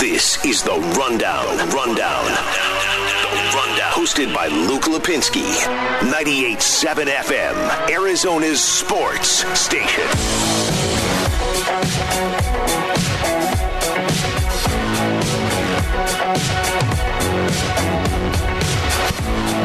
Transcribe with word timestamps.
This 0.00 0.42
is 0.46 0.62
the 0.62 0.72
Rundown. 0.98 1.58
Rundown. 1.68 2.24
The 2.24 3.52
Rundown. 3.54 3.92
Hosted 3.92 4.34
by 4.34 4.46
Luke 4.46 4.84
Lapinski. 4.84 5.44
98.7 6.00 7.04
FM. 7.04 7.90
Arizona's 7.90 8.64
sports 8.64 9.44
station. 9.60 10.06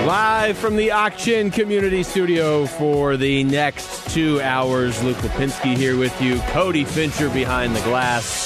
Live 0.05 0.57
from 0.57 0.75
the 0.75 0.91
Auction 0.91 1.49
Community 1.49 2.03
Studio 2.03 2.65
for 2.65 3.15
the 3.15 3.45
next 3.45 4.09
two 4.09 4.41
hours. 4.41 5.01
Luke 5.01 5.15
Lapinski 5.19 5.77
here 5.77 5.95
with 5.97 6.21
you. 6.21 6.39
Cody 6.49 6.83
Fincher 6.83 7.29
behind 7.29 7.73
the 7.73 7.81
glass. 7.83 8.44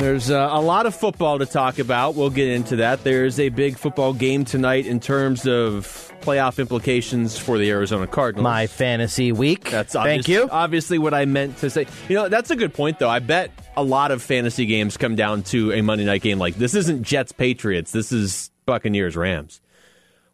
There's 0.00 0.30
uh, 0.30 0.48
a 0.50 0.62
lot 0.62 0.86
of 0.86 0.94
football 0.94 1.38
to 1.40 1.44
talk 1.44 1.78
about. 1.78 2.14
We'll 2.14 2.30
get 2.30 2.48
into 2.48 2.76
that. 2.76 3.04
There's 3.04 3.38
a 3.38 3.50
big 3.50 3.76
football 3.76 4.14
game 4.14 4.46
tonight 4.46 4.86
in 4.86 4.98
terms 4.98 5.46
of 5.46 6.10
playoff 6.22 6.58
implications 6.58 7.36
for 7.36 7.58
the 7.58 7.68
Arizona 7.68 8.06
Cardinals. 8.06 8.42
My 8.42 8.66
fantasy 8.66 9.30
week. 9.30 9.68
That's 9.68 9.92
Thank 9.92 10.26
you. 10.26 10.48
Obviously, 10.50 10.96
what 10.96 11.12
I 11.12 11.26
meant 11.26 11.58
to 11.58 11.68
say. 11.68 11.86
You 12.08 12.14
know, 12.14 12.28
that's 12.30 12.50
a 12.50 12.56
good 12.56 12.72
point, 12.72 12.98
though. 12.98 13.10
I 13.10 13.18
bet 13.18 13.50
a 13.76 13.82
lot 13.82 14.10
of 14.10 14.22
fantasy 14.22 14.64
games 14.64 14.96
come 14.96 15.16
down 15.16 15.42
to 15.44 15.70
a 15.72 15.82
Monday 15.82 16.06
night 16.06 16.22
game 16.22 16.38
like 16.38 16.54
this. 16.54 16.74
Isn't 16.74 17.02
Jets 17.02 17.32
Patriots? 17.32 17.92
This 17.92 18.10
is 18.10 18.50
Buccaneers 18.64 19.18
Rams. 19.18 19.60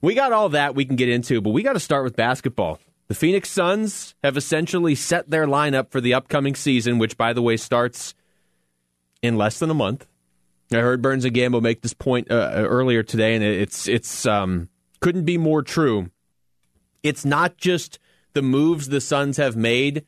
We 0.00 0.14
got 0.14 0.30
all 0.30 0.50
that 0.50 0.76
we 0.76 0.84
can 0.84 0.94
get 0.94 1.08
into, 1.08 1.40
but 1.40 1.50
we 1.50 1.64
got 1.64 1.72
to 1.72 1.80
start 1.80 2.04
with 2.04 2.14
basketball. 2.14 2.78
The 3.08 3.16
Phoenix 3.16 3.50
Suns 3.50 4.14
have 4.22 4.36
essentially 4.36 4.94
set 4.94 5.28
their 5.28 5.48
lineup 5.48 5.90
for 5.90 6.00
the 6.00 6.14
upcoming 6.14 6.54
season, 6.54 6.98
which, 6.98 7.16
by 7.16 7.32
the 7.32 7.42
way, 7.42 7.56
starts 7.56 8.14
in 9.22 9.36
less 9.36 9.58
than 9.58 9.70
a 9.70 9.74
month. 9.74 10.06
I 10.72 10.76
heard 10.76 11.02
Burns 11.02 11.24
and 11.24 11.34
Gamble 11.34 11.60
make 11.60 11.82
this 11.82 11.94
point 11.94 12.30
uh, 12.30 12.50
earlier 12.54 13.02
today, 13.02 13.34
and 13.34 13.44
it's 13.44 13.86
it's 13.86 14.26
um, 14.26 14.68
couldn't 15.00 15.24
be 15.24 15.38
more 15.38 15.62
true. 15.62 16.10
It's 17.02 17.24
not 17.24 17.56
just 17.56 17.98
the 18.32 18.42
moves 18.42 18.88
the 18.88 19.00
Suns 19.00 19.36
have 19.36 19.56
made 19.56 20.04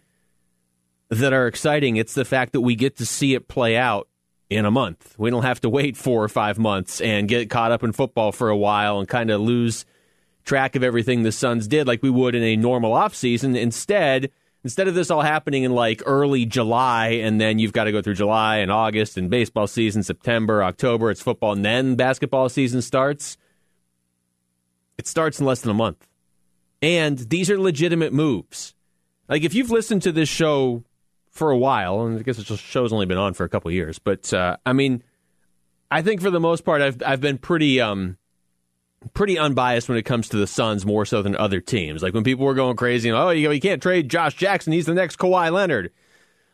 that 1.10 1.32
are 1.32 1.46
exciting; 1.46 1.96
it's 1.96 2.14
the 2.14 2.24
fact 2.24 2.52
that 2.52 2.60
we 2.60 2.74
get 2.74 2.96
to 2.96 3.06
see 3.06 3.34
it 3.34 3.46
play 3.46 3.76
out 3.76 4.08
in 4.50 4.64
a 4.64 4.70
month. 4.70 5.14
We 5.18 5.30
don't 5.30 5.44
have 5.44 5.60
to 5.60 5.68
wait 5.68 5.96
four 5.96 6.24
or 6.24 6.28
five 6.28 6.58
months 6.58 7.00
and 7.00 7.28
get 7.28 7.50
caught 7.50 7.70
up 7.70 7.84
in 7.84 7.92
football 7.92 8.32
for 8.32 8.48
a 8.48 8.56
while 8.56 8.98
and 8.98 9.06
kind 9.06 9.30
of 9.30 9.40
lose 9.40 9.84
track 10.44 10.74
of 10.74 10.82
everything 10.82 11.22
the 11.22 11.32
Suns 11.32 11.68
did 11.68 11.86
like 11.86 12.02
we 12.02 12.10
would 12.10 12.34
in 12.34 12.42
a 12.42 12.56
normal 12.56 12.92
offseason. 12.92 13.56
Instead, 13.56 14.30
instead 14.64 14.88
of 14.88 14.94
this 14.94 15.10
all 15.10 15.22
happening 15.22 15.62
in 15.62 15.72
like 15.72 16.02
early 16.06 16.46
July 16.46 17.08
and 17.08 17.40
then 17.40 17.58
you've 17.58 17.72
got 17.72 17.84
to 17.84 17.92
go 17.92 18.02
through 18.02 18.14
July 18.14 18.58
and 18.58 18.70
August 18.70 19.16
and 19.16 19.30
baseball 19.30 19.66
season, 19.66 20.02
September, 20.02 20.62
October, 20.62 21.10
it's 21.10 21.22
football, 21.22 21.52
and 21.52 21.64
then 21.64 21.94
basketball 21.94 22.48
season 22.48 22.82
starts. 22.82 23.36
It 24.96 25.06
starts 25.06 25.40
in 25.40 25.46
less 25.46 25.60
than 25.60 25.70
a 25.70 25.74
month. 25.74 26.06
And 26.82 27.18
these 27.18 27.50
are 27.50 27.58
legitimate 27.58 28.12
moves. 28.12 28.74
Like 29.28 29.42
if 29.42 29.54
you've 29.54 29.70
listened 29.70 30.02
to 30.02 30.12
this 30.12 30.28
show 30.28 30.84
for 31.30 31.50
a 31.50 31.58
while, 31.58 32.02
and 32.02 32.18
I 32.18 32.22
guess 32.22 32.36
the 32.36 32.56
show's 32.56 32.92
only 32.92 33.06
been 33.06 33.18
on 33.18 33.34
for 33.34 33.44
a 33.44 33.48
couple 33.48 33.70
years, 33.70 33.98
but 33.98 34.32
uh, 34.32 34.56
I 34.64 34.72
mean, 34.72 35.02
I 35.90 36.02
think 36.02 36.20
for 36.20 36.30
the 36.30 36.40
most 36.40 36.64
part, 36.64 36.82
I've 36.82 37.02
I've 37.04 37.20
been 37.20 37.38
pretty 37.38 37.80
um 37.80 38.16
pretty 39.14 39.38
unbiased 39.38 39.88
when 39.88 39.98
it 39.98 40.02
comes 40.02 40.28
to 40.30 40.36
the 40.36 40.46
Suns 40.46 40.84
more 40.84 41.04
so 41.04 41.22
than 41.22 41.36
other 41.36 41.60
teams. 41.60 42.02
Like 42.02 42.14
when 42.14 42.24
people 42.24 42.44
were 42.44 42.54
going 42.54 42.76
crazy, 42.76 43.08
and 43.08 43.18
oh, 43.18 43.30
you, 43.30 43.50
you 43.50 43.60
can't 43.60 43.82
trade 43.82 44.08
Josh 44.08 44.34
Jackson, 44.34 44.72
he's 44.72 44.86
the 44.86 44.94
next 44.94 45.16
Kawhi 45.16 45.52
Leonard. 45.52 45.92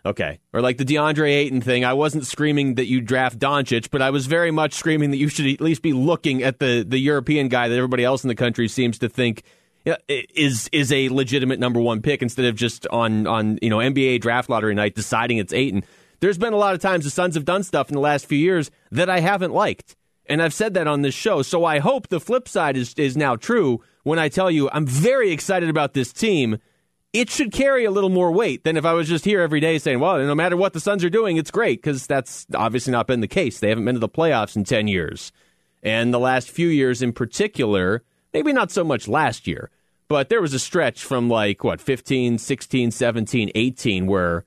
Okay, 0.06 0.38
or 0.52 0.60
like 0.60 0.76
the 0.76 0.84
DeAndre 0.84 1.30
Ayton 1.30 1.62
thing. 1.62 1.82
I 1.82 1.94
wasn't 1.94 2.26
screaming 2.26 2.74
that 2.74 2.86
you 2.86 3.00
draft 3.00 3.38
Doncic, 3.38 3.90
but 3.90 4.02
I 4.02 4.10
was 4.10 4.26
very 4.26 4.50
much 4.50 4.74
screaming 4.74 5.10
that 5.12 5.16
you 5.16 5.28
should 5.28 5.46
at 5.46 5.62
least 5.62 5.80
be 5.80 5.94
looking 5.94 6.42
at 6.42 6.58
the 6.58 6.84
the 6.86 6.98
European 6.98 7.48
guy 7.48 7.68
that 7.68 7.76
everybody 7.76 8.04
else 8.04 8.22
in 8.22 8.28
the 8.28 8.34
country 8.34 8.68
seems 8.68 8.98
to 8.98 9.08
think 9.08 9.44
yeah, 9.86 9.96
is 10.08 10.68
is 10.72 10.92
a 10.92 11.08
legitimate 11.08 11.58
number 11.58 11.80
one 11.80 12.02
pick 12.02 12.20
instead 12.20 12.44
of 12.44 12.54
just 12.54 12.86
on 12.88 13.26
on 13.26 13.58
you 13.62 13.70
know 13.70 13.78
NBA 13.78 14.20
draft 14.20 14.50
lottery 14.50 14.74
night 14.74 14.94
deciding 14.94 15.38
it's 15.38 15.54
Ayton. 15.54 15.84
There's 16.20 16.38
been 16.38 16.52
a 16.52 16.58
lot 16.58 16.74
of 16.74 16.80
times 16.80 17.04
the 17.04 17.10
Suns 17.10 17.34
have 17.34 17.44
done 17.44 17.62
stuff 17.62 17.88
in 17.88 17.94
the 17.94 18.00
last 18.00 18.26
few 18.26 18.38
years 18.38 18.70
that 18.90 19.08
I 19.08 19.20
haven't 19.20 19.52
liked, 19.52 19.96
and 20.26 20.42
I've 20.42 20.54
said 20.54 20.74
that 20.74 20.86
on 20.86 21.02
this 21.02 21.14
show. 21.14 21.42
So 21.42 21.64
I 21.64 21.78
hope 21.78 22.08
the 22.08 22.20
flip 22.20 22.48
side 22.48 22.76
is 22.76 22.94
is 22.94 23.16
now 23.16 23.36
true 23.36 23.82
when 24.02 24.18
I 24.18 24.28
tell 24.28 24.50
you 24.50 24.70
I'm 24.72 24.86
very 24.86 25.30
excited 25.30 25.68
about 25.68 25.94
this 25.94 26.12
team. 26.12 26.58
It 27.12 27.30
should 27.30 27.52
carry 27.52 27.84
a 27.84 27.92
little 27.92 28.10
more 28.10 28.32
weight 28.32 28.64
than 28.64 28.76
if 28.76 28.84
I 28.84 28.92
was 28.92 29.08
just 29.08 29.24
here 29.24 29.40
every 29.40 29.60
day 29.60 29.78
saying, 29.78 30.00
"Well, 30.00 30.18
no 30.18 30.34
matter 30.34 30.56
what 30.56 30.72
the 30.72 30.80
Suns 30.80 31.04
are 31.04 31.10
doing, 31.10 31.36
it's 31.36 31.50
great," 31.50 31.80
because 31.80 32.06
that's 32.06 32.46
obviously 32.54 32.90
not 32.90 33.06
been 33.06 33.20
the 33.20 33.28
case. 33.28 33.60
They 33.60 33.68
haven't 33.68 33.84
been 33.84 33.94
to 33.94 34.00
the 34.00 34.08
playoffs 34.08 34.56
in 34.56 34.64
ten 34.64 34.88
years, 34.88 35.30
and 35.82 36.12
the 36.12 36.18
last 36.18 36.50
few 36.50 36.68
years 36.68 37.02
in 37.02 37.12
particular 37.12 38.02
maybe 38.34 38.52
not 38.52 38.70
so 38.70 38.84
much 38.84 39.08
last 39.08 39.46
year, 39.46 39.70
but 40.08 40.28
there 40.28 40.42
was 40.42 40.52
a 40.52 40.58
stretch 40.58 41.02
from 41.02 41.30
like 41.30 41.64
what 41.64 41.80
15, 41.80 42.36
16, 42.36 42.90
17, 42.90 43.50
18 43.54 44.06
where 44.06 44.44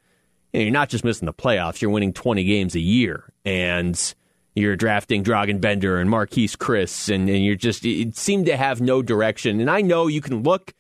you 0.54 0.60
know, 0.60 0.64
you're 0.66 0.72
not 0.72 0.90
just 0.90 1.04
missing 1.04 1.26
the 1.26 1.34
playoffs, 1.34 1.82
you're 1.82 1.90
winning 1.90 2.14
20 2.14 2.44
games 2.44 2.76
a 2.76 2.80
year 2.80 3.32
and 3.46 4.14
you're 4.58 4.76
drafting 4.76 5.24
Dragan 5.24 5.62
Bender 5.62 5.98
and 5.98 6.10
Marquese 6.10 6.58
Chriss 6.58 7.14
and, 7.14 7.30
and 7.30 7.44
you're 7.44 7.56
just 7.56 7.86
it 7.86 8.16
seemed 8.16 8.46
to 8.48 8.58
have 8.58 8.82
no 8.82 9.02
direction. 9.02 9.60
And 9.60 9.70
I 9.70 9.82
know 9.82 10.08
you 10.08 10.22
can 10.22 10.44
look 10.44 10.74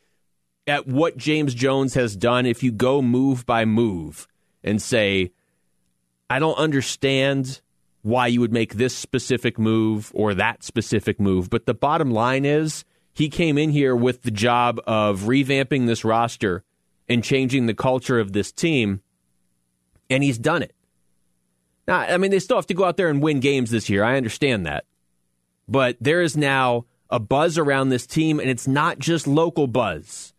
at 0.66 0.88
what 0.88 1.18
James 1.18 1.54
Jones 1.54 1.94
has 1.94 2.16
done 2.16 2.46
if 2.46 2.64
you 2.64 2.72
go 2.72 3.02
move 3.02 3.46
by 3.46 3.66
move 3.66 4.28
and 4.64 4.82
say 4.82 5.32
I 6.30 6.40
don't 6.40 6.58
understand 6.58 7.62
why 8.02 8.28
you 8.28 8.40
would 8.40 8.54
make 8.54 8.76
this 8.76 8.96
specific 8.96 9.58
move 9.58 10.12
or 10.14 10.34
that 10.34 10.64
specific 10.64 11.20
move, 11.20 11.50
but 11.50 11.66
the 11.66 11.74
bottom 11.74 12.12
line 12.12 12.46
is 12.46 12.86
he 13.14 13.30
came 13.30 13.58
in 13.58 13.70
here 13.72 13.96
with 13.96 14.22
the 14.22 14.32
job 14.32 14.80
of 14.86 15.22
revamping 15.22 15.88
this 15.88 16.06
roster 16.06 16.64
and 17.10 17.24
changing 17.24 17.66
the 17.66 17.74
culture 17.74 18.20
of 18.20 18.32
this 18.32 18.52
team, 18.52 19.02
and 20.10 20.24
he's 20.24 20.38
done 20.38 20.62
it. 20.62 20.74
Now, 21.88 22.00
I 22.00 22.18
mean, 22.18 22.32
they 22.32 22.40
still 22.40 22.58
have 22.58 22.68
to 22.68 22.74
go 22.74 22.84
out 22.84 22.98
there 22.98 23.10
and 23.10 23.22
win 23.22 23.40
games 23.40 23.72
this 23.72 23.90
year. 23.90 24.04
I 24.04 24.18
understand 24.18 24.66
that. 24.66 24.86
But 25.68 25.98
there 26.02 26.22
is 26.22 26.36
now 26.36 26.86
a 27.10 27.20
buzz 27.20 27.58
around 27.58 27.90
this 27.90 28.06
team, 28.06 28.40
and 28.40 28.50
it's 28.50 28.68
not 28.68 29.00
just 29.00 29.28
local 29.28 29.68
buzz. 29.68 30.34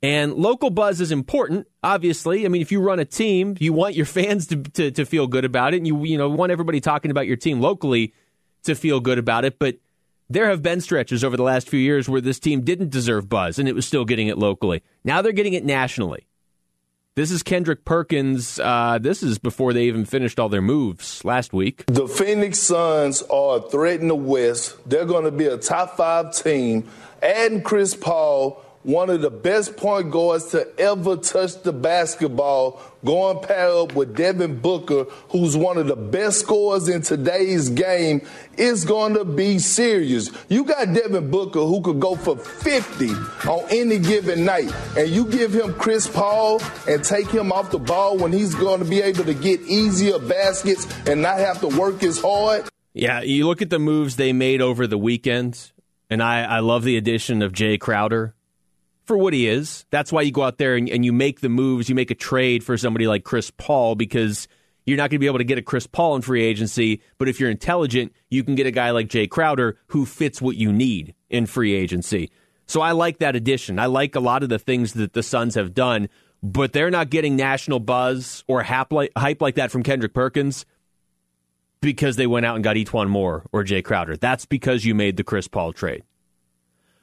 And 0.00 0.34
local 0.34 0.70
buzz 0.70 1.00
is 1.00 1.10
important, 1.10 1.66
obviously. 1.82 2.44
I 2.44 2.48
mean, 2.48 2.62
if 2.62 2.70
you 2.70 2.80
run 2.80 3.00
a 3.00 3.04
team, 3.04 3.56
you 3.58 3.72
want 3.72 3.96
your 3.96 4.06
fans 4.18 4.46
to, 4.48 4.56
to, 4.56 4.90
to 4.92 5.04
feel 5.04 5.26
good 5.26 5.44
about 5.44 5.74
it, 5.74 5.78
and 5.78 5.86
you, 5.86 6.04
you 6.04 6.18
know, 6.18 6.28
want 6.28 6.52
everybody 6.52 6.80
talking 6.80 7.10
about 7.10 7.26
your 7.26 7.36
team 7.36 7.60
locally 7.60 8.14
to 8.62 8.74
feel 8.74 9.00
good 9.00 9.18
about 9.18 9.44
it. 9.44 9.58
But 9.58 9.78
there 10.30 10.50
have 10.50 10.62
been 10.62 10.80
stretches 10.80 11.24
over 11.24 11.36
the 11.36 11.42
last 11.42 11.68
few 11.68 11.80
years 11.80 12.08
where 12.08 12.20
this 12.20 12.38
team 12.38 12.62
didn't 12.62 12.90
deserve 12.90 13.28
buzz 13.28 13.58
and 13.58 13.68
it 13.68 13.74
was 13.74 13.86
still 13.86 14.04
getting 14.04 14.28
it 14.28 14.36
locally. 14.36 14.82
Now 15.02 15.22
they're 15.22 15.32
getting 15.32 15.54
it 15.54 15.64
nationally. 15.64 16.27
This 17.18 17.32
is 17.32 17.42
Kendrick 17.42 17.84
Perkins. 17.84 18.60
Uh, 18.60 19.00
this 19.00 19.24
is 19.24 19.38
before 19.38 19.72
they 19.72 19.86
even 19.86 20.04
finished 20.04 20.38
all 20.38 20.48
their 20.48 20.62
moves 20.62 21.24
last 21.24 21.52
week. 21.52 21.84
The 21.86 22.06
Phoenix 22.06 22.60
Suns 22.60 23.22
are 23.22 23.56
a 23.56 23.60
threat 23.60 23.98
in 23.98 24.06
the 24.06 24.14
West. 24.14 24.76
They're 24.88 25.04
going 25.04 25.24
to 25.24 25.32
be 25.32 25.46
a 25.46 25.56
top 25.56 25.96
five 25.96 26.32
team. 26.32 26.88
Adding 27.20 27.62
Chris 27.62 27.96
Paul, 27.96 28.64
one 28.88 29.10
of 29.10 29.20
the 29.20 29.30
best 29.30 29.76
point 29.76 30.10
guards 30.10 30.46
to 30.46 30.66
ever 30.80 31.14
touch 31.14 31.62
the 31.62 31.74
basketball, 31.74 32.80
going 33.04 33.38
pair 33.40 33.68
up 33.70 33.94
with 33.94 34.16
Devin 34.16 34.60
Booker, 34.60 35.04
who's 35.28 35.54
one 35.54 35.76
of 35.76 35.88
the 35.88 35.94
best 35.94 36.40
scorers 36.40 36.88
in 36.88 37.02
today's 37.02 37.68
game, 37.68 38.26
is 38.56 38.86
going 38.86 39.12
to 39.12 39.26
be 39.26 39.58
serious. 39.58 40.30
You 40.48 40.64
got 40.64 40.94
Devin 40.94 41.30
Booker 41.30 41.60
who 41.60 41.82
could 41.82 42.00
go 42.00 42.16
for 42.16 42.38
50 42.38 43.10
on 43.46 43.66
any 43.68 43.98
given 43.98 44.46
night, 44.46 44.72
and 44.96 45.10
you 45.10 45.26
give 45.26 45.52
him 45.52 45.74
Chris 45.74 46.08
Paul 46.08 46.62
and 46.88 47.04
take 47.04 47.28
him 47.28 47.52
off 47.52 47.70
the 47.70 47.78
ball 47.78 48.16
when 48.16 48.32
he's 48.32 48.54
going 48.54 48.78
to 48.78 48.86
be 48.88 49.02
able 49.02 49.24
to 49.24 49.34
get 49.34 49.60
easier 49.60 50.18
baskets 50.18 50.86
and 51.06 51.20
not 51.20 51.38
have 51.40 51.60
to 51.60 51.68
work 51.78 52.02
as 52.02 52.18
hard. 52.18 52.66
Yeah, 52.94 53.20
you 53.20 53.46
look 53.46 53.60
at 53.60 53.68
the 53.68 53.78
moves 53.78 54.16
they 54.16 54.32
made 54.32 54.62
over 54.62 54.86
the 54.86 54.96
weekend, 54.96 55.72
and 56.08 56.22
I, 56.22 56.44
I 56.44 56.60
love 56.60 56.84
the 56.84 56.96
addition 56.96 57.42
of 57.42 57.52
Jae 57.52 57.78
Crowder 57.78 58.34
for 59.08 59.16
what 59.16 59.32
he 59.32 59.48
is. 59.48 59.86
That's 59.90 60.12
why 60.12 60.22
you 60.22 60.30
go 60.30 60.44
out 60.44 60.58
there 60.58 60.76
and, 60.76 60.88
and 60.88 61.04
you 61.04 61.12
make 61.12 61.40
the 61.40 61.48
moves. 61.48 61.88
You 61.88 61.94
make 61.94 62.10
a 62.10 62.14
trade 62.14 62.62
for 62.62 62.76
somebody 62.76 63.08
like 63.08 63.24
Chris 63.24 63.50
Paul 63.50 63.94
because 63.94 64.46
you're 64.84 64.98
not 64.98 65.10
going 65.10 65.16
to 65.16 65.18
be 65.18 65.26
able 65.26 65.38
to 65.38 65.44
get 65.44 65.58
a 65.58 65.62
Chris 65.62 65.86
Paul 65.86 66.14
in 66.16 66.22
free 66.22 66.44
agency. 66.44 67.02
But 67.16 67.28
if 67.28 67.40
you're 67.40 67.50
intelligent, 67.50 68.12
you 68.28 68.44
can 68.44 68.54
get 68.54 68.66
a 68.66 68.70
guy 68.70 68.90
like 68.90 69.08
Jae 69.08 69.28
Crowder 69.28 69.78
who 69.88 70.06
fits 70.06 70.40
what 70.40 70.56
you 70.56 70.72
need 70.72 71.14
in 71.30 71.46
free 71.46 71.74
agency. 71.74 72.30
So 72.66 72.82
I 72.82 72.92
like 72.92 73.18
that 73.18 73.34
addition. 73.34 73.78
I 73.78 73.86
like 73.86 74.14
a 74.14 74.20
lot 74.20 74.42
of 74.42 74.50
the 74.50 74.58
things 74.58 74.92
that 74.92 75.14
the 75.14 75.22
Suns 75.22 75.54
have 75.54 75.72
done, 75.72 76.10
but 76.42 76.74
they're 76.74 76.90
not 76.90 77.08
getting 77.08 77.34
national 77.34 77.80
buzz 77.80 78.44
or 78.46 78.62
hype 78.62 78.92
like, 78.92 79.10
hype 79.16 79.40
like 79.40 79.54
that 79.54 79.70
from 79.70 79.82
Kendrick 79.82 80.12
Perkins 80.12 80.66
because 81.80 82.16
they 82.16 82.26
went 82.26 82.44
out 82.44 82.56
and 82.56 82.64
got 82.64 82.76
E'Twaun 82.76 83.08
Moore 83.08 83.46
or 83.52 83.64
Jae 83.64 83.82
Crowder. 83.82 84.18
That's 84.18 84.44
because 84.44 84.84
you 84.84 84.94
made 84.94 85.16
the 85.16 85.24
Chris 85.24 85.48
Paul 85.48 85.72
trade. 85.72 86.02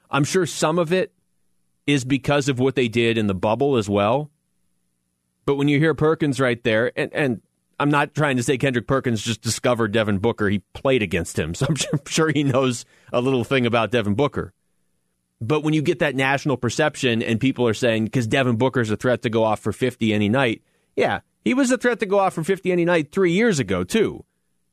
I'm 0.08 0.22
sure 0.22 0.46
some 0.46 0.78
of 0.78 0.92
it 0.92 1.12
is 1.86 2.04
because 2.04 2.48
of 2.48 2.58
what 2.58 2.74
they 2.74 2.88
did 2.88 3.16
in 3.16 3.26
the 3.26 3.34
bubble 3.34 3.76
as 3.76 3.88
well. 3.88 4.30
But 5.44 5.54
when 5.54 5.68
you 5.68 5.78
hear 5.78 5.94
Perkins 5.94 6.40
right 6.40 6.62
there, 6.64 6.92
and, 6.96 7.12
and 7.12 7.42
I'm 7.78 7.90
not 7.90 8.14
trying 8.14 8.36
to 8.36 8.42
say 8.42 8.58
Kendrick 8.58 8.86
Perkins 8.86 9.22
just 9.22 9.42
discovered 9.42 9.92
Devin 9.92 10.18
Booker. 10.18 10.48
He 10.48 10.60
played 10.72 11.02
against 11.02 11.38
him, 11.38 11.54
so 11.54 11.66
I'm 11.68 12.00
sure 12.06 12.30
he 12.30 12.42
knows 12.42 12.84
a 13.12 13.20
little 13.20 13.44
thing 13.44 13.66
about 13.66 13.90
Devin 13.90 14.14
Booker. 14.14 14.52
But 15.40 15.62
when 15.62 15.74
you 15.74 15.82
get 15.82 15.98
that 15.98 16.16
national 16.16 16.56
perception 16.56 17.22
and 17.22 17.38
people 17.38 17.68
are 17.68 17.74
saying 17.74 18.04
because 18.04 18.26
Devin 18.26 18.56
Booker's 18.56 18.90
a 18.90 18.96
threat 18.96 19.22
to 19.22 19.30
go 19.30 19.44
off 19.44 19.60
for 19.60 19.72
50 19.72 20.12
any 20.12 20.28
night, 20.28 20.62
yeah, 20.96 21.20
he 21.44 21.52
was 21.52 21.70
a 21.70 21.76
threat 21.76 22.00
to 22.00 22.06
go 22.06 22.18
off 22.18 22.34
for 22.34 22.42
50 22.42 22.72
any 22.72 22.86
night 22.86 23.12
three 23.12 23.32
years 23.32 23.58
ago 23.58 23.84
too. 23.84 24.24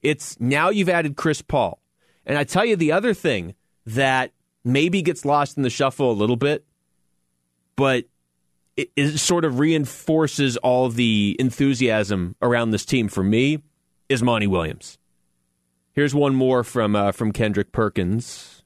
It's 0.01 0.39
now 0.39 0.69
you've 0.69 0.89
added 0.89 1.17
Chris 1.17 1.41
Paul, 1.41 1.81
and 2.25 2.37
I 2.37 2.45
tell 2.45 2.65
you 2.65 2.75
the 2.75 2.91
other 2.93 3.13
thing 3.13 3.55
that 3.85 4.31
maybe 4.63 5.01
gets 5.01 5.25
lost 5.25 5.57
in 5.57 5.63
the 5.63 5.69
shuffle 5.69 6.11
a 6.11 6.13
little 6.13 6.35
bit, 6.35 6.65
but 7.75 8.05
it, 8.77 8.91
it 8.95 9.17
sort 9.19 9.45
of 9.45 9.59
reinforces 9.59 10.57
all 10.57 10.89
the 10.89 11.35
enthusiasm 11.39 12.35
around 12.41 12.71
this 12.71 12.85
team 12.85 13.07
for 13.07 13.23
me 13.23 13.61
is 14.09 14.23
Monty 14.23 14.47
Williams. 14.47 14.97
Here's 15.93 16.15
one 16.15 16.33
more 16.33 16.63
from 16.63 16.95
uh, 16.95 17.11
from 17.11 17.31
Kendrick 17.31 17.71
Perkins. 17.71 18.63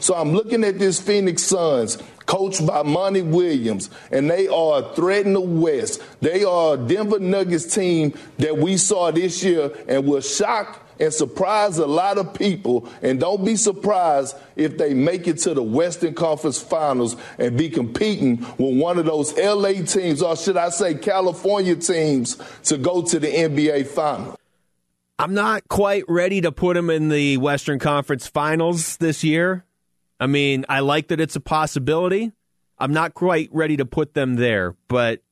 So 0.00 0.14
I'm 0.14 0.32
looking 0.32 0.64
at 0.64 0.78
this 0.78 1.00
Phoenix 1.00 1.42
Suns, 1.42 1.98
coached 2.26 2.66
by 2.66 2.82
Monty 2.82 3.22
Williams, 3.22 3.90
and 4.10 4.28
they 4.28 4.48
are 4.48 4.80
a 4.80 4.94
threat 4.94 5.24
in 5.24 5.34
the 5.34 5.40
West. 5.40 6.02
They 6.20 6.42
are 6.44 6.74
a 6.74 6.76
Denver 6.76 7.20
Nuggets 7.20 7.72
team 7.72 8.12
that 8.38 8.58
we 8.58 8.76
saw 8.76 9.12
this 9.12 9.42
year 9.44 9.70
and 9.88 10.04
will 10.04 10.20
shock 10.20 10.83
and 10.98 11.12
surprise 11.12 11.78
a 11.78 11.86
lot 11.86 12.18
of 12.18 12.34
people. 12.34 12.88
And 13.02 13.20
don't 13.20 13.44
be 13.44 13.56
surprised 13.56 14.36
if 14.56 14.78
they 14.78 14.94
make 14.94 15.26
it 15.26 15.38
to 15.38 15.54
the 15.54 15.62
Western 15.62 16.14
Conference 16.14 16.60
Finals 16.60 17.16
and 17.38 17.56
be 17.56 17.68
competing 17.68 18.40
with 18.58 18.78
one 18.78 18.98
of 18.98 19.06
those 19.06 19.36
LA 19.36 19.84
teams, 19.84 20.22
or 20.22 20.36
should 20.36 20.56
I 20.56 20.70
say 20.70 20.94
California 20.94 21.76
teams, 21.76 22.38
to 22.64 22.78
go 22.78 23.02
to 23.02 23.18
the 23.18 23.28
NBA 23.28 23.86
Finals. 23.86 24.36
I'm 25.18 25.34
not 25.34 25.68
quite 25.68 26.04
ready 26.08 26.40
to 26.40 26.50
put 26.50 26.74
them 26.74 26.90
in 26.90 27.08
the 27.08 27.36
Western 27.36 27.78
Conference 27.78 28.26
Finals 28.26 28.96
this 28.96 29.22
year. 29.22 29.64
I 30.18 30.26
mean, 30.26 30.64
I 30.68 30.80
like 30.80 31.08
that 31.08 31.20
it's 31.20 31.36
a 31.36 31.40
possibility. 31.40 32.32
I'm 32.78 32.92
not 32.92 33.14
quite 33.14 33.48
ready 33.52 33.76
to 33.76 33.84
put 33.84 34.14
them 34.14 34.34
there, 34.34 34.74
but 34.88 35.22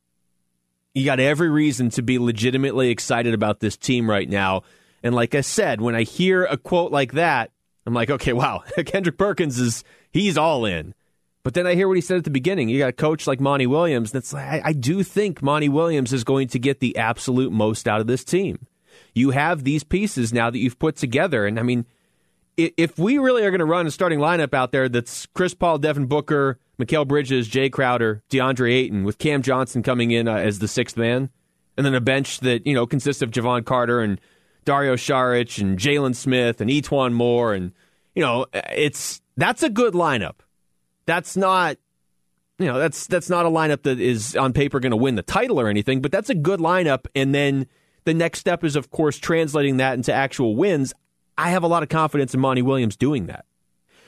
you 0.95 1.05
got 1.05 1.19
every 1.19 1.51
reason 1.51 1.91
to 1.91 2.03
be 2.03 2.19
legitimately 2.19 2.91
excited 2.91 3.35
about 3.35 3.61
this 3.61 3.77
team 3.77 4.09
right 4.09 4.29
now 4.29 4.63
and 5.03 5.15
like 5.15 5.35
I 5.35 5.41
said, 5.41 5.81
when 5.81 5.95
I 5.95 6.03
hear 6.03 6.45
a 6.45 6.57
quote 6.57 6.93
like 6.93 7.13
that, 7.13 7.51
I'm 7.87 7.95
like, 7.95 8.11
okay, 8.11 8.33
wow, 8.33 8.63
Kendrick 8.87 9.19
Perkins 9.19 9.59
is 9.59 9.85
he's 10.11 10.39
all 10.39 10.65
in. 10.65 10.95
But 11.43 11.55
then 11.55 11.67
I 11.67 11.75
hear 11.75 11.89
what 11.89 11.97
he 11.97 12.01
said 12.01 12.19
at 12.19 12.25
the 12.25 12.31
beginning. 12.31 12.69
You 12.69 12.79
got 12.79 12.91
a 12.91 12.93
coach 12.93 13.27
like 13.27 13.41
Monty 13.41 13.67
Williams. 13.67 14.13
That's 14.13 14.33
like, 14.33 14.47
I, 14.47 14.63
I 14.67 14.73
do 14.73 15.03
think 15.03 15.43
Monty 15.43 15.69
Williams 15.69 16.13
is 16.13 16.23
going 16.23 16.47
to 16.49 16.59
get 16.59 16.79
the 16.79 16.97
absolute 16.97 17.51
most 17.53 17.89
out 17.89 18.01
of 18.01 18.07
this 18.07 18.23
team. 18.23 18.67
You 19.15 19.31
have 19.31 19.65
these 19.65 19.83
pieces 19.83 20.33
now 20.33 20.51
that 20.51 20.59
you've 20.59 20.79
put 20.79 20.97
together, 20.97 21.47
and 21.47 21.59
I 21.59 21.63
mean, 21.63 21.87
if 22.57 22.99
we 22.99 23.19
really 23.19 23.45
are 23.45 23.51
going 23.51 23.61
to 23.61 23.65
run 23.65 23.87
a 23.87 23.91
starting 23.91 24.19
lineup 24.19 24.55
out 24.55 24.73
there 24.73 24.89
that's 24.89 25.27
Chris 25.27 25.55
Paul, 25.55 25.79
Devin 25.79 26.07
Booker, 26.07 26.59
Mikal 26.79 27.09
Bridges, 27.09 27.49
Jae 27.49 27.73
Crowder, 27.73 28.23
DeAndre 28.31 28.73
Ayton, 28.73 29.05
with 29.05 29.19
Cam 29.19 29.43
Johnson 29.43 29.83
coming 29.83 30.11
in 30.11 30.29
uh, 30.29 30.37
as 30.37 30.59
the 30.59 30.69
sixth 30.69 30.97
man, 30.97 31.31
and 31.77 31.87
then 31.87 31.95
a 31.95 32.01
bench 32.01 32.41
that 32.41 32.67
you 32.67 32.75
know 32.75 32.87
consists 32.87 33.23
of 33.23 33.31
Jevon 33.31 33.65
Carter 33.65 34.01
and 34.01 34.21
Dario 34.65 34.95
Saric 34.95 35.61
and 35.61 35.79
Jalen 35.79 36.15
Smith 36.15 36.61
and 36.61 36.71
E'Twaun 36.71 37.13
Moore 37.13 37.55
and 37.55 37.73
you 38.15 38.23
know 38.23 38.47
it's 38.53 39.21
that's 39.37 39.63
a 39.63 39.71
good 39.71 39.95
lineup. 39.95 40.37
That's 41.07 41.37
not 41.37 41.77
you 42.59 42.67
know 42.67 42.79
that's 42.79 43.07
that's 43.07 43.29
not 43.29 43.47
a 43.47 43.51
lineup 43.51 43.83
that 43.83 43.99
is 44.01 44.37
on 44.37 44.53
paper 44.53 44.81
going 44.81 44.91
to 44.91 44.97
win 44.97 45.17
the 45.17 45.23
title 45.23 45.61
or 45.61 45.69
anything, 45.69 46.01
but 46.01 46.13
that's 46.13 46.31
a 46.31 46.35
good 46.35 46.61
lineup. 46.61 47.07
And 47.15 47.35
then 47.35 47.67
the 48.05 48.15
next 48.15 48.39
step 48.39 48.65
is 48.65 48.77
of 48.77 48.91
course 48.91 49.19
translating 49.19 49.79
that 49.79 49.95
into 49.95 50.13
actual 50.13 50.57
wins. 50.57 50.93
I 51.37 51.51
have 51.51 51.63
a 51.63 51.69
lot 51.69 51.83
of 51.83 51.89
confidence 51.89 52.35
in 52.35 52.41
Monty 52.41 52.63
Williams 52.63 52.97
doing 52.97 53.27
that. 53.27 53.47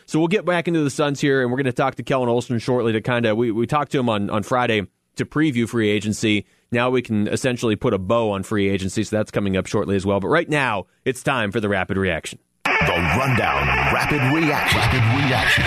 So 0.06 0.19
we'll 0.19 0.29
get 0.29 0.45
back 0.45 0.69
into 0.69 0.85
the 0.85 0.91
Suns 0.91 1.19
here, 1.21 1.41
and 1.41 1.51
we're 1.51 1.56
going 1.56 1.65
to 1.65 1.73
talk 1.73 1.95
to 1.95 2.03
Kellen 2.03 2.29
Olson 2.29 2.59
shortly 2.59 2.93
to 2.93 3.01
kind 3.01 3.25
of 3.25 3.39
we, 3.39 3.51
we 3.51 3.67
talked 3.67 3.93
to 3.93 3.99
him 3.99 4.09
on 4.09 4.31
on 4.31 4.43
Friday 4.43 4.87
to 5.17 5.25
preview 5.25 5.69
free 5.69 5.89
agency 5.89 6.45
now 6.75 6.91
we 6.91 7.00
can 7.00 7.29
essentially 7.29 7.76
put 7.76 7.94
a 7.94 7.99
bow 7.99 8.32
on 8.32 8.43
free 8.43 8.69
agency, 8.69 9.05
so 9.05 9.17
that's 9.17 9.31
coming 9.31 9.56
up 9.56 9.67
shortly 9.67 9.97
as 9.97 10.05
well. 10.05 10.21
But 10.21 10.29
right 10.29 10.49
now, 10.49 10.87
it's 11.06 11.23
time 11.23 11.50
for 11.53 11.61
the 11.61 11.69
rapid 11.71 11.97
reaction. 11.97 12.38
The 12.65 13.15
Rundown 13.19 13.67
Rapid 13.94 14.21
Reaction. 14.35 14.79
Rapid 14.79 15.03
Reaction. 15.25 15.65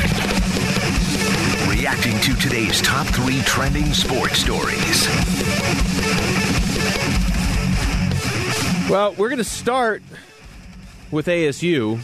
Reacting 1.70 2.20
to 2.20 2.36
today's 2.40 2.82
top 2.82 3.08
three 3.08 3.42
trending 3.42 3.94
sports 3.94 4.38
stories. 4.40 5.08
Well, 8.90 9.14
we're 9.18 9.30
going 9.30 9.38
to 9.38 9.44
start 9.44 10.04
with 11.12 11.28
ASU. 11.28 12.00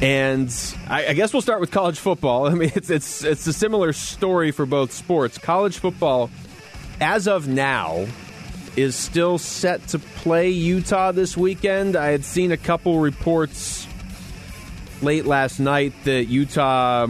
And 0.00 0.52
I, 0.88 1.08
I, 1.08 1.12
guess 1.12 1.32
we'll 1.32 1.42
start 1.42 1.60
with 1.60 1.70
college 1.70 1.98
football. 1.98 2.46
I 2.50 2.54
mean, 2.54 2.72
it's 2.74 2.90
it's 2.90 3.22
it's 3.22 3.46
a 3.46 3.52
similar 3.52 3.92
story 3.92 4.50
for 4.50 4.66
both 4.66 4.92
sports. 4.92 5.38
College 5.38 5.78
football 5.78 6.28
as 7.02 7.26
of 7.26 7.48
now, 7.48 8.06
is 8.76 8.94
still 8.96 9.36
set 9.36 9.86
to 9.88 9.98
play 9.98 10.50
Utah 10.50 11.12
this 11.12 11.36
weekend. 11.36 11.96
I 11.96 12.06
had 12.06 12.24
seen 12.24 12.52
a 12.52 12.56
couple 12.56 13.00
reports 13.00 13.86
late 15.02 15.26
last 15.26 15.58
night 15.58 15.92
that 16.04 16.28
Utah 16.28 17.08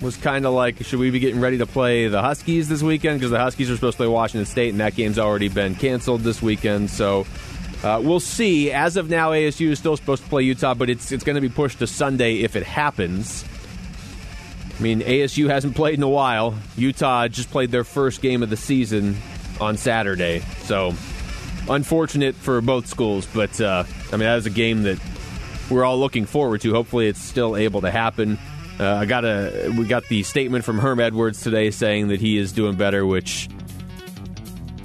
was 0.00 0.16
kind 0.16 0.44
of 0.44 0.54
like, 0.54 0.84
should 0.84 0.98
we 0.98 1.10
be 1.10 1.20
getting 1.20 1.40
ready 1.40 1.58
to 1.58 1.66
play 1.66 2.08
the 2.08 2.20
Huskies 2.20 2.68
this 2.68 2.82
weekend? 2.82 3.20
Because 3.20 3.30
the 3.30 3.38
Huskies 3.38 3.70
are 3.70 3.76
supposed 3.76 3.96
to 3.96 4.04
play 4.04 4.06
Washington 4.08 4.46
State, 4.46 4.70
and 4.70 4.80
that 4.80 4.96
game's 4.96 5.18
already 5.18 5.48
been 5.48 5.74
canceled 5.76 6.22
this 6.22 6.42
weekend. 6.42 6.90
So 6.90 7.26
uh, 7.84 8.00
we'll 8.02 8.20
see. 8.20 8.72
As 8.72 8.96
of 8.96 9.08
now, 9.08 9.30
ASU 9.30 9.70
is 9.70 9.78
still 9.78 9.96
supposed 9.96 10.24
to 10.24 10.28
play 10.28 10.42
Utah, 10.42 10.74
but 10.74 10.90
it's 10.90 11.12
it's 11.12 11.22
going 11.22 11.36
to 11.36 11.42
be 11.42 11.48
pushed 11.48 11.78
to 11.78 11.86
Sunday 11.86 12.38
if 12.38 12.56
it 12.56 12.64
happens. 12.64 13.44
I 14.76 14.82
mean, 14.82 15.02
ASU 15.02 15.48
hasn't 15.48 15.76
played 15.76 15.94
in 15.94 16.02
a 16.02 16.08
while. 16.08 16.58
Utah 16.76 17.28
just 17.28 17.50
played 17.50 17.70
their 17.70 17.84
first 17.84 18.20
game 18.20 18.42
of 18.42 18.50
the 18.50 18.56
season 18.56 19.16
on 19.60 19.76
Saturday. 19.76 20.40
So, 20.62 20.94
unfortunate 21.68 22.34
for 22.34 22.60
both 22.60 22.86
schools, 22.86 23.26
but 23.32 23.60
uh, 23.60 23.84
I 24.08 24.10
mean, 24.12 24.20
that 24.20 24.36
was 24.36 24.46
a 24.46 24.50
game 24.50 24.84
that 24.84 24.98
we're 25.70 25.84
all 25.84 25.98
looking 25.98 26.26
forward 26.26 26.60
to. 26.62 26.72
Hopefully, 26.72 27.08
it's 27.08 27.22
still 27.22 27.56
able 27.56 27.80
to 27.82 27.90
happen. 27.90 28.38
Uh, 28.78 28.94
I 28.94 29.06
got 29.06 29.24
a 29.24 29.72
we 29.76 29.86
got 29.86 30.08
the 30.08 30.22
statement 30.24 30.64
from 30.64 30.78
Herm 30.78 31.00
Edwards 31.00 31.42
today 31.42 31.70
saying 31.70 32.08
that 32.08 32.20
he 32.20 32.36
is 32.38 32.52
doing 32.52 32.76
better, 32.76 33.06
which 33.06 33.48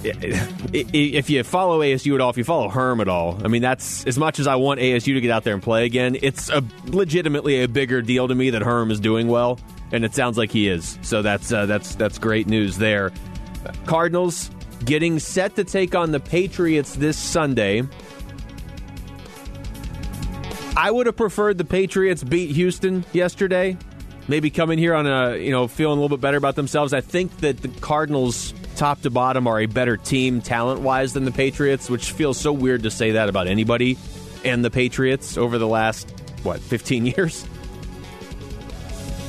if 0.02 1.28
you 1.28 1.42
follow 1.44 1.80
ASU 1.80 2.14
at 2.14 2.20
all, 2.20 2.30
if 2.30 2.38
you 2.38 2.44
follow 2.44 2.68
Herm 2.68 3.00
at 3.00 3.08
all, 3.08 3.38
I 3.44 3.48
mean, 3.48 3.62
that's 3.62 4.04
as 4.06 4.18
much 4.18 4.38
as 4.38 4.46
I 4.46 4.56
want 4.56 4.80
ASU 4.80 5.14
to 5.14 5.20
get 5.20 5.30
out 5.30 5.44
there 5.44 5.54
and 5.54 5.62
play 5.62 5.84
again. 5.84 6.16
It's 6.22 6.48
a 6.48 6.62
legitimately 6.86 7.62
a 7.62 7.68
bigger 7.68 8.00
deal 8.00 8.28
to 8.28 8.34
me 8.34 8.50
that 8.50 8.62
Herm 8.62 8.90
is 8.90 9.00
doing 9.00 9.28
well, 9.28 9.58
and 9.92 10.04
it 10.04 10.14
sounds 10.14 10.38
like 10.38 10.50
he 10.50 10.68
is. 10.68 10.98
So 11.02 11.22
that's 11.22 11.52
uh, 11.52 11.66
that's 11.66 11.94
that's 11.96 12.18
great 12.18 12.46
news 12.46 12.78
there. 12.78 13.12
Cardinals 13.86 14.50
getting 14.84 15.18
set 15.18 15.56
to 15.56 15.64
take 15.64 15.94
on 15.94 16.12
the 16.12 16.20
Patriots 16.20 16.94
this 16.94 17.18
Sunday. 17.18 17.82
I 20.76 20.90
would 20.90 21.06
have 21.06 21.16
preferred 21.16 21.58
the 21.58 21.64
Patriots 21.64 22.22
beat 22.22 22.54
Houston 22.54 23.04
yesterday. 23.12 23.76
Maybe 24.28 24.50
coming 24.50 24.78
here 24.78 24.94
on 24.94 25.06
a, 25.06 25.36
you 25.36 25.50
know, 25.50 25.66
feeling 25.66 25.98
a 25.98 26.00
little 26.00 26.16
bit 26.16 26.22
better 26.22 26.36
about 26.36 26.54
themselves. 26.54 26.92
I 26.92 27.00
think 27.00 27.38
that 27.38 27.60
the 27.60 27.68
Cardinals, 27.68 28.54
top 28.76 29.02
to 29.02 29.10
bottom, 29.10 29.46
are 29.46 29.60
a 29.60 29.66
better 29.66 29.96
team 29.96 30.40
talent 30.40 30.80
wise 30.80 31.12
than 31.12 31.24
the 31.24 31.32
Patriots, 31.32 31.90
which 31.90 32.12
feels 32.12 32.38
so 32.38 32.52
weird 32.52 32.84
to 32.84 32.90
say 32.90 33.12
that 33.12 33.28
about 33.28 33.48
anybody 33.48 33.98
and 34.44 34.64
the 34.64 34.70
Patriots 34.70 35.36
over 35.36 35.58
the 35.58 35.66
last, 35.66 36.08
what, 36.44 36.60
15 36.60 37.06
years? 37.16 37.46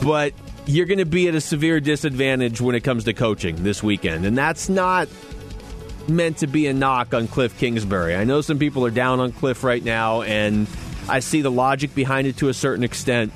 But 0.04 0.34
you're 0.66 0.86
going 0.86 1.00
to 1.00 1.06
be 1.06 1.28
at 1.28 1.36
a 1.36 1.42
severe 1.42 1.80
disadvantage 1.80 2.62
when 2.62 2.76
it 2.76 2.82
comes 2.82 3.06
to 3.06 3.14
coaching 3.14 3.64
this 3.64 3.82
weekend. 3.82 4.26
And 4.26 4.38
that's 4.38 4.70
not 4.70 5.08
meant 6.16 6.38
to 6.38 6.48
be 6.48 6.68
a 6.68 6.74
knock 6.74 7.14
on 7.14 7.28
Cliff 7.28 7.58
Kingsbury. 7.58 8.16
I 8.16 8.24
know 8.24 8.42
some 8.42 8.60
people 8.60 8.86
are 8.86 8.92
down 8.92 9.20
on 9.20 9.32
Cliff 9.32 9.64
right 9.64 9.84
now, 9.84 10.22
and 10.22 10.68
I 11.10 11.20
see 11.20 11.42
the 11.42 11.52
logic 11.52 11.96
behind 11.96 12.28
it 12.28 12.38
to 12.38 12.50
a 12.50 12.54
certain 12.54 12.84
extent. 12.84 13.34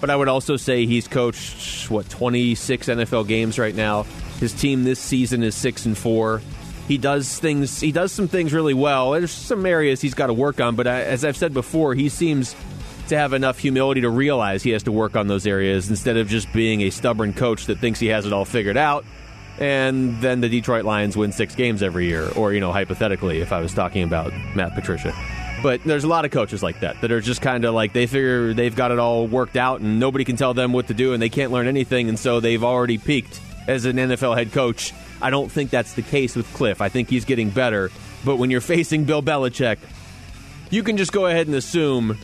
But 0.00 0.10
I 0.10 0.16
would 0.16 0.28
also 0.28 0.56
say 0.56 0.86
he's 0.86 1.06
coached 1.06 1.90
what 1.90 2.08
26 2.10 2.88
NFL 2.88 3.28
games 3.28 3.58
right 3.58 3.74
now. 3.74 4.02
His 4.40 4.52
team 4.52 4.84
this 4.84 4.98
season 4.98 5.42
is 5.42 5.54
six 5.54 5.86
and 5.86 5.96
four. 5.96 6.42
He 6.88 6.98
does 6.98 7.38
things. 7.38 7.80
He 7.80 7.92
does 7.92 8.10
some 8.10 8.26
things 8.26 8.52
really 8.52 8.74
well. 8.74 9.12
There's 9.12 9.30
some 9.30 9.64
areas 9.64 10.00
he's 10.00 10.14
got 10.14 10.26
to 10.26 10.34
work 10.34 10.60
on, 10.60 10.74
but 10.74 10.88
as 10.88 11.24
I've 11.24 11.36
said 11.36 11.54
before, 11.54 11.94
he 11.94 12.08
seems 12.08 12.56
to 13.08 13.16
have 13.16 13.32
enough 13.32 13.58
humility 13.58 14.00
to 14.00 14.10
realize 14.10 14.62
he 14.62 14.70
has 14.70 14.82
to 14.84 14.92
work 14.92 15.16
on 15.16 15.28
those 15.28 15.46
areas 15.46 15.90
instead 15.90 16.16
of 16.16 16.28
just 16.28 16.52
being 16.52 16.82
a 16.82 16.90
stubborn 16.90 17.32
coach 17.32 17.66
that 17.66 17.78
thinks 17.78 18.00
he 18.00 18.08
has 18.08 18.26
it 18.26 18.32
all 18.32 18.44
figured 18.44 18.76
out 18.76 19.04
and 19.58 20.20
then 20.20 20.40
the 20.40 20.48
Detroit 20.48 20.84
Lions 20.84 21.16
win 21.16 21.32
six 21.32 21.54
games 21.54 21.82
every 21.82 22.06
year, 22.06 22.28
or, 22.36 22.52
you 22.52 22.60
know, 22.60 22.72
hypothetically, 22.72 23.40
if 23.40 23.52
I 23.52 23.60
was 23.60 23.74
talking 23.74 24.02
about 24.02 24.32
Matt 24.54 24.74
Patricia. 24.74 25.14
But 25.62 25.84
there's 25.84 26.04
a 26.04 26.08
lot 26.08 26.24
of 26.24 26.32
coaches 26.32 26.62
like 26.62 26.80
that 26.80 27.00
that 27.02 27.12
are 27.12 27.20
just 27.20 27.40
kind 27.40 27.64
of 27.64 27.72
like 27.72 27.92
they 27.92 28.06
figure 28.06 28.52
they've 28.52 28.74
got 28.74 28.90
it 28.90 28.98
all 28.98 29.28
worked 29.28 29.56
out 29.56 29.80
and 29.80 30.00
nobody 30.00 30.24
can 30.24 30.34
tell 30.34 30.54
them 30.54 30.72
what 30.72 30.88
to 30.88 30.94
do 30.94 31.12
and 31.12 31.22
they 31.22 31.28
can't 31.28 31.52
learn 31.52 31.68
anything, 31.68 32.08
and 32.08 32.18
so 32.18 32.40
they've 32.40 32.64
already 32.64 32.98
peaked 32.98 33.40
as 33.68 33.84
an 33.84 33.96
NFL 33.96 34.36
head 34.36 34.52
coach. 34.52 34.92
I 35.20 35.30
don't 35.30 35.50
think 35.50 35.70
that's 35.70 35.94
the 35.94 36.02
case 36.02 36.34
with 36.34 36.52
Cliff. 36.52 36.80
I 36.80 36.88
think 36.88 37.08
he's 37.08 37.24
getting 37.24 37.50
better. 37.50 37.90
But 38.24 38.36
when 38.36 38.50
you're 38.50 38.60
facing 38.60 39.04
Bill 39.04 39.22
Belichick, 39.22 39.78
you 40.70 40.82
can 40.82 40.96
just 40.96 41.12
go 41.12 41.26
ahead 41.26 41.46
and 41.46 41.54
assume 41.54 42.18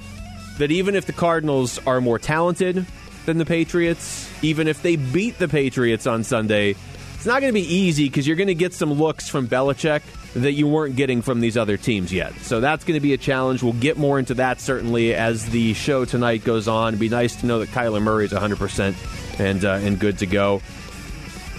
that 0.59 0.71
even 0.73 0.97
if 0.97 1.07
the 1.07 1.13
Cardinals 1.13 1.79
are 1.87 2.01
more 2.01 2.19
talented 2.19 2.85
than 3.27 3.39
the 3.39 3.47
Patriots, 3.47 4.29
even 4.43 4.67
if 4.67 4.83
they 4.83 4.97
beat 4.97 5.39
the 5.39 5.49
Patriots 5.49 6.07
on 6.07 6.25
Sunday, 6.25 6.75
it's 7.19 7.27
not 7.27 7.41
going 7.41 7.53
to 7.53 7.61
be 7.61 7.75
easy 7.75 8.05
because 8.05 8.29
you're 8.29 8.37
going 8.37 8.47
to 8.47 8.55
get 8.55 8.73
some 8.73 8.93
looks 8.93 9.29
from 9.29 9.49
Belichick 9.49 10.03
that 10.35 10.53
you 10.53 10.69
weren't 10.69 10.95
getting 10.95 11.21
from 11.21 11.41
these 11.41 11.57
other 11.57 11.77
teams 11.77 12.13
yet. 12.13 12.33
So 12.43 12.61
that's 12.61 12.85
going 12.85 12.95
to 12.95 13.01
be 13.01 13.13
a 13.13 13.17
challenge. 13.17 13.61
We'll 13.61 13.73
get 13.73 13.97
more 13.97 14.21
into 14.21 14.35
that 14.35 14.61
certainly 14.61 15.17
as 15.17 15.45
the 15.47 15.75
show 15.75 16.05
tonight 16.05 16.45
goes 16.45 16.69
on. 16.69 16.91
It'd 16.91 17.01
be 17.01 17.09
nice 17.09 17.35
to 17.41 17.47
know 17.47 17.59
that 17.59 17.71
Kyler 17.71 18.01
Murray 18.01 18.27
is 18.27 18.31
100% 18.31 19.41
and, 19.41 19.65
uh, 19.65 19.71
and 19.73 19.99
good 19.99 20.19
to 20.19 20.27
go. 20.27 20.63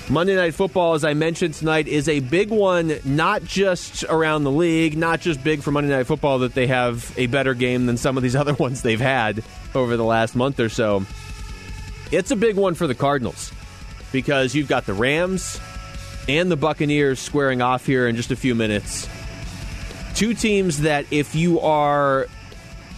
Monday 0.09 0.37
Night 0.37 0.53
Football, 0.53 0.93
as 0.93 1.03
I 1.03 1.13
mentioned 1.13 1.55
tonight, 1.55 1.89
is 1.89 2.07
a 2.07 2.21
big 2.21 2.51
one, 2.51 2.97
not 3.03 3.43
just 3.43 4.05
around 4.05 4.45
the 4.45 4.51
league, 4.51 4.97
not 4.97 5.19
just 5.19 5.43
big 5.43 5.61
for 5.61 5.71
Monday 5.71 5.89
Night 5.89 6.07
Football 6.07 6.39
that 6.39 6.53
they 6.53 6.67
have 6.67 7.13
a 7.17 7.27
better 7.27 7.53
game 7.53 7.85
than 7.85 7.97
some 7.97 8.15
of 8.15 8.23
these 8.23 8.35
other 8.37 8.53
ones 8.53 8.81
they've 8.81 8.97
had 8.97 9.43
over 9.75 9.97
the 9.97 10.05
last 10.05 10.37
month 10.37 10.61
or 10.61 10.69
so. 10.69 11.03
It's 12.13 12.31
a 12.31 12.37
big 12.37 12.55
one 12.55 12.75
for 12.75 12.87
the 12.87 12.95
Cardinals 12.95 13.51
because 14.11 14.55
you've 14.55 14.67
got 14.67 14.85
the 14.85 14.93
Rams 14.93 15.59
and 16.27 16.51
the 16.51 16.57
Buccaneers 16.57 17.19
squaring 17.19 17.61
off 17.61 17.85
here 17.85 18.07
in 18.07 18.15
just 18.15 18.31
a 18.31 18.35
few 18.35 18.55
minutes. 18.55 19.07
Two 20.15 20.33
teams 20.33 20.81
that, 20.81 21.05
if 21.11 21.35
you 21.35 21.59
are 21.59 22.27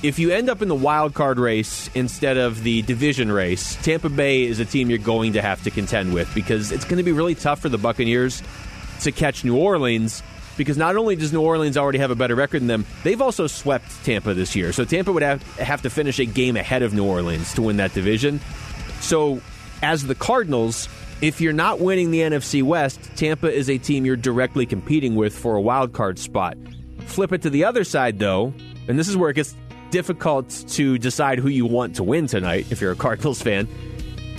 if 0.03 0.17
you 0.17 0.31
end 0.31 0.49
up 0.49 0.63
in 0.63 0.67
the 0.67 0.75
wild 0.75 1.13
card 1.13 1.37
race 1.37 1.89
instead 1.93 2.37
of 2.37 2.63
the 2.63 2.81
division 2.83 3.31
race, 3.31 3.75
Tampa 3.83 4.09
Bay 4.09 4.43
is 4.43 4.59
a 4.59 4.65
team 4.65 4.89
you're 4.89 4.97
going 4.97 5.33
to 5.33 5.41
have 5.41 5.63
to 5.63 5.71
contend 5.71 6.13
with 6.13 6.33
because 6.33 6.71
it's 6.71 6.85
going 6.85 6.97
to 6.97 7.03
be 7.03 7.11
really 7.11 7.35
tough 7.35 7.59
for 7.59 7.69
the 7.69 7.77
Buccaneers 7.77 8.41
to 9.01 9.11
catch 9.11 9.43
New 9.43 9.57
Orleans 9.57 10.23
because 10.57 10.77
not 10.77 10.95
only 10.95 11.15
does 11.15 11.31
New 11.31 11.41
Orleans 11.41 11.77
already 11.77 11.99
have 11.99 12.11
a 12.11 12.15
better 12.15 12.35
record 12.35 12.61
than 12.61 12.67
them, 12.67 12.85
they've 13.03 13.21
also 13.21 13.47
swept 13.47 14.03
Tampa 14.03 14.33
this 14.33 14.55
year. 14.55 14.73
So 14.73 14.85
Tampa 14.85 15.11
would 15.11 15.23
have, 15.23 15.41
have 15.57 15.83
to 15.83 15.89
finish 15.89 16.19
a 16.19 16.25
game 16.25 16.57
ahead 16.57 16.81
of 16.81 16.93
New 16.93 17.05
Orleans 17.05 17.53
to 17.53 17.61
win 17.61 17.77
that 17.77 17.93
division. 17.93 18.39
So 19.01 19.41
as 19.81 20.05
the 20.05 20.15
Cardinals, 20.15 20.87
if 21.21 21.41
you're 21.41 21.53
not 21.53 21.79
winning 21.79 22.11
the 22.11 22.19
NFC 22.19 22.63
West, 22.63 22.99
Tampa 23.15 23.51
is 23.51 23.69
a 23.69 23.77
team 23.77 24.05
you're 24.05 24.15
directly 24.15 24.65
competing 24.65 25.15
with 25.15 25.37
for 25.37 25.55
a 25.55 25.61
wild 25.61 25.93
card 25.93 26.19
spot. 26.19 26.57
Flip 27.05 27.31
it 27.33 27.41
to 27.43 27.49
the 27.49 27.65
other 27.65 27.83
side 27.83 28.19
though, 28.19 28.53
and 28.87 28.97
this 28.97 29.07
is 29.07 29.17
where 29.17 29.29
it 29.29 29.35
gets 29.35 29.55
difficult 29.89 30.49
to 30.69 30.97
decide 30.97 31.39
who 31.39 31.49
you 31.49 31.65
want 31.65 31.95
to 31.97 32.03
win 32.03 32.27
tonight 32.27 32.67
if 32.71 32.81
you're 32.81 32.91
a 32.91 32.95
Cardinals 32.95 33.41
fan. 33.41 33.67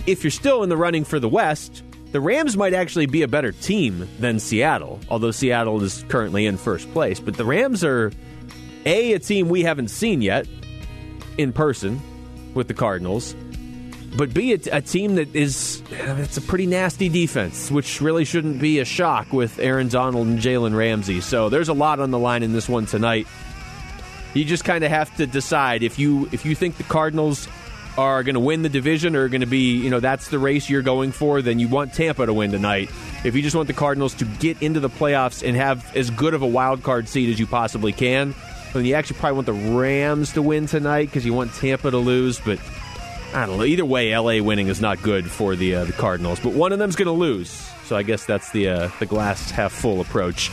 If 0.07 0.25
you're 0.25 0.31
still 0.31 0.63
in 0.63 0.69
the 0.69 0.77
running 0.77 1.05
for 1.05 1.21
the 1.21 1.29
West, 1.29 1.83
the 2.11 2.21
Rams 2.21 2.57
might 2.57 2.75
actually 2.75 3.07
be 3.07 3.23
a 3.23 3.29
better 3.29 3.53
team 3.53 4.09
than 4.19 4.39
Seattle, 4.41 5.01
although 5.09 5.31
Seattle 5.31 5.83
is 5.83 6.05
currently 6.09 6.47
in 6.47 6.57
first 6.57 6.91
place. 6.93 7.21
But 7.21 7.37
the 7.37 7.45
Rams 7.45 7.85
are 7.85 8.13
A, 8.85 9.13
a 9.13 9.19
team 9.19 9.49
we 9.49 9.63
haven't 9.63 9.89
seen 9.89 10.23
yet 10.23 10.47
in 11.39 11.53
person 11.53 12.01
with 12.55 12.69
the 12.69 12.75
Cardinals, 12.75 13.35
but 14.17 14.35
be 14.35 14.53
a 14.53 14.81
team 14.81 15.15
that 15.17 15.35
is 15.35 15.83
uh, 15.93 16.17
it's 16.19 16.37
a 16.37 16.43
pretty 16.43 16.67
nasty 16.67 17.09
defense, 17.09 17.71
which 17.71 18.01
really 18.01 18.25
shouldn't 18.25 18.61
be 18.61 18.79
a 18.79 18.85
shock 18.85 19.33
with 19.33 19.59
Aaron 19.59 19.89
Donald 19.89 20.27
and 20.27 20.39
Jalen 20.39 20.77
Ramsey. 20.77 21.21
So 21.21 21.49
there's 21.49 21.69
a 21.69 21.75
lot 21.75 22.01
on 22.01 22.11
the 22.11 22.19
line 22.19 22.43
in 22.43 22.53
this 22.53 22.69
one 22.69 22.87
tonight 22.87 23.27
you 24.35 24.45
just 24.45 24.65
kind 24.65 24.85
of 24.85 24.91
have 24.91 25.15
to 25.17 25.27
decide 25.27 25.83
if 25.83 25.99
you 25.99 26.29
if 26.33 26.45
you 26.45 26.55
think 26.55 26.77
the 26.77 26.85
Cardinals 26.85 27.49
are 27.99 28.23
going 28.23 28.35
to 28.35 28.41
win 28.41 28.63
the 28.63 28.71
division 28.71 29.15
or 29.15 29.29
going 29.29 29.43
to 29.43 29.47
be, 29.47 29.77
you 29.77 29.91
know, 29.91 30.01
that's 30.01 30.29
the 30.29 30.39
race 30.39 30.71
you're 30.71 30.81
going 30.81 31.13
for, 31.13 31.43
then 31.43 31.59
you 31.59 31.69
want 31.69 31.93
Tampa 31.93 32.25
to 32.25 32.33
win 32.33 32.51
tonight. 32.51 32.89
If 33.23 33.37
you 33.37 33.43
just 33.43 33.55
want 33.55 33.69
the 33.69 33.75
Cardinals 33.75 34.15
to 34.15 34.25
get 34.25 34.63
into 34.63 34.81
the 34.81 34.89
playoffs 34.89 35.47
and 35.47 35.55
have 35.57 35.95
as 35.95 36.09
good 36.09 36.33
of 36.33 36.41
a 36.41 36.47
wild 36.47 36.83
card 36.83 37.07
seed 37.07 37.29
as 37.29 37.39
you 37.39 37.47
possibly 37.47 37.93
can, 37.93 38.35
then 38.73 38.87
you 38.87 38.95
actually 38.95 39.19
probably 39.19 39.35
want 39.35 39.47
the 39.47 39.77
Rams 39.79 40.33
to 40.33 40.41
win 40.41 40.67
tonight 40.67 41.07
because 41.07 41.27
you 41.27 41.35
want 41.35 41.53
Tampa 41.53 41.91
to 41.91 41.99
lose. 41.99 42.41
But 42.41 42.59
I 43.35 43.47
don't 43.47 43.59
know. 43.59 43.65
Either 43.65 43.85
way, 43.85 44.17
LA 44.17 44.43
winning 44.45 44.69
is 44.69 44.81
not 44.81 45.01
good 45.03 45.31
for 45.31 45.57
the 45.57 45.77
uh, 45.77 45.85
the 45.85 45.93
Cardinals. 45.93 46.39
But 46.41 46.53
one 46.53 46.73
of 46.73 46.79
them's 46.79 46.97
going 46.97 47.07
to 47.07 47.13
lose, 47.13 47.51
so 47.85 47.97
I 47.97 48.03
guess 48.03 48.27
that's 48.27 48.51
the 48.53 48.69
uh, 48.69 48.91
the 48.99 49.07
glass 49.07 49.51
half 49.51 49.73
full 49.73 50.01
approach. 50.01 50.51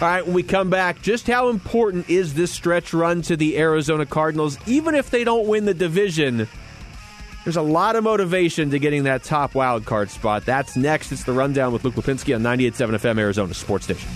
All 0.00 0.08
right, 0.08 0.24
when 0.24 0.34
we 0.34 0.42
come 0.42 0.70
back, 0.70 1.02
just 1.02 1.26
how 1.26 1.50
important 1.50 2.08
is 2.08 2.32
this 2.32 2.50
stretch 2.50 2.94
run 2.94 3.20
to 3.22 3.36
the 3.36 3.58
Arizona 3.58 4.06
Cardinals? 4.06 4.58
Even 4.66 4.94
if 4.94 5.10
they 5.10 5.24
don't 5.24 5.46
win 5.46 5.66
the 5.66 5.74
division, 5.74 6.48
there's 7.44 7.56
a 7.56 7.62
lot 7.62 7.96
of 7.96 8.04
motivation 8.04 8.70
to 8.70 8.78
getting 8.78 9.04
that 9.04 9.24
top 9.24 9.54
wild 9.54 9.84
card 9.84 10.10
spot. 10.10 10.46
That's 10.46 10.76
next. 10.76 11.12
It's 11.12 11.24
the 11.24 11.32
rundown 11.32 11.72
with 11.72 11.84
Luke 11.84 11.94
Lapinski 11.94 12.34
on 12.34 12.42
98.7 12.42 12.94
FM 12.94 13.18
Arizona 13.18 13.52
Sports 13.52 13.84
Station. 13.84 14.08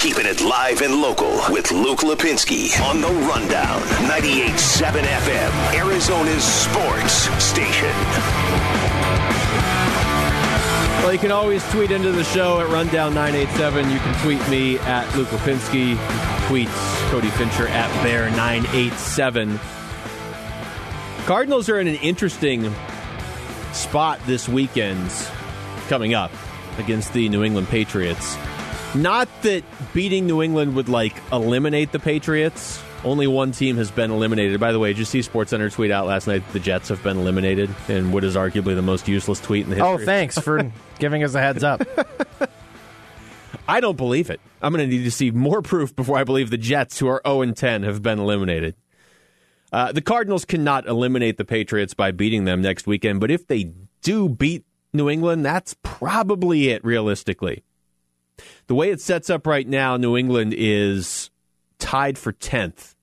Keeping 0.00 0.24
it 0.24 0.40
live 0.40 0.80
and 0.80 1.02
local 1.02 1.42
with 1.50 1.70
Luke 1.70 1.98
Lapinski 1.98 2.80
on 2.80 3.02
the 3.02 3.08
Rundown. 3.28 3.82
98.7 4.08 5.02
FM, 5.02 5.74
Arizona's 5.74 6.42
sports 6.42 7.28
station. 7.44 7.90
Well, 11.02 11.12
you 11.12 11.18
can 11.18 11.30
always 11.30 11.62
tweet 11.70 11.90
into 11.90 12.12
the 12.12 12.24
show 12.24 12.60
at 12.60 12.68
Rundown987. 12.68 13.92
You 13.92 13.98
can 13.98 14.22
tweet 14.22 14.48
me 14.48 14.78
at 14.78 15.14
Luke 15.18 15.28
Lapinski. 15.28 15.98
Tweet 16.46 16.68
Cody 17.10 17.28
Fincher 17.28 17.68
at 17.68 17.90
Bear987. 18.02 19.58
Cardinals 21.26 21.68
are 21.68 21.78
in 21.78 21.88
an 21.88 21.96
interesting 21.96 22.72
spot 23.74 24.18
this 24.24 24.48
weekend 24.48 25.10
coming 25.88 26.14
up 26.14 26.32
against 26.78 27.12
the 27.12 27.28
New 27.28 27.44
England 27.44 27.68
Patriots. 27.68 28.38
Not 28.94 29.28
that 29.42 29.62
beating 29.94 30.26
New 30.26 30.42
England 30.42 30.74
would 30.74 30.88
like 30.88 31.14
eliminate 31.32 31.92
the 31.92 32.00
Patriots, 32.00 32.82
only 33.04 33.26
one 33.26 33.52
team 33.52 33.76
has 33.76 33.90
been 33.90 34.10
eliminated. 34.10 34.58
By 34.58 34.72
the 34.72 34.78
way, 34.78 34.88
did 34.88 34.98
you 34.98 35.04
see 35.04 35.20
SportsCenter 35.20 35.72
tweet 35.72 35.90
out 35.90 36.06
last 36.06 36.26
night 36.26 36.44
that 36.44 36.52
the 36.52 36.60
Jets 36.60 36.88
have 36.88 37.02
been 37.02 37.16
eliminated 37.16 37.70
in 37.88 38.12
what 38.12 38.24
is 38.24 38.34
arguably 38.34 38.74
the 38.74 38.82
most 38.82 39.06
useless 39.06 39.40
tweet 39.40 39.64
in 39.64 39.70
the 39.70 39.78
oh, 39.78 39.96
history? 39.96 40.02
Oh, 40.02 40.06
thanks 40.06 40.38
for 40.38 40.72
giving 40.98 41.22
us 41.22 41.34
a 41.34 41.40
heads 41.40 41.62
up. 41.62 41.82
I 43.68 43.80
don't 43.80 43.96
believe 43.96 44.28
it. 44.28 44.40
I'm 44.60 44.72
going 44.72 44.90
to 44.90 44.96
need 44.96 45.04
to 45.04 45.10
see 45.10 45.30
more 45.30 45.62
proof 45.62 45.94
before 45.94 46.18
I 46.18 46.24
believe 46.24 46.50
the 46.50 46.58
Jets, 46.58 46.98
who 46.98 47.06
are 47.06 47.22
0 47.24 47.52
10, 47.52 47.84
have 47.84 48.02
been 48.02 48.18
eliminated. 48.18 48.74
Uh, 49.72 49.92
the 49.92 50.02
Cardinals 50.02 50.44
cannot 50.44 50.88
eliminate 50.88 51.36
the 51.36 51.44
Patriots 51.44 51.94
by 51.94 52.10
beating 52.10 52.44
them 52.44 52.60
next 52.60 52.88
weekend, 52.88 53.20
but 53.20 53.30
if 53.30 53.46
they 53.46 53.72
do 54.02 54.28
beat 54.28 54.64
New 54.92 55.08
England, 55.08 55.44
that's 55.44 55.76
probably 55.84 56.70
it, 56.70 56.84
realistically. 56.84 57.62
The 58.70 58.76
way 58.76 58.92
it 58.92 59.00
sets 59.00 59.28
up 59.30 59.48
right 59.48 59.66
now, 59.66 59.96
New 59.96 60.16
England 60.16 60.54
is 60.56 61.28
tied 61.80 62.16
for 62.16 62.32
10th 62.32 62.94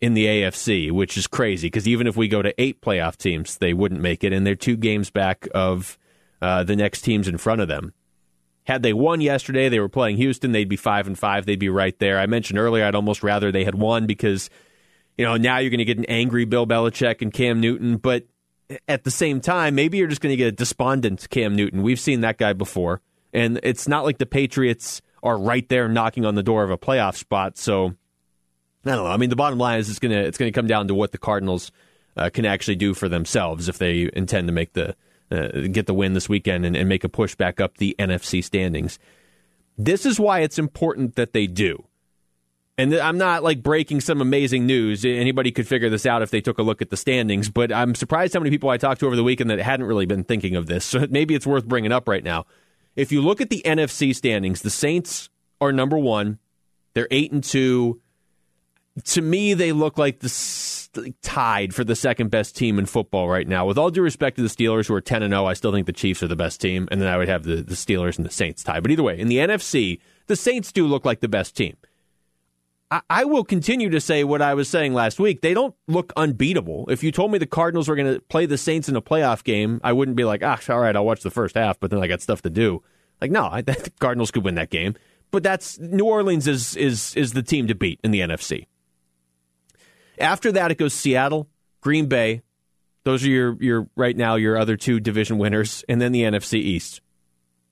in 0.00 0.14
the 0.14 0.26
AFC, 0.26 0.92
which 0.92 1.16
is 1.16 1.26
crazy 1.26 1.66
because 1.66 1.88
even 1.88 2.06
if 2.06 2.16
we 2.16 2.28
go 2.28 2.40
to 2.40 2.54
eight 2.56 2.80
playoff 2.80 3.16
teams, 3.16 3.58
they 3.58 3.74
wouldn't 3.74 4.00
make 4.00 4.22
it, 4.22 4.32
and 4.32 4.46
they're 4.46 4.54
two 4.54 4.76
games 4.76 5.10
back 5.10 5.48
of 5.52 5.98
uh, 6.40 6.62
the 6.62 6.76
next 6.76 7.00
teams 7.00 7.26
in 7.26 7.36
front 7.36 7.62
of 7.62 7.66
them. 7.66 7.94
Had 8.62 8.84
they 8.84 8.92
won 8.92 9.20
yesterday, 9.20 9.68
they 9.68 9.80
were 9.80 9.88
playing 9.88 10.18
Houston. 10.18 10.52
They'd 10.52 10.68
be 10.68 10.76
five 10.76 11.08
and 11.08 11.18
five. 11.18 11.46
They'd 11.46 11.58
be 11.58 11.68
right 11.68 11.98
there. 11.98 12.20
I 12.20 12.26
mentioned 12.26 12.60
earlier, 12.60 12.84
I'd 12.84 12.94
almost 12.94 13.24
rather 13.24 13.50
they 13.50 13.64
had 13.64 13.74
won 13.74 14.06
because, 14.06 14.50
you 15.18 15.24
know, 15.24 15.36
now 15.36 15.58
you're 15.58 15.70
going 15.70 15.78
to 15.78 15.84
get 15.84 15.98
an 15.98 16.04
angry 16.04 16.44
Bill 16.44 16.64
Belichick 16.64 17.22
and 17.22 17.32
Cam 17.32 17.58
Newton. 17.60 17.96
But 17.96 18.28
at 18.86 19.02
the 19.02 19.10
same 19.10 19.40
time, 19.40 19.74
maybe 19.74 19.98
you're 19.98 20.06
just 20.06 20.20
going 20.20 20.32
to 20.32 20.36
get 20.36 20.46
a 20.46 20.52
despondent 20.52 21.28
Cam 21.28 21.56
Newton. 21.56 21.82
We've 21.82 21.98
seen 21.98 22.20
that 22.20 22.38
guy 22.38 22.52
before, 22.52 23.02
and 23.36 23.60
it's 23.62 23.86
not 23.86 24.04
like 24.04 24.18
the 24.18 24.26
Patriots 24.26 25.02
are 25.22 25.38
right 25.38 25.68
there 25.68 25.88
knocking 25.88 26.24
on 26.24 26.34
the 26.34 26.42
door 26.42 26.64
of 26.64 26.70
a 26.70 26.78
playoff 26.78 27.16
spot. 27.16 27.58
So 27.58 27.94
I 28.84 28.90
don't 28.90 29.04
know. 29.04 29.06
I 29.06 29.18
mean, 29.18 29.30
the 29.30 29.36
bottom 29.36 29.58
line 29.58 29.78
is 29.78 29.90
it's 29.90 29.98
gonna 29.98 30.22
it's 30.22 30.38
gonna 30.38 30.52
come 30.52 30.66
down 30.66 30.88
to 30.88 30.94
what 30.94 31.12
the 31.12 31.18
Cardinals 31.18 31.70
uh, 32.16 32.30
can 32.30 32.46
actually 32.46 32.76
do 32.76 32.94
for 32.94 33.08
themselves 33.08 33.68
if 33.68 33.78
they 33.78 34.08
intend 34.14 34.48
to 34.48 34.52
make 34.52 34.72
the 34.72 34.96
uh, 35.30 35.68
get 35.70 35.86
the 35.86 35.94
win 35.94 36.14
this 36.14 36.28
weekend 36.28 36.64
and, 36.64 36.76
and 36.76 36.88
make 36.88 37.04
a 37.04 37.08
push 37.08 37.34
back 37.34 37.60
up 37.60 37.76
the 37.76 37.94
NFC 37.98 38.42
standings. 38.42 38.98
This 39.76 40.06
is 40.06 40.18
why 40.18 40.40
it's 40.40 40.58
important 40.58 41.16
that 41.16 41.32
they 41.32 41.46
do. 41.46 41.84
And 42.78 42.94
I'm 42.94 43.18
not 43.18 43.42
like 43.42 43.62
breaking 43.62 44.02
some 44.02 44.20
amazing 44.20 44.66
news. 44.66 45.04
Anybody 45.04 45.50
could 45.50 45.66
figure 45.66 45.88
this 45.88 46.06
out 46.06 46.22
if 46.22 46.30
they 46.30 46.40
took 46.40 46.58
a 46.58 46.62
look 46.62 46.82
at 46.82 46.90
the 46.90 46.96
standings, 46.96 47.50
but 47.50 47.72
I'm 47.72 47.94
surprised 47.94 48.34
how 48.34 48.40
many 48.40 48.50
people 48.50 48.68
I 48.68 48.76
talked 48.76 49.00
to 49.00 49.06
over 49.06 49.16
the 49.16 49.24
weekend 49.24 49.50
that 49.50 49.58
hadn't 49.58 49.86
really 49.86 50.06
been 50.06 50.24
thinking 50.24 50.56
of 50.56 50.66
this. 50.66 50.84
So 50.96 51.06
maybe 51.10 51.34
it's 51.34 51.46
worth 51.46 51.66
bringing 51.66 51.92
up 51.92 52.06
right 52.08 52.22
now. 52.22 52.46
If 52.96 53.12
you 53.12 53.20
look 53.20 53.40
at 53.40 53.50
the 53.50 53.62
NFC 53.64 54.14
standings, 54.14 54.62
the 54.62 54.70
Saints 54.70 55.28
are 55.60 55.70
number 55.70 55.98
one. 55.98 56.38
They're 56.94 57.08
eight 57.10 57.30
and 57.30 57.44
two. 57.44 58.00
To 59.04 59.20
me, 59.20 59.52
they 59.52 59.72
look 59.72 59.98
like 59.98 60.20
the 60.20 61.14
tied 61.22 61.74
for 61.74 61.84
the 61.84 61.94
second 61.94 62.30
best 62.30 62.56
team 62.56 62.78
in 62.78 62.86
football 62.86 63.28
right 63.28 63.46
now. 63.46 63.66
With 63.66 63.76
all 63.76 63.90
due 63.90 64.00
respect 64.00 64.36
to 64.36 64.42
the 64.42 64.48
Steelers, 64.48 64.88
who 64.88 64.94
are 64.94 65.02
ten 65.02 65.22
and 65.22 65.32
zero, 65.32 65.44
I 65.44 65.52
still 65.52 65.72
think 65.72 65.86
the 65.86 65.92
Chiefs 65.92 66.22
are 66.22 66.28
the 66.28 66.36
best 66.36 66.60
team, 66.60 66.88
and 66.90 67.00
then 67.00 67.08
I 67.08 67.18
would 67.18 67.28
have 67.28 67.44
the, 67.44 67.56
the 67.56 67.74
Steelers 67.74 68.16
and 68.16 68.24
the 68.24 68.30
Saints 68.30 68.62
tied. 68.62 68.82
But 68.82 68.90
either 68.90 69.02
way, 69.02 69.18
in 69.18 69.28
the 69.28 69.36
NFC, 69.36 70.00
the 70.26 70.36
Saints 70.36 70.72
do 70.72 70.86
look 70.86 71.04
like 71.04 71.20
the 71.20 71.28
best 71.28 71.54
team. 71.54 71.76
I, 72.90 73.24
will 73.24 73.42
continue 73.42 73.90
to 73.90 74.00
say 74.00 74.22
what 74.22 74.40
I 74.40 74.54
was 74.54 74.68
saying 74.68 74.94
last 74.94 75.18
week. 75.18 75.40
They 75.40 75.54
don't 75.54 75.74
look 75.88 76.12
unbeatable. 76.16 76.86
If 76.88 77.02
you 77.02 77.10
told 77.10 77.32
me 77.32 77.38
the 77.38 77.46
Cardinals 77.46 77.88
were 77.88 77.96
going 77.96 78.14
to 78.14 78.20
play 78.20 78.46
the 78.46 78.56
Saints 78.56 78.88
in 78.88 78.94
a 78.94 79.02
playoff 79.02 79.42
game, 79.42 79.80
I 79.82 79.92
wouldn't 79.92 80.16
be 80.16 80.24
like, 80.24 80.42
ah, 80.44 80.60
all 80.68 80.78
right, 80.78 80.94
I'll 80.94 81.04
watch 81.04 81.22
the 81.22 81.30
first 81.30 81.56
half, 81.56 81.80
but 81.80 81.90
then 81.90 82.00
I 82.00 82.06
got 82.06 82.22
stuff 82.22 82.42
to 82.42 82.50
do. 82.50 82.82
Like, 83.20 83.30
no, 83.30 83.46
I 83.46 83.60
the 83.62 83.90
Cardinals 83.98 84.30
could 84.30 84.44
win 84.44 84.54
that 84.54 84.70
game. 84.70 84.94
But 85.32 85.42
that's 85.42 85.78
New 85.78 86.04
Orleans 86.04 86.46
is 86.46 86.76
is 86.76 87.14
is 87.16 87.32
the 87.32 87.42
team 87.42 87.66
to 87.66 87.74
beat 87.74 88.00
in 88.04 88.12
the 88.12 88.20
NFC. 88.20 88.66
After 90.18 90.52
that, 90.52 90.70
it 90.70 90.78
goes 90.78 90.94
Seattle, 90.94 91.48
Green 91.80 92.06
Bay. 92.06 92.42
Those 93.02 93.24
are 93.24 93.28
your 93.28 93.56
your 93.60 93.88
right 93.96 94.16
now 94.16 94.36
your 94.36 94.56
other 94.56 94.76
two 94.76 95.00
division 95.00 95.38
winners, 95.38 95.84
and 95.88 96.00
then 96.00 96.12
the 96.12 96.22
NFC 96.22 96.54
East. 96.54 97.00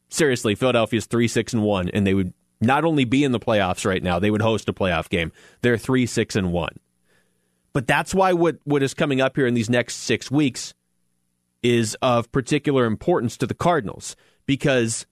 Seriously, 0.08 0.54
Philadelphia's 0.54 1.06
three 1.06 1.28
six 1.28 1.52
and 1.52 1.62
one, 1.62 1.88
and 1.88 2.06
they 2.06 2.14
would 2.14 2.34
not 2.66 2.84
only 2.84 3.04
be 3.04 3.24
in 3.24 3.32
the 3.32 3.40
playoffs 3.40 3.84
right 3.84 4.02
now, 4.02 4.18
they 4.18 4.30
would 4.30 4.42
host 4.42 4.68
a 4.68 4.72
playoff 4.72 5.08
game. 5.08 5.32
They're 5.62 5.78
three 5.78 6.06
six 6.06 6.36
and 6.36 6.52
one. 6.52 6.76
But 7.72 7.86
that's 7.86 8.14
why 8.14 8.32
what 8.32 8.58
what 8.64 8.82
is 8.82 8.94
coming 8.94 9.20
up 9.20 9.36
here 9.36 9.46
in 9.46 9.54
these 9.54 9.70
next 9.70 9.96
six 9.96 10.30
weeks 10.30 10.74
is 11.62 11.96
of 12.02 12.30
particular 12.30 12.84
importance 12.84 13.36
to 13.38 13.46
the 13.46 13.54
Cardinals 13.54 14.16
because 14.46 15.06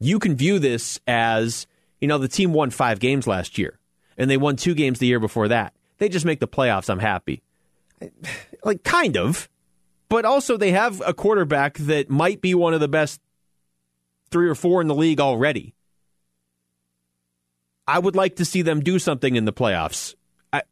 you 0.00 0.18
can 0.18 0.34
view 0.34 0.58
this 0.58 0.98
as 1.06 1.66
you 2.00 2.08
know 2.08 2.18
the 2.18 2.28
team 2.28 2.52
won 2.52 2.70
five 2.70 2.98
games 2.98 3.26
last 3.26 3.58
year, 3.58 3.78
and 4.18 4.30
they 4.30 4.36
won 4.36 4.56
two 4.56 4.74
games 4.74 4.98
the 4.98 5.06
year 5.06 5.20
before 5.20 5.48
that. 5.48 5.74
They 5.98 6.08
just 6.08 6.24
make 6.24 6.40
the 6.40 6.48
playoffs. 6.48 6.90
I'm 6.90 6.98
happy. 6.98 7.42
Like 8.62 8.84
kind 8.84 9.16
of, 9.16 9.48
but 10.10 10.26
also 10.26 10.58
they 10.58 10.72
have 10.72 11.00
a 11.06 11.14
quarterback 11.14 11.78
that 11.78 12.10
might 12.10 12.42
be 12.42 12.54
one 12.54 12.74
of 12.74 12.80
the 12.80 12.88
best 12.88 13.22
three 14.30 14.50
or 14.50 14.54
four 14.54 14.82
in 14.82 14.86
the 14.86 14.94
league 14.94 15.18
already. 15.18 15.72
I 17.90 17.98
would 17.98 18.14
like 18.14 18.36
to 18.36 18.44
see 18.44 18.62
them 18.62 18.80
do 18.80 19.00
something 19.00 19.34
in 19.34 19.46
the 19.46 19.52
playoffs. 19.52 20.14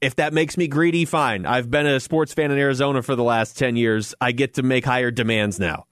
If 0.01 0.15
that 0.17 0.33
makes 0.33 0.57
me 0.57 0.69
greedy, 0.69 1.05
fine. 1.05 1.47
I've 1.47 1.69
been 1.69 1.85
a 1.85 1.99
sports 1.99 2.33
fan 2.33 2.53
in 2.53 2.59
Arizona 2.59 3.03
for 3.03 3.17
the 3.17 3.25
last 3.25 3.59
10 3.59 3.75
years. 3.75 4.15
I 4.21 4.31
get 4.31 4.55
to 4.55 4.63
make 4.63 4.85
higher 4.85 5.11
demands 5.11 5.59
now. 5.59 5.87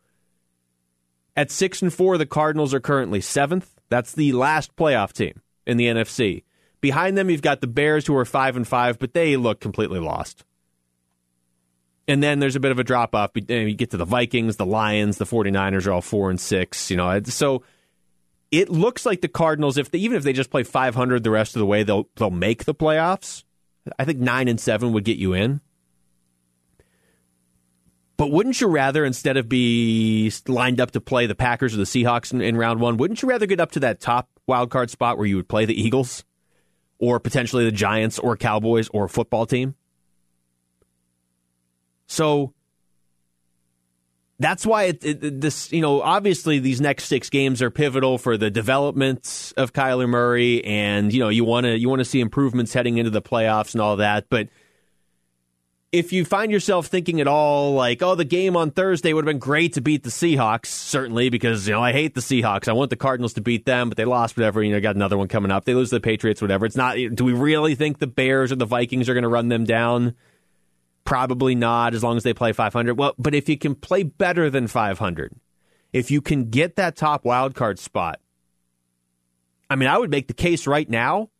At 1.35 1.51
6 1.51 1.83
and 1.83 1.93
4, 1.93 2.17
the 2.19 2.27
Cardinals 2.27 2.73
are 2.73 2.81
currently 2.81 3.19
7th. 3.19 3.67
That's 3.89 4.13
the 4.13 4.35
last 4.35 4.77
playoff 4.77 5.13
team 5.13 5.43
in 5.67 5.79
the 5.79 5.87
NFC. 5.87 6.45
Behind 6.81 7.19
them 7.19 7.29
you've 7.29 7.43
got 7.43 7.61
the 7.61 7.67
Bears 7.67 8.07
who 8.07 8.17
are 8.17 8.25
5 8.25 8.57
and 8.57 8.69
5, 8.69 8.99
but 9.01 9.13
they 9.13 9.37
look 9.37 9.59
completely 9.59 9.99
lost. 9.99 10.45
And 12.07 12.23
then 12.23 12.39
there's 12.39 12.55
a 12.55 12.61
bit 12.61 12.71
of 12.71 12.79
a 12.79 12.85
drop 12.85 13.17
off. 13.17 13.33
You 13.35 13.75
get 13.75 13.91
to 13.91 13.97
the 13.97 14.05
Vikings, 14.05 14.59
the 14.59 14.67
Lions, 14.67 15.19
the 15.19 15.25
49ers 15.25 15.89
are 15.89 15.93
all 15.93 16.03
4 16.03 16.31
and 16.31 16.41
6, 16.41 16.91
you 16.93 16.97
know. 16.97 17.21
So 17.25 17.65
it 18.51 18.69
looks 18.69 19.05
like 19.05 19.21
the 19.21 19.29
Cardinals 19.29 19.77
if 19.77 19.91
they, 19.91 19.99
even 19.99 20.17
if 20.17 20.23
they 20.23 20.33
just 20.33 20.51
play 20.51 20.63
500 20.63 21.23
the 21.25 21.31
rest 21.31 21.57
of 21.57 21.61
the 21.61 21.67
way, 21.67 21.83
they'll 21.83 22.09
they'll 22.17 22.31
make 22.31 22.65
the 22.65 22.75
playoffs. 22.75 23.45
I 23.99 24.05
think 24.05 24.19
9 24.19 24.49
and 24.49 24.61
7 24.61 24.93
would 24.93 25.05
get 25.05 25.17
you 25.17 25.33
in. 25.33 25.61
But 28.17 28.31
wouldn't 28.31 28.61
you 28.61 28.67
rather, 28.67 29.05
instead 29.05 29.37
of 29.37 29.49
be 29.49 30.33
lined 30.49 30.81
up 30.81 30.93
to 30.93 31.01
play 31.01 31.27
the 31.27 31.35
Packers 31.35 31.75
or 31.75 31.77
the 31.77 31.85
Seahawks 31.85 32.33
in, 32.33 32.41
in, 32.41 32.57
round 32.57 32.81
one, 32.81 32.97
wouldn't 32.97 33.23
you 33.23 33.29
rather 33.29 33.47
get 33.47 33.61
up 33.61 33.73
to 33.73 33.81
that 33.81 34.01
top 34.01 34.29
wild 34.47 34.71
card 34.71 34.91
spot 34.91 35.19
where 35.19 35.27
you 35.27 35.37
would 35.37 35.49
play 35.49 35.67
the 35.67 35.79
Eagles 35.79 36.25
or 36.99 37.21
potentially 37.21 37.65
the 37.65 37.73
Giants 37.73 38.19
or 38.19 38.37
Cowboys 38.37 38.89
or 38.89 39.07
football 39.07 39.45
team? 39.45 39.75
So 42.07 42.55
that's 44.39 44.67
why 44.67 44.85
it, 44.85 45.05
it, 45.05 45.41
this, 45.41 45.73
you 45.73 45.81
know, 45.81 46.03
obviously 46.03 46.59
these 46.59 46.81
next 46.81 47.05
six 47.05 47.31
games 47.31 47.63
are 47.63 47.71
pivotal 47.71 48.19
for 48.19 48.37
the 48.37 48.51
development 48.51 49.53
of 49.57 49.73
Kyler 49.73 50.09
Murray, 50.09 50.65
and 50.65 51.13
you 51.13 51.21
know 51.21 51.29
you 51.29 51.45
want 51.45 51.65
to 51.65 51.79
you 51.79 51.89
want 51.89 52.01
to 52.01 52.05
see 52.05 52.21
improvements 52.21 52.73
heading 52.73 52.99
into 52.99 53.11
the 53.11 53.23
playoffs 53.23 53.73
and 53.73 53.81
all 53.81 53.97
that, 53.97 54.27
but 54.29 54.49
if 55.93 56.13
you 56.13 56.25
find 56.25 56.51
yourself 56.53 56.89
thinking 56.89 57.21
at 57.21 57.29
all 57.29 57.73
like, 57.73 58.03
oh, 58.03 58.15
the 58.15 58.25
game 58.25 58.57
on 58.57 58.71
Thursday 58.71 59.13
would 59.13 59.25
have 59.25 59.33
been 59.33 59.39
great 59.39 59.75
to 59.75 59.81
beat 59.81 60.03
the 60.03 60.11
Seahawks, 60.11 60.67
certainly 60.67 61.31
because 61.31 61.67
you 61.67 61.75
know 61.75 61.83
I 61.83 61.93
hate 61.93 62.15
the 62.15 62.21
Seahawks. 62.21 62.69
I 62.69 62.73
want 62.73 62.91
the 62.91 62.97
Cardinals 62.97 63.35
to 63.35 63.41
beat 63.41 63.65
them, 63.65 63.89
but 63.89 63.97
they 63.97 64.05
lost. 64.05 64.37
Whatever, 64.37 64.63
you 64.63 64.73
know, 64.73 64.81
got 64.81 64.97
another 64.97 65.17
one 65.17 65.29
coming 65.29 65.51
up. 65.51 65.65
They 65.65 65.75
lose 65.75 65.91
the 65.91 66.01
Patriots, 66.01 66.43
whatever. 66.43 66.67
It's 66.67 66.77
not. 66.77 66.97
Do 66.97 67.25
we 67.25 67.33
really 67.33 67.75
think 67.75 67.99
the 67.99 68.07
Bears 68.07 68.53
or 68.53 68.57
the 68.57 68.67
Vikings 68.67 69.09
are 69.09 69.15
going 69.15 69.23
to 69.23 69.29
run 69.29 69.49
them 69.49 69.65
down? 69.65 70.15
Probably 71.07 71.55
not, 71.55 71.95
as 71.95 72.03
long 72.03 72.19
as 72.19 72.25
they 72.25 72.35
play 72.35 72.53
500. 72.53 72.99
Well, 72.99 73.15
but 73.17 73.35
if 73.35 73.49
you 73.49 73.57
can 73.57 73.75
play 73.75 74.03
better 74.03 74.51
than 74.51 74.67
500, 74.67 75.35
if 75.93 76.11
you 76.11 76.21
can 76.21 76.51
get 76.51 76.77
that 76.77 76.97
top 76.97 77.25
wild 77.25 77.55
card 77.55 77.79
spot, 77.79 78.21
I 79.71 79.77
mean, 79.77 79.89
I 79.89 79.97
would 79.97 80.11
make 80.11 80.27
the 80.27 80.35
case 80.35 80.67
right 80.67 80.91
now. 80.91 81.31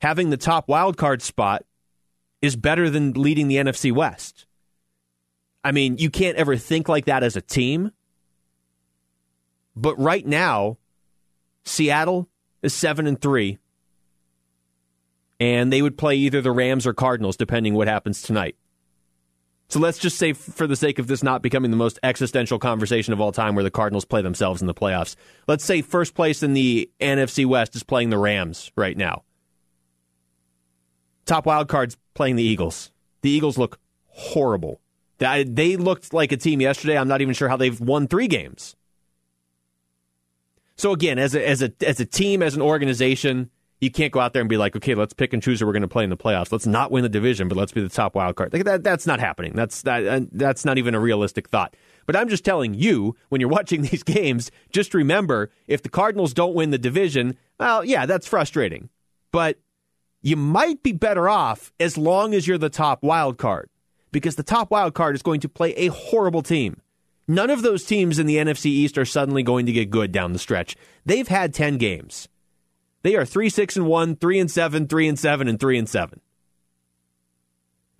Having 0.00 0.30
the 0.30 0.36
top 0.36 0.68
wild 0.68 0.96
card 0.96 1.22
spot 1.22 1.64
is 2.40 2.54
better 2.56 2.88
than 2.88 3.14
leading 3.14 3.48
the 3.48 3.56
NFC 3.56 3.90
West. 3.90 4.46
I 5.64 5.72
mean, 5.72 5.98
you 5.98 6.10
can't 6.10 6.36
ever 6.36 6.56
think 6.56 6.88
like 6.88 7.06
that 7.06 7.24
as 7.24 7.36
a 7.36 7.40
team. 7.40 7.92
But 9.74 9.98
right 9.98 10.26
now, 10.26 10.76
Seattle 11.64 12.28
is 12.62 12.74
7 12.74 13.06
and 13.06 13.20
3 13.20 13.58
and 15.40 15.72
they 15.72 15.82
would 15.82 15.96
play 15.98 16.16
either 16.16 16.40
the 16.40 16.52
Rams 16.52 16.86
or 16.86 16.92
Cardinals 16.92 17.36
depending 17.36 17.74
what 17.74 17.88
happens 17.88 18.22
tonight. 18.22 18.56
So 19.68 19.80
let's 19.80 19.98
just 19.98 20.16
say 20.16 20.32
for 20.32 20.66
the 20.66 20.76
sake 20.76 20.98
of 20.98 21.08
this 21.08 21.22
not 21.22 21.42
becoming 21.42 21.70
the 21.70 21.76
most 21.76 21.98
existential 22.02 22.58
conversation 22.58 23.12
of 23.12 23.20
all 23.20 23.32
time 23.32 23.54
where 23.54 23.64
the 23.64 23.70
Cardinals 23.70 24.06
play 24.06 24.22
themselves 24.22 24.62
in 24.62 24.66
the 24.66 24.74
playoffs. 24.74 25.14
Let's 25.46 25.64
say 25.64 25.82
first 25.82 26.14
place 26.14 26.42
in 26.42 26.54
the 26.54 26.90
NFC 27.00 27.44
West 27.44 27.76
is 27.76 27.82
playing 27.82 28.08
the 28.08 28.18
Rams 28.18 28.72
right 28.76 28.96
now. 28.96 29.24
Top 31.26 31.44
wild 31.44 31.68
cards 31.68 31.98
playing 32.14 32.36
the 32.36 32.42
Eagles. 32.42 32.90
The 33.20 33.30
Eagles 33.30 33.58
look 33.58 33.78
horrible. 34.06 34.80
They 35.18 35.76
looked 35.76 36.14
like 36.14 36.32
a 36.32 36.36
team 36.38 36.62
yesterday. 36.62 36.96
I'm 36.96 37.08
not 37.08 37.20
even 37.20 37.34
sure 37.34 37.48
how 37.48 37.56
they've 37.56 37.78
won 37.78 38.08
three 38.08 38.28
games. 38.28 38.74
So 40.76 40.92
again, 40.92 41.18
as 41.18 41.34
a 41.34 41.46
as 41.46 41.60
a 41.60 41.72
as 41.84 42.00
a 42.00 42.06
team, 42.06 42.40
as 42.40 42.54
an 42.54 42.62
organization, 42.62 43.50
you 43.80 43.90
can't 43.90 44.12
go 44.12 44.20
out 44.20 44.32
there 44.32 44.40
and 44.40 44.48
be 44.48 44.56
like, 44.56 44.74
okay, 44.74 44.94
let's 44.94 45.12
pick 45.12 45.32
and 45.32 45.42
choose 45.42 45.60
who 45.60 45.66
we're 45.66 45.72
going 45.72 45.82
to 45.82 45.88
play 45.88 46.04
in 46.04 46.10
the 46.10 46.16
playoffs. 46.16 46.50
Let's 46.50 46.66
not 46.66 46.90
win 46.90 47.02
the 47.02 47.08
division, 47.08 47.48
but 47.48 47.56
let's 47.56 47.72
be 47.72 47.80
the 47.80 47.88
top 47.88 48.14
wild 48.14 48.36
card. 48.36 48.52
Like 48.52 48.64
that, 48.64 48.82
that's 48.82 49.06
not 49.06 49.20
happening. 49.20 49.52
That's 49.54 49.82
that, 49.82 50.06
uh, 50.06 50.20
that's 50.32 50.64
not 50.64 50.78
even 50.78 50.94
a 50.94 51.00
realistic 51.00 51.48
thought. 51.48 51.74
But 52.06 52.16
I'm 52.16 52.28
just 52.28 52.44
telling 52.44 52.74
you, 52.74 53.16
when 53.28 53.40
you're 53.40 53.48
watching 53.58 53.82
these 53.82 54.02
games, 54.02 54.50
just 54.72 54.94
remember 54.94 55.50
if 55.66 55.82
the 55.82 55.88
Cardinals 55.88 56.34
don't 56.34 56.54
win 56.54 56.70
the 56.70 56.78
division, 56.78 57.36
well, 57.58 57.84
yeah, 57.84 58.06
that's 58.06 58.26
frustrating. 58.26 58.88
But 59.30 59.58
you 60.22 60.36
might 60.36 60.82
be 60.82 60.92
better 60.92 61.28
off 61.28 61.72
as 61.78 61.96
long 61.96 62.34
as 62.34 62.46
you're 62.46 62.58
the 62.58 62.70
top 62.70 63.02
wild 63.02 63.38
card 63.38 63.70
because 64.10 64.36
the 64.36 64.42
top 64.42 64.70
wild 64.70 64.94
card 64.94 65.14
is 65.14 65.22
going 65.22 65.40
to 65.40 65.48
play 65.48 65.72
a 65.74 65.88
horrible 65.88 66.42
team. 66.42 66.80
None 67.28 67.50
of 67.50 67.62
those 67.62 67.84
teams 67.84 68.18
in 68.18 68.26
the 68.26 68.36
NFC 68.36 68.66
East 68.66 68.96
are 68.96 69.04
suddenly 69.04 69.42
going 69.42 69.66
to 69.66 69.72
get 69.72 69.90
good 69.90 70.12
down 70.12 70.32
the 70.32 70.38
stretch. 70.38 70.76
They've 71.04 71.28
had 71.28 71.52
10 71.52 71.76
games. 71.76 72.28
They 73.02 73.16
are 73.16 73.24
3 73.24 73.48
6 73.48 73.76
and 73.76 73.86
1, 73.86 74.16
3 74.16 74.38
and 74.38 74.50
7, 74.50 74.88
3 74.88 75.08
and 75.08 75.18
7 75.18 75.48
and 75.48 75.60
3 75.60 75.78
and 75.78 75.88
7. 75.88 76.20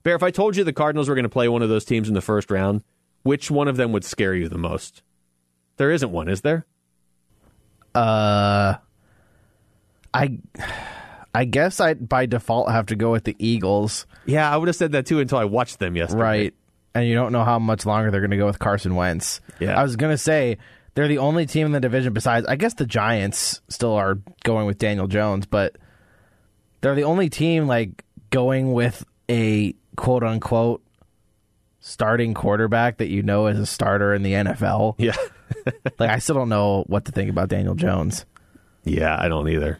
Bear, 0.02 0.14
if 0.14 0.22
I 0.22 0.30
told 0.30 0.56
you 0.56 0.64
the 0.64 0.72
Cardinals 0.72 1.08
were 1.08 1.14
going 1.14 1.24
to 1.24 1.28
play 1.28 1.48
one 1.48 1.62
of 1.62 1.68
those 1.68 1.84
teams 1.84 2.08
in 2.08 2.14
the 2.14 2.20
first 2.20 2.50
round, 2.50 2.82
which 3.22 3.50
one 3.50 3.68
of 3.68 3.76
them 3.76 3.92
would 3.92 4.04
scare 4.04 4.34
you 4.34 4.48
the 4.48 4.58
most? 4.58 5.02
There 5.76 5.90
isn't 5.90 6.10
one, 6.10 6.28
is 6.28 6.40
there? 6.40 6.66
Uh 7.94 8.74
I 10.14 10.38
I 11.34 11.44
guess 11.44 11.80
I 11.80 11.94
by 11.94 12.26
default 12.26 12.70
have 12.70 12.86
to 12.86 12.96
go 12.96 13.12
with 13.12 13.24
the 13.24 13.36
Eagles. 13.38 14.06
Yeah, 14.26 14.50
I 14.52 14.56
would 14.56 14.68
have 14.68 14.76
said 14.76 14.92
that 14.92 15.06
too 15.06 15.20
until 15.20 15.38
I 15.38 15.44
watched 15.44 15.78
them 15.78 15.96
yesterday. 15.96 16.22
Right. 16.22 16.54
And 16.94 17.06
you 17.06 17.14
don't 17.14 17.32
know 17.32 17.44
how 17.44 17.58
much 17.58 17.86
longer 17.86 18.10
they're 18.10 18.20
going 18.20 18.30
to 18.32 18.36
go 18.36 18.46
with 18.46 18.58
Carson 18.58 18.94
Wentz. 18.94 19.40
Yeah. 19.60 19.78
I 19.78 19.82
was 19.82 19.96
going 19.96 20.12
to 20.12 20.18
say 20.18 20.58
they're 20.98 21.06
the 21.06 21.18
only 21.18 21.46
team 21.46 21.64
in 21.66 21.70
the 21.70 21.78
division 21.78 22.12
besides 22.12 22.44
I 22.48 22.56
guess 22.56 22.74
the 22.74 22.84
Giants 22.84 23.60
still 23.68 23.92
are 23.92 24.18
going 24.42 24.66
with 24.66 24.78
Daniel 24.78 25.06
Jones, 25.06 25.46
but 25.46 25.76
they're 26.80 26.96
the 26.96 27.04
only 27.04 27.28
team 27.28 27.68
like 27.68 28.04
going 28.30 28.72
with 28.72 29.04
a 29.30 29.76
quote 29.94 30.24
unquote 30.24 30.82
starting 31.78 32.34
quarterback 32.34 32.96
that 32.96 33.10
you 33.10 33.22
know 33.22 33.46
is 33.46 33.60
a 33.60 33.64
starter 33.64 34.12
in 34.12 34.24
the 34.24 34.32
NFL. 34.32 34.96
Yeah. 34.98 35.14
like 36.00 36.10
I 36.10 36.18
still 36.18 36.34
don't 36.34 36.48
know 36.48 36.82
what 36.88 37.04
to 37.04 37.12
think 37.12 37.30
about 37.30 37.48
Daniel 37.48 37.76
Jones. 37.76 38.26
Yeah, 38.82 39.16
I 39.16 39.28
don't 39.28 39.48
either. 39.48 39.78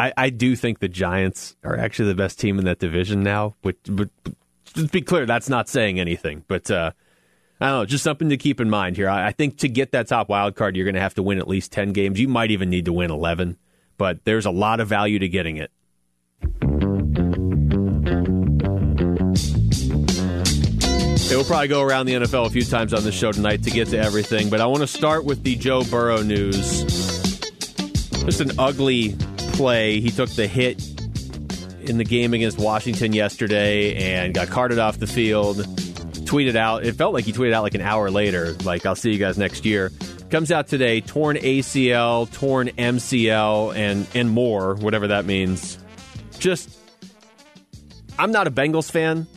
I, 0.00 0.12
I 0.16 0.30
do 0.30 0.56
think 0.56 0.80
the 0.80 0.88
Giants 0.88 1.54
are 1.62 1.78
actually 1.78 2.08
the 2.08 2.16
best 2.16 2.40
team 2.40 2.58
in 2.58 2.64
that 2.64 2.80
division 2.80 3.22
now. 3.22 3.54
Which, 3.62 3.78
but, 3.88 4.08
but 4.24 4.34
just 4.74 4.90
be 4.90 5.00
clear, 5.00 5.26
that's 5.26 5.48
not 5.48 5.68
saying 5.68 6.00
anything. 6.00 6.42
But 6.48 6.68
uh, 6.72 6.90
I 7.60 7.68
don't 7.68 7.80
know, 7.80 7.86
just 7.86 8.04
something 8.04 8.28
to 8.28 8.36
keep 8.36 8.60
in 8.60 8.68
mind 8.68 8.96
here. 8.96 9.08
I, 9.08 9.32
think 9.32 9.58
to 9.58 9.68
get 9.68 9.92
that 9.92 10.08
top 10.08 10.28
wild 10.28 10.56
card, 10.56 10.76
you're 10.76 10.84
going 10.84 10.94
to 10.94 11.00
have 11.00 11.14
to 11.14 11.22
win 11.22 11.38
at 11.38 11.48
least 11.48 11.72
10 11.72 11.92
games. 11.92 12.20
You 12.20 12.28
might 12.28 12.50
even 12.50 12.68
need 12.68 12.84
to 12.84 12.92
win 12.92 13.10
11, 13.10 13.56
but 13.96 14.24
there's 14.24 14.44
a 14.44 14.50
lot 14.50 14.78
of 14.80 14.88
value 14.88 15.18
to 15.18 15.28
getting 15.28 15.56
it. 15.56 15.70
we'll 21.36 21.44
probably 21.44 21.68
go 21.68 21.82
around 21.82 22.06
the 22.06 22.14
NFL 22.14 22.46
a 22.46 22.50
few 22.50 22.64
times 22.64 22.94
on 22.94 23.04
the 23.04 23.12
show 23.12 23.30
tonight 23.30 23.62
to 23.64 23.70
get 23.70 23.88
to 23.88 23.98
everything, 23.98 24.48
but 24.48 24.60
I 24.60 24.66
want 24.66 24.80
to 24.80 24.86
start 24.86 25.24
with 25.24 25.42
the 25.42 25.54
Joe 25.54 25.84
Burrow 25.84 26.22
news. 26.22 26.82
Just 28.24 28.40
an 28.40 28.52
ugly 28.58 29.14
play. 29.52 30.00
He 30.00 30.10
took 30.10 30.30
the 30.30 30.46
hit 30.46 30.82
in 31.82 31.98
the 31.98 32.04
game 32.04 32.32
against 32.32 32.58
Washington 32.58 33.12
yesterday 33.12 33.94
and 33.96 34.34
got 34.34 34.48
carted 34.48 34.78
off 34.78 34.98
the 34.98 35.06
field. 35.06 35.66
Tweeted 36.26 36.56
out, 36.56 36.84
it 36.84 36.96
felt 36.96 37.14
like 37.14 37.24
he 37.24 37.32
tweeted 37.32 37.52
out 37.52 37.62
like 37.62 37.74
an 37.76 37.80
hour 37.80 38.10
later, 38.10 38.52
like, 38.64 38.84
I'll 38.84 38.96
see 38.96 39.12
you 39.12 39.18
guys 39.18 39.38
next 39.38 39.64
year. 39.64 39.92
comes 40.28 40.50
out 40.50 40.66
today, 40.66 41.00
torn 41.00 41.36
ACL, 41.36 42.30
torn 42.32 42.68
MCL, 42.68 43.76
and 43.76 44.08
and 44.12 44.28
more, 44.28 44.74
whatever 44.74 45.06
that 45.06 45.24
means. 45.24 45.78
Just, 46.38 46.76
I'm 48.18 48.32
not 48.32 48.48
a 48.48 48.50
Bengals 48.50 48.90
fan. 48.90 49.28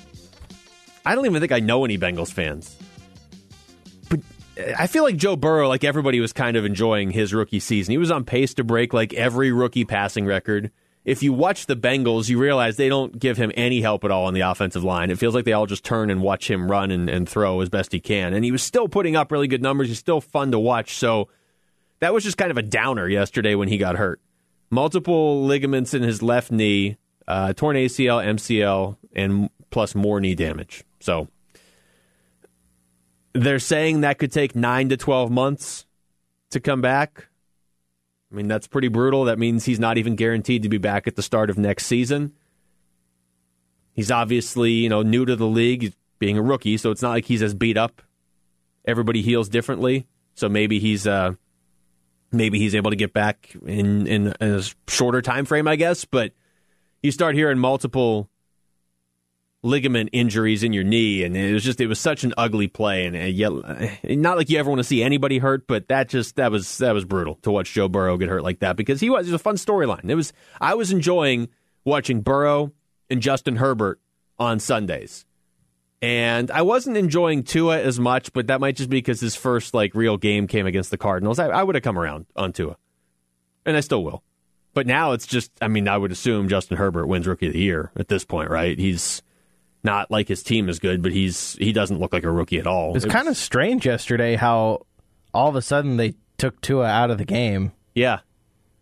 I 1.06 1.14
don't 1.14 1.26
even 1.28 1.40
think 1.40 1.52
I 1.52 1.60
know 1.60 1.86
any 1.86 1.98
Bengals 2.00 2.34
fans. 2.34 2.76
But 4.10 4.22
I 4.78 4.88
feel 4.88 5.04
like 5.04 5.16
Joe 5.16 5.36
Burrow, 5.36 5.68
like 5.68 5.84
everybody 5.84 6.20
was 6.20 6.34
kind 6.34 6.58
of 6.58 6.66
enjoying 6.66 7.12
his 7.12 7.34
rookie 7.34 7.60
season. 7.60 7.92
He 7.92 7.98
was 8.00 8.12
on 8.12 8.26
pace 8.26 8.56
to 8.56 8.64
break 8.64 8.94
like 8.94 9.14
every 9.14 9.52
rookie 9.52 9.86
passing 9.86 10.26
record. 10.26 10.72
If 11.10 11.24
you 11.24 11.34
watch 11.34 11.66
the 11.66 11.76
Bengals, 11.76 12.30
you 12.30 12.38
realize 12.38 12.78
they 12.78 12.88
don't 12.88 13.18
give 13.18 13.36
him 13.36 13.52
any 13.56 13.82
help 13.82 14.04
at 14.04 14.12
all 14.12 14.26
on 14.26 14.36
the 14.36 14.42
offensive 14.42 14.84
line. 14.84 15.10
It 15.10 15.18
feels 15.18 15.34
like 15.34 15.44
they 15.44 15.54
all 15.54 15.66
just 15.66 15.84
turn 15.84 16.12
and 16.12 16.22
watch 16.22 16.48
him 16.48 16.70
run 16.70 16.92
and, 16.92 17.10
and 17.10 17.28
throw 17.28 17.62
as 17.62 17.70
best 17.70 17.92
he 17.92 18.00
can. 18.00 18.32
And 18.36 18.46
he 18.46 18.52
was 18.52 18.62
still 18.62 18.88
putting 18.88 19.16
up 19.16 19.32
really 19.32 19.48
good 19.48 19.64
numbers. 19.64 19.88
He's 19.88 19.98
still 19.98 20.22
fun 20.22 20.52
to 20.52 20.60
watch. 20.60 20.94
So 21.00 21.28
that 21.98 22.14
was 22.14 22.24
just 22.24 22.38
kind 22.38 22.52
of 22.52 22.60
a 22.60 22.62
downer 22.62 23.08
yesterday 23.08 23.56
when 23.56 23.70
he 23.70 23.80
got 23.80 23.96
hurt. 23.96 24.22
Multiple 24.70 25.44
ligaments 25.46 25.96
in 25.96 26.04
his 26.04 26.22
left 26.22 26.52
knee, 26.52 26.98
uh, 27.28 27.54
torn 27.54 27.76
ACL, 27.76 28.24
MCL, 28.24 28.96
and 29.16 29.50
plus 29.72 29.96
more 29.96 30.22
knee 30.22 30.36
damage. 30.36 30.84
So 31.00 31.28
they're 33.34 33.58
saying 33.58 34.02
that 34.02 34.20
could 34.20 34.32
take 34.32 34.56
nine 34.56 34.90
to 34.90 34.98
12 34.98 35.32
months 35.32 35.88
to 36.52 36.60
come 36.60 36.82
back. 36.82 37.29
I 38.32 38.36
mean, 38.36 38.48
that's 38.48 38.68
pretty 38.68 38.90
brutal. 38.90 39.26
That 39.26 39.40
means 39.40 39.66
he's 39.66 39.80
not 39.80 39.98
even 39.98 40.16
guaranteed 40.16 40.64
to 40.64 40.70
be 40.70 40.78
back 40.78 41.08
at 41.08 41.16
the 41.16 41.24
start 41.24 41.50
of 41.50 41.58
next 41.58 41.86
season. 41.86 42.34
He's 43.94 44.12
obviously, 44.12 44.72
you 44.72 44.90
know, 44.90 45.02
new 45.02 45.26
to 45.26 45.36
the 45.36 45.48
league, 45.48 45.94
being 46.20 46.38
a 46.38 46.42
rookie, 46.42 46.78
so 46.78 46.92
it's 46.92 47.02
not 47.02 47.12
like 47.12 47.26
he's 47.26 47.42
as 47.42 47.54
beat 47.54 47.78
up. 47.78 48.02
Everybody 48.86 49.22
heals 49.22 49.50
differently, 49.50 50.08
so 50.36 50.48
maybe 50.48 50.80
he's 50.80 51.08
uh, 51.08 51.34
maybe 52.32 52.60
he's 52.60 52.76
able 52.76 52.92
to 52.92 52.96
get 52.96 53.14
back 53.14 53.56
in, 53.66 54.08
in, 54.08 54.34
in 54.40 54.58
a 54.58 54.64
shorter 54.88 55.22
time 55.22 55.46
frame, 55.46 55.68
I 55.68 55.76
guess. 55.76 56.06
But 56.06 56.34
you 57.02 57.12
start 57.12 57.36
hearing 57.36 57.58
multiple 57.58 58.30
ligament 59.62 60.10
injuries 60.14 60.64
in 60.64 60.74
your 60.74 60.84
knee, 60.84 61.24
and 61.24 61.36
it 61.36 61.54
was 61.54 61.64
just 61.64 61.82
it 61.82 61.88
was 61.88 62.00
such 62.00 62.24
an 62.24 62.34
ugly 62.38 62.68
play, 62.68 63.06
and, 63.06 63.16
and 63.16 63.34
yet, 63.34 63.52
not 64.04 64.38
like 64.38 64.50
you 64.50 64.58
ever 64.58 64.70
want 64.70 64.80
to 64.80 64.84
see 64.84 65.04
anybody 65.04 65.38
hurt, 65.38 65.68
but 65.68 65.88
that 65.90 66.10
just 66.10 66.36
that 66.38 66.52
was 66.52 66.78
that 66.78 66.94
was 66.94 67.06
brutal 67.06 67.36
to 67.42 67.52
watch 67.52 67.74
Joe 67.74 67.88
Burrow 67.88 68.18
get 68.18 68.30
hurt 68.30 68.44
like 68.44 68.60
that 68.60 68.76
because 68.76 69.00
he 69.00 69.10
was 69.10 69.28
it 69.28 69.32
was 69.32 69.42
a 69.42 69.44
fun 69.44 69.56
storyline. 69.56 70.10
It 70.10 70.16
was 70.16 70.34
I 70.62 70.76
was 70.76 70.92
enjoying 70.92 71.50
watching 71.86 72.22
Burrow 72.22 72.72
and 73.10 73.22
Justin 73.22 73.58
Herbert 73.58 74.00
on 74.38 74.60
Sundays. 74.60 75.26
And 76.02 76.50
I 76.52 76.62
wasn't 76.62 76.96
enjoying 76.96 77.44
Tua 77.44 77.82
as 77.82 78.00
much, 78.00 78.32
but 78.32 78.48
that 78.48 78.62
might 78.62 78.78
just 78.78 78.90
be 78.90 78.98
because 78.98 79.20
his 79.20 79.36
first 79.36 79.74
like 79.74 79.94
real 79.94 80.16
game 80.16 80.48
came 80.48 80.66
against 80.66 80.92
the 80.92 80.98
Cardinals. 80.98 81.40
I, 81.40 81.48
I 81.48 81.64
would 81.64 81.76
have 81.76 81.84
come 81.84 82.00
around 82.00 82.26
on 82.38 82.54
Tua, 82.54 82.78
and 83.66 83.76
I 83.76 83.82
still 83.82 84.02
will. 84.02 84.24
But 84.74 84.88
now 84.88 85.12
it's 85.12 85.28
just, 85.28 85.52
I 85.62 85.68
mean, 85.68 85.90
I 85.90 85.98
would 85.98 86.14
assume 86.14 86.48
Justin 86.48 86.78
Herbert 86.78 87.08
wins 87.08 87.28
Rookie 87.28 87.48
of 87.48 87.54
the 87.54 87.60
Year 87.60 87.92
at 87.98 88.08
this 88.08 88.24
point, 88.24 88.50
right? 88.50 88.80
He's 88.80 89.22
not 89.84 90.12
like 90.12 90.28
his 90.28 90.44
team 90.44 90.70
is 90.70 90.80
good, 90.80 91.02
but 91.02 91.12
he's 91.12 91.54
he 91.54 91.72
doesn't 91.72 92.00
look 92.00 92.14
like 92.14 92.24
a 92.24 92.32
rookie 92.32 92.60
at 92.60 92.68
all. 92.68 92.96
It's, 92.96 93.06
kind 93.06 93.28
of 93.28 93.38
strange 93.38 93.86
yesterday 93.86 94.36
how 94.36 94.86
all 95.34 95.50
of 95.50 95.56
a 95.56 95.62
sudden 95.62 95.98
they 95.98 96.16
took 96.38 96.60
Tua 96.62 96.86
out 96.86 97.12
of 97.12 97.18
the 97.18 97.26
game 97.26 97.72
yeah. 97.94 98.20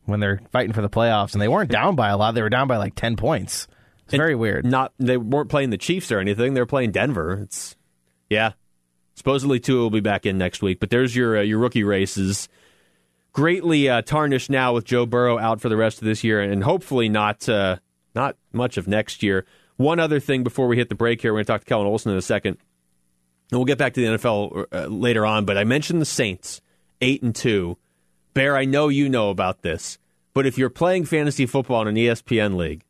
when 0.06 0.20
they're 0.20 0.42
fighting 0.52 0.74
for 0.74 0.82
the 0.82 0.90
playoffs, 0.90 1.34
and 1.34 1.42
they 1.42 1.48
weren't 1.48 1.72
down 1.72 1.96
by 1.96 2.10
a 2.10 2.18
lot. 2.18 2.34
They 2.34 2.42
were 2.42 2.50
down 2.50 2.68
by 2.68 2.78
like 2.78 2.96
ten 2.96 3.16
points. 3.16 3.68
It's 4.06 4.16
very 4.16 4.36
weird. 4.36 4.66
Not 4.66 4.94
they 4.98 5.18
weren't 5.18 5.50
playing 5.50 5.70
the 5.70 5.78
Chiefs 5.78 6.12
or 6.12 6.20
anything. 6.20 6.54
They 6.54 6.62
were 6.62 6.66
playing 6.66 6.92
Denver. 6.92 7.40
It's 7.44 7.76
yeah. 8.30 8.54
Supposedly 9.16 9.60
Tua 9.60 9.82
will 9.82 9.90
be 9.90 10.00
back 10.00 10.26
in 10.26 10.38
next 10.38 10.62
week, 10.62 10.80
but 10.80 10.90
there's 10.90 11.16
your 11.16 11.38
uh, 11.38 11.42
your 11.42 11.60
rookie 11.60 11.84
races. 11.84 12.48
Greatly 13.34 13.88
uh, 13.88 14.02
tarnished 14.02 14.50
now 14.50 14.74
with 14.74 14.86
Joe 14.86 15.06
Burrow 15.06 15.38
out 15.38 15.62
for 15.62 15.70
the 15.70 15.78
rest 15.78 16.00
of 16.00 16.06
this 16.06 16.24
year, 16.24 16.42
and 16.42 16.64
hopefully 16.64 17.10
not 17.10 17.48
uh, 17.50 17.78
not 18.16 18.38
much 18.54 18.78
of 18.78 18.88
next 18.88 19.22
year. 19.22 19.46
One 19.78 20.00
other 20.00 20.20
thing 20.20 20.44
before 20.44 20.68
we 20.68 20.76
hit 20.76 20.90
the 20.90 20.96
break 20.96 21.22
here, 21.22 21.32
we're 21.32 21.38
going 21.38 21.46
to 21.46 21.54
talk 21.54 21.62
to 21.62 21.66
Kellen 21.66 21.88
Olson 21.88 22.12
in 22.12 22.18
a 22.18 22.22
second, 22.22 22.58
and 23.52 23.60
we'll 23.60 23.66
get 23.66 23.78
back 23.78 23.94
to 23.94 24.02
the 24.02 24.18
NFL 24.18 24.66
uh, 24.72 24.88
later 24.88 25.26
on. 25.26 25.46
But 25.46 25.58
I 25.58 25.64
mentioned 25.64 26.02
the 26.02 26.06
Saints, 26.06 26.62
eight 27.02 27.22
and 27.22 27.36
two. 27.36 27.78
Bear, 28.34 28.58
I 28.58 28.66
know 28.66 28.88
you 28.90 29.08
know 29.08 29.30
about 29.30 29.62
this, 29.62 29.98
but 30.34 30.46
if 30.46 30.58
you're 30.58 30.70
playing 30.70 31.06
fantasy 31.06 31.46
football 31.46 31.84
in 31.84 31.88
an 31.88 31.96
ESPN 31.96 32.56
league, 32.56 32.84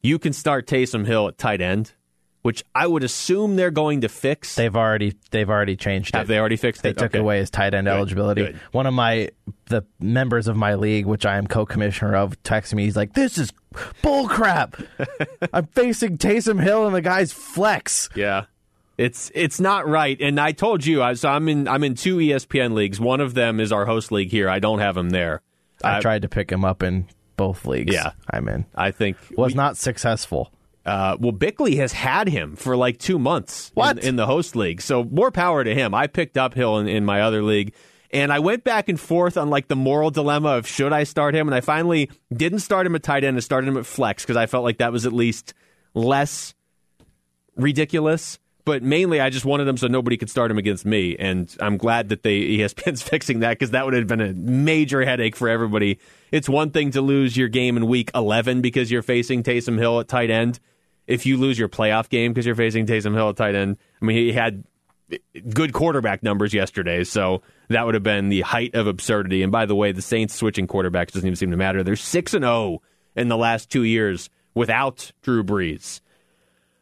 you 0.00 0.18
can 0.18 0.32
start 0.32 0.66
Taysom 0.66 1.06
Hill 1.06 1.28
at 1.28 1.38
tight 1.38 1.60
end, 1.60 1.92
which 2.42 2.64
I 2.74 2.86
would 2.86 3.02
assume 3.04 3.56
they're 3.56 3.70
going 3.70 4.00
to 4.02 4.08
fix. 4.08 4.54
They've 4.56 4.74
already 4.76 5.14
they've 5.30 5.48
already 5.48 5.76
changed 5.76 6.14
Have 6.14 6.24
it. 6.26 6.28
they 6.28 6.38
already 6.38 6.56
fixed 6.56 6.82
They 6.82 6.90
it? 6.90 6.98
took 6.98 7.12
Okay. 7.12 7.18
away 7.18 7.38
his 7.38 7.50
tight 7.50 7.72
end 7.74 7.86
Good, 7.86 7.94
eligibility. 7.96 8.42
good. 8.46 8.60
One 8.72 8.86
of 8.86 8.94
my 8.94 9.30
the 9.66 9.82
members 10.00 10.48
of 10.48 10.56
my 10.56 10.74
league, 10.74 11.06
which 11.06 11.24
I 11.24 11.36
am 11.38 11.46
co-commissioner 11.46 12.14
of, 12.16 12.40
texted 12.42 12.74
me. 12.74 12.84
He's 12.84 12.96
like, 12.96 13.14
"This 13.14 13.38
is 13.38 13.52
bull 14.02 14.28
crap. 14.28 14.76
I'm 15.52 15.66
facing 15.68 16.18
Taysom 16.18 16.60
Hill 16.62 16.86
and 16.86 16.94
the 16.94 17.00
guy's 17.00 17.32
flex." 17.32 18.08
Yeah. 18.14 18.44
It's 18.98 19.32
it's 19.34 19.58
not 19.58 19.88
right, 19.88 20.20
and 20.20 20.38
I 20.38 20.52
told 20.52 20.84
you. 20.84 21.02
I, 21.02 21.14
so 21.14 21.28
I'm 21.30 21.48
in 21.48 21.66
I'm 21.66 21.82
in 21.82 21.94
two 21.94 22.18
ESPN 22.18 22.74
leagues. 22.74 23.00
One 23.00 23.20
of 23.20 23.32
them 23.34 23.58
is 23.58 23.72
our 23.72 23.86
host 23.86 24.12
league 24.12 24.30
here. 24.30 24.50
I 24.50 24.58
don't 24.58 24.80
have 24.80 24.96
him 24.96 25.10
there. 25.10 25.40
I 25.82 25.96
I- 25.96 26.00
tried 26.00 26.22
to 26.22 26.28
pick 26.28 26.52
him 26.52 26.64
up 26.64 26.82
in 26.82 27.06
both 27.38 27.64
leagues. 27.64 27.94
Yeah. 27.94 28.12
I'm 28.30 28.48
in. 28.48 28.66
I 28.74 28.90
think 28.90 29.16
Was 29.36 29.54
not 29.54 29.76
successful. 29.78 30.52
Uh, 30.84 31.16
well, 31.20 31.32
Bickley 31.32 31.76
has 31.76 31.92
had 31.92 32.28
him 32.28 32.56
for 32.56 32.76
like 32.76 32.98
two 32.98 33.18
months 33.18 33.70
In, 33.98 34.08
in 34.08 34.16
the 34.16 34.26
host 34.26 34.56
league. 34.56 34.80
So 34.82 35.04
more 35.04 35.30
power 35.30 35.62
to 35.62 35.74
him. 35.74 35.94
I 35.94 36.06
picked 36.08 36.36
up 36.36 36.54
Hill 36.54 36.78
in, 36.78 36.88
in 36.88 37.04
my 37.04 37.20
other 37.22 37.42
league, 37.42 37.72
and 38.10 38.32
I 38.32 38.40
went 38.40 38.64
back 38.64 38.88
and 38.88 38.98
forth 38.98 39.36
on 39.36 39.48
like 39.48 39.68
the 39.68 39.76
moral 39.76 40.10
dilemma 40.10 40.50
of 40.50 40.66
should 40.66 40.92
I 40.92 41.04
start 41.04 41.34
him, 41.34 41.46
and 41.46 41.54
I 41.54 41.60
finally 41.60 42.10
didn't 42.32 42.60
start 42.60 42.86
him 42.86 42.94
at 42.96 43.02
tight 43.02 43.22
end. 43.22 43.36
I 43.36 43.40
started 43.40 43.68
him 43.68 43.76
at 43.76 43.86
flex 43.86 44.24
because 44.24 44.36
I 44.36 44.46
felt 44.46 44.64
like 44.64 44.78
that 44.78 44.92
was 44.92 45.06
at 45.06 45.12
least 45.12 45.54
less 45.94 46.54
ridiculous. 47.56 48.38
But 48.64 48.82
mainly, 48.84 49.20
I 49.20 49.28
just 49.30 49.44
wanted 49.44 49.66
him 49.66 49.76
so 49.76 49.88
nobody 49.88 50.16
could 50.16 50.30
start 50.30 50.48
him 50.50 50.58
against 50.58 50.84
me, 50.84 51.16
and 51.16 51.54
I'm 51.58 51.76
glad 51.76 52.10
that 52.10 52.22
they 52.22 52.40
ESPN's 52.58 53.02
fixing 53.08 53.40
that 53.40 53.50
because 53.50 53.70
that 53.70 53.84
would 53.84 53.94
have 53.94 54.06
been 54.06 54.20
a 54.20 54.32
major 54.32 55.04
headache 55.04 55.36
for 55.36 55.48
everybody. 55.48 55.98
It's 56.30 56.48
one 56.48 56.70
thing 56.70 56.92
to 56.92 57.00
lose 57.00 57.36
your 57.36 57.48
game 57.48 57.76
in 57.76 57.86
week 57.86 58.10
11 58.14 58.60
because 58.62 58.90
you're 58.90 59.02
facing 59.02 59.42
Taysom 59.42 59.78
Hill 59.78 60.00
at 60.00 60.08
tight 60.08 60.30
end. 60.30 60.60
If 61.06 61.26
you 61.26 61.36
lose 61.36 61.58
your 61.58 61.68
playoff 61.68 62.08
game 62.08 62.32
because 62.32 62.46
you're 62.46 62.54
facing 62.54 62.86
Taysom 62.86 63.14
Hill 63.14 63.30
at 63.30 63.36
tight 63.36 63.54
end, 63.54 63.76
I 64.00 64.04
mean, 64.04 64.16
he 64.16 64.32
had 64.32 64.64
good 65.52 65.72
quarterback 65.72 66.22
numbers 66.22 66.54
yesterday, 66.54 67.04
so 67.04 67.42
that 67.68 67.84
would 67.84 67.94
have 67.94 68.02
been 68.02 68.28
the 68.28 68.42
height 68.42 68.74
of 68.74 68.86
absurdity. 68.86 69.42
And 69.42 69.52
by 69.52 69.66
the 69.66 69.74
way, 69.74 69.92
the 69.92 70.02
Saints 70.02 70.34
switching 70.34 70.66
quarterbacks 70.66 71.12
doesn't 71.12 71.26
even 71.26 71.36
seem 71.36 71.50
to 71.50 71.56
matter. 71.56 71.82
They're 71.82 71.96
six 71.96 72.34
and 72.34 72.44
zero 72.44 72.82
in 73.16 73.28
the 73.28 73.36
last 73.36 73.70
two 73.70 73.82
years 73.82 74.30
without 74.54 75.12
Drew 75.22 75.42
Brees. 75.42 76.00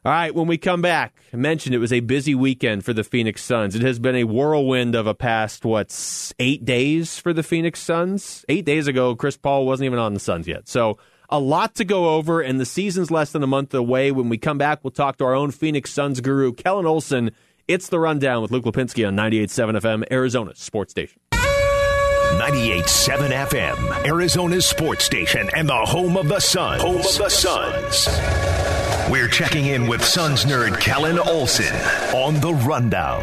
All 0.03 0.13
right, 0.13 0.35
when 0.35 0.47
we 0.47 0.57
come 0.57 0.81
back, 0.81 1.15
I 1.31 1.37
mentioned 1.37 1.75
it 1.75 1.79
was 1.79 1.93
a 1.93 2.01
busy 2.01 2.35
weekend 2.35 2.87
for 2.87 2.95
the 2.95 3.05
Phoenix 3.05 3.45
Suns. 3.45 3.77
It 3.77 3.83
has 3.83 3.99
been 3.99 4.17
a 4.17 4.25
whirlwind 4.25 4.95
of 4.95 5.07
a 5.07 5.15
past, 5.15 5.63
what, 5.63 5.95
eight 6.39 6.65
days 6.65 7.19
for 7.19 7.35
the 7.35 7.43
Phoenix 7.43 7.81
Suns? 7.81 8.47
Eight 8.49 8.65
days 8.65 8.87
ago, 8.87 9.15
Chris 9.15 9.37
Paul 9.37 9.67
wasn't 9.67 9.87
even 9.87 9.99
on 9.99 10.15
the 10.15 10.21
Suns 10.21 10.49
yet. 10.49 10.69
So, 10.69 10.97
a 11.31 11.39
lot 11.39 11.77
to 11.77 11.85
go 11.85 12.17
over, 12.17 12.41
and 12.41 12.61
the 12.61 12.67
season's 12.67 13.11
less 13.11 13.33
than 13.33 13.43
a 13.43 13.47
month 13.47 13.73
away. 13.73 14.11
When 14.11 14.29
we 14.29 14.39
come 14.39 14.59
back, 14.59 14.81
we'll 14.83 14.91
talk 14.91 15.17
to 15.19 15.25
our 15.25 15.35
own 15.35 15.51
Phoenix 15.51 15.91
Suns 15.93 16.21
guru, 16.21 16.53
Kellen 16.53 16.87
Olson. 16.87 17.31
It's 17.69 17.89
the 17.89 18.01
rundown 18.01 18.43
with 18.43 18.51
Luke 18.51 18.65
Lapinski 18.65 19.07
on 19.07 19.17
98.7 19.17 19.81
FM, 19.81 20.05
Arizona 20.11 20.55
Sports 20.57 20.91
Station. 20.91 21.21
98.7 21.33 23.31
FM, 23.49 24.07
Arizona's 24.07 24.65
sports 24.65 25.05
station 25.05 25.51
and 25.55 25.69
the 25.69 25.75
home 25.75 26.17
of 26.17 26.29
the 26.29 26.41
Suns. 26.41 26.81
Home 26.81 26.97
of 26.97 27.19
the 27.19 27.29
Suns. 27.29 28.09
We're 29.11 29.29
checking 29.29 29.67
in 29.67 29.87
with 29.89 30.05
Suns 30.05 30.45
nerd 30.45 30.81
Kellen 30.81 31.19
Olson 31.19 31.75
on 32.15 32.41
the 32.41 32.55
Rundown. 32.55 33.21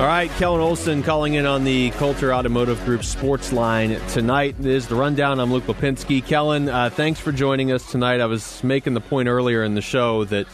All 0.00 0.06
right, 0.06 0.30
Kellen 0.38 0.62
Olson 0.62 1.02
calling 1.02 1.34
in 1.34 1.44
on 1.44 1.64
the 1.64 1.90
Coulter 1.90 2.32
Automotive 2.32 2.82
Group 2.86 3.04
sports 3.04 3.52
line 3.52 4.00
tonight. 4.08 4.54
This 4.58 4.84
is 4.84 4.88
the 4.88 4.94
rundown. 4.94 5.38
I'm 5.38 5.52
Luke 5.52 5.64
Lapinski. 5.64 6.24
Kellen, 6.24 6.70
uh, 6.70 6.88
thanks 6.88 7.20
for 7.20 7.32
joining 7.32 7.70
us 7.70 7.90
tonight. 7.90 8.22
I 8.22 8.24
was 8.24 8.64
making 8.64 8.94
the 8.94 9.02
point 9.02 9.28
earlier 9.28 9.62
in 9.62 9.74
the 9.74 9.82
show 9.82 10.24
that, 10.24 10.46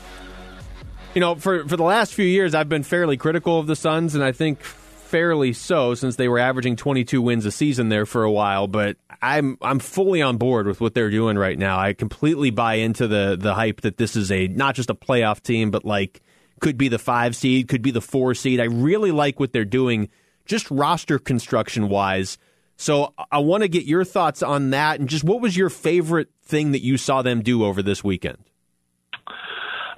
you 1.15 1.21
know, 1.21 1.37
for, 1.37 1.65
for 1.69 1.77
the 1.77 1.85
last 1.85 2.13
few 2.13 2.27
years, 2.27 2.57
I've 2.57 2.69
been 2.69 2.83
fairly 2.83 3.17
critical 3.17 3.61
of 3.61 3.69
the 3.69 3.77
Suns, 3.77 4.17
and 4.17 4.25
I 4.25 4.33
think 4.33 4.63
fairly 4.63 5.53
so 5.53 5.95
since 5.95 6.17
they 6.17 6.27
were 6.27 6.41
averaging 6.41 6.75
22 6.75 7.23
wins 7.23 7.47
a 7.47 7.53
season 7.53 7.89
there 7.89 8.05
for 8.05 8.25
a 8.25 8.33
while. 8.33 8.67
But 8.67 8.97
I'm 9.23 9.59
I'm 9.63 9.79
fully 9.79 10.23
on 10.23 10.39
board 10.39 10.67
with 10.67 10.81
what 10.81 10.93
they're 10.95 11.09
doing 11.09 11.39
right 11.39 11.57
now. 11.57 11.79
I 11.79 11.93
completely 11.93 12.51
buy 12.51 12.75
into 12.75 13.07
the 13.07 13.37
the 13.39 13.55
hype 13.55 13.83
that 13.83 13.97
this 13.97 14.17
is 14.17 14.33
a 14.33 14.49
not 14.49 14.75
just 14.75 14.91
a 14.91 14.95
playoff 14.97 15.41
team, 15.41 15.71
but 15.71 15.85
like 15.85 16.21
could 16.61 16.79
be 16.79 16.89
the 16.89 16.99
five 16.99 17.37
seed, 17.37 17.69
could 17.69 17.83
be 17.83 17.91
the 17.91 18.01
four 18.01 18.35
seed. 18.35 18.61
I 18.61 18.65
really 18.65 19.13
like 19.13 19.39
what 19.39 19.53
they're 19.53 19.65
doing, 19.65 20.09
just 20.45 20.71
roster 20.71 21.19
construction 21.19 21.89
wise. 21.89 22.39
So 22.77 23.15
I 23.33 23.39
want 23.39 23.63
to 23.63 23.69
get 23.69 23.85
your 23.85 24.05
thoughts 24.05 24.43
on 24.43 24.71
that, 24.71 25.01
and 25.01 25.09
just 25.09 25.25
what 25.25 25.41
was 25.41 25.57
your 25.57 25.71
favorite 25.71 26.29
thing 26.43 26.73
that 26.73 26.83
you 26.83 26.99
saw 26.99 27.23
them 27.23 27.43
do 27.43 27.65
over 27.65 27.83
this 27.83 28.05
weekend? 28.05 28.39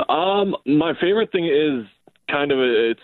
Um, 0.09 0.57
my 0.65 0.93
favorite 1.01 1.33
thing 1.33 1.47
is 1.47 1.87
kind 2.31 2.53
of 2.53 2.59
it's 2.61 3.01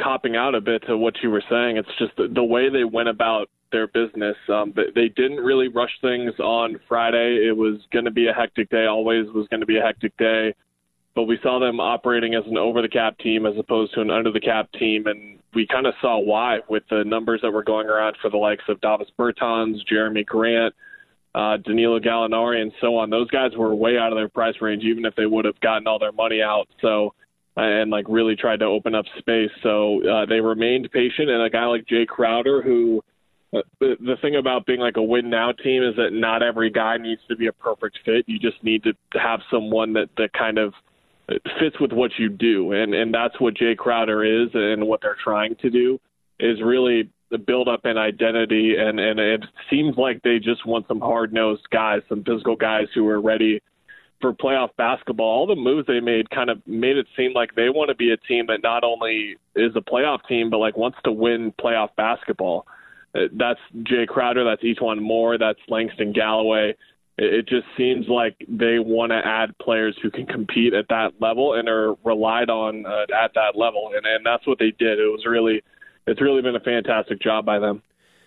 copping 0.00 0.36
out 0.36 0.54
a 0.54 0.60
bit 0.60 0.82
to 0.86 0.96
what 0.96 1.14
you 1.22 1.30
were 1.30 1.42
saying. 1.48 1.78
It's 1.78 1.88
just 1.98 2.12
the, 2.16 2.28
the 2.28 2.44
way 2.44 2.68
they 2.68 2.84
went 2.84 3.08
about 3.08 3.48
their 3.72 3.86
business. 3.86 4.36
Um, 4.48 4.74
they 4.94 5.08
didn't 5.08 5.38
really 5.38 5.68
rush 5.68 5.90
things 6.00 6.32
on 6.38 6.78
Friday. 6.86 7.46
It 7.48 7.56
was 7.56 7.78
going 7.92 8.04
to 8.04 8.10
be 8.10 8.28
a 8.28 8.32
hectic 8.32 8.70
day. 8.70 8.86
Always 8.86 9.26
was 9.28 9.48
going 9.48 9.60
to 9.60 9.66
be 9.66 9.78
a 9.78 9.82
hectic 9.82 10.16
day. 10.16 10.54
But 11.14 11.24
we 11.24 11.38
saw 11.42 11.60
them 11.60 11.78
operating 11.78 12.34
as 12.34 12.42
an 12.46 12.58
over 12.58 12.82
the 12.82 12.88
cap 12.88 13.18
team 13.18 13.46
as 13.46 13.54
opposed 13.56 13.94
to 13.94 14.00
an 14.00 14.10
under 14.10 14.32
the 14.32 14.40
cap 14.40 14.70
team, 14.72 15.06
and 15.06 15.38
we 15.54 15.66
kind 15.66 15.86
of 15.86 15.94
saw 16.00 16.18
why 16.18 16.58
with 16.68 16.82
the 16.90 17.04
numbers 17.04 17.40
that 17.42 17.52
were 17.52 17.62
going 17.62 17.86
around 17.86 18.16
for 18.20 18.30
the 18.30 18.36
likes 18.36 18.64
of 18.68 18.80
Davis 18.80 19.08
Bertans, 19.16 19.76
Jerami 19.90 20.26
Grant, 20.26 20.74
uh, 21.34 21.56
Danilo 21.58 22.00
Gallinari, 22.00 22.60
and 22.60 22.72
so 22.80 22.96
on. 22.96 23.10
Those 23.10 23.30
guys 23.30 23.52
were 23.56 23.74
way 23.74 23.96
out 23.96 24.10
of 24.10 24.16
their 24.16 24.28
price 24.28 24.56
range, 24.60 24.82
even 24.82 25.04
if 25.04 25.14
they 25.14 25.26
would 25.26 25.44
have 25.44 25.60
gotten 25.60 25.86
all 25.86 26.00
their 26.00 26.12
money 26.12 26.42
out. 26.42 26.66
So 26.80 27.14
and 27.56 27.90
like 27.90 28.06
really 28.08 28.36
tried 28.36 28.60
to 28.60 28.66
open 28.66 28.94
up 28.94 29.04
space. 29.18 29.50
So 29.62 30.06
uh, 30.08 30.26
they 30.26 30.40
remained 30.40 30.90
patient, 30.92 31.30
and 31.30 31.42
a 31.42 31.50
guy 31.50 31.66
like 31.66 31.86
Jae 31.86 32.06
Crowder, 32.06 32.62
who 32.62 33.02
uh, 33.54 33.62
the, 33.80 33.96
the 34.00 34.16
thing 34.20 34.36
about 34.36 34.66
being 34.66 34.80
like 34.80 34.96
a 34.96 35.02
win 35.02 35.30
now 35.30 35.52
team 35.52 35.82
is 35.82 35.94
that 35.96 36.10
not 36.12 36.42
every 36.42 36.70
guy 36.70 36.96
needs 36.96 37.20
to 37.28 37.36
be 37.36 37.46
a 37.46 37.52
perfect 37.52 37.98
fit. 38.04 38.24
You 38.26 38.38
just 38.38 38.62
need 38.64 38.82
to 38.84 38.92
have 39.20 39.40
someone 39.50 39.92
that 39.92 40.08
that 40.16 40.32
kind 40.32 40.58
of 40.58 40.74
fits 41.58 41.78
with 41.80 41.92
what 41.92 42.12
you 42.18 42.28
do, 42.28 42.72
and 42.72 42.94
and 42.94 43.14
that's 43.14 43.38
what 43.40 43.54
Jae 43.54 43.76
Crowder 43.76 44.24
is, 44.24 44.50
and 44.54 44.86
what 44.86 45.00
they're 45.02 45.16
trying 45.22 45.56
to 45.56 45.70
do 45.70 46.00
is 46.38 46.60
really 46.62 47.10
build 47.46 47.68
up 47.68 47.84
an 47.84 47.98
identity, 47.98 48.76
and 48.78 49.00
and 49.00 49.18
it 49.18 49.44
seems 49.70 49.96
like 49.96 50.22
they 50.22 50.38
just 50.38 50.66
want 50.66 50.86
some 50.88 51.00
hard 51.00 51.32
nosed 51.32 51.68
guys, 51.70 52.02
some 52.08 52.22
physical 52.24 52.56
guys 52.56 52.86
who 52.94 53.06
are 53.08 53.20
ready 53.20 53.60
for 54.20 54.32
playoff 54.32 54.70
basketball, 54.76 55.26
all 55.26 55.46
the 55.46 55.54
moves 55.54 55.86
they 55.86 56.00
made 56.00 56.30
kind 56.30 56.48
of 56.48 56.66
made 56.66 56.96
it 56.96 57.06
seem 57.16 57.32
like 57.34 57.54
they 57.54 57.68
want 57.68 57.88
to 57.88 57.94
be 57.94 58.10
a 58.10 58.16
team 58.16 58.46
that 58.46 58.62
not 58.62 58.82
only 58.82 59.36
is 59.54 59.72
a 59.76 59.80
playoff 59.80 60.26
team, 60.26 60.48
but 60.48 60.58
like 60.58 60.76
wants 60.76 60.96
to 61.04 61.12
win 61.12 61.52
playoff 61.60 61.90
basketball. 61.96 62.66
Uh, 63.14 63.28
that's 63.32 63.60
Jae 63.82 64.06
Crowder, 64.06 64.44
that's 64.44 64.62
E'Twaun 64.62 65.00
Moore, 65.00 65.36
that's 65.36 65.58
Langston 65.68 66.12
Galloway. 66.12 66.74
It 67.16 67.46
just 67.48 67.66
seems 67.76 68.06
like 68.08 68.36
they 68.48 68.80
want 68.80 69.12
to 69.12 69.20
add 69.24 69.56
players 69.58 69.96
who 70.02 70.10
can 70.10 70.26
compete 70.26 70.74
at 70.74 70.88
that 70.88 71.12
level 71.20 71.54
and 71.54 71.68
are 71.68 71.94
relied 72.04 72.50
on 72.50 72.84
uh, 72.86 73.06
at 73.24 73.32
that 73.34 73.52
level, 73.54 73.92
and 73.94 74.04
and 74.04 74.26
that's 74.26 74.46
what 74.46 74.58
they 74.58 74.72
did. 74.78 74.98
It 74.98 75.10
was 75.10 75.24
really, 75.24 75.62
it's 76.08 76.20
really 76.20 76.42
been 76.42 76.56
a 76.56 76.60
fantastic 76.60 77.20
job 77.20 77.46
by 77.46 77.60
them. 77.60 77.82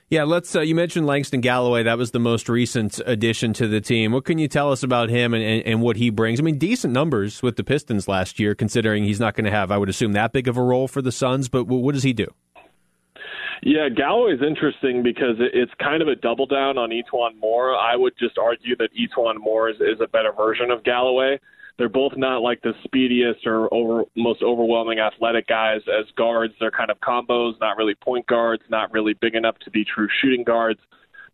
Yeah, 0.09 0.23
let's. 0.23 0.55
Uh, 0.55 0.61
you 0.61 0.73
mentioned 0.73 1.05
Langston 1.05 1.41
Galloway. 1.41 1.83
That 1.83 1.97
was 1.97 2.11
the 2.11 2.19
most 2.19 2.47
recent 2.47 3.01
addition 3.05 3.51
to 3.53 3.67
the 3.67 3.81
team. 3.81 4.13
What 4.13 4.23
can 4.23 4.37
you 4.37 4.47
tell 4.47 4.71
us 4.71 4.81
about 4.83 5.09
him 5.09 5.33
and, 5.33 5.43
and, 5.43 5.63
and 5.63 5.81
what 5.81 5.97
he 5.97 6.09
brings? 6.09 6.39
I 6.39 6.43
mean, 6.43 6.57
decent 6.57 6.93
numbers 6.93 7.43
with 7.43 7.57
the 7.57 7.65
Pistons 7.65 8.07
last 8.07 8.39
year, 8.39 8.55
considering 8.55 9.03
he's 9.03 9.19
not 9.19 9.35
going 9.35 9.43
to 9.43 9.51
have, 9.51 9.69
I 9.69 9.77
would 9.77 9.89
assume, 9.89 10.13
that 10.13 10.31
big 10.31 10.47
of 10.47 10.55
a 10.55 10.63
role 10.63 10.87
for 10.87 11.01
the 11.01 11.11
Suns. 11.11 11.49
But 11.49 11.65
what 11.65 11.93
does 11.93 12.03
he 12.03 12.13
do? 12.13 12.33
Yeah, 13.63 13.89
Galloway's 13.89 14.41
interesting 14.45 15.03
because 15.03 15.35
it's 15.39 15.71
kind 15.79 16.01
of 16.01 16.07
a 16.07 16.15
double 16.15 16.45
down 16.45 16.77
on 16.77 16.91
E'Twaun 16.91 17.37
Moore. 17.39 17.75
I 17.75 17.95
would 17.95 18.13
just 18.19 18.37
argue 18.37 18.75
that 18.77 18.89
E'Twaun 18.93 19.39
Moore 19.39 19.69
is, 19.69 19.77
is 19.77 19.99
a 20.01 20.07
better 20.07 20.31
version 20.31 20.69
of 20.69 20.83
Galloway. 20.83 21.39
They're 21.77 21.89
both 21.89 22.13
not 22.17 22.41
like 22.41 22.61
the 22.61 22.73
speediest 22.83 23.45
or 23.45 23.71
over, 23.73 24.03
most 24.15 24.41
overwhelming 24.41 24.99
athletic 24.99 25.47
guys 25.47 25.81
as 25.87 26.05
guards. 26.15 26.53
They're 26.59 26.71
kind 26.71 26.89
of 26.89 26.99
combos, 26.99 27.53
not 27.59 27.77
really 27.77 27.93
point 27.95 28.25
guards, 28.27 28.63
not 28.69 28.91
really 28.91 29.13
big 29.13 29.35
enough 29.35 29.57
to 29.59 29.71
be 29.71 29.85
true 29.85 30.07
shooting 30.21 30.43
guards. 30.43 30.79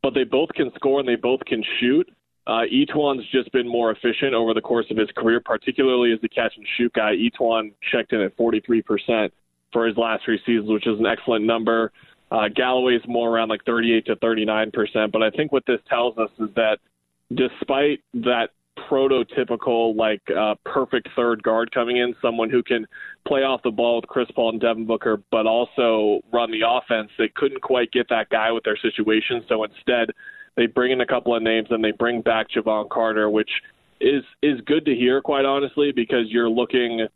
But 0.01 0.13
they 0.13 0.25
both 0.25 0.49
can 0.53 0.71
score 0.75 0.99
and 0.99 1.07
they 1.07 1.15
both 1.15 1.39
can 1.45 1.63
shoot. 1.79 2.09
Uh, 2.45 2.63
E'Twaun's 2.69 3.25
just 3.31 3.49
been 3.53 3.67
more 3.67 3.91
efficient 3.91 4.33
over 4.33 4.53
the 4.53 4.61
course 4.61 4.85
of 4.91 4.97
his 4.97 5.09
career, 5.15 5.39
particularly 5.39 6.11
as 6.11 6.19
the 6.19 6.27
catch 6.27 6.51
and 6.57 6.67
shoot 6.77 6.91
guy. 6.91 7.13
E'Twaun 7.15 7.71
checked 7.89 8.11
in 8.11 8.19
at 8.19 8.35
43% 8.37 9.31
for 9.71 9.87
his 9.87 9.95
last 9.95 10.25
three 10.25 10.39
seasons, 10.45 10.69
which 10.69 10.87
is 10.87 10.99
an 10.99 11.05
excellent 11.05 11.45
number. 11.45 11.93
Uh, 12.33 12.49
Galloway's 12.53 13.01
more 13.07 13.29
around 13.29 13.49
like 13.49 13.63
38 13.63 14.07
to 14.07 14.15
39%. 14.15 15.11
But 15.11 15.21
I 15.21 15.29
think 15.29 15.51
what 15.51 15.63
this 15.67 15.79
tells 15.87 16.17
us 16.17 16.31
is 16.39 16.49
that 16.55 16.79
despite 17.33 17.99
that 18.15 18.49
prototypical 18.89 19.95
like 19.95 20.21
uh, 20.35 20.55
perfect 20.65 21.09
third 21.15 21.43
guard 21.43 21.71
coming 21.71 21.97
in, 21.97 22.15
someone 22.23 22.49
who 22.49 22.63
can 22.63 22.87
play 23.27 23.41
off 23.41 23.61
the 23.63 23.69
ball 23.69 23.97
with 23.97 24.07
Chris 24.07 24.27
Paul 24.33 24.49
and 24.49 24.59
Devin 24.59 24.87
Booker, 24.87 25.21
but 25.29 25.45
also 25.45 26.21
run 26.33 26.49
the 26.49 26.61
offense. 26.67 27.11
They 27.19 27.31
couldn't 27.35 27.61
quite 27.61 27.91
get 27.91 28.09
that 28.09 28.29
guy 28.29 28.51
with 28.51 28.63
their 28.63 28.77
situation, 28.77 29.45
so 29.47 29.63
instead 29.63 30.09
they 30.55 30.65
bring 30.65 30.91
in 30.91 31.01
a 31.01 31.05
couple 31.05 31.35
of 31.35 31.43
names 31.43 31.67
and 31.69 31.83
they 31.83 31.91
bring 31.91 32.21
back 32.21 32.47
Jevon 32.49 32.89
Carter, 32.89 33.29
which 33.29 33.49
is 34.01 34.23
is 34.41 34.59
good 34.61 34.85
to 34.85 34.95
hear, 34.95 35.21
quite 35.21 35.45
honestly, 35.45 35.91
because 35.91 36.25
you're 36.29 36.49
looking 36.49 37.07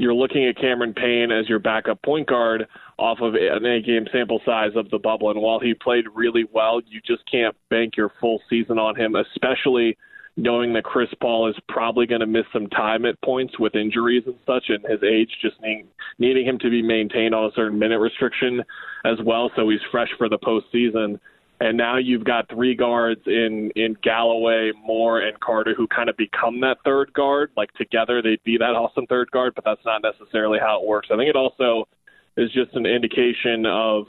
you're 0.00 0.14
looking 0.14 0.46
at 0.46 0.56
Cameron 0.56 0.94
Payne 0.94 1.30
as 1.30 1.46
your 1.46 1.58
backup 1.58 2.02
point 2.02 2.26
guard 2.26 2.66
off 2.98 3.18
of 3.20 3.34
an 3.34 3.66
A 3.66 3.82
game 3.82 4.06
sample 4.10 4.40
size 4.46 4.70
of 4.74 4.88
the 4.88 4.98
bubble. 4.98 5.30
And 5.30 5.42
while 5.42 5.60
he 5.60 5.74
played 5.74 6.06
really 6.14 6.44
well, 6.50 6.80
you 6.88 7.02
just 7.06 7.22
can't 7.30 7.54
bank 7.68 7.98
your 7.98 8.10
full 8.18 8.40
season 8.48 8.78
on 8.78 8.96
him, 8.96 9.14
especially 9.14 9.98
knowing 10.38 10.72
that 10.72 10.84
Chris 10.84 11.10
Paul 11.20 11.50
is 11.50 11.56
probably 11.68 12.06
going 12.06 12.22
to 12.22 12.26
miss 12.26 12.46
some 12.50 12.66
time 12.68 13.04
at 13.04 13.20
points 13.22 13.58
with 13.58 13.74
injuries 13.74 14.22
and 14.24 14.36
such, 14.46 14.70
and 14.70 14.82
his 14.88 15.02
age 15.02 15.30
just 15.42 15.60
need, 15.60 15.86
needing 16.18 16.46
him 16.46 16.58
to 16.60 16.70
be 16.70 16.80
maintained 16.80 17.34
on 17.34 17.44
a 17.44 17.54
certain 17.54 17.78
minute 17.78 17.98
restriction 17.98 18.62
as 19.04 19.18
well, 19.22 19.50
so 19.54 19.68
he's 19.68 19.80
fresh 19.90 20.08
for 20.16 20.30
the 20.30 20.38
postseason. 20.38 21.20
And 21.60 21.76
now 21.76 21.98
you've 21.98 22.24
got 22.24 22.48
three 22.48 22.74
guards 22.74 23.20
in 23.26 23.70
in 23.76 23.94
Galloway, 24.02 24.72
Moore, 24.82 25.20
and 25.20 25.38
Carter 25.40 25.74
who 25.76 25.86
kind 25.86 26.08
of 26.08 26.16
become 26.16 26.60
that 26.62 26.78
third 26.84 27.12
guard. 27.12 27.50
Like 27.56 27.70
together, 27.74 28.22
they'd 28.22 28.42
be 28.44 28.56
that 28.56 28.74
awesome 28.74 29.06
third 29.06 29.30
guard, 29.30 29.52
but 29.54 29.64
that's 29.64 29.84
not 29.84 30.02
necessarily 30.02 30.58
how 30.58 30.80
it 30.80 30.86
works. 30.86 31.08
I 31.12 31.16
think 31.16 31.28
it 31.28 31.36
also 31.36 31.86
is 32.36 32.50
just 32.52 32.74
an 32.74 32.86
indication 32.86 33.66
of 33.66 34.06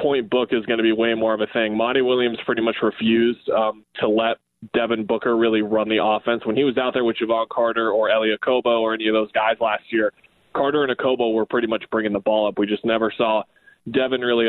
point 0.00 0.28
book 0.30 0.48
is 0.52 0.66
going 0.66 0.78
to 0.78 0.82
be 0.82 0.92
way 0.92 1.14
more 1.14 1.34
of 1.34 1.40
a 1.40 1.46
thing. 1.52 1.76
Monty 1.76 2.02
Williams 2.02 2.38
pretty 2.44 2.62
much 2.62 2.76
refused 2.82 3.48
um, 3.50 3.84
to 4.00 4.08
let 4.08 4.38
Devin 4.74 5.06
Booker 5.06 5.36
really 5.36 5.62
run 5.62 5.88
the 5.88 6.02
offense. 6.02 6.44
When 6.44 6.56
he 6.56 6.64
was 6.64 6.76
out 6.76 6.94
there 6.94 7.04
with 7.04 7.16
Jevon 7.16 7.48
Carter 7.48 7.90
or 7.90 8.10
Elie 8.10 8.34
Okobo 8.36 8.80
or 8.80 8.94
any 8.94 9.08
of 9.08 9.14
those 9.14 9.30
guys 9.32 9.56
last 9.60 9.84
year, 9.90 10.12
Carter 10.54 10.84
and 10.84 10.96
Okobo 10.96 11.32
were 11.32 11.46
pretty 11.46 11.66
much 11.66 11.84
bringing 11.90 12.12
the 12.12 12.20
ball 12.20 12.48
up. 12.48 12.58
We 12.58 12.66
just 12.66 12.84
never 12.84 13.12
saw 13.16 13.42
Devin 13.90 14.20
really 14.20 14.46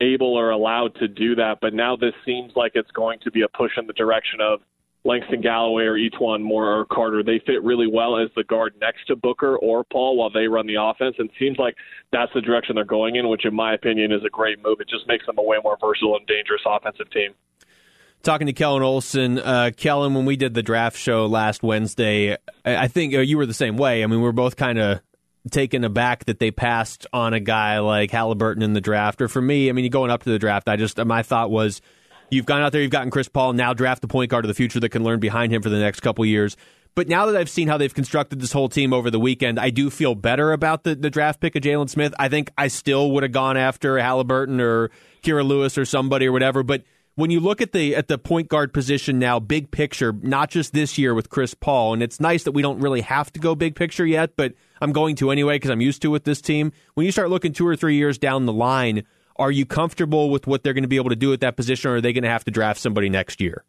able 0.00 0.34
or 0.34 0.50
allowed 0.50 0.94
to 0.96 1.08
do 1.08 1.34
that. 1.36 1.58
But 1.60 1.74
now 1.74 1.96
this 1.96 2.14
seems 2.24 2.52
like 2.54 2.72
it's 2.74 2.90
going 2.92 3.18
to 3.24 3.30
be 3.30 3.42
a 3.42 3.48
push 3.48 3.72
in 3.76 3.86
the 3.86 3.92
direction 3.92 4.40
of 4.40 4.60
Langston 5.04 5.40
Galloway 5.40 5.84
or 5.84 5.96
E'Twaun 5.96 6.42
Moore 6.42 6.80
or 6.80 6.84
Carter. 6.84 7.22
They 7.22 7.40
fit 7.46 7.62
really 7.62 7.86
well 7.86 8.18
as 8.18 8.28
the 8.36 8.44
guard 8.44 8.74
next 8.80 9.06
to 9.06 9.16
Booker 9.16 9.56
or 9.56 9.84
Paul 9.84 10.16
while 10.16 10.30
they 10.30 10.46
run 10.48 10.66
the 10.66 10.76
offense. 10.80 11.16
And 11.18 11.30
seems 11.38 11.58
like 11.58 11.76
that's 12.12 12.32
the 12.34 12.40
direction 12.40 12.74
they're 12.74 12.84
going 12.84 13.16
in, 13.16 13.28
which 13.28 13.44
in 13.44 13.54
my 13.54 13.74
opinion 13.74 14.12
is 14.12 14.22
a 14.24 14.30
great 14.30 14.62
move. 14.62 14.80
It 14.80 14.88
just 14.88 15.06
makes 15.08 15.26
them 15.26 15.38
a 15.38 15.42
way 15.42 15.56
more 15.62 15.76
versatile 15.80 16.16
and 16.16 16.26
dangerous 16.26 16.62
offensive 16.66 17.10
team 17.10 17.34
talking 18.22 18.48
to 18.48 18.52
Kellen 18.52 18.82
Olson. 18.82 19.38
Uh, 19.38 19.70
Kellen, 19.76 20.14
when 20.14 20.24
we 20.24 20.36
did 20.36 20.52
the 20.54 20.62
draft 20.62 20.98
show 20.98 21.26
last 21.26 21.62
Wednesday, 21.62 22.36
I 22.64 22.88
think 22.88 23.14
uh, 23.14 23.20
you 23.20 23.38
were 23.38 23.46
the 23.46 23.54
same 23.54 23.76
way. 23.76 24.02
I 24.02 24.06
mean, 24.06 24.20
we 24.20 24.28
are 24.28 24.32
both 24.32 24.56
kind 24.56 24.78
of 24.78 25.00
taken 25.48 25.84
aback 25.84 26.24
that 26.26 26.38
they 26.38 26.50
passed 26.50 27.06
on 27.12 27.34
a 27.34 27.40
guy 27.40 27.78
like 27.78 28.10
Halliburton 28.10 28.62
in 28.62 28.72
the 28.72 28.80
draft. 28.80 29.20
Or 29.22 29.28
for 29.28 29.42
me, 29.42 29.68
I 29.68 29.72
mean, 29.72 29.90
going 29.90 30.10
up 30.10 30.22
to 30.24 30.30
the 30.30 30.38
draft, 30.38 30.68
I 30.68 30.76
just 30.76 30.98
my 30.98 31.22
thought 31.22 31.50
was, 31.50 31.80
you've 32.30 32.46
gone 32.46 32.62
out 32.62 32.72
there, 32.72 32.82
you've 32.82 32.90
gotten 32.90 33.10
Chris 33.10 33.28
Paul, 33.28 33.52
now 33.52 33.74
draft 33.74 34.02
the 34.02 34.08
point 34.08 34.30
guard 34.30 34.44
of 34.44 34.48
the 34.48 34.54
future 34.54 34.80
that 34.80 34.90
can 34.90 35.04
learn 35.04 35.20
behind 35.20 35.52
him 35.52 35.62
for 35.62 35.68
the 35.68 35.78
next 35.78 36.00
couple 36.00 36.24
years. 36.24 36.56
But 36.94 37.08
now 37.08 37.26
that 37.26 37.36
I've 37.36 37.50
seen 37.50 37.68
how 37.68 37.76
they've 37.76 37.94
constructed 37.94 38.40
this 38.40 38.50
whole 38.50 38.68
team 38.68 38.92
over 38.92 39.10
the 39.10 39.20
weekend, 39.20 39.60
I 39.60 39.70
do 39.70 39.88
feel 39.88 40.14
better 40.14 40.52
about 40.52 40.82
the, 40.82 40.96
the 40.96 41.10
draft 41.10 41.40
pick 41.40 41.54
of 41.54 41.62
Jalen 41.62 41.88
Smith. 41.88 42.12
I 42.18 42.28
think 42.28 42.50
I 42.58 42.68
still 42.68 43.12
would 43.12 43.22
have 43.22 43.30
gone 43.30 43.56
after 43.56 43.98
Halliburton 43.98 44.60
or 44.60 44.90
Kira 45.22 45.46
Lewis 45.46 45.78
or 45.78 45.84
somebody 45.84 46.26
or 46.26 46.32
whatever, 46.32 46.62
but 46.62 46.82
when 47.18 47.32
you 47.32 47.40
look 47.40 47.60
at 47.60 47.72
the 47.72 47.96
at 47.96 48.06
the 48.06 48.16
point 48.16 48.46
guard 48.46 48.72
position 48.72 49.18
now, 49.18 49.40
big 49.40 49.72
picture, 49.72 50.12
not 50.22 50.50
just 50.50 50.72
this 50.72 50.96
year 50.96 51.14
with 51.14 51.28
Chris 51.28 51.52
Paul, 51.52 51.94
and 51.94 52.00
it's 52.00 52.20
nice 52.20 52.44
that 52.44 52.52
we 52.52 52.62
don't 52.62 52.78
really 52.78 53.00
have 53.00 53.32
to 53.32 53.40
go 53.40 53.56
big 53.56 53.74
picture 53.74 54.06
yet, 54.06 54.36
but 54.36 54.54
I'm 54.80 54.92
going 54.92 55.16
to 55.16 55.30
anyway 55.30 55.56
because 55.56 55.70
I'm 55.70 55.80
used 55.80 56.02
to 56.02 56.10
with 56.10 56.24
this 56.24 56.40
team. 56.40 56.72
When 56.94 57.06
you 57.06 57.12
start 57.12 57.30
looking 57.30 57.52
two 57.52 57.66
or 57.66 57.76
three 57.76 57.96
years 57.96 58.18
down 58.18 58.46
the 58.46 58.52
line, 58.52 59.04
are 59.36 59.50
you 59.50 59.66
comfortable 59.66 60.30
with 60.30 60.46
what 60.46 60.62
they're 60.62 60.72
going 60.72 60.82
to 60.82 60.88
be 60.88 60.96
able 60.96 61.10
to 61.10 61.16
do 61.16 61.32
at 61.32 61.40
that 61.40 61.56
position, 61.56 61.90
or 61.90 61.96
are 61.96 62.00
they 62.00 62.12
going 62.12 62.24
to 62.24 62.30
have 62.30 62.44
to 62.44 62.50
draft 62.50 62.80
somebody 62.80 63.08
next 63.08 63.40
year? 63.40 63.64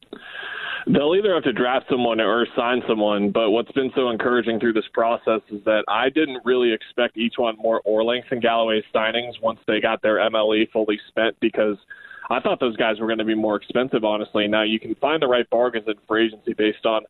They'll 0.88 1.14
either 1.14 1.34
have 1.34 1.44
to 1.44 1.54
draft 1.54 1.86
someone 1.90 2.20
or 2.20 2.48
sign 2.56 2.82
someone, 2.88 3.32
but 3.32 3.52
what's 3.52 3.72
been 3.74 3.92
so 3.96 4.10
encouraging 4.10 4.60
through 4.60 4.74
this 4.74 4.88
process 4.94 5.42
is 5.52 5.64
that 5.66 5.84
I 5.88 6.10
didn't 6.10 6.42
really 6.46 6.74
expect 6.74 7.18
E'Twaun 7.18 7.58
Moore 7.58 7.82
or 7.86 8.02
and 8.02 8.42
Galloway 8.42 8.82
signings 8.96 9.34
once 9.42 9.60
they 9.68 9.80
got 9.80 10.02
their 10.02 10.18
MLE 10.18 10.72
fully 10.72 11.00
spent 11.10 11.40
because– 11.40 11.78
I 12.30 12.40
thought 12.40 12.60
those 12.60 12.78
guys 12.78 13.00
were 13.00 13.08
going 13.08 13.20
to 13.20 13.26
be 13.26 13.36
more 13.36 13.56
expensive, 13.56 14.04
honestly. 14.04 14.48
Now 14.48 14.62
you 14.62 14.80
can 14.80 14.94
find 14.96 15.22
the 15.22 15.28
right 15.28 15.50
bargains 15.50 15.86
in 15.88 15.96
free 16.08 16.28
agency 16.28 16.54
based 16.54 16.86
on 16.86 17.04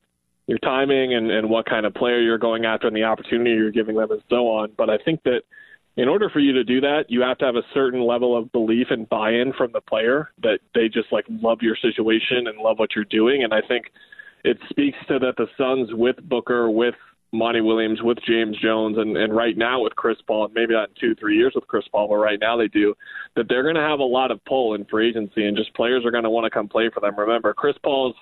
your 0.49 0.57
timing 0.59 1.13
and, 1.13 1.29
and 1.29 1.47
what 1.47 1.67
kind 1.67 1.85
of 1.85 1.93
player 1.93 2.19
you're 2.19 2.39
going 2.39 2.65
after 2.65 2.88
and 2.88 2.95
the 2.95 3.03
opportunity 3.03 3.51
you're 3.51 3.69
giving 3.69 3.95
them 3.95 4.09
and 4.09 4.23
so 4.29 4.47
on. 4.47 4.71
But 4.75 4.89
I 4.89 4.97
think 4.97 5.21
that 5.23 5.41
in 5.95 6.07
order 6.07 6.27
for 6.27 6.39
you 6.39 6.53
to 6.53 6.63
do 6.63 6.81
that, 6.81 7.05
you 7.07 7.21
have 7.21 7.38
to 7.38 7.45
have 7.45 7.55
a 7.55 7.62
certain 7.71 8.01
level 8.01 8.35
of 8.35 8.51
belief 8.51 8.88
and 8.89 9.07
buy-in 9.07 9.53
from 9.53 9.71
the 9.73 9.81
player 9.81 10.31
that 10.41 10.57
they 10.73 10.88
just 10.88 11.12
like 11.12 11.25
love 11.29 11.59
your 11.62 11.75
situation 11.75 12.47
and 12.47 12.57
love 12.57 12.79
what 12.79 12.95
you're 12.95 13.05
doing. 13.05 13.43
And 13.43 13.53
I 13.53 13.62
think 13.67 13.91
it 14.43 14.57
speaks 14.71 14.97
to 15.07 15.19
that 15.19 15.35
the 15.38 15.45
Suns 15.55 15.89
with 15.93 16.15
Booker, 16.27 16.71
with 16.71 16.95
Monty 17.31 17.62
Williams, 17.62 18.01
with 18.01 18.17
James 18.27 18.57
Jones, 18.57 18.97
and, 18.97 19.15
and 19.17 19.35
right 19.35 19.55
now 19.55 19.83
with 19.83 19.95
Chris 19.95 20.17
Paul, 20.25 20.45
and 20.45 20.53
maybe 20.55 20.73
not 20.73 20.89
in 20.89 20.95
two, 20.99 21.13
three 21.13 21.38
years 21.38 21.51
with 21.53 21.67
Chris 21.67 21.85
Paul, 21.91 22.07
but 22.07 22.15
right 22.15 22.39
now 22.39 22.57
they 22.57 22.69
do, 22.69 22.95
that 23.35 23.45
they're 23.47 23.62
going 23.62 23.75
to 23.75 23.81
have 23.81 23.99
a 23.99 24.03
lot 24.03 24.31
of 24.31 24.43
pull 24.45 24.73
in 24.73 24.83
free 24.85 25.09
agency, 25.09 25.45
and 25.45 25.55
just 25.55 25.71
players 25.75 26.03
are 26.05 26.12
going 26.12 26.23
to 26.23 26.29
want 26.31 26.45
to 26.45 26.49
come 26.49 26.67
play 26.67 26.89
for 26.91 27.01
them. 27.01 27.13
Remember, 27.15 27.53
Chris 27.53 27.75
Paul's 27.83 28.15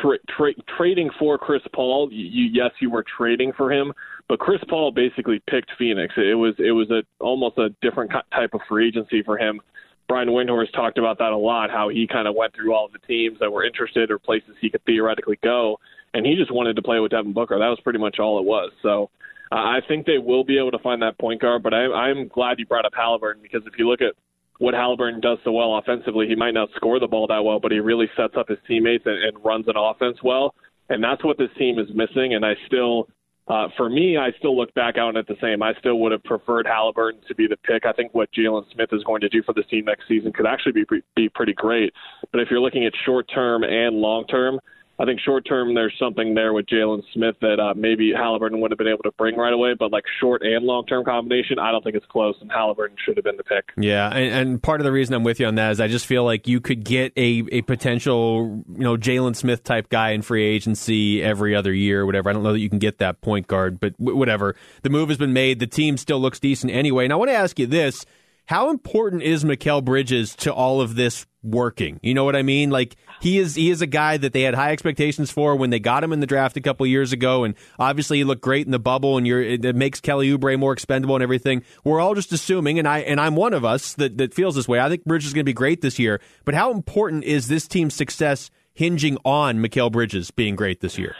tra- 0.00 0.18
tra- 0.36 0.62
trading 0.76 1.10
for 1.18 1.38
Chris 1.38 1.62
Paul. 1.74 2.08
You, 2.12 2.50
yes, 2.52 2.70
you 2.80 2.90
were 2.90 3.04
trading 3.16 3.52
for 3.56 3.72
him, 3.72 3.92
but 4.28 4.38
Chris 4.38 4.60
Paul 4.68 4.92
basically 4.92 5.42
picked 5.48 5.70
Phoenix. 5.78 6.14
It 6.16 6.34
was 6.34 6.54
it 6.58 6.72
was 6.72 6.90
a 6.90 7.02
almost 7.22 7.58
a 7.58 7.70
different 7.82 8.12
type 8.32 8.54
of 8.54 8.60
free 8.68 8.88
agency 8.88 9.22
for 9.22 9.38
him. 9.38 9.60
Brian 10.06 10.28
Windhorst 10.28 10.72
talked 10.74 10.98
about 10.98 11.18
that 11.18 11.32
a 11.32 11.36
lot, 11.36 11.70
how 11.70 11.88
he 11.88 12.06
kind 12.06 12.28
of 12.28 12.34
went 12.34 12.54
through 12.54 12.74
all 12.74 12.84
of 12.84 12.92
the 12.92 12.98
teams 13.06 13.38
that 13.40 13.50
were 13.50 13.64
interested 13.64 14.10
or 14.10 14.18
places 14.18 14.54
he 14.60 14.68
could 14.68 14.84
theoretically 14.84 15.38
go, 15.42 15.78
and 16.12 16.26
he 16.26 16.34
just 16.36 16.52
wanted 16.52 16.76
to 16.76 16.82
play 16.82 17.00
with 17.00 17.12
Devin 17.12 17.32
Booker. 17.32 17.58
That 17.58 17.68
was 17.68 17.80
pretty 17.82 17.98
much 17.98 18.18
all 18.18 18.38
it 18.38 18.44
was. 18.44 18.70
So 18.82 19.10
I 19.50 19.78
think 19.86 20.04
they 20.04 20.18
will 20.18 20.44
be 20.44 20.58
able 20.58 20.72
to 20.72 20.78
find 20.78 21.00
that 21.02 21.18
point 21.18 21.40
guard, 21.40 21.62
but 21.62 21.72
I, 21.72 21.86
I'm 21.86 22.28
glad 22.28 22.58
you 22.58 22.66
brought 22.66 22.84
up 22.84 22.92
Halliburton 22.94 23.42
because 23.42 23.62
if 23.66 23.78
you 23.78 23.88
look 23.88 24.00
at 24.02 24.14
what 24.58 24.74
Halliburton 24.74 25.20
does 25.20 25.38
so 25.44 25.52
well 25.52 25.76
offensively, 25.76 26.26
he 26.28 26.34
might 26.34 26.54
not 26.54 26.68
score 26.76 27.00
the 27.00 27.08
ball 27.08 27.26
that 27.26 27.44
well, 27.44 27.58
but 27.58 27.72
he 27.72 27.80
really 27.80 28.08
sets 28.16 28.34
up 28.36 28.48
his 28.48 28.58
teammates 28.68 29.04
and, 29.06 29.22
and 29.22 29.44
runs 29.44 29.66
an 29.68 29.74
offense 29.76 30.18
well, 30.22 30.54
and 30.88 31.02
that's 31.02 31.24
what 31.24 31.38
this 31.38 31.50
team 31.58 31.78
is 31.78 31.88
missing. 31.94 32.34
And 32.34 32.44
I 32.44 32.54
still 32.66 33.08
uh, 33.46 33.68
for 33.76 33.90
me, 33.90 34.16
I 34.16 34.30
still 34.38 34.56
look 34.56 34.72
back 34.72 34.96
out 34.96 35.16
at 35.16 35.26
the 35.26 35.36
same. 35.40 35.62
I 35.62 35.74
still 35.78 35.98
would 35.98 36.12
have 36.12 36.24
preferred 36.24 36.66
Halliburton 36.66 37.20
to 37.28 37.34
be 37.34 37.46
the 37.46 37.58
pick. 37.58 37.84
I 37.84 37.92
think 37.92 38.14
what 38.14 38.30
Jalen 38.32 38.64
Smith 38.72 38.88
is 38.92 39.04
going 39.04 39.20
to 39.20 39.28
do 39.28 39.42
for 39.42 39.52
this 39.52 39.66
team 39.66 39.84
next 39.84 40.08
season 40.08 40.32
could 40.32 40.46
actually 40.46 40.72
be 40.72 40.84
be 41.14 41.28
pretty 41.28 41.52
great. 41.52 41.92
But 42.32 42.40
if 42.40 42.48
you're 42.50 42.60
looking 42.60 42.86
at 42.86 42.92
short 43.04 43.28
term 43.32 43.62
and 43.62 43.96
long 43.96 44.26
term, 44.28 44.60
I 44.98 45.04
think 45.04 45.20
short 45.20 45.44
term 45.46 45.74
there's 45.74 45.94
something 45.98 46.34
there 46.34 46.52
with 46.52 46.66
Jalen 46.66 47.02
Smith 47.12 47.34
that 47.40 47.58
uh, 47.58 47.74
maybe 47.76 48.12
Halliburton 48.16 48.60
would 48.60 48.70
have 48.70 48.78
been 48.78 48.88
able 48.88 49.02
to 49.02 49.10
bring 49.12 49.36
right 49.36 49.52
away, 49.52 49.74
but 49.76 49.90
like 49.90 50.04
short 50.20 50.42
and 50.42 50.64
long 50.64 50.86
term 50.86 51.04
combination, 51.04 51.58
I 51.58 51.72
don't 51.72 51.82
think 51.82 51.96
it's 51.96 52.06
close, 52.06 52.36
and 52.40 52.50
Halliburton 52.50 52.96
should 53.04 53.16
have 53.16 53.24
been 53.24 53.36
the 53.36 53.44
pick. 53.44 53.70
Yeah, 53.76 54.08
and, 54.08 54.48
and, 54.48 54.62
part 54.62 54.80
of 54.80 54.84
the 54.84 54.92
reason 54.92 55.14
I'm 55.14 55.24
with 55.24 55.40
you 55.40 55.46
on 55.46 55.56
that 55.56 55.72
is 55.72 55.80
I 55.80 55.88
just 55.88 56.06
feel 56.06 56.24
like 56.24 56.46
you 56.46 56.60
could 56.60 56.84
get 56.84 57.12
a, 57.16 57.42
a 57.50 57.62
potential 57.62 58.64
you 58.68 58.84
know 58.84 58.96
Jalen 58.96 59.34
Smith 59.34 59.64
type 59.64 59.88
guy 59.88 60.10
in 60.10 60.22
free 60.22 60.44
agency 60.44 61.22
every 61.22 61.56
other 61.56 61.72
year, 61.72 62.02
or 62.02 62.06
whatever. 62.06 62.30
I 62.30 62.32
don't 62.32 62.44
know 62.44 62.52
that 62.52 62.60
you 62.60 62.70
can 62.70 62.78
get 62.78 62.98
that 62.98 63.20
point 63.20 63.48
guard, 63.48 63.80
but 63.80 63.98
w- 63.98 64.16
whatever. 64.16 64.54
The 64.82 64.90
move 64.90 65.08
has 65.08 65.18
been 65.18 65.32
made. 65.32 65.58
The 65.58 65.66
team 65.66 65.96
still 65.96 66.20
looks 66.20 66.38
decent 66.38 66.72
anyway. 66.72 67.04
And 67.04 67.12
I 67.12 67.16
want 67.16 67.30
to 67.30 67.36
ask 67.36 67.58
you 67.58 67.66
this 67.66 68.04
how 68.46 68.70
important 68.70 69.22
is 69.22 69.44
Mikal 69.44 69.84
Bridges 69.84 70.36
to 70.36 70.52
all 70.52 70.80
of 70.80 70.96
this 70.96 71.26
working? 71.42 71.98
You 72.02 72.14
know 72.14 72.24
what 72.24 72.36
I 72.36 72.42
mean? 72.42 72.70
Like 72.70 72.96
he 73.20 73.38
is 73.38 73.54
he 73.54 73.70
is 73.70 73.80
a 73.80 73.86
guy 73.86 74.16
that 74.16 74.32
they 74.32 74.42
had 74.42 74.54
high 74.54 74.72
expectations 74.72 75.30
for 75.30 75.56
when 75.56 75.70
they 75.70 75.78
got 75.78 76.04
him 76.04 76.12
in 76.12 76.20
the 76.20 76.26
draft 76.26 76.56
a 76.56 76.60
couple 76.60 76.86
years 76.86 77.12
ago, 77.12 77.44
and 77.44 77.54
obviously 77.78 78.18
he 78.18 78.24
looked 78.24 78.42
great 78.42 78.66
in 78.66 78.72
the 78.72 78.78
bubble, 78.78 79.16
and 79.16 79.26
you're 79.26 79.42
it 79.42 79.74
makes 79.74 80.00
Kelly 80.00 80.30
Oubre 80.30 80.58
more 80.58 80.72
expendable 80.72 81.16
and 81.16 81.22
everything. 81.22 81.62
We're 81.84 82.00
all 82.00 82.14
just 82.14 82.32
assuming, 82.32 82.78
and 82.78 82.86
I 82.86 83.00
and 83.00 83.20
I'm 83.20 83.36
one 83.36 83.54
of 83.54 83.64
us 83.64 83.94
that 83.94 84.18
that 84.18 84.34
feels 84.34 84.56
this 84.56 84.68
way. 84.68 84.80
I 84.80 84.88
think 84.88 85.04
Bridges 85.04 85.28
is 85.28 85.34
going 85.34 85.44
to 85.44 85.44
be 85.44 85.54
great 85.54 85.80
this 85.80 85.98
year, 85.98 86.20
but 86.44 86.54
how 86.54 86.72
important 86.72 87.24
is 87.24 87.48
this 87.48 87.66
team's 87.66 87.94
success 87.94 88.50
hinging 88.74 89.16
on 89.24 89.58
Mikal 89.58 89.90
Bridges 89.90 90.30
being 90.30 90.56
great 90.56 90.80
this 90.80 90.98
year? 90.98 91.14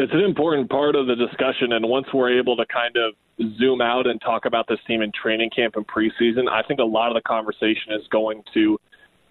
It's 0.00 0.12
an 0.12 0.20
important 0.20 0.70
part 0.70 0.94
of 0.94 1.08
the 1.08 1.16
discussion, 1.16 1.72
and 1.72 1.88
once 1.88 2.06
we're 2.14 2.38
able 2.38 2.56
to 2.56 2.64
kind 2.66 2.96
of 2.96 3.14
zoom 3.58 3.80
out 3.80 4.06
and 4.06 4.20
talk 4.20 4.44
about 4.44 4.66
this 4.68 4.78
team 4.86 5.02
in 5.02 5.10
training 5.10 5.50
camp 5.50 5.74
and 5.74 5.84
preseason, 5.84 6.48
I 6.48 6.62
think 6.62 6.78
a 6.78 6.84
lot 6.84 7.08
of 7.08 7.14
the 7.14 7.20
conversation 7.26 7.92
is 7.98 8.06
going 8.12 8.44
to 8.54 8.78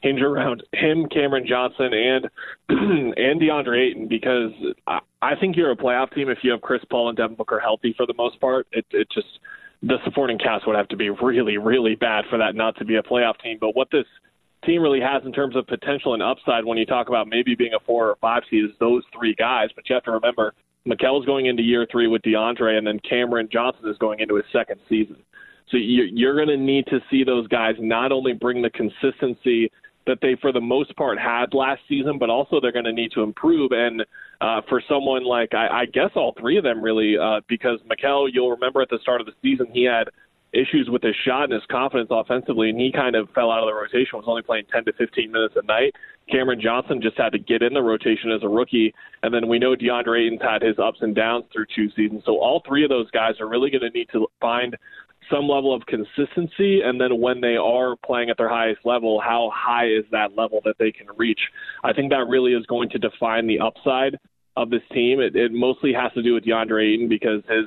hinge 0.02 0.22
around 0.22 0.64
him, 0.74 1.08
Cameron 1.08 1.46
Johnson, 1.48 1.94
and 1.94 2.26
and 3.18 3.40
DeAndre 3.40 3.92
Ayton 3.92 4.08
because 4.10 4.52
I, 4.88 5.00
I 5.22 5.36
think 5.40 5.56
you're 5.56 5.72
a 5.72 5.78
playoff 5.78 6.14
team 6.14 6.30
if 6.30 6.40
you 6.44 6.52
have 6.52 6.60
Chris 6.60 6.82
Paul 6.90 7.08
and 7.08 7.18
Devin 7.18 7.38
Booker 7.38 7.62
healthy 7.62 7.94
for 7.96 8.06
the 8.06 8.14
most 8.18 8.38
part. 8.42 8.68
It 8.74 8.86
it 8.92 9.08
just 9.10 9.40
the 9.84 10.00
supporting 10.04 10.38
cast 10.38 10.68
would 10.68 10.76
have 10.76 10.90
to 10.90 10.98
be 10.98 11.12
really 11.12 11.58
really 11.58 11.96
bad 11.96 12.26
for 12.30 12.38
that 12.40 12.56
not 12.56 12.76
to 12.80 12.84
be 12.84 12.98
a 12.98 13.04
playoff 13.04 13.40
team. 13.42 13.58
But 13.58 13.74
what 13.74 13.88
this 13.90 14.06
team 14.68 14.82
really 14.82 15.02
has 15.02 15.24
in 15.26 15.32
terms 15.32 15.56
of 15.56 15.66
potential 15.66 16.14
and 16.14 16.22
upside 16.22 16.64
when 16.64 16.78
you 16.78 16.86
talk 16.86 17.08
about 17.08 17.28
maybe 17.28 17.56
being 17.56 17.74
a 17.74 17.84
four 17.86 18.08
or 18.10 18.18
five 18.22 18.44
seed 18.50 18.66
is 18.66 18.72
those 18.80 19.04
three 19.18 19.34
guys. 19.34 19.70
But 19.76 19.90
you 19.90 19.96
have 19.96 20.04
to 20.04 20.12
remember 20.12 20.54
Mikal's 20.88 21.26
going 21.26 21.48
into 21.48 21.64
year 21.64 21.88
three 21.92 22.08
with 22.08 22.22
DeAndre, 22.22 22.78
and 22.78 22.86
then 22.86 23.00
Cameron 23.00 23.50
Johnson 23.52 23.90
is 23.90 23.98
going 23.98 24.20
into 24.20 24.36
his 24.36 24.46
second 24.54 24.80
season. 24.88 25.18
So 25.70 25.78
you're 25.78 26.36
going 26.36 26.48
to 26.48 26.58
need 26.58 26.86
to 26.88 27.00
see 27.12 27.24
those 27.24 27.48
guys 27.48 27.76
not 27.80 28.12
only 28.12 28.34
bring 28.34 28.62
the 28.62 28.70
consistency 28.70 29.70
that 30.06 30.20
they, 30.22 30.38
for 30.40 30.54
the 30.54 30.62
most 30.62 30.96
part, 30.96 31.20
had 31.20 31.54
last 31.54 31.82
season, 31.90 32.18
but 32.18 32.30
also 32.30 32.62
they're 32.62 32.72
going 32.72 32.86
to 32.86 32.94
need 32.94 33.12
to 33.12 33.22
improve. 33.22 33.72
And 33.74 34.06
uh, 34.40 34.62
for 34.70 34.82
someone 34.88 35.26
like, 35.26 35.54
I, 35.54 35.82
I 35.82 35.86
guess 35.86 36.12
all 36.16 36.34
three 36.40 36.58
of 36.58 36.64
them 36.64 36.82
really, 36.82 37.18
uh, 37.18 37.42
because 37.50 37.80
Mikal, 37.92 38.30
you'll 38.32 38.52
remember 38.52 38.82
at 38.82 38.90
the 38.90 39.00
start 39.02 39.20
of 39.20 39.28
the 39.28 39.34
season, 39.42 39.68
he 39.74 39.84
had 39.84 40.08
issues 40.54 40.90
with 40.90 41.04
his 41.04 41.16
shot 41.26 41.46
and 41.46 41.54
his 41.54 41.64
confidence 41.70 42.10
offensively, 42.12 42.70
and 42.70 42.80
he 42.80 42.92
kind 42.92 43.16
of 43.16 43.30
fell 43.36 43.52
out 43.52 43.64
of 43.64 43.68
the 43.68 43.74
rotation, 43.74 44.18
was 44.18 44.26
only 44.28 44.42
playing 44.42 44.66
10 44.72 44.86
to 44.86 44.94
15 44.94 45.32
minutes 45.32 45.56
a 45.58 45.66
night. 45.66 45.94
Cameron 46.30 46.60
Johnson 46.62 47.02
just 47.02 47.18
had 47.18 47.32
to 47.32 47.40
get 47.40 47.62
in 47.62 47.74
the 47.74 47.82
rotation 47.82 48.32
as 48.32 48.44
a 48.44 48.48
rookie, 48.48 48.94
and 49.24 49.34
then 49.34 49.48
we 49.48 49.60
know 49.60 49.76
DeAndre 49.76 50.28
Ayton's 50.28 50.42
had 50.42 50.62
his 50.62 50.78
ups 50.80 51.00
and 51.02 51.16
downs 51.16 51.46
through 51.54 51.66
two 51.76 51.90
seasons. 51.96 52.24
So 52.26 52.40
all 52.40 52.62
three 52.68 52.84
of 52.84 52.90
those 52.90 53.10
guys 53.12 53.40
are 53.40 53.48
really 53.48 53.70
going 53.70 53.82
to 53.82 53.90
need 53.90 54.10
to 54.12 54.28
find 54.42 54.76
some 55.30 55.48
level 55.48 55.74
of 55.76 55.86
consistency, 55.86 56.82
and 56.82 57.00
then 57.00 57.20
when 57.20 57.42
they 57.42 57.56
are 57.58 57.96
playing 58.06 58.30
at 58.30 58.38
their 58.38 58.50
highest 58.50 58.80
level, 58.86 59.20
how 59.20 59.52
high 59.54 59.88
is 59.88 60.06
that 60.12 60.36
level 60.38 60.62
that 60.64 60.76
they 60.80 60.92
can 60.92 61.08
reach? 61.18 61.40
I 61.84 61.94
think 61.94 62.12
that 62.12 62.28
really 62.30 62.54
is 62.54 62.66
going 62.68 62.90
to 62.90 62.98
define 62.98 63.48
the 63.48 63.60
upside 63.60 64.18
of 64.56 64.70
this 64.70 64.82
team. 64.94 65.20
It, 65.20 65.36
it 65.36 65.52
mostly 65.52 65.94
has 65.94 66.12
to 66.14 66.24
do 66.24 66.34
with 66.34 66.46
DeAndre 66.46 66.94
Ayton 66.94 67.10
because 67.10 67.44
his 67.48 67.66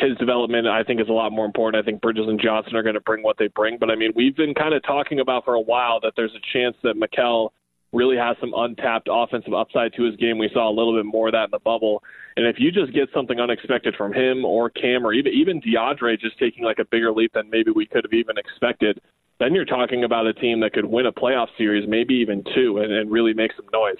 his 0.00 0.16
development, 0.18 0.66
I 0.66 0.82
think, 0.82 1.00
is 1.00 1.08
a 1.08 1.12
lot 1.12 1.32
more 1.32 1.44
important. 1.44 1.82
I 1.82 1.84
think 1.84 2.00
Bridges 2.00 2.26
and 2.26 2.40
Johnson 2.40 2.74
are 2.76 2.82
going 2.82 2.94
to 2.94 3.00
bring 3.00 3.22
what 3.22 3.36
they 3.38 3.48
bring. 3.48 3.78
But 3.78 3.90
I 3.90 3.96
mean, 3.96 4.12
we've 4.14 4.36
been 4.36 4.54
kind 4.54 4.74
of 4.74 4.82
talking 4.82 5.20
about 5.20 5.44
for 5.44 5.54
a 5.54 5.60
while 5.60 6.00
that 6.00 6.14
there's 6.16 6.34
a 6.34 6.52
chance 6.52 6.76
that 6.82 6.96
Mikal 6.96 7.50
really 7.92 8.16
has 8.16 8.36
some 8.40 8.52
untapped 8.56 9.08
offensive 9.10 9.52
upside 9.52 9.92
to 9.94 10.04
his 10.04 10.16
game. 10.16 10.38
We 10.38 10.50
saw 10.52 10.68
a 10.68 10.74
little 10.74 10.96
bit 10.96 11.06
more 11.06 11.28
of 11.28 11.32
that 11.32 11.44
in 11.44 11.50
the 11.50 11.58
bubble. 11.58 12.02
And 12.36 12.46
if 12.46 12.56
you 12.58 12.70
just 12.70 12.92
get 12.92 13.08
something 13.12 13.40
unexpected 13.40 13.94
from 13.96 14.12
him 14.12 14.44
or 14.44 14.70
Cam 14.70 15.04
or 15.04 15.12
even 15.12 15.32
even 15.32 15.60
DeAndre 15.60 16.18
just 16.18 16.38
taking 16.38 16.64
like 16.64 16.78
a 16.78 16.84
bigger 16.84 17.12
leap 17.12 17.32
than 17.34 17.50
maybe 17.50 17.70
we 17.70 17.86
could 17.86 18.04
have 18.04 18.12
even 18.12 18.38
expected, 18.38 19.00
then 19.40 19.54
you're 19.54 19.64
talking 19.64 20.04
about 20.04 20.26
a 20.26 20.34
team 20.34 20.60
that 20.60 20.72
could 20.72 20.84
win 20.84 21.06
a 21.06 21.12
playoff 21.12 21.48
series, 21.58 21.88
maybe 21.88 22.14
even 22.14 22.44
two, 22.54 22.78
and, 22.78 22.92
and 22.92 23.10
really 23.10 23.34
make 23.34 23.52
some 23.56 23.66
noise. 23.72 23.98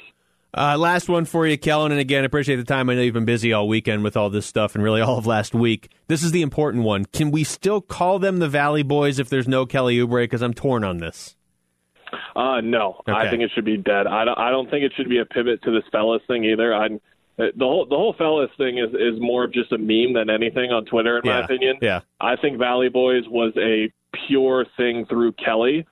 Uh, 0.57 0.77
last 0.77 1.09
one 1.09 1.25
for 1.25 1.47
you, 1.47 1.57
Kellen. 1.57 1.93
And 1.93 2.01
again, 2.01 2.25
appreciate 2.25 2.57
the 2.57 2.65
time. 2.65 2.91
I 2.91 2.95
know 2.95 3.03
you've 3.03 3.15
been 3.15 3.25
busy 3.25 3.53
all 3.53 3.69
weekend 3.69 4.03
with 4.03 4.17
all 4.17 4.31
this 4.31 4.47
stuff 4.47 4.75
and 4.75 4.83
really 4.83 5.01
all 5.01 5.19
of 5.19 5.27
last 5.27 5.55
week. 5.55 5.91
This 6.09 6.23
is 6.23 6.33
the 6.33 6.43
important 6.43 6.85
one. 6.85 7.05
Can 7.07 7.31
we 7.31 7.45
still 7.45 7.81
call 7.81 8.19
them 8.19 8.39
the 8.39 8.49
Valley 8.49 8.83
Boys 8.83 9.19
if 9.19 9.29
there's 9.29 9.47
no 9.47 9.65
Kelly 9.67 9.97
Oubre? 9.99 10.25
Because 10.25 10.43
I'm 10.43 10.55
torn 10.55 10.83
on 10.83 10.99
this. 10.99 11.37
Uh, 12.35 12.61
no, 12.61 12.97
okay. 13.09 13.13
I 13.13 13.31
think 13.31 13.43
it 13.43 13.51
should 13.55 13.65
be 13.65 13.77
dead. 13.77 14.07
I 14.07 14.25
don't, 14.25 14.39
I 14.39 14.51
don't 14.51 14.69
think 14.69 14.85
it 14.85 14.93
should 14.97 15.09
be 15.09 15.19
a 15.19 15.25
pivot 15.25 15.63
to 15.63 15.71
this 15.71 15.85
fellas 15.93 16.23
thing 16.27 16.45
either. 16.45 16.75
I'm, 16.75 17.01
the 17.39 17.53
whole 17.61 17.87
the 17.87 17.97
whole 17.97 18.15
fellas 18.19 18.51
thing 18.59 18.79
is 18.79 18.91
is 18.91 19.21
more 19.21 19.45
of 19.45 19.53
just 19.53 19.73
a 19.73 19.79
meme 19.79 20.13
than 20.15 20.29
anything 20.29 20.73
on 20.73 20.85
Twitter, 20.85 21.19
in 21.19 21.25
yeah. 21.25 21.39
my 21.39 21.45
opinion. 21.45 21.77
Yeah, 21.81 22.01
I 22.21 22.37
think 22.37 22.59
Valley 22.59 22.89
Boys 22.89 23.25
was 23.29 23.53
a 23.57 23.91
pure 24.27 24.67
thing 24.77 25.07
through 25.07 25.33
Kelly. 25.33 25.87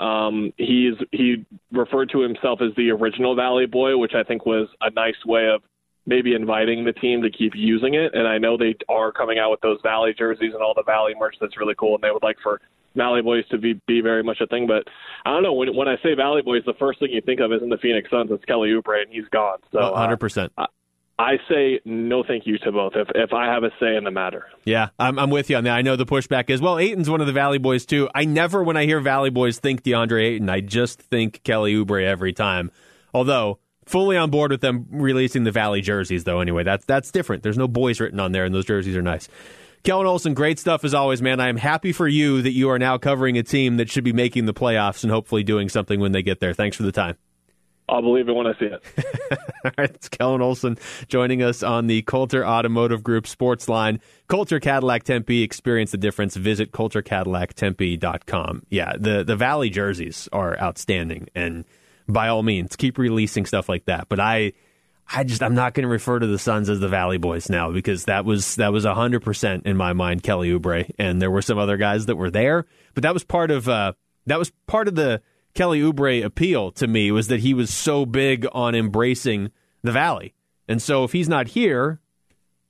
Um, 0.00 0.52
he's 0.56 0.94
he 1.12 1.44
referred 1.70 2.10
to 2.10 2.20
himself 2.20 2.60
as 2.62 2.74
the 2.76 2.90
original 2.90 3.36
Valley 3.36 3.66
Boy, 3.66 3.98
which 3.98 4.14
I 4.14 4.22
think 4.22 4.46
was 4.46 4.68
a 4.80 4.90
nice 4.90 5.22
way 5.26 5.48
of 5.48 5.62
maybe 6.06 6.34
inviting 6.34 6.84
the 6.84 6.92
team 6.92 7.22
to 7.22 7.30
keep 7.30 7.52
using 7.54 7.94
it. 7.94 8.14
And 8.14 8.26
I 8.26 8.38
know 8.38 8.56
they 8.56 8.74
are 8.88 9.12
coming 9.12 9.38
out 9.38 9.50
with 9.50 9.60
those 9.60 9.78
Valley 9.82 10.14
jerseys 10.16 10.54
and 10.54 10.62
all 10.62 10.72
the 10.74 10.82
Valley 10.82 11.12
merch 11.18 11.36
that's 11.40 11.58
really 11.58 11.74
cool, 11.78 11.96
and 11.96 12.02
they 12.02 12.10
would 12.10 12.22
like 12.22 12.38
for 12.42 12.60
Valley 12.96 13.20
Boys 13.20 13.46
to 13.50 13.58
be, 13.58 13.80
be 13.86 14.00
very 14.00 14.22
much 14.22 14.40
a 14.40 14.46
thing. 14.46 14.66
But 14.66 14.84
I 15.26 15.30
don't 15.32 15.42
know 15.42 15.52
when 15.52 15.76
when 15.76 15.88
I 15.88 15.96
say 16.02 16.14
Valley 16.14 16.42
Boys, 16.42 16.62
the 16.64 16.74
first 16.78 16.98
thing 16.98 17.10
you 17.10 17.20
think 17.20 17.40
of 17.40 17.52
isn't 17.52 17.68
the 17.68 17.78
Phoenix 17.78 18.10
Suns. 18.10 18.30
It's 18.32 18.44
Kelly 18.46 18.70
Oubre, 18.70 19.02
and 19.02 19.12
he's 19.12 19.28
gone. 19.30 19.58
So 19.70 19.94
hundred 19.94 20.14
uh, 20.14 20.16
percent. 20.16 20.52
I 21.20 21.36
say 21.50 21.80
no, 21.84 22.24
thank 22.26 22.46
you 22.46 22.56
to 22.58 22.72
both. 22.72 22.94
If 22.96 23.08
if 23.14 23.34
I 23.34 23.52
have 23.52 23.62
a 23.62 23.70
say 23.78 23.94
in 23.94 24.04
the 24.04 24.10
matter, 24.10 24.46
yeah, 24.64 24.88
I'm, 24.98 25.18
I'm 25.18 25.28
with 25.28 25.50
you 25.50 25.56
on 25.56 25.64
that. 25.64 25.76
I 25.76 25.82
know 25.82 25.94
the 25.94 26.06
pushback 26.06 26.48
is 26.48 26.62
well, 26.62 26.78
Ayton's 26.78 27.10
one 27.10 27.20
of 27.20 27.26
the 27.26 27.34
Valley 27.34 27.58
Boys 27.58 27.84
too. 27.84 28.08
I 28.14 28.24
never, 28.24 28.62
when 28.62 28.78
I 28.78 28.86
hear 28.86 29.00
Valley 29.00 29.28
Boys, 29.28 29.58
think 29.58 29.82
DeAndre 29.82 30.24
Ayton. 30.24 30.48
I 30.48 30.60
just 30.60 30.98
think 30.98 31.42
Kelly 31.42 31.74
Oubre 31.74 32.02
every 32.02 32.32
time. 32.32 32.70
Although 33.12 33.58
fully 33.84 34.16
on 34.16 34.30
board 34.30 34.50
with 34.50 34.62
them 34.62 34.86
releasing 34.90 35.44
the 35.44 35.50
Valley 35.50 35.82
jerseys, 35.82 36.24
though. 36.24 36.40
Anyway, 36.40 36.62
that's 36.64 36.86
that's 36.86 37.10
different. 37.10 37.42
There's 37.42 37.58
no 37.58 37.68
boys 37.68 38.00
written 38.00 38.18
on 38.18 38.32
there, 38.32 38.46
and 38.46 38.54
those 38.54 38.64
jerseys 38.64 38.96
are 38.96 39.02
nice. 39.02 39.28
Kellen 39.82 40.06
Olson, 40.06 40.32
great 40.32 40.58
stuff 40.58 40.84
as 40.84 40.94
always, 40.94 41.20
man. 41.20 41.38
I 41.38 41.48
am 41.48 41.56
happy 41.56 41.92
for 41.92 42.08
you 42.08 42.40
that 42.42 42.52
you 42.52 42.70
are 42.70 42.78
now 42.78 42.96
covering 42.96 43.36
a 43.36 43.42
team 43.42 43.76
that 43.76 43.90
should 43.90 44.04
be 44.04 44.12
making 44.12 44.46
the 44.46 44.54
playoffs 44.54 45.02
and 45.02 45.10
hopefully 45.12 45.42
doing 45.42 45.68
something 45.68 46.00
when 46.00 46.12
they 46.12 46.22
get 46.22 46.40
there. 46.40 46.54
Thanks 46.54 46.76
for 46.76 46.82
the 46.82 46.92
time. 46.92 47.16
I'll 47.90 48.02
believe 48.02 48.28
it 48.28 48.32
when 48.32 48.46
I 48.46 48.52
see 48.58 48.66
it. 48.66 48.82
All 49.64 49.72
right, 49.76 49.90
it's 49.90 50.08
Kellen 50.08 50.40
Olson 50.40 50.78
joining 51.08 51.42
us 51.42 51.62
on 51.62 51.88
the 51.88 52.02
Coulter 52.02 52.46
Automotive 52.46 53.02
Group 53.02 53.26
sports 53.26 53.68
line. 53.68 54.00
Coulter 54.28 54.60
Cadillac 54.60 55.02
Tempe, 55.02 55.42
experience 55.42 55.90
the 55.90 55.98
difference. 55.98 56.36
Visit 56.36 56.70
CoulterCadillacTempe.com. 56.72 58.62
Yeah, 58.70 58.92
the, 58.98 59.24
the 59.24 59.36
Valley 59.36 59.70
jerseys 59.70 60.28
are 60.32 60.56
outstanding, 60.60 61.28
and 61.34 61.64
by 62.08 62.28
all 62.28 62.44
means, 62.44 62.76
keep 62.76 62.96
releasing 62.96 63.44
stuff 63.44 63.68
like 63.68 63.86
that. 63.86 64.08
But 64.08 64.20
I 64.20 64.52
I 65.12 65.24
just 65.24 65.42
I'm 65.42 65.54
not 65.54 65.74
going 65.74 65.82
to 65.82 65.88
refer 65.88 66.20
to 66.20 66.26
the 66.26 66.38
Suns 66.38 66.68
as 66.68 66.78
the 66.78 66.88
Valley 66.88 67.18
Boys 67.18 67.50
now 67.50 67.72
because 67.72 68.04
that 68.04 68.24
was 68.24 68.54
that 68.56 68.72
was 68.72 68.84
hundred 68.84 69.20
percent 69.24 69.66
in 69.66 69.76
my 69.76 69.92
mind 69.92 70.22
Kelly 70.22 70.50
Oubre, 70.50 70.88
and 70.98 71.20
there 71.20 71.30
were 71.30 71.42
some 71.42 71.58
other 71.58 71.76
guys 71.76 72.06
that 72.06 72.16
were 72.16 72.30
there, 72.30 72.66
but 72.94 73.02
that 73.02 73.12
was 73.12 73.24
part 73.24 73.50
of 73.50 73.68
uh, 73.68 73.94
that 74.26 74.38
was 74.38 74.52
part 74.68 74.86
of 74.86 74.94
the 74.94 75.20
Kelly 75.54 75.80
Oubre 75.80 76.24
appeal 76.24 76.70
to 76.72 76.86
me 76.86 77.10
was 77.10 77.28
that 77.28 77.40
he 77.40 77.54
was 77.54 77.72
so 77.72 78.06
big 78.06 78.46
on 78.52 78.74
embracing 78.74 79.50
the 79.82 79.92
Valley, 79.92 80.34
and 80.68 80.80
so 80.80 81.04
if 81.04 81.12
he's 81.12 81.28
not 81.28 81.48
here, 81.48 82.00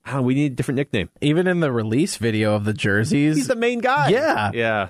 oh, 0.07 0.23
we 0.23 0.35
need 0.35 0.53
a 0.53 0.55
different 0.55 0.77
nickname. 0.77 1.11
Even 1.21 1.47
in 1.47 1.61
the 1.61 1.73
release 1.73 2.17
video 2.17 2.55
of 2.55 2.65
the 2.65 2.73
jerseys, 2.73 3.37
He's 3.37 3.49
the 3.49 3.57
main 3.57 3.81
guy. 3.81 4.09
Yeah. 4.09 4.51
yeah, 4.55 4.89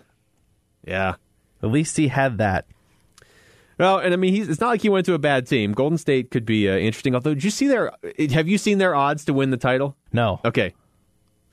yeah. 0.86 1.14
at 1.62 1.70
least 1.70 1.96
he 1.96 2.08
had 2.08 2.38
that. 2.38 2.66
Well, 3.78 3.98
and 3.98 4.12
I 4.12 4.18
mean, 4.18 4.34
he's, 4.34 4.46
it's 4.50 4.60
not 4.60 4.68
like 4.68 4.82
he 4.82 4.90
went 4.90 5.06
to 5.06 5.14
a 5.14 5.18
bad 5.18 5.46
team. 5.46 5.72
Golden 5.72 5.96
State 5.96 6.30
could 6.30 6.44
be 6.44 6.68
uh, 6.68 6.76
interesting. 6.76 7.14
Although, 7.14 7.32
did 7.32 7.42
you 7.44 7.50
see 7.50 7.66
their? 7.66 7.90
Have 8.30 8.46
you 8.46 8.58
seen 8.58 8.76
their 8.76 8.94
odds 8.94 9.24
to 9.24 9.32
win 9.32 9.48
the 9.48 9.56
title? 9.56 9.96
No. 10.12 10.38
Okay, 10.44 10.74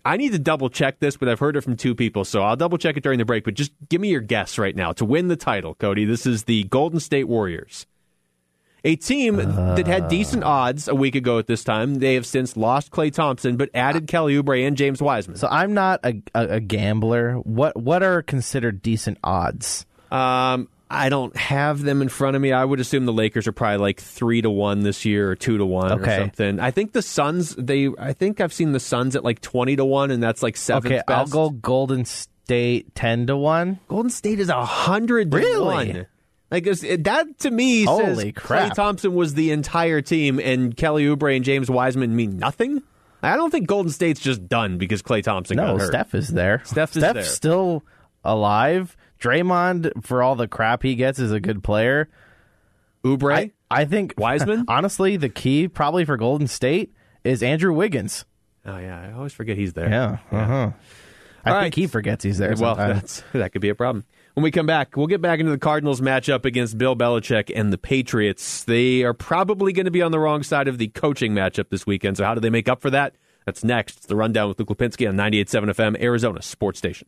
I 0.08 0.16
need 0.16 0.32
to 0.32 0.40
double 0.40 0.70
check 0.70 1.02
this, 1.02 1.18
but 1.18 1.28
I've 1.28 1.40
heard 1.40 1.58
it 1.58 1.62
from 1.62 1.76
two 1.76 1.94
people, 1.94 2.24
so 2.24 2.42
I'll 2.42 2.56
double 2.56 2.78
check 2.78 2.96
it 2.96 3.04
during 3.04 3.20
the 3.20 3.26
break. 3.26 3.44
But 3.44 3.56
just 3.56 3.74
give 3.90 4.00
me 4.00 4.08
your 4.08 4.22
guess 4.22 4.58
right 4.58 4.74
now 4.74 4.94
to 4.94 5.04
win 5.04 5.28
the 5.28 5.36
title, 5.36 5.76
Cody. 5.76 6.06
This 6.06 6.26
is 6.26 6.46
the 6.46 6.64
Golden 6.64 7.02
State 7.02 7.26
Warriors, 7.26 7.86
a 8.86 8.96
team 8.96 9.36
that 9.36 9.86
had 9.86 10.08
decent 10.08 10.46
odds 10.46 10.88
a 10.88 10.96
week 10.96 11.16
ago 11.16 11.40
at 11.40 11.48
this 11.48 11.62
time. 11.66 11.96
They 11.96 12.14
have 12.14 12.26
since 12.26 12.56
lost 12.56 12.90
Klay 12.90 13.12
Thompson, 13.12 13.58
but 13.58 13.70
added 13.74 14.08
Kelly 14.08 14.42
Oubre 14.42 14.66
and 14.66 14.78
James 14.78 15.02
Wiseman. 15.02 15.36
So 15.36 15.50
I'm 15.52 15.74
not 15.74 16.00
a, 16.06 16.22
a, 16.34 16.48
a 16.56 16.60
gambler. 16.62 17.34
What 17.40 17.76
what 17.76 18.02
are 18.02 18.22
considered 18.22 18.82
decent 18.82 19.18
odds? 19.26 19.86
Um, 20.10 20.70
I 20.90 21.10
don't 21.10 21.36
have 21.36 21.82
them 21.82 22.02
in 22.02 22.10
front 22.10 22.36
of 22.36 22.42
me. 22.42 22.52
I 22.54 22.64
would 22.64 22.80
assume 22.80 23.06
the 23.06 23.14
Lakers 23.14 23.48
are 23.48 23.52
probably 23.52 23.78
like 23.80 24.00
three 24.00 24.42
to 24.42 24.50
one 24.50 24.82
this 24.82 25.04
year, 25.06 25.30
or 25.32 25.36
two 25.36 25.58
to 25.58 25.66
one, 25.66 25.92
Okay. 25.94 26.16
or 26.16 26.20
something. 26.22 26.60
I 26.60 26.72
think 26.72 26.94
the 26.94 27.02
Suns. 27.02 27.56
They. 27.56 27.90
I 28.00 28.14
think 28.14 28.40
I've 28.40 28.54
seen 28.54 28.72
the 28.72 28.80
Suns 28.80 29.16
at 29.16 29.24
like 29.24 29.42
twenty 29.42 29.76
to 29.76 29.84
one, 29.86 30.12
and 30.12 30.24
that's 30.24 30.42
like 30.42 30.56
seventh 30.56 30.86
Okay, 30.94 31.02
best. 31.06 31.10
I'll 31.10 31.26
go 31.28 31.50
Golden 31.50 32.06
State 32.06 32.96
ten 32.96 33.28
to 33.28 33.36
one. 33.36 33.80
Golden 33.90 34.10
State 34.10 34.40
is 34.40 34.50
a 34.50 34.64
hundred 34.64 35.32
to 35.32 35.60
one. 35.62 36.08
Like 36.50 36.66
it- 36.66 37.04
that 37.04 37.40
to 37.40 37.52
me 37.52 37.84
Holy 37.84 38.06
says 38.32 38.32
crap. 38.38 38.72
Klay 38.72 38.76
Thompson 38.76 39.14
was 39.14 39.34
the 39.34 39.52
entire 39.52 40.00
team, 40.02 40.40
and 40.40 40.76
Kelly 40.78 41.04
Oubre 41.06 41.36
and 41.36 41.44
James 41.44 41.70
Wiseman 41.70 42.16
mean 42.16 42.38
nothing. 42.38 42.82
I 43.22 43.36
don't 43.36 43.52
think 43.52 43.68
Golden 43.68 43.92
State's 43.92 44.22
just 44.22 44.48
done 44.48 44.78
because 44.78 45.02
Klay 45.02 45.22
Thompson 45.24 45.58
No, 45.58 45.72
got 45.74 45.82
hurt. 45.82 45.88
Steph 45.88 46.16
is 46.16 46.30
there. 46.30 46.62
Steph 46.64 46.96
is 46.96 47.02
Steph's 47.02 47.14
there. 47.16 47.24
still 47.24 47.84
alive. 48.24 48.96
Draymond, 49.20 50.04
for 50.06 50.22
all 50.24 50.36
the 50.36 50.48
crap 50.48 50.84
he 50.84 50.96
gets, 50.96 51.20
is 51.20 51.32
a 51.32 51.40
good 51.40 51.64
player. 51.64 52.10
Oubre, 53.04 53.34
I, 53.34 53.52
I 53.70 53.86
think 53.86 54.14
Wiseman? 54.18 54.66
Honestly, 54.68 55.18
the 55.18 55.30
key 55.30 55.68
probably 55.68 56.06
for 56.06 56.18
Golden 56.18 56.48
State 56.48 56.94
is 57.24 57.42
Andrew 57.44 57.74
Wiggins. 57.74 58.26
oh 58.66 58.78
yeah, 58.78 59.02
I 59.10 59.14
always 59.14 59.34
forget 59.34 59.58
he's 59.58 59.74
there. 59.74 59.90
Yeah. 59.90 60.18
Uh-huh. 60.32 60.72
I 61.46 61.50
All 61.52 61.62
think 61.62 61.64
right. 61.64 61.76
he 61.76 61.88
forgets 61.88 62.24
he's 62.26 62.38
there. 62.40 62.54
Well, 62.58 62.76
that 63.34 63.50
could 63.54 63.62
be 63.62 63.70
a 63.70 63.76
problem. 63.76 64.04
When 64.34 64.44
we 64.44 64.52
come 64.52 64.66
back, 64.66 64.98
we'll 64.98 65.08
get 65.08 65.22
back 65.22 65.40
into 65.40 65.52
the 65.52 65.58
Cardinals 65.58 66.02
matchup 66.02 66.44
against 66.46 66.78
Bill 66.78 66.96
Belichick 66.96 67.52
and 67.56 67.72
the 67.72 67.78
Patriots. 67.78 68.66
They 68.66 69.04
are 69.04 69.14
probably 69.14 69.72
going 69.72 69.86
to 69.86 69.92
be 69.92 70.02
on 70.02 70.12
the 70.12 70.20
wrong 70.20 70.44
side 70.44 70.68
of 70.68 70.78
the 70.78 70.90
coaching 70.90 71.34
matchup 71.34 71.70
this 71.70 71.88
weekend. 71.88 72.18
So, 72.18 72.26
how 72.26 72.34
do 72.36 72.42
they 72.42 72.50
make 72.50 72.68
up 72.68 72.82
for 72.82 72.90
that? 72.90 73.16
That's 73.46 73.64
next. 73.64 73.98
It's 73.98 74.06
the 74.08 74.16
rundown 74.18 74.50
with 74.50 74.60
Luke 74.60 74.68
Lapinski 74.70 75.08
on 75.08 75.16
98.7 75.16 75.70
FM, 75.74 76.02
Arizona 76.02 76.42
Sports 76.42 76.78
Station. 76.80 77.08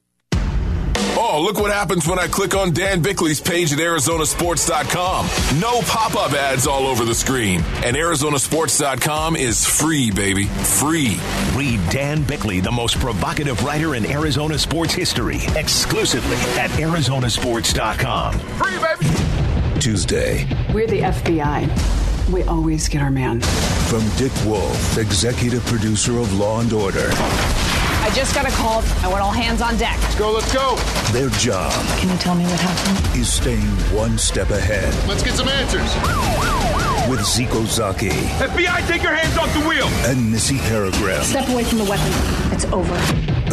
Oh, 1.21 1.41
look 1.41 1.59
what 1.59 1.69
happens 1.69 2.07
when 2.07 2.17
I 2.17 2.27
click 2.27 2.55
on 2.55 2.71
Dan 2.71 3.01
Bickley's 3.01 3.41
page 3.41 3.73
at 3.73 3.79
ArizonaSports.com. 3.79 5.59
No 5.59 5.81
pop 5.81 6.15
up 6.15 6.31
ads 6.31 6.65
all 6.65 6.87
over 6.87 7.03
the 7.03 7.13
screen. 7.13 7.61
And 7.83 7.97
ArizonaSports.com 7.97 9.35
is 9.35 9.65
free, 9.65 10.11
baby. 10.11 10.45
Free. 10.45 11.17
Read 11.55 11.81
Dan 11.89 12.23
Bickley, 12.23 12.61
the 12.61 12.71
most 12.71 12.99
provocative 12.99 13.61
writer 13.65 13.95
in 13.95 14.05
Arizona 14.09 14.57
sports 14.57 14.93
history, 14.93 15.39
exclusively 15.57 16.37
at 16.57 16.69
ArizonaSports.com. 16.71 18.39
Free, 18.39 18.77
baby. 18.77 19.79
Tuesday, 19.81 20.47
We're 20.73 20.87
the 20.87 21.01
FBI. 21.01 22.31
We 22.31 22.43
always 22.43 22.87
get 22.87 23.01
our 23.01 23.11
man. 23.11 23.41
from 23.41 24.07
Dick 24.17 24.31
Wolf, 24.45 24.97
executive 24.97 25.65
producer 25.65 26.17
of 26.17 26.31
Law 26.39 26.61
and 26.61 26.71
Order. 26.71 27.09
I 28.09 28.11
just 28.15 28.33
got 28.33 28.47
a 28.47 28.51
call. 28.51 28.81
I 29.03 29.07
want 29.07 29.21
all 29.21 29.29
hands 29.29 29.61
on 29.61 29.77
deck. 29.77 29.95
Let's 30.01 30.15
go, 30.15 30.31
let's 30.31 30.51
go. 30.51 30.75
Their 31.13 31.29
job 31.37 31.71
Can 31.99 32.09
you 32.09 32.17
tell 32.17 32.33
me 32.33 32.43
what 32.43 32.59
happened? 32.59 33.15
is 33.15 33.31
staying 33.31 33.61
one 33.95 34.17
step 34.17 34.49
ahead. 34.49 34.91
Let's 35.07 35.21
get 35.21 35.35
some 35.35 35.47
answers. 35.47 35.93
With 37.07 37.19
Zeeko 37.19 37.67
Zaki 37.67 38.09
FBI, 38.09 38.87
take 38.87 39.03
your 39.03 39.13
hands 39.13 39.37
off 39.37 39.53
the 39.53 39.59
wheel. 39.69 39.85
and 40.09 40.31
Missy 40.31 40.57
Peregrym. 40.57 41.21
Step 41.21 41.47
away 41.49 41.63
from 41.63 41.77
the 41.77 41.83
weapon. 41.85 42.11
It's 42.51 42.65
over. 42.65 42.95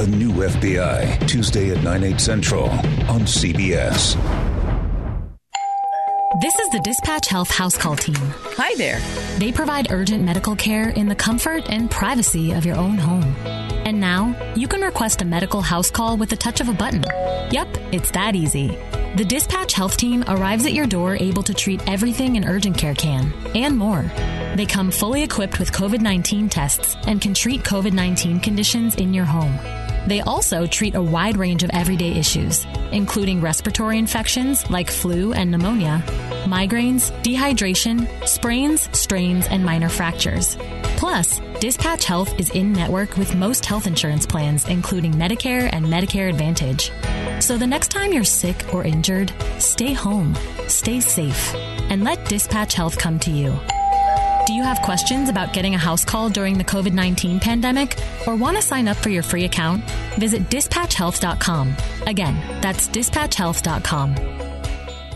A 0.02 0.06
new 0.06 0.32
FBI, 0.32 1.28
Tuesday 1.28 1.70
at 1.70 1.82
9, 1.84 2.04
8 2.04 2.18
central 2.20 2.70
on 3.10 3.26
CBS. 3.26 4.14
This 6.40 6.54
is 6.58 6.70
the 6.70 6.80
Dispatch 6.82 7.28
Health 7.28 7.50
House 7.50 7.76
Call 7.76 7.96
Team. 7.96 8.16
Hi 8.56 8.74
there. 8.76 9.00
They 9.38 9.52
provide 9.52 9.90
urgent 9.90 10.24
medical 10.24 10.56
care 10.56 10.88
in 10.90 11.08
the 11.08 11.14
comfort 11.14 11.64
and 11.68 11.90
privacy 11.90 12.52
of 12.52 12.64
your 12.64 12.76
own 12.76 12.96
home. 12.96 13.65
And 13.86 14.00
now, 14.00 14.34
you 14.56 14.66
can 14.66 14.80
request 14.80 15.22
a 15.22 15.24
medical 15.24 15.62
house 15.62 15.92
call 15.92 16.16
with 16.16 16.28
the 16.28 16.36
touch 16.36 16.60
of 16.60 16.68
a 16.68 16.72
button. 16.72 17.04
Yep, 17.52 17.68
it's 17.92 18.10
that 18.10 18.34
easy. 18.34 18.76
The 19.14 19.24
Dispatch 19.24 19.74
Health 19.74 19.96
Team 19.96 20.24
arrives 20.26 20.66
at 20.66 20.72
your 20.72 20.88
door 20.88 21.14
able 21.14 21.44
to 21.44 21.54
treat 21.54 21.88
everything 21.88 22.36
an 22.36 22.44
urgent 22.44 22.76
care 22.76 22.96
can, 22.96 23.32
and 23.54 23.78
more. 23.78 24.10
They 24.56 24.66
come 24.66 24.90
fully 24.90 25.22
equipped 25.22 25.60
with 25.60 25.70
COVID 25.70 26.00
19 26.00 26.48
tests 26.48 26.96
and 27.06 27.20
can 27.20 27.32
treat 27.32 27.62
COVID 27.62 27.92
19 27.92 28.40
conditions 28.40 28.96
in 28.96 29.14
your 29.14 29.24
home. 29.24 29.56
They 30.06 30.20
also 30.20 30.66
treat 30.66 30.94
a 30.94 31.02
wide 31.02 31.36
range 31.36 31.62
of 31.64 31.70
everyday 31.72 32.12
issues, 32.12 32.64
including 32.92 33.40
respiratory 33.40 33.98
infections 33.98 34.68
like 34.70 34.90
flu 34.90 35.32
and 35.32 35.50
pneumonia, 35.50 36.02
migraines, 36.44 37.10
dehydration, 37.22 38.06
sprains, 38.26 38.88
strains, 38.96 39.46
and 39.48 39.64
minor 39.64 39.88
fractures. 39.88 40.56
Plus, 40.96 41.40
Dispatch 41.60 42.04
Health 42.04 42.38
is 42.38 42.50
in 42.50 42.72
network 42.72 43.16
with 43.16 43.34
most 43.34 43.66
health 43.66 43.86
insurance 43.86 44.26
plans, 44.26 44.68
including 44.68 45.12
Medicare 45.12 45.68
and 45.72 45.86
Medicare 45.86 46.30
Advantage. 46.30 46.92
So 47.42 47.58
the 47.58 47.66
next 47.66 47.88
time 47.90 48.12
you're 48.12 48.24
sick 48.24 48.72
or 48.72 48.84
injured, 48.84 49.32
stay 49.58 49.92
home, 49.92 50.36
stay 50.68 51.00
safe, 51.00 51.54
and 51.90 52.04
let 52.04 52.28
Dispatch 52.28 52.74
Health 52.74 52.96
come 52.98 53.18
to 53.20 53.30
you. 53.30 53.58
Do 54.46 54.54
you 54.54 54.62
have 54.62 54.80
questions 54.80 55.28
about 55.28 55.52
getting 55.52 55.74
a 55.74 55.78
house 55.78 56.04
call 56.04 56.28
during 56.28 56.56
the 56.56 56.62
COVID 56.62 56.92
19 56.92 57.40
pandemic 57.40 57.96
or 58.28 58.36
want 58.36 58.56
to 58.56 58.62
sign 58.62 58.86
up 58.86 58.96
for 58.96 59.08
your 59.08 59.24
free 59.24 59.44
account? 59.44 59.82
Visit 60.18 60.48
dispatchhealth.com. 60.48 61.76
Again, 62.06 62.60
that's 62.60 62.86
dispatchhealth.com. 62.86 64.14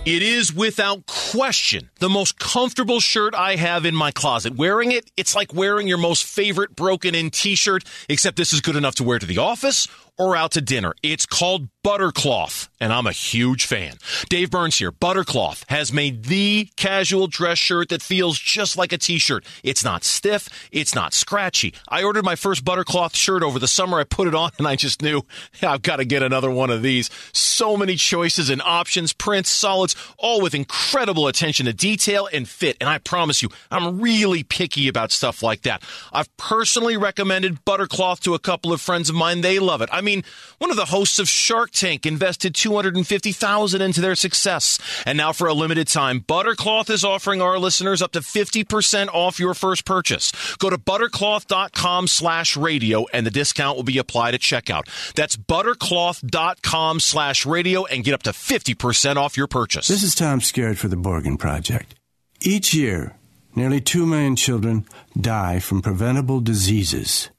It 0.04 0.22
is 0.22 0.52
without 0.52 1.06
question 1.06 1.90
the 2.00 2.08
most 2.08 2.40
comfortable 2.40 2.98
shirt 2.98 3.36
I 3.36 3.54
have 3.54 3.84
in 3.84 3.94
my 3.94 4.10
closet. 4.10 4.56
Wearing 4.56 4.90
it, 4.90 5.12
it's 5.16 5.36
like 5.36 5.54
wearing 5.54 5.86
your 5.86 5.98
most 5.98 6.24
favorite 6.24 6.74
broken 6.74 7.14
in 7.14 7.30
t 7.30 7.54
shirt, 7.54 7.84
except 8.08 8.36
this 8.36 8.52
is 8.52 8.60
good 8.60 8.74
enough 8.74 8.96
to 8.96 9.04
wear 9.04 9.20
to 9.20 9.26
the 9.26 9.38
office 9.38 9.86
or 10.20 10.36
out 10.36 10.52
to 10.52 10.60
dinner. 10.60 10.94
It's 11.02 11.24
called 11.24 11.70
Buttercloth, 11.82 12.68
and 12.78 12.92
I'm 12.92 13.06
a 13.06 13.12
huge 13.12 13.64
fan. 13.64 13.94
Dave 14.28 14.50
Burns 14.50 14.78
here. 14.78 14.92
Buttercloth 14.92 15.64
has 15.70 15.94
made 15.94 16.24
the 16.24 16.68
casual 16.76 17.26
dress 17.26 17.56
shirt 17.56 17.88
that 17.88 18.02
feels 18.02 18.38
just 18.38 18.76
like 18.76 18.92
a 18.92 18.98
t-shirt. 18.98 19.46
It's 19.64 19.82
not 19.82 20.04
stiff. 20.04 20.68
It's 20.70 20.94
not 20.94 21.14
scratchy. 21.14 21.72
I 21.88 22.02
ordered 22.02 22.26
my 22.26 22.36
first 22.36 22.66
Buttercloth 22.66 23.16
shirt 23.16 23.42
over 23.42 23.58
the 23.58 23.66
summer. 23.66 23.98
I 23.98 24.04
put 24.04 24.28
it 24.28 24.34
on 24.34 24.50
and 24.58 24.68
I 24.68 24.76
just 24.76 25.00
knew 25.00 25.22
I've 25.62 25.80
got 25.80 25.96
to 25.96 26.04
get 26.04 26.22
another 26.22 26.50
one 26.50 26.68
of 26.68 26.82
these. 26.82 27.08
So 27.32 27.78
many 27.78 27.96
choices 27.96 28.50
and 28.50 28.60
options, 28.60 29.14
prints, 29.14 29.48
solids, 29.48 29.96
all 30.18 30.42
with 30.42 30.54
incredible 30.54 31.28
attention 31.28 31.64
to 31.64 31.72
detail 31.72 32.28
and 32.30 32.46
fit. 32.46 32.76
And 32.78 32.90
I 32.90 32.98
promise 32.98 33.40
you, 33.40 33.48
I'm 33.70 34.02
really 34.02 34.42
picky 34.42 34.86
about 34.86 35.12
stuff 35.12 35.42
like 35.42 35.62
that. 35.62 35.82
I've 36.12 36.34
personally 36.36 36.98
recommended 36.98 37.64
Buttercloth 37.64 38.20
to 38.20 38.34
a 38.34 38.38
couple 38.38 38.74
of 38.74 38.82
friends 38.82 39.08
of 39.08 39.14
mine. 39.14 39.40
They 39.40 39.58
love 39.58 39.80
it. 39.80 39.88
I 39.90 40.02
mean, 40.02 40.09
one 40.58 40.70
of 40.70 40.76
the 40.76 40.86
hosts 40.86 41.18
of 41.18 41.28
Shark 41.28 41.70
Tank 41.70 42.06
invested 42.06 42.54
250,000 42.54 43.80
into 43.80 44.00
their 44.00 44.14
success. 44.14 44.78
And 45.06 45.16
now 45.16 45.32
for 45.32 45.46
a 45.46 45.54
limited 45.54 45.88
time, 45.88 46.20
Buttercloth 46.20 46.90
is 46.90 47.04
offering 47.04 47.40
our 47.40 47.58
listeners 47.58 48.02
up 48.02 48.12
to 48.12 48.20
50% 48.20 49.08
off 49.08 49.38
your 49.38 49.54
first 49.54 49.84
purchase. 49.84 50.32
Go 50.56 50.70
to 50.70 50.78
buttercloth.com 50.78 52.08
slash 52.08 52.56
radio 52.56 53.06
and 53.12 53.26
the 53.26 53.30
discount 53.30 53.76
will 53.76 53.84
be 53.84 53.98
applied 53.98 54.34
at 54.34 54.40
checkout. 54.40 54.84
That's 55.14 55.36
buttercloth.com 55.36 57.00
slash 57.00 57.46
radio 57.46 57.84
and 57.86 58.04
get 58.04 58.14
up 58.14 58.22
to 58.24 58.30
50% 58.30 59.16
off 59.16 59.36
your 59.36 59.46
purchase. 59.46 59.88
This 59.88 60.02
is 60.02 60.14
Tom 60.14 60.40
Skerritt 60.40 60.76
for 60.76 60.88
the 60.88 60.96
Borgen 60.96 61.38
Project. 61.38 61.94
Each 62.40 62.72
year, 62.74 63.16
nearly 63.54 63.80
2 63.80 64.06
million 64.06 64.36
children 64.36 64.86
die 65.18 65.58
from 65.58 65.82
preventable 65.82 66.40
diseases. 66.40 67.30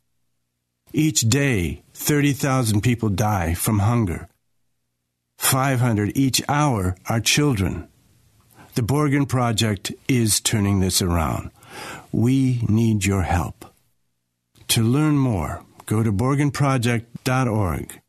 Each 0.94 1.22
day, 1.22 1.84
30,000 1.94 2.82
people 2.82 3.10
die 3.10 3.54
from 3.54 3.80
hunger. 3.80 4.28
500 5.38 6.12
each 6.16 6.42
hour 6.50 6.96
are 7.08 7.20
children. 7.22 7.88
The 8.76 8.82
Borgen 8.82 9.28
Project 9.28 9.92
is 10.08 10.40
turning 10.42 10.80
this 10.80 11.02
around. 11.02 11.52
We 12.12 12.62
need 12.68 13.06
your 13.06 13.22
help. 13.24 13.66
To 14.70 14.84
learn 14.84 15.18
more, 15.18 15.64
go 15.86 16.04
to 16.04 16.12
BorgenProject.org. 16.12 18.02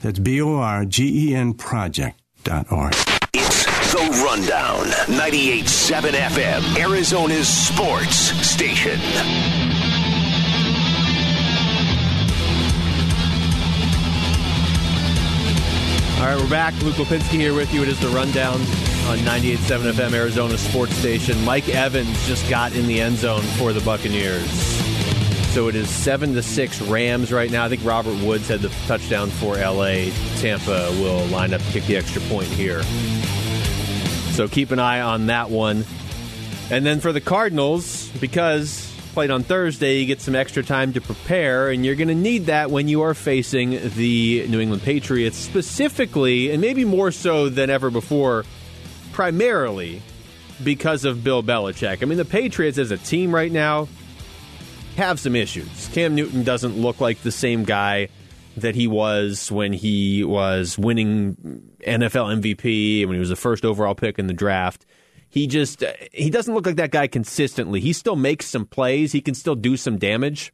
That's 0.00 0.18
B 0.18 0.40
O 0.40 0.56
R 0.56 0.84
G 0.84 1.30
E 1.30 1.34
N 1.34 1.54
Project.org. 1.54 2.94
It's 3.34 3.64
The 3.92 4.22
Rundown. 4.24 4.86
98.7 5.06 6.10
FM, 6.12 6.78
Arizona's 6.78 7.48
sports 7.48 8.16
station. 8.46 8.98
All 16.20 16.26
right, 16.26 16.36
we're 16.36 16.50
back. 16.50 16.74
Luke 16.82 16.96
Lapinski 16.96 17.40
here 17.40 17.54
with 17.54 17.72
you. 17.72 17.80
It 17.80 17.88
is 17.88 17.98
the 17.98 18.08
rundown 18.08 18.56
on 19.06 19.16
98.7 19.20 19.90
FM 19.92 20.12
Arizona 20.12 20.58
Sports 20.58 20.94
Station. 20.94 21.42
Mike 21.46 21.70
Evans 21.70 22.26
just 22.26 22.46
got 22.50 22.74
in 22.74 22.86
the 22.86 23.00
end 23.00 23.16
zone 23.16 23.40
for 23.56 23.72
the 23.72 23.80
Buccaneers. 23.80 24.50
So 25.54 25.68
it 25.68 25.74
is 25.74 25.88
seven 25.88 26.34
to 26.34 26.42
six 26.42 26.78
Rams 26.82 27.32
right 27.32 27.50
now. 27.50 27.64
I 27.64 27.70
think 27.70 27.82
Robert 27.86 28.22
Woods 28.22 28.48
had 28.48 28.60
the 28.60 28.68
touchdown 28.86 29.30
for 29.30 29.56
LA. 29.56 30.10
Tampa 30.36 30.90
will 31.00 31.24
line 31.28 31.54
up 31.54 31.62
to 31.62 31.72
kick 31.72 31.86
the 31.86 31.96
extra 31.96 32.20
point 32.28 32.48
here. 32.48 32.82
So 34.34 34.46
keep 34.46 34.72
an 34.72 34.78
eye 34.78 35.00
on 35.00 35.28
that 35.28 35.48
one. 35.48 35.86
And 36.70 36.84
then 36.84 37.00
for 37.00 37.14
the 37.14 37.22
Cardinals, 37.22 38.10
because 38.20 38.89
played 39.10 39.30
on 39.30 39.42
Thursday, 39.42 39.98
you 39.98 40.06
get 40.06 40.20
some 40.20 40.34
extra 40.34 40.62
time 40.62 40.92
to 40.94 41.00
prepare, 41.00 41.70
and 41.70 41.84
you're 41.84 41.94
going 41.94 42.08
to 42.08 42.14
need 42.14 42.46
that 42.46 42.70
when 42.70 42.88
you 42.88 43.02
are 43.02 43.14
facing 43.14 43.70
the 43.70 44.46
New 44.48 44.60
England 44.60 44.82
Patriots, 44.82 45.36
specifically, 45.36 46.50
and 46.50 46.60
maybe 46.60 46.84
more 46.84 47.10
so 47.10 47.48
than 47.48 47.70
ever 47.70 47.90
before, 47.90 48.44
primarily 49.12 50.02
because 50.62 51.04
of 51.04 51.22
Bill 51.24 51.42
Belichick. 51.42 52.02
I 52.02 52.06
mean, 52.06 52.18
the 52.18 52.24
Patriots 52.24 52.78
as 52.78 52.90
a 52.90 52.98
team 52.98 53.34
right 53.34 53.52
now 53.52 53.88
have 54.96 55.20
some 55.20 55.36
issues. 55.36 55.88
Cam 55.92 56.14
Newton 56.14 56.44
doesn't 56.44 56.76
look 56.76 57.00
like 57.00 57.22
the 57.22 57.32
same 57.32 57.64
guy 57.64 58.08
that 58.56 58.74
he 58.74 58.86
was 58.86 59.50
when 59.50 59.72
he 59.72 60.24
was 60.24 60.78
winning 60.78 61.62
NFL 61.86 62.40
MVP, 62.40 63.06
when 63.06 63.14
he 63.14 63.20
was 63.20 63.28
the 63.28 63.36
first 63.36 63.64
overall 63.64 63.94
pick 63.94 64.18
in 64.18 64.26
the 64.26 64.32
draft 64.32 64.86
he 65.30 65.46
just 65.46 65.82
he 66.12 66.28
doesn't 66.28 66.52
look 66.52 66.66
like 66.66 66.76
that 66.76 66.90
guy 66.90 67.06
consistently. 67.06 67.80
He 67.80 67.92
still 67.92 68.16
makes 68.16 68.46
some 68.46 68.66
plays. 68.66 69.12
He 69.12 69.20
can 69.20 69.34
still 69.34 69.54
do 69.54 69.76
some 69.76 69.96
damage, 69.96 70.52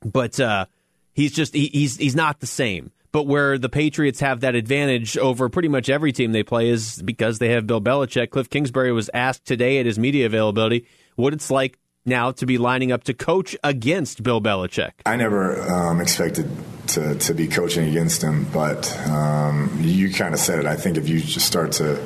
but 0.00 0.38
uh, 0.38 0.66
he's 1.12 1.32
just 1.32 1.54
he, 1.54 1.66
he's 1.66 1.96
he's 1.96 2.16
not 2.16 2.40
the 2.40 2.46
same. 2.46 2.92
But 3.10 3.26
where 3.26 3.58
the 3.58 3.68
Patriots 3.70 4.20
have 4.20 4.40
that 4.40 4.54
advantage 4.54 5.16
over 5.16 5.48
pretty 5.48 5.68
much 5.68 5.88
every 5.88 6.12
team 6.12 6.32
they 6.32 6.42
play 6.42 6.68
is 6.68 7.02
because 7.02 7.38
they 7.38 7.48
have 7.50 7.66
Bill 7.66 7.80
Belichick. 7.80 8.30
Cliff 8.30 8.48
Kingsbury 8.48 8.92
was 8.92 9.10
asked 9.12 9.44
today 9.44 9.78
at 9.78 9.86
his 9.86 9.98
media 9.98 10.26
availability 10.26 10.86
what 11.16 11.32
it's 11.32 11.50
like 11.50 11.78
now 12.04 12.30
to 12.32 12.46
be 12.46 12.58
lining 12.58 12.92
up 12.92 13.04
to 13.04 13.14
coach 13.14 13.56
against 13.64 14.22
Bill 14.22 14.40
Belichick. 14.40 14.92
I 15.06 15.16
never 15.16 15.60
um, 15.70 16.00
expected 16.00 16.48
to, 16.88 17.14
to 17.14 17.34
be 17.34 17.48
coaching 17.48 17.88
against 17.88 18.22
him, 18.22 18.46
but 18.52 18.94
um, 19.08 19.78
you 19.80 20.12
kind 20.12 20.34
of 20.34 20.40
said 20.40 20.58
it. 20.58 20.66
I 20.66 20.76
think 20.76 20.96
if 20.96 21.08
you 21.08 21.20
just 21.20 21.46
start 21.46 21.72
to 21.72 21.96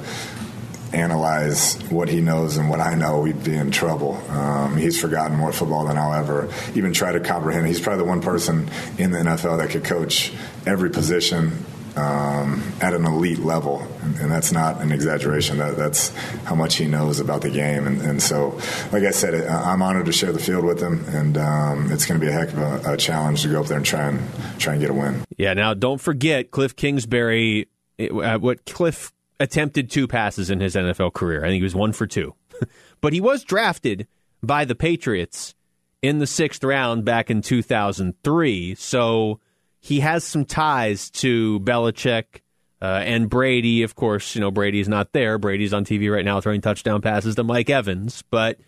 analyze 0.92 1.80
what 1.90 2.08
he 2.08 2.20
knows 2.20 2.56
and 2.56 2.68
what 2.68 2.80
I 2.80 2.94
know, 2.94 3.20
we'd 3.20 3.42
be 3.42 3.54
in 3.54 3.70
trouble. 3.70 4.14
Um, 4.28 4.76
he's 4.76 5.00
forgotten 5.00 5.36
more 5.36 5.52
football 5.52 5.86
than 5.86 5.98
I'll 5.98 6.14
ever 6.14 6.52
even 6.74 6.92
try 6.92 7.12
to 7.12 7.20
comprehend. 7.20 7.66
He's 7.66 7.80
probably 7.80 8.04
the 8.04 8.08
one 8.08 8.20
person 8.20 8.68
in 8.98 9.10
the 9.10 9.18
NFL 9.18 9.58
that 9.58 9.70
could 9.70 9.84
coach 9.84 10.32
every 10.66 10.90
position 10.90 11.64
um, 11.96 12.62
at 12.80 12.94
an 12.94 13.04
elite 13.04 13.40
level, 13.40 13.86
and, 14.00 14.16
and, 14.16 14.30
that's 14.30 14.50
not 14.50 14.80
an 14.80 14.92
exaggeration. 14.92 15.58
That, 15.58 15.76
that's 15.76 16.08
how 16.44 16.54
much 16.54 16.76
he 16.76 16.86
knows 16.86 17.20
about 17.20 17.42
the 17.42 17.50
game, 17.50 17.86
and, 17.86 18.00
and, 18.00 18.22
so, 18.22 18.58
like 18.92 19.02
I 19.02 19.10
said, 19.10 19.46
I'm 19.46 19.82
honored 19.82 20.06
to 20.06 20.12
share 20.12 20.32
the 20.32 20.38
field 20.38 20.64
with 20.64 20.80
him, 20.80 21.04
and 21.08 21.36
um, 21.36 21.92
it's 21.92 22.06
going 22.06 22.18
to 22.18 22.24
be 22.24 22.32
a 22.32 22.34
heck 22.34 22.48
of 22.52 22.58
a, 22.58 22.94
a, 22.94 22.96
challenge 22.96 23.42
to 23.42 23.48
go 23.48 23.60
up 23.60 23.66
there 23.66 23.76
and 23.76 23.84
try 23.84 24.08
and 24.08 24.20
try 24.58 24.72
and 24.72 24.80
get 24.80 24.88
a 24.88 24.94
win. 24.94 25.22
Yeah. 25.36 25.52
Now, 25.52 25.74
don't 25.74 26.00
forget 26.00 26.50
Cliff 26.50 26.74
Kingsbury. 26.76 27.68
Uh, 27.98 28.38
what 28.38 28.64
Cliff 28.64 29.12
attempted 29.40 29.90
two 29.90 30.06
passes 30.06 30.50
in 30.50 30.60
his 30.60 30.74
NFL 30.74 31.12
career. 31.12 31.44
I 31.44 31.48
think 31.48 31.60
he 31.60 31.62
was 31.62 31.74
one 31.74 31.92
for 31.92 32.06
two. 32.06 32.34
but 33.00 33.12
he 33.12 33.20
was 33.20 33.44
drafted 33.44 34.06
by 34.42 34.64
the 34.64 34.74
Patriots 34.74 35.54
in 36.00 36.18
the 36.18 36.26
sixth 36.26 36.62
round 36.64 37.04
back 37.04 37.30
in 37.30 37.42
2003. 37.42 38.74
So 38.74 39.40
he 39.80 40.00
has 40.00 40.24
some 40.24 40.44
ties 40.44 41.10
to 41.10 41.60
Belichick 41.60 42.40
uh, 42.80 43.02
and 43.04 43.30
Brady. 43.30 43.82
Of 43.82 43.94
course, 43.94 44.34
you 44.34 44.40
know, 44.40 44.50
Brady's 44.50 44.88
not 44.88 45.12
there. 45.12 45.38
Brady's 45.38 45.72
on 45.72 45.84
TV 45.84 46.12
right 46.12 46.24
now 46.24 46.40
throwing 46.40 46.60
touchdown 46.60 47.00
passes 47.00 47.36
to 47.36 47.44
Mike 47.44 47.70
Evans. 47.70 48.22
But 48.30 48.58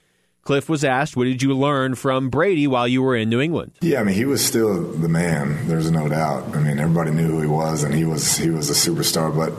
Cliff 0.45 0.69
was 0.69 0.85
asked, 0.85 1.17
"What 1.17 1.25
did 1.25 1.43
you 1.43 1.55
learn 1.55 1.95
from 1.95 2.29
Brady 2.29 2.67
while 2.67 2.87
you 2.87 3.03
were 3.03 3.17
in 3.17 3.29
New 3.31 3.41
England?" 3.41 3.73
Yeah, 3.81 4.01
I 4.01 4.05
mean, 4.05 4.15
he 4.15 4.27
was 4.27 4.45
still 4.45 4.93
the 4.93 5.09
man. 5.09 5.67
There's 5.69 5.91
no 5.91 6.09
doubt. 6.09 6.55
I 6.55 6.61
mean, 6.61 6.79
everybody 6.79 7.11
knew 7.11 7.29
who 7.29 7.41
he 7.41 7.47
was, 7.47 7.83
and 7.83 7.95
he 7.95 8.05
was 8.05 8.37
he 8.37 8.51
was 8.51 8.71
a 8.71 8.75
superstar. 8.75 9.35
But 9.35 9.53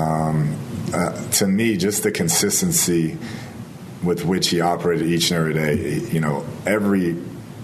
um, 0.00 0.56
uh, 0.94 1.28
to 1.32 1.46
me, 1.46 1.76
just 1.76 2.04
the 2.04 2.12
consistency 2.12 3.18
with 4.02 4.24
which 4.24 4.48
he 4.48 4.60
operated 4.60 5.08
each 5.08 5.30
and 5.30 5.40
every 5.40 5.54
day. 5.54 5.98
You 6.12 6.20
know, 6.20 6.46
every 6.66 7.16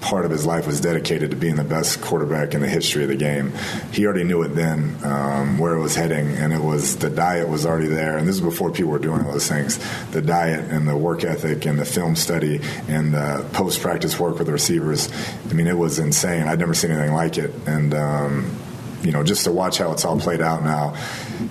part 0.05 0.26
of 0.26 0.30
his 0.30 0.44
life 0.44 0.66
was 0.66 0.80
dedicated 0.82 1.30
to 1.30 1.36
being 1.36 1.57
the 1.57 1.64
best 1.64 2.02
quarterback 2.02 2.52
in 2.52 2.61
the 2.61 2.68
history 2.68 3.02
of 3.02 3.09
the 3.09 3.16
game. 3.16 3.52
He 3.90 4.05
already 4.05 4.24
knew 4.24 4.42
it 4.42 4.48
then 4.48 4.96
um, 5.02 5.59
where 5.59 5.74
it 5.74 5.80
was 5.80 5.96
heading, 5.96 6.28
and 6.36 6.52
it 6.52 6.61
was 6.61 6.96
the 6.96 7.09
diet 7.09 7.48
was 7.48 7.64
already 7.64 7.88
there. 7.88 8.18
And 8.18 8.28
this 8.28 8.36
is 8.36 8.42
before 8.42 8.70
people 8.70 8.92
were 8.92 8.98
doing 8.98 9.24
all 9.24 9.32
those 9.32 9.48
things. 9.48 9.80
The 10.11 10.20
diet 10.20 10.70
and 10.70 10.86
the 10.86 10.96
work 10.96 11.24
ethic 11.24 11.64
and 11.64 11.78
the 11.78 11.86
film 11.86 12.16
study 12.16 12.61
and 12.86 13.14
the 13.14 13.48
post 13.55 13.80
practice 13.80 14.20
work 14.20 14.36
with 14.36 14.46
the 14.46 14.52
receivers. 14.52 15.09
I 15.48 15.55
mean, 15.55 15.66
it 15.66 15.78
was 15.78 15.98
insane. 15.98 16.48
I'd 16.48 16.59
never 16.59 16.74
seen 16.74 16.90
anything 16.90 17.14
like 17.14 17.38
it, 17.38 17.52
and. 17.66 17.94
Um, 17.94 18.59
you 19.02 19.12
know, 19.12 19.22
just 19.22 19.44
to 19.44 19.52
watch 19.52 19.76
how 19.76 19.92
it's 19.92 20.07
all 20.07 20.18
played 20.18 20.40
out 20.40 20.64
now, 20.64 20.96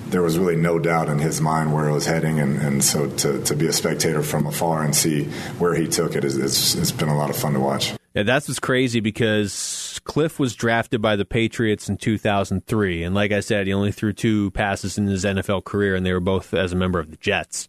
there 0.09 0.23
was 0.23 0.39
really 0.39 0.55
no 0.55 0.79
doubt 0.79 1.07
in 1.07 1.19
his 1.19 1.39
mind 1.39 1.71
where 1.71 1.87
it 1.87 1.93
was 1.93 2.07
heading, 2.07 2.39
and, 2.39 2.59
and 2.59 2.83
so 2.83 3.07
to, 3.07 3.43
to 3.43 3.55
be 3.55 3.67
a 3.67 3.71
spectator 3.71 4.23
from 4.23 4.47
afar 4.47 4.81
and 4.83 4.95
see 4.95 5.25
where 5.59 5.75
he 5.75 5.87
took 5.87 6.15
it, 6.15 6.23
is, 6.25 6.35
it, 6.35 6.81
it's 6.81 6.91
been 6.91 7.09
a 7.09 7.15
lot 7.15 7.29
of 7.29 7.35
fun 7.35 7.53
to 7.53 7.59
watch. 7.59 7.93
Yeah, 8.13 8.23
that's 8.23 8.47
what's 8.47 8.59
crazy 8.59 8.99
because 8.99 9.99
Cliff 10.03 10.37
was 10.39 10.53
drafted 10.53 11.01
by 11.01 11.15
the 11.15 11.25
Patriots 11.25 11.89
in 11.89 11.97
2003. 11.97 13.03
And 13.03 13.15
like 13.15 13.31
I 13.31 13.39
said, 13.39 13.65
he 13.65 13.73
only 13.73 13.91
threw 13.91 14.13
two 14.13 14.51
passes 14.51 14.99
in 14.99 15.07
his 15.07 15.25
NFL 15.25 15.63
career, 15.63 15.95
and 15.95 16.05
they 16.05 16.13
were 16.13 16.19
both 16.19 16.53
as 16.53 16.73
a 16.73 16.75
member 16.75 16.99
of 16.99 17.09
the 17.09 17.17
Jets. 17.17 17.67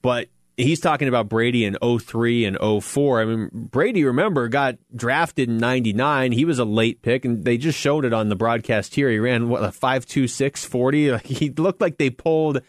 But 0.00 0.28
he's 0.56 0.78
talking 0.78 1.08
about 1.08 1.28
Brady 1.28 1.64
in 1.64 1.76
03 1.82 2.44
and 2.44 2.84
04. 2.84 3.20
I 3.20 3.24
mean, 3.24 3.50
Brady, 3.52 4.04
remember, 4.04 4.48
got 4.48 4.76
drafted 4.94 5.48
in 5.48 5.58
99. 5.58 6.30
He 6.30 6.44
was 6.44 6.60
a 6.60 6.64
late 6.64 7.02
pick, 7.02 7.24
and 7.24 7.44
they 7.44 7.56
just 7.56 7.78
showed 7.78 8.04
it 8.04 8.12
on 8.12 8.28
the 8.28 8.36
broadcast 8.36 8.94
here. 8.94 9.10
He 9.10 9.18
ran, 9.18 9.48
what, 9.48 9.64
a 9.64 9.68
5.26 9.68 10.64
40? 10.64 11.18
He 11.18 11.50
looked 11.50 11.80
like 11.80 11.98
they 11.98 12.10
pulled 12.10 12.60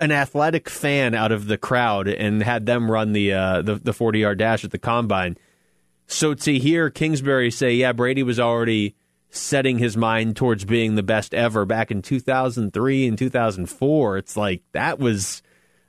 an 0.00 0.12
athletic 0.12 0.68
fan 0.68 1.14
out 1.14 1.32
of 1.32 1.46
the 1.46 1.58
crowd 1.58 2.08
and 2.08 2.42
had 2.42 2.66
them 2.66 2.90
run 2.90 3.12
the 3.12 3.32
uh, 3.32 3.62
the 3.62 3.92
40 3.92 4.18
yard 4.20 4.38
dash 4.38 4.64
at 4.64 4.70
the 4.70 4.78
combine. 4.78 5.36
So 6.08 6.34
to 6.34 6.58
hear 6.58 6.90
Kingsbury 6.90 7.50
say, 7.50 7.74
yeah, 7.74 7.92
Brady 7.92 8.22
was 8.22 8.40
already 8.40 8.96
setting 9.30 9.76
his 9.78 9.94
mind 9.94 10.36
towards 10.36 10.64
being 10.64 10.94
the 10.94 11.02
best 11.02 11.34
ever 11.34 11.66
back 11.66 11.90
in 11.90 12.00
2003 12.00 13.06
and 13.06 13.18
2004, 13.18 14.16
it's 14.16 14.36
like 14.36 14.62
that 14.72 14.98
was 14.98 15.42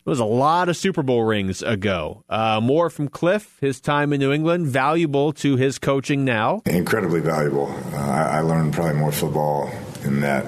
it 0.06 0.10
was 0.10 0.20
a 0.20 0.26
lot 0.26 0.68
of 0.68 0.76
Super 0.76 1.04
Bowl 1.04 1.24
rings 1.24 1.62
ago. 1.62 2.24
Uh, 2.28 2.60
more 2.62 2.90
from 2.90 3.08
Cliff, 3.08 3.58
his 3.62 3.80
time 3.80 4.12
in 4.12 4.20
New 4.20 4.34
England, 4.34 4.68
valuable 4.68 5.32
to 5.34 5.56
his 5.56 5.80
coaching 5.80 6.26
now. 6.26 6.62
Incredibly 6.66 7.22
valuable. 7.22 7.68
Uh, 7.94 7.98
I, 7.98 8.22
I 8.38 8.42
learned 8.42 8.74
probably 8.74 8.96
more 8.96 9.12
football 9.14 9.72
in 10.04 10.20
that 10.20 10.46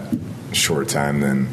short 0.51 0.89
time 0.89 1.22
than 1.22 1.47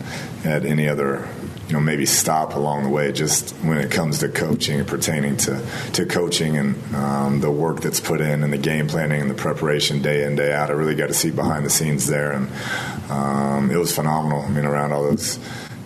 at 0.44 0.64
any 0.64 0.88
other 0.88 1.28
you 1.68 1.74
know 1.74 1.80
maybe 1.80 2.06
stop 2.06 2.54
along 2.54 2.82
the 2.82 2.88
way 2.88 3.12
just 3.12 3.50
when 3.56 3.76
it 3.76 3.90
comes 3.90 4.18
to 4.20 4.28
coaching 4.28 4.80
and 4.80 4.88
pertaining 4.88 5.36
to 5.36 5.64
to 5.92 6.06
coaching 6.06 6.56
and 6.56 6.94
um, 6.94 7.40
the 7.40 7.50
work 7.50 7.80
that's 7.80 8.00
put 8.00 8.20
in 8.20 8.42
and 8.42 8.52
the 8.52 8.58
game 8.58 8.88
planning 8.88 9.20
and 9.20 9.30
the 9.30 9.34
preparation 9.34 10.00
day 10.00 10.24
in 10.24 10.34
day 10.34 10.52
out 10.52 10.70
I 10.70 10.72
really 10.72 10.94
got 10.94 11.08
to 11.08 11.14
see 11.14 11.30
behind 11.30 11.66
the 11.66 11.70
scenes 11.70 12.06
there 12.06 12.32
and 12.32 12.50
um, 13.10 13.70
it 13.70 13.76
was 13.76 13.94
phenomenal 13.94 14.40
I 14.42 14.48
mean 14.48 14.64
around 14.64 14.92
all 14.92 15.02
those 15.02 15.38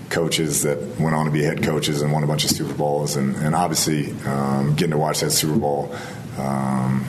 coaches 0.08 0.62
that 0.62 0.78
went 1.00 1.16
on 1.16 1.24
to 1.24 1.32
be 1.32 1.42
head 1.42 1.62
coaches 1.62 2.00
and 2.02 2.12
won 2.12 2.22
a 2.22 2.26
bunch 2.26 2.44
of 2.44 2.50
Super 2.50 2.74
Bowls 2.74 3.16
and, 3.16 3.34
and 3.36 3.54
obviously 3.54 4.12
um, 4.24 4.74
getting 4.76 4.92
to 4.92 4.98
watch 4.98 5.20
that 5.20 5.30
Super 5.30 5.58
Bowl 5.58 5.94
um, 6.38 7.04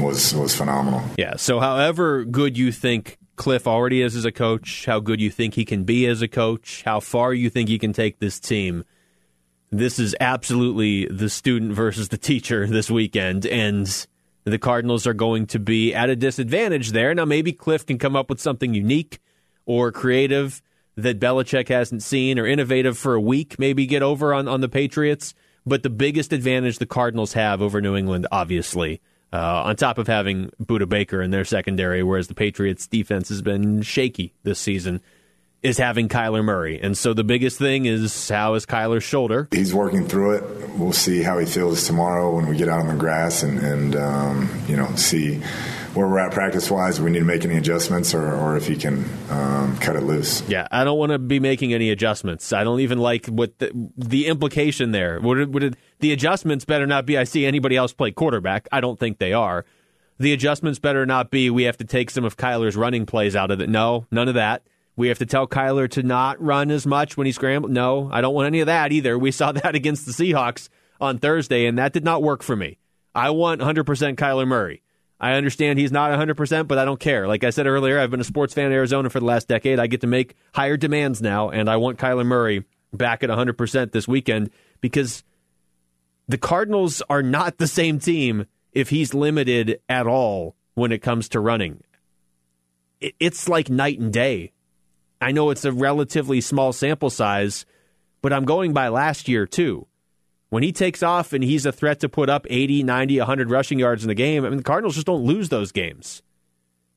was 0.00 0.34
was 0.34 0.54
phenomenal. 0.54 1.02
Yeah. 1.16 1.36
So, 1.36 1.60
however 1.60 2.24
good 2.24 2.56
you 2.56 2.72
think 2.72 3.18
Cliff 3.36 3.66
already 3.66 4.00
is 4.02 4.14
as 4.14 4.24
a 4.24 4.32
coach, 4.32 4.86
how 4.86 5.00
good 5.00 5.20
you 5.20 5.30
think 5.30 5.54
he 5.54 5.64
can 5.64 5.84
be 5.84 6.06
as 6.06 6.22
a 6.22 6.28
coach, 6.28 6.82
how 6.84 7.00
far 7.00 7.34
you 7.34 7.50
think 7.50 7.68
he 7.68 7.78
can 7.78 7.92
take 7.92 8.18
this 8.18 8.38
team. 8.38 8.84
This 9.70 9.98
is 9.98 10.14
absolutely 10.20 11.06
the 11.06 11.28
student 11.28 11.72
versus 11.72 12.08
the 12.08 12.18
teacher 12.18 12.66
this 12.68 12.90
weekend, 12.90 13.46
and 13.46 14.06
the 14.44 14.58
Cardinals 14.58 15.06
are 15.06 15.14
going 15.14 15.46
to 15.48 15.58
be 15.58 15.94
at 15.94 16.10
a 16.10 16.16
disadvantage 16.16 16.92
there. 16.92 17.14
Now, 17.14 17.24
maybe 17.24 17.52
Cliff 17.52 17.84
can 17.84 17.98
come 17.98 18.14
up 18.14 18.28
with 18.28 18.40
something 18.40 18.74
unique 18.74 19.18
or 19.66 19.90
creative 19.90 20.62
that 20.96 21.18
Belichick 21.18 21.68
hasn't 21.68 22.02
seen 22.02 22.38
or 22.38 22.46
innovative 22.46 22.96
for 22.96 23.14
a 23.14 23.20
week, 23.20 23.58
maybe 23.58 23.86
get 23.86 24.02
over 24.02 24.32
on, 24.32 24.46
on 24.46 24.60
the 24.60 24.68
Patriots. 24.68 25.34
But 25.66 25.82
the 25.82 25.90
biggest 25.90 26.32
advantage 26.32 26.78
the 26.78 26.86
Cardinals 26.86 27.32
have 27.32 27.62
over 27.62 27.80
New 27.80 27.96
England, 27.96 28.26
obviously, 28.30 29.00
uh, 29.34 29.64
on 29.64 29.74
top 29.74 29.98
of 29.98 30.06
having 30.06 30.52
Budda 30.62 30.88
Baker 30.88 31.20
in 31.20 31.32
their 31.32 31.44
secondary, 31.44 32.04
whereas 32.04 32.28
the 32.28 32.34
Patriots' 32.34 32.86
defense 32.86 33.28
has 33.30 33.42
been 33.42 33.82
shaky 33.82 34.32
this 34.44 34.60
season, 34.60 35.00
is 35.64 35.78
having 35.78 36.10
Kyler 36.10 36.44
Murray. 36.44 36.78
And 36.80 36.96
so 36.96 37.14
the 37.14 37.24
biggest 37.24 37.58
thing 37.58 37.86
is 37.86 38.28
how 38.28 38.52
is 38.54 38.66
Kyler's 38.66 39.02
shoulder? 39.02 39.48
He's 39.50 39.74
working 39.74 40.06
through 40.06 40.36
it. 40.36 40.70
We'll 40.78 40.92
see 40.92 41.22
how 41.22 41.38
he 41.38 41.46
feels 41.46 41.86
tomorrow 41.86 42.36
when 42.36 42.46
we 42.46 42.56
get 42.56 42.68
out 42.68 42.80
on 42.80 42.88
the 42.88 42.94
grass 42.94 43.42
and, 43.42 43.58
and 43.58 43.96
um, 43.96 44.62
you 44.68 44.76
know, 44.76 44.94
see 44.94 45.40
where 45.94 46.06
we're 46.06 46.18
at 46.18 46.32
practice 46.32 46.70
wise. 46.70 47.00
We 47.00 47.10
need 47.10 47.20
to 47.20 47.24
make 47.24 47.46
any 47.46 47.56
adjustments 47.56 48.14
or, 48.14 48.34
or 48.34 48.58
if 48.58 48.66
he 48.66 48.76
can 48.76 49.08
um, 49.30 49.78
cut 49.78 49.96
it 49.96 50.02
loose. 50.02 50.46
Yeah, 50.48 50.68
I 50.70 50.84
don't 50.84 50.98
want 50.98 51.12
to 51.12 51.18
be 51.18 51.40
making 51.40 51.72
any 51.72 51.90
adjustments. 51.90 52.52
I 52.52 52.62
don't 52.62 52.80
even 52.80 52.98
like 52.98 53.26
what 53.26 53.58
the, 53.58 53.72
the 53.96 54.26
implication 54.26 54.90
there. 54.90 55.18
Would, 55.20 55.54
would 55.54 55.62
it, 55.62 55.76
the 56.00 56.12
adjustments 56.12 56.66
better 56.66 56.86
not 56.86 57.06
be 57.06 57.16
I 57.16 57.24
see 57.24 57.46
anybody 57.46 57.76
else 57.76 57.94
play 57.94 58.10
quarterback. 58.10 58.68
I 58.70 58.82
don't 58.82 58.98
think 58.98 59.18
they 59.18 59.32
are. 59.32 59.64
The 60.18 60.34
adjustments 60.34 60.78
better 60.78 61.06
not 61.06 61.30
be 61.30 61.48
we 61.48 61.62
have 61.62 61.78
to 61.78 61.84
take 61.84 62.10
some 62.10 62.24
of 62.24 62.36
Kyler's 62.36 62.76
running 62.76 63.06
plays 63.06 63.34
out 63.34 63.50
of 63.50 63.60
it. 63.60 63.70
No, 63.70 64.06
none 64.10 64.28
of 64.28 64.34
that. 64.34 64.62
We 64.96 65.08
have 65.08 65.18
to 65.18 65.26
tell 65.26 65.46
Kyler 65.46 65.90
to 65.90 66.02
not 66.02 66.40
run 66.40 66.70
as 66.70 66.86
much 66.86 67.16
when 67.16 67.26
he 67.26 67.32
scrambled. 67.32 67.72
No, 67.72 68.08
I 68.12 68.20
don't 68.20 68.34
want 68.34 68.46
any 68.46 68.60
of 68.60 68.66
that 68.66 68.92
either. 68.92 69.18
We 69.18 69.30
saw 69.30 69.52
that 69.52 69.74
against 69.74 70.06
the 70.06 70.12
Seahawks 70.12 70.68
on 71.00 71.18
Thursday, 71.18 71.66
and 71.66 71.78
that 71.78 71.92
did 71.92 72.04
not 72.04 72.22
work 72.22 72.42
for 72.42 72.54
me. 72.54 72.78
I 73.14 73.30
want 73.30 73.60
100% 73.60 73.84
Kyler 74.16 74.46
Murray. 74.46 74.82
I 75.20 75.34
understand 75.34 75.78
he's 75.78 75.92
not 75.92 76.10
100%, 76.10 76.68
but 76.68 76.78
I 76.78 76.84
don't 76.84 77.00
care. 77.00 77.28
Like 77.28 77.44
I 77.44 77.50
said 77.50 77.66
earlier, 77.66 77.98
I've 77.98 78.10
been 78.10 78.20
a 78.20 78.24
sports 78.24 78.52
fan 78.52 78.66
in 78.66 78.72
Arizona 78.72 79.08
for 79.10 79.20
the 79.20 79.26
last 79.26 79.48
decade. 79.48 79.78
I 79.78 79.86
get 79.86 80.00
to 80.00 80.06
make 80.06 80.34
higher 80.52 80.76
demands 80.76 81.22
now, 81.22 81.50
and 81.50 81.68
I 81.70 81.76
want 81.76 81.98
Kyler 81.98 82.26
Murray 82.26 82.64
back 82.92 83.22
at 83.22 83.30
100% 83.30 83.92
this 83.92 84.08
weekend 84.08 84.50
because 84.80 85.22
the 86.28 86.38
Cardinals 86.38 87.02
are 87.08 87.22
not 87.22 87.58
the 87.58 87.66
same 87.66 87.98
team 87.98 88.46
if 88.72 88.90
he's 88.90 89.14
limited 89.14 89.80
at 89.88 90.06
all 90.06 90.56
when 90.74 90.92
it 90.92 91.02
comes 91.02 91.28
to 91.30 91.40
running. 91.40 91.82
It's 93.00 93.48
like 93.48 93.70
night 93.70 94.00
and 94.00 94.12
day 94.12 94.52
I 95.24 95.32
know 95.32 95.48
it's 95.48 95.64
a 95.64 95.72
relatively 95.72 96.42
small 96.42 96.74
sample 96.74 97.08
size, 97.08 97.64
but 98.20 98.30
I'm 98.30 98.44
going 98.44 98.74
by 98.74 98.88
last 98.88 99.26
year 99.26 99.46
too. 99.46 99.86
When 100.50 100.62
he 100.62 100.70
takes 100.70 101.02
off 101.02 101.32
and 101.32 101.42
he's 101.42 101.64
a 101.64 101.72
threat 101.72 102.00
to 102.00 102.10
put 102.10 102.28
up 102.28 102.46
80, 102.50 102.82
90, 102.82 103.18
100 103.18 103.50
rushing 103.50 103.78
yards 103.78 104.04
in 104.04 104.08
the 104.08 104.14
game, 104.14 104.44
I 104.44 104.50
mean, 104.50 104.58
the 104.58 104.62
Cardinals 104.62 104.96
just 104.96 105.06
don't 105.06 105.24
lose 105.24 105.48
those 105.48 105.72
games. 105.72 106.22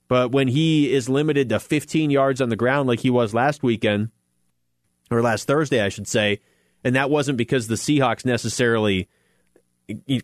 But 0.09 0.33
when 0.33 0.49
he 0.49 0.93
is 0.93 1.07
limited 1.07 1.47
to 1.49 1.59
15 1.61 2.09
yards 2.09 2.41
on 2.41 2.49
the 2.49 2.57
ground 2.57 2.89
like 2.89 2.99
he 2.99 3.09
was 3.09 3.33
last 3.33 3.63
weekend, 3.63 4.11
or 5.09 5.21
last 5.21 5.47
Thursday, 5.47 5.81
I 5.81 5.87
should 5.87 6.07
say, 6.07 6.41
and 6.83 6.97
that 6.97 7.09
wasn't 7.09 7.37
because 7.37 7.67
the 7.67 7.75
Seahawks 7.75 8.25
necessarily 8.25 9.07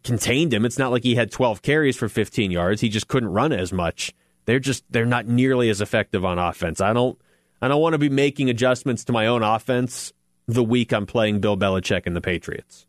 contained 0.04 0.54
him. 0.54 0.66
It's 0.66 0.78
not 0.78 0.92
like 0.92 1.04
he 1.04 1.16
had 1.16 1.32
12 1.32 1.62
carries 1.62 1.96
for 1.96 2.10
15 2.10 2.52
yards. 2.52 2.82
He 2.82 2.90
just 2.90 3.08
couldn't 3.08 3.30
run 3.30 3.54
as 3.54 3.72
much. 3.72 4.14
They're 4.44 4.60
just 4.60 4.84
they're 4.90 5.06
not 5.06 5.26
nearly 5.26 5.70
as 5.70 5.80
effective 5.80 6.26
on 6.26 6.38
offense. 6.38 6.82
I 6.82 6.92
don't 6.92 7.18
I 7.64 7.70
don't 7.70 7.80
want 7.80 7.94
to 7.94 7.98
be 7.98 8.10
making 8.10 8.50
adjustments 8.50 9.06
to 9.06 9.14
my 9.14 9.28
own 9.28 9.42
offense 9.42 10.12
the 10.48 10.62
week 10.62 10.92
I'm 10.92 11.06
playing 11.06 11.40
Bill 11.40 11.56
Belichick 11.56 12.06
and 12.06 12.14
the 12.14 12.20
Patriots. 12.20 12.86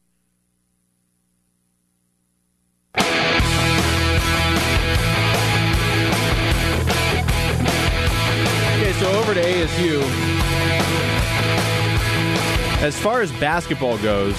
Okay, 2.97 3.07
so 8.99 9.13
over 9.13 9.33
to 9.35 9.41
ASU. 9.41 10.03
As 12.83 12.99
far 12.99 13.23
as 13.23 13.31
basketball 13.39 13.97
goes, 13.99 14.35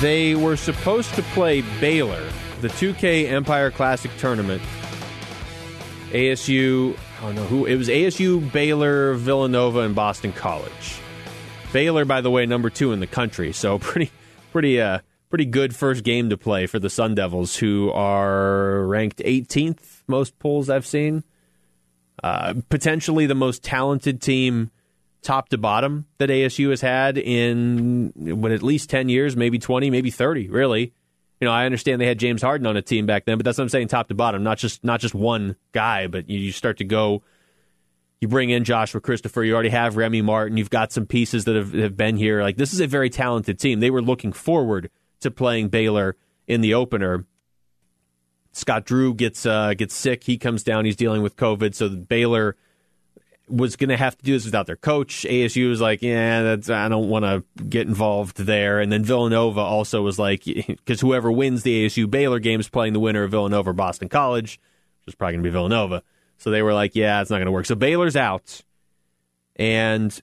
they 0.00 0.36
were 0.36 0.56
supposed 0.56 1.12
to 1.16 1.22
play 1.34 1.62
Baylor, 1.80 2.24
the 2.60 2.68
2K 2.68 3.28
Empire 3.32 3.72
Classic 3.72 4.12
tournament. 4.16 4.62
ASU 6.12 6.96
oh 7.22 7.32
no, 7.32 7.44
who 7.44 7.66
it 7.66 7.76
was 7.76 7.88
ASU, 7.88 8.52
Baylor, 8.52 9.14
Villanova, 9.14 9.80
and 9.80 9.94
Boston 9.94 10.32
College. 10.32 11.00
Baylor, 11.72 12.04
by 12.04 12.20
the 12.20 12.30
way, 12.30 12.46
number 12.46 12.70
two 12.70 12.92
in 12.92 13.00
the 13.00 13.06
country, 13.06 13.52
so 13.52 13.78
pretty, 13.80 14.10
pretty, 14.52 14.80
uh, 14.80 15.00
pretty 15.28 15.44
good 15.44 15.74
first 15.74 16.04
game 16.04 16.30
to 16.30 16.36
play 16.36 16.66
for 16.66 16.78
the 16.78 16.90
Sun 16.90 17.14
Devils, 17.14 17.56
who 17.56 17.90
are 17.92 18.84
ranked 18.86 19.18
18th 19.18 20.02
most 20.06 20.38
polls 20.38 20.70
I've 20.70 20.86
seen. 20.86 21.24
Uh, 22.22 22.54
potentially 22.70 23.26
the 23.26 23.34
most 23.34 23.62
talented 23.62 24.22
team, 24.22 24.70
top 25.22 25.50
to 25.50 25.58
bottom, 25.58 26.06
that 26.18 26.30
ASU 26.30 26.70
has 26.70 26.80
had 26.80 27.18
in 27.18 28.12
what 28.16 28.52
at 28.52 28.62
least 28.62 28.88
10 28.88 29.08
years, 29.08 29.36
maybe 29.36 29.58
20, 29.58 29.90
maybe 29.90 30.10
30, 30.10 30.48
really 30.48 30.94
you 31.40 31.46
know, 31.46 31.52
I 31.52 31.66
understand 31.66 32.00
they 32.00 32.06
had 32.06 32.18
James 32.18 32.42
Harden 32.42 32.66
on 32.66 32.76
a 32.76 32.82
team 32.82 33.06
back 33.06 33.24
then, 33.26 33.36
but 33.36 33.44
that's 33.44 33.58
what 33.58 33.64
I'm 33.64 33.68
saying, 33.68 33.88
top 33.88 34.08
to 34.08 34.14
bottom, 34.14 34.42
not 34.42 34.58
just 34.58 34.82
not 34.82 35.00
just 35.00 35.14
one 35.14 35.56
guy, 35.72 36.06
but 36.06 36.28
you, 36.28 36.38
you 36.38 36.52
start 36.52 36.78
to 36.78 36.84
go. 36.84 37.22
You 38.20 38.28
bring 38.28 38.48
in 38.48 38.64
Joshua 38.64 39.02
Christopher. 39.02 39.44
You 39.44 39.52
already 39.52 39.68
have 39.68 39.98
Remy 39.98 40.22
Martin. 40.22 40.56
You've 40.56 40.70
got 40.70 40.90
some 40.90 41.04
pieces 41.04 41.44
that 41.44 41.54
have, 41.54 41.74
have 41.74 41.96
been 41.96 42.16
here. 42.16 42.40
Like 42.40 42.56
this 42.56 42.72
is 42.72 42.80
a 42.80 42.86
very 42.86 43.10
talented 43.10 43.58
team. 43.58 43.80
They 43.80 43.90
were 43.90 44.00
looking 44.00 44.32
forward 44.32 44.90
to 45.20 45.30
playing 45.30 45.68
Baylor 45.68 46.16
in 46.46 46.62
the 46.62 46.72
opener. 46.72 47.26
Scott 48.52 48.86
Drew 48.86 49.12
gets 49.12 49.44
uh, 49.44 49.74
gets 49.74 49.94
sick. 49.94 50.24
He 50.24 50.38
comes 50.38 50.62
down. 50.62 50.86
He's 50.86 50.96
dealing 50.96 51.20
with 51.20 51.36
COVID. 51.36 51.74
So 51.74 51.90
Baylor 51.90 52.56
was 53.48 53.76
going 53.76 53.90
to 53.90 53.96
have 53.96 54.16
to 54.18 54.24
do 54.24 54.32
this 54.32 54.44
without 54.44 54.66
their 54.66 54.76
coach. 54.76 55.24
ASU 55.28 55.68
was 55.68 55.80
like, 55.80 56.02
yeah, 56.02 56.42
that's, 56.42 56.68
I 56.68 56.88
don't 56.88 57.08
want 57.08 57.24
to 57.24 57.44
get 57.64 57.86
involved 57.86 58.38
there. 58.38 58.80
And 58.80 58.90
then 58.90 59.04
Villanova 59.04 59.60
also 59.60 60.02
was 60.02 60.18
like, 60.18 60.44
because 60.66 61.00
whoever 61.00 61.30
wins 61.30 61.62
the 61.62 61.86
ASU 61.86 62.10
Baylor 62.10 62.40
game 62.40 62.60
is 62.60 62.68
playing 62.68 62.92
the 62.92 63.00
winner 63.00 63.22
of 63.22 63.30
Villanova 63.30 63.72
Boston 63.72 64.08
College, 64.08 64.58
which 65.04 65.12
is 65.12 65.14
probably 65.14 65.34
going 65.34 65.44
to 65.44 65.48
be 65.48 65.52
Villanova. 65.52 66.02
So 66.38 66.50
they 66.50 66.62
were 66.62 66.74
like, 66.74 66.96
yeah, 66.96 67.20
it's 67.20 67.30
not 67.30 67.36
going 67.36 67.46
to 67.46 67.52
work. 67.52 67.66
So 67.66 67.74
Baylor's 67.74 68.16
out. 68.16 68.62
And 69.54 70.20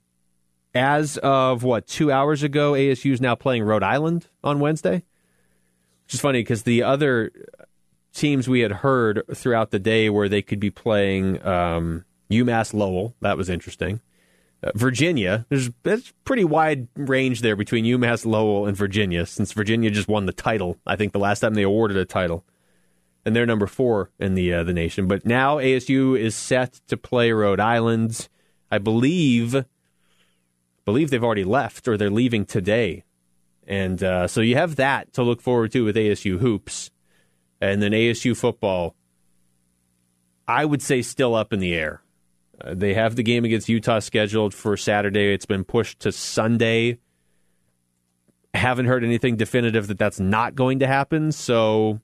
as 0.75 1.17
of 1.17 1.63
what, 1.63 1.87
two 1.87 2.11
hours 2.11 2.43
ago, 2.43 2.73
ASU 2.73 3.13
is 3.13 3.21
now 3.21 3.35
playing 3.35 3.63
Rhode 3.63 3.83
Island 3.83 4.27
on 4.43 4.59
Wednesday. 4.59 5.03
Which 6.05 6.15
is 6.15 6.19
funny 6.19 6.41
because 6.41 6.63
the 6.63 6.83
other 6.83 7.31
teams 8.13 8.47
we 8.47 8.59
had 8.59 8.71
heard 8.71 9.23
throughout 9.33 9.71
the 9.71 9.79
day 9.79 10.09
where 10.09 10.29
they 10.29 10.41
could 10.41 10.59
be 10.59 10.69
playing. 10.69 11.43
Um, 11.45 12.05
UMass 12.33 12.73
Lowell. 12.73 13.15
That 13.21 13.37
was 13.37 13.49
interesting. 13.49 14.01
Uh, 14.63 14.71
Virginia, 14.75 15.45
there's 15.49 15.69
a 15.85 16.01
pretty 16.23 16.45
wide 16.45 16.87
range 16.95 17.41
there 17.41 17.55
between 17.55 17.85
UMass 17.85 18.25
Lowell 18.25 18.65
and 18.65 18.77
Virginia, 18.77 19.25
since 19.25 19.51
Virginia 19.51 19.89
just 19.89 20.07
won 20.07 20.25
the 20.25 20.33
title. 20.33 20.77
I 20.85 20.95
think 20.95 21.11
the 21.11 21.19
last 21.19 21.41
time 21.41 21.53
they 21.53 21.63
awarded 21.63 21.97
a 21.97 22.05
title, 22.05 22.45
and 23.25 23.35
they're 23.35 23.45
number 23.45 23.67
four 23.67 24.09
in 24.19 24.35
the 24.35 24.53
uh, 24.53 24.63
the 24.63 24.73
nation. 24.73 25.07
But 25.07 25.25
now 25.25 25.57
ASU 25.57 26.17
is 26.17 26.35
set 26.35 26.79
to 26.87 26.95
play 26.95 27.31
Rhode 27.31 27.59
Island. 27.59 28.29
I 28.71 28.77
believe, 28.77 29.65
believe 30.85 31.09
they've 31.09 31.23
already 31.23 31.43
left 31.43 31.87
or 31.87 31.97
they're 31.97 32.09
leaving 32.09 32.45
today, 32.45 33.03
and 33.67 34.01
uh, 34.01 34.27
so 34.27 34.39
you 34.39 34.55
have 34.55 34.77
that 34.77 35.11
to 35.13 35.23
look 35.23 35.41
forward 35.41 35.73
to 35.73 35.83
with 35.83 35.97
ASU 35.97 36.39
hoops, 36.39 36.89
and 37.59 37.81
then 37.81 37.91
ASU 37.91 38.35
football. 38.35 38.95
I 40.47 40.65
would 40.65 40.81
say 40.81 41.01
still 41.01 41.35
up 41.35 41.53
in 41.53 41.59
the 41.59 41.73
air. 41.73 42.02
Uh, 42.61 42.73
they 42.75 42.93
have 42.93 43.15
the 43.15 43.23
game 43.23 43.45
against 43.45 43.69
Utah 43.69 43.99
scheduled 43.99 44.53
for 44.53 44.77
Saturday. 44.77 45.33
It's 45.33 45.45
been 45.45 45.63
pushed 45.63 45.99
to 46.01 46.11
Sunday. 46.11 46.99
Haven't 48.53 48.85
heard 48.85 49.03
anything 49.03 49.35
definitive 49.35 49.87
that 49.87 49.97
that's 49.97 50.19
not 50.19 50.53
going 50.53 50.79
to 50.79 50.87
happen, 50.87 51.31
so 51.31 51.99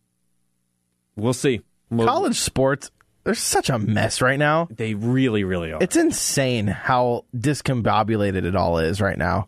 we'll 1.15 1.33
see. 1.33 1.61
We'll, 1.91 2.07
College 2.07 2.39
sports, 2.39 2.89
they're 3.23 3.35
such 3.35 3.69
a 3.69 3.77
mess 3.77 4.21
right 4.21 4.39
now. 4.39 4.67
They 4.71 4.95
really, 4.95 5.43
really 5.43 5.71
are. 5.71 5.81
It's 5.81 5.95
insane 5.95 6.67
how 6.67 7.25
discombobulated 7.35 8.45
it 8.45 8.55
all 8.55 8.79
is 8.79 8.99
right 9.01 9.17
now. 9.17 9.47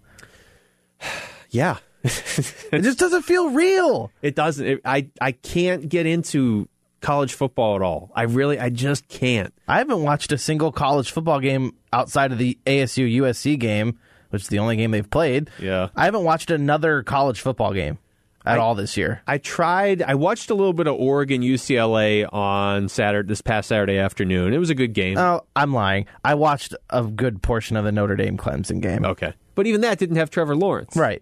yeah. 1.49 1.77
it 2.03 2.81
just 2.81 2.97
doesn't 2.97 3.23
feel 3.23 3.49
real. 3.51 4.11
It 4.21 4.35
doesn't. 4.35 4.65
It, 4.65 4.81
I 4.83 5.09
I 5.19 5.33
can't 5.33 5.87
get 5.87 6.07
into 6.07 6.67
college 7.01 7.33
football 7.33 7.75
at 7.75 7.81
all. 7.81 8.11
I 8.15 8.23
really, 8.23 8.59
I 8.59 8.69
just 8.69 9.07
can't. 9.07 9.53
I 9.67 9.79
haven't 9.79 10.03
watched 10.03 10.31
a 10.31 10.37
single 10.37 10.71
college 10.71 11.11
football 11.11 11.39
game 11.39 11.75
outside 11.91 12.31
of 12.31 12.37
the 12.37 12.57
ASU 12.65 13.21
USC 13.21 13.59
game, 13.59 13.99
which 14.29 14.43
is 14.43 14.47
the 14.47 14.59
only 14.59 14.77
game 14.77 14.91
they've 14.91 15.09
played. 15.09 15.49
Yeah. 15.59 15.89
I 15.95 16.05
haven't 16.05 16.23
watched 16.23 16.51
another 16.51 17.03
college 17.03 17.41
football 17.41 17.73
game 17.73 17.97
at 18.45 18.57
I, 18.57 18.61
all 18.61 18.75
this 18.75 18.97
year. 18.97 19.21
I 19.27 19.37
tried. 19.37 20.01
I 20.01 20.15
watched 20.15 20.49
a 20.49 20.55
little 20.55 20.73
bit 20.73 20.87
of 20.87 20.95
Oregon 20.95 21.41
UCLA 21.41 22.31
on 22.31 22.87
Saturday 22.87 23.27
this 23.27 23.41
past 23.41 23.67
Saturday 23.69 23.97
afternoon. 23.97 24.53
It 24.53 24.57
was 24.57 24.69
a 24.69 24.75
good 24.75 24.93
game. 24.93 25.17
Oh, 25.17 25.41
I'm 25.55 25.73
lying. 25.73 26.05
I 26.23 26.35
watched 26.35 26.75
a 26.89 27.03
good 27.03 27.41
portion 27.41 27.77
of 27.77 27.83
the 27.83 27.91
Notre 27.91 28.15
Dame 28.15 28.37
Clemson 28.37 28.81
game. 28.81 29.05
Okay. 29.05 29.33
But 29.55 29.67
even 29.67 29.81
that 29.81 29.99
didn't 29.99 30.15
have 30.15 30.29
Trevor 30.29 30.55
Lawrence. 30.55 30.95
Right. 30.95 31.21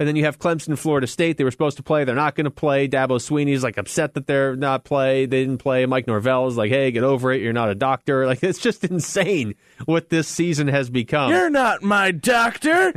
And 0.00 0.08
then 0.08 0.16
you 0.16 0.24
have 0.24 0.38
Clemson, 0.38 0.78
Florida 0.78 1.06
State. 1.06 1.36
They 1.36 1.44
were 1.44 1.50
supposed 1.50 1.76
to 1.76 1.82
play. 1.82 2.04
They're 2.04 2.14
not 2.14 2.34
going 2.34 2.46
to 2.46 2.50
play. 2.50 2.88
Dabo 2.88 3.20
Swinney's 3.20 3.62
like 3.62 3.76
upset 3.76 4.14
that 4.14 4.26
they're 4.26 4.56
not 4.56 4.82
play. 4.82 5.26
They 5.26 5.42
didn't 5.44 5.58
play. 5.58 5.84
Mike 5.84 6.06
Norvell 6.06 6.46
is 6.46 6.56
like, 6.56 6.70
hey, 6.70 6.90
get 6.90 7.04
over 7.04 7.30
it. 7.32 7.42
You're 7.42 7.52
not 7.52 7.68
a 7.68 7.74
doctor. 7.74 8.26
Like 8.30 8.42
it's 8.42 8.60
just 8.60 8.82
insane 8.84 9.56
what 9.84 10.08
this 10.08 10.26
season 10.26 10.68
has 10.68 10.88
become. 10.88 11.30
You're 11.30 11.50
not 11.50 11.82
my 11.82 12.12
doctor. 12.12 12.94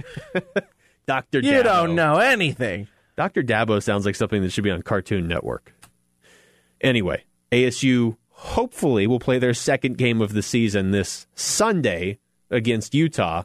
Dr. 1.08 1.39
You 1.39 1.51
Dabo. 1.51 1.64
don't 1.64 1.95
know 1.95 2.20
anything. 2.20 2.88
Dr. 3.18 3.43
Dabo 3.43 3.84
sounds 3.84 4.06
like 4.06 4.16
something 4.16 4.41
that 4.41 4.51
should 4.51 4.64
be 4.64 4.72
on 4.72 4.82
Cartoon 4.82 5.28
Network. 5.28 5.74
Anyway, 6.80 7.24
ASU 7.51 8.16
hopefully 8.30 9.08
will 9.08 9.20
play 9.20 9.39
their 9.39 9.54
second 9.54 9.97
game 9.97 10.22
of 10.22 10.34
the 10.34 10.41
season 10.41 10.91
this 10.91 11.28
Sunday 11.36 12.20
against 12.49 12.93
Utah. 12.93 13.43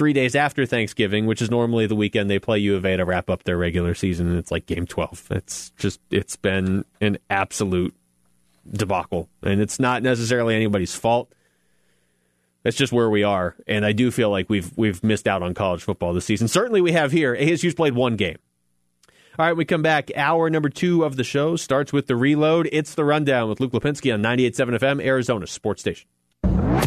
Three 0.00 0.14
days 0.14 0.34
after 0.34 0.64
Thanksgiving, 0.64 1.26
which 1.26 1.42
is 1.42 1.50
normally 1.50 1.86
the 1.86 1.94
weekend 1.94 2.30
they 2.30 2.38
play 2.38 2.58
U 2.60 2.74
of 2.74 2.86
A 2.86 2.96
to 2.96 3.04
wrap 3.04 3.28
up 3.28 3.42
their 3.42 3.58
regular 3.58 3.94
season, 3.94 4.28
and 4.28 4.38
it's 4.38 4.50
like 4.50 4.64
game 4.64 4.86
12. 4.86 5.26
It's 5.32 5.72
just, 5.76 6.00
it's 6.10 6.36
been 6.36 6.86
an 7.02 7.18
absolute 7.28 7.94
debacle. 8.66 9.28
And 9.42 9.60
it's 9.60 9.78
not 9.78 10.02
necessarily 10.02 10.56
anybody's 10.56 10.94
fault. 10.94 11.30
That's 12.62 12.78
just 12.78 12.94
where 12.94 13.10
we 13.10 13.24
are, 13.24 13.54
and 13.66 13.84
I 13.84 13.92
do 13.92 14.10
feel 14.10 14.30
like 14.30 14.48
we've 14.48 14.72
we've 14.74 15.04
missed 15.04 15.28
out 15.28 15.42
on 15.42 15.52
college 15.52 15.82
football 15.82 16.14
this 16.14 16.24
season. 16.24 16.48
Certainly, 16.48 16.80
we 16.80 16.92
have 16.92 17.12
here. 17.12 17.36
ASU's 17.36 17.74
played 17.74 17.94
one 17.94 18.16
game. 18.16 18.38
All 19.38 19.44
right, 19.44 19.54
we 19.54 19.66
come 19.66 19.82
back. 19.82 20.10
Hour 20.16 20.48
number 20.48 20.70
two 20.70 21.04
of 21.04 21.16
the 21.16 21.24
show 21.24 21.56
starts 21.56 21.92
with 21.92 22.06
the 22.06 22.16
reload. 22.16 22.70
It's 22.72 22.94
the 22.94 23.04
rundown 23.04 23.50
with 23.50 23.60
Luke 23.60 23.72
Lapinski 23.72 24.14
on 24.14 24.22
98.7 24.22 24.78
FM, 24.78 25.04
Arizona 25.04 25.46
Sports 25.46 25.82
Station. 25.82 26.08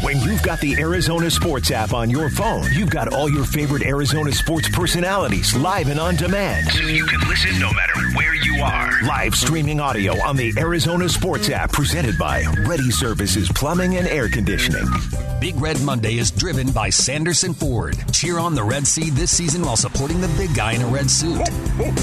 When 0.04 0.20
you've 0.20 0.44
got 0.44 0.60
the 0.60 0.76
Arizona 0.80 1.32
Sports 1.32 1.72
app 1.72 1.94
on 1.94 2.10
your 2.10 2.30
phone, 2.30 2.66
you've 2.74 2.90
got 2.90 3.14
all 3.14 3.30
your 3.30 3.46
favorite 3.46 3.84
Arizona 3.84 4.34
sports 4.34 4.68
personalities 4.68 5.56
live 5.56 5.88
and 5.88 5.98
on 5.98 6.18
demand. 6.18 6.68
So 6.72 6.82
you 6.82 7.06
can 7.06 7.22
listen 7.30 7.58
no 7.58 7.72
matter 7.72 7.94
where 8.14 8.36
you 8.36 8.62
are. 8.62 9.02
Live 9.04 9.34
streaming 9.34 9.80
audio 9.80 10.22
on 10.22 10.36
the 10.36 10.54
Arizona 10.58 11.08
Sports 11.08 11.50
app 11.50 11.72
presented 11.72 12.18
by 12.18 12.44
Ready 12.68 12.92
Services 12.92 13.50
Plumbing 13.56 13.96
and 13.96 14.06
Air 14.08 14.28
Conditioning. 14.28 14.86
Big 15.40 15.56
Red 15.56 15.82
Monday 15.82 16.18
is 16.18 16.32
driven 16.32 16.72
by 16.72 16.90
Sanderson 16.90 17.54
Ford. 17.54 17.96
Cheer 18.12 18.40
on 18.40 18.56
the 18.56 18.64
Red 18.64 18.86
Sea 18.86 19.10
this 19.10 19.32
season 19.32 19.62
while 19.62 19.76
supporting 19.78 20.20
the 20.20 20.28
big 20.38 20.54
guy 20.54 20.74
in 20.74 20.82
a 20.82 20.88
red 20.88 21.10
suit. 21.10 21.50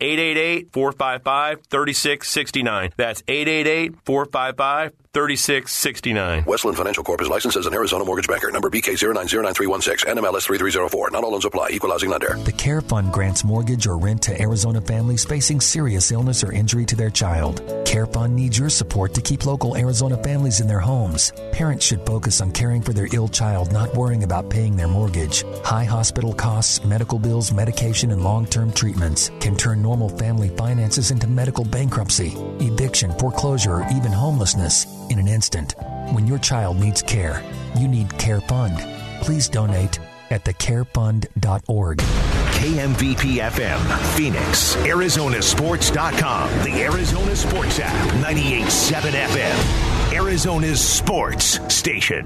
888 0.02 0.72
455 0.72 1.62
3669. 1.70 2.92
That's 2.98 3.24
888 3.28 3.96
455 4.06 4.94
3669. 5.12 6.44
Westland 6.46 6.78
Financial 6.78 7.04
Corp 7.04 7.20
is 7.20 7.28
licensed 7.30 7.58
as 7.58 7.66
an 7.66 7.74
Arizona 7.74 8.06
mortgage 8.06 8.28
banker. 8.28 8.52
Number 8.52 8.70
BK 8.70 8.94
0909316. 8.94 10.06
NMLS 10.06 10.46
3304. 10.46 11.10
Not 11.10 11.24
all 11.24 11.32
loans 11.32 11.46
apply. 11.46 11.70
Equal 11.72 11.90
housing 11.90 12.12
lender. 12.12 12.38
The 12.46 12.52
Care 12.52 12.82
Fund 12.82 13.12
grants 13.12 13.44
mortgage 13.44 13.88
or 13.88 13.98
rent 13.98 14.22
to 14.24 14.40
Arizona 14.40 14.80
families 14.80 15.26
facing 15.26 15.62
serious 15.62 16.12
illness 16.12 16.44
or 16.44 16.52
injury 16.52 16.86
to 16.86 16.96
their 16.96 17.10
child. 17.10 17.64
Care 17.88 18.06
Fund 18.06 18.36
needs 18.36 18.60
your 18.60 18.70
support 18.70 19.16
to 19.16 19.22
keep 19.22 19.48
local 19.48 19.76
Arizona 19.76 20.16
families 20.22 20.60
in 20.60 20.68
their 20.68 20.80
homes. 20.80 21.34
Parents 21.54 21.84
should 21.84 22.06
focus 22.06 22.40
on 22.40 22.52
caring 22.52 22.84
for 22.84 22.94
their 22.94 23.08
ill 23.12 23.28
child, 23.28 23.72
not 23.72 23.92
worrying 23.96 24.22
about 24.22 24.52
paying 24.52 24.76
their 24.76 24.88
mortgage. 24.88 25.44
High 25.66 25.86
hospital 25.86 26.36
costs, 26.36 26.86
medical 26.86 27.18
bills, 27.18 27.52
medication, 27.52 28.12
and 28.12 28.24
long 28.24 28.46
term 28.46 28.72
treatments 28.72 29.32
can 29.40 29.58
turn 29.58 29.82
normal 29.82 30.10
family 30.10 30.50
finances 30.50 31.10
into 31.10 31.26
medical 31.26 31.66
bankruptcy, 31.66 32.36
eviction, 32.60 33.12
foreclosure, 33.18 33.78
or 33.78 33.88
even 33.90 34.12
homelessness 34.12 34.99
in 35.10 35.20
an 35.20 35.28
instant. 35.28 35.76
When 36.14 36.26
your 36.28 36.40
child 36.40 36.80
needs 36.80 37.02
care, 37.02 37.44
you 37.78 37.88
need 37.88 38.16
Care 38.18 38.42
Fund. 38.42 38.78
Please 39.22 39.48
donate 39.50 40.00
at 40.30 40.44
thecarefund.org. 40.46 41.98
KMVP 41.98 43.40
FM, 43.40 44.16
Phoenix, 44.16 44.76
ArizonaSports.com, 44.78 46.50
the 46.64 46.82
Arizona 46.84 47.36
Sports 47.36 47.80
app, 47.80 48.08
98.7 48.24 49.12
FM, 49.12 50.14
Arizona's 50.14 50.82
sports 50.86 51.60
station. 51.74 52.26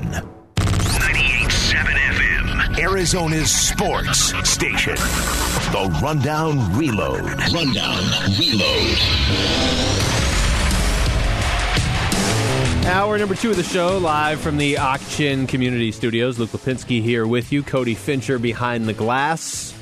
98.7 0.58 1.84
FM, 1.86 2.80
Arizona's 2.80 3.52
sports 3.52 4.34
station. 4.50 4.96
The 4.96 6.00
Rundown 6.02 6.76
Reload. 6.78 7.22
Rundown 7.54 8.04
Reload. 8.40 10.03
Hour 12.86 13.18
number 13.18 13.34
two 13.36 13.50
of 13.50 13.56
the 13.56 13.64
show, 13.64 13.98
live 13.98 14.42
from 14.42 14.58
the 14.58 14.78
Auction 14.78 15.48
Community 15.48 15.92
Studios. 15.92 16.38
Luke 16.38 16.50
Lapinski 16.52 17.02
here 17.02 17.26
with 17.26 17.52
you. 17.54 17.64
Cody 17.64 17.96
Fincher 17.96 18.38
behind 18.38 18.88
the 18.88 18.94
glass. 18.94 19.74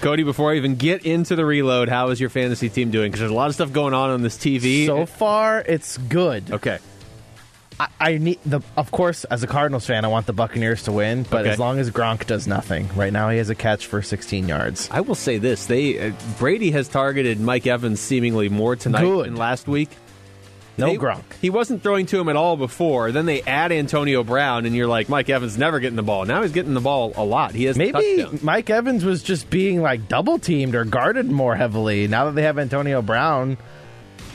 Cody, 0.00 0.22
before 0.22 0.52
I 0.52 0.56
even 0.56 0.76
get 0.76 1.04
into 1.04 1.36
the 1.36 1.44
reload, 1.44 1.88
how 1.90 2.08
is 2.08 2.18
your 2.20 2.30
fantasy 2.30 2.68
team 2.70 2.90
doing? 2.90 3.10
Because 3.10 3.20
there's 3.20 3.30
a 3.30 3.34
lot 3.34 3.48
of 3.48 3.54
stuff 3.54 3.72
going 3.72 3.92
on 3.94 4.10
on 4.10 4.22
this 4.22 4.36
TV. 4.36 4.86
So 4.86 5.04
far, 5.06 5.60
it's 5.60 5.98
good. 5.98 6.50
Okay. 6.50 6.78
I, 7.78 7.88
I 8.00 8.18
need 8.18 8.38
the. 8.46 8.60
Of 8.76 8.90
course, 8.90 9.24
as 9.24 9.42
a 9.42 9.46
Cardinals 9.46 9.86
fan, 9.86 10.04
I 10.04 10.08
want 10.08 10.26
the 10.26 10.32
Buccaneers 10.32 10.84
to 10.84 10.92
win. 10.92 11.24
But 11.24 11.42
Okay. 11.42 11.50
as 11.50 11.58
long 11.58 11.78
as 11.78 11.90
Gronk 11.90 12.26
does 12.26 12.46
nothing, 12.46 12.88
right 12.96 13.12
now 13.12 13.28
he 13.30 13.38
has 13.38 13.50
a 13.50 13.54
catch 13.54 13.86
for 13.86 14.00
16 14.00 14.48
yards. 14.48 14.88
I 14.90 15.00
will 15.02 15.14
say 15.14 15.36
this: 15.38 15.66
they 15.66 16.08
uh, 16.08 16.12
Brady 16.38 16.70
has 16.70 16.88
targeted 16.88 17.40
Mike 17.40 17.66
Evans 17.66 18.00
seemingly 18.00 18.48
more 18.48 18.74
tonight 18.74 19.02
Good. 19.02 19.26
than 19.26 19.36
last 19.36 19.68
week. 19.68 19.90
No 20.76 20.86
They- 20.88 20.96
Gronk. 20.96 21.22
He 21.40 21.50
wasn't 21.50 21.82
throwing 21.82 22.06
to 22.06 22.18
him 22.18 22.28
at 22.28 22.36
all 22.36 22.56
before. 22.56 23.12
Then 23.12 23.26
they 23.26 23.42
add 23.42 23.70
Antonio 23.70 24.24
Brown, 24.24 24.66
and 24.66 24.74
you're 24.74 24.88
like, 24.88 25.08
Mike 25.08 25.30
Evans 25.30 25.56
never 25.56 25.78
getting 25.78 25.96
the 25.96 26.02
ball. 26.02 26.24
Now 26.24 26.42
he's 26.42 26.52
getting 26.52 26.74
the 26.74 26.80
ball 26.80 27.12
a 27.16 27.24
lot. 27.24 27.52
He 27.54 27.64
has 27.64 27.76
Maybe 27.76 27.92
touchdowns. 27.92 28.42
Mike 28.42 28.70
Evans 28.70 29.04
was 29.04 29.22
just 29.22 29.50
being 29.50 29.82
like 29.82 30.08
double 30.08 30.38
teamed 30.38 30.74
or 30.74 30.84
guarded 30.84 31.30
more 31.30 31.54
heavily. 31.54 32.08
Now 32.08 32.24
that 32.26 32.34
they 32.34 32.42
have 32.42 32.58
Antonio 32.58 33.02
Brown, 33.02 33.56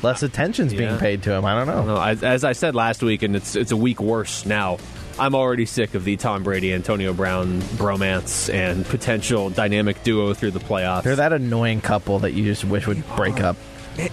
less 0.02 0.24
attention's 0.24 0.74
being 0.74 0.98
paid 0.98 1.24
to 1.24 1.34
him. 1.34 1.44
I 1.46 1.56
don't 1.56 1.68
know. 1.68 1.96
No, 1.96 2.02
as, 2.02 2.24
as 2.24 2.44
I 2.46 2.54
said 2.54 2.74
last 2.76 3.04
week, 3.04 3.22
and 3.24 3.36
it's 3.36 3.56
it's 3.58 3.72
a 3.72 3.78
week 3.78 4.00
worse 4.02 4.46
now. 4.46 4.78
I'm 5.18 5.36
already 5.36 5.66
sick 5.66 5.96
of 5.96 6.06
the 6.06 6.16
Tom 6.16 6.44
Brady 6.44 6.74
Antonio 6.74 7.12
Brown 7.12 7.60
bromance 7.76 8.54
and 8.54 8.86
potential 8.86 9.50
dynamic 9.50 10.02
duo 10.04 10.34
through 10.34 10.52
the 10.52 10.62
playoffs. 10.62 11.04
They're 11.04 11.18
that 11.18 11.34
annoying 11.34 11.82
couple 11.82 12.20
that 12.20 12.32
you 12.32 12.46
just 12.46 12.64
wish 12.64 12.88
would 12.88 13.04
break 13.18 13.42
up. 13.42 13.58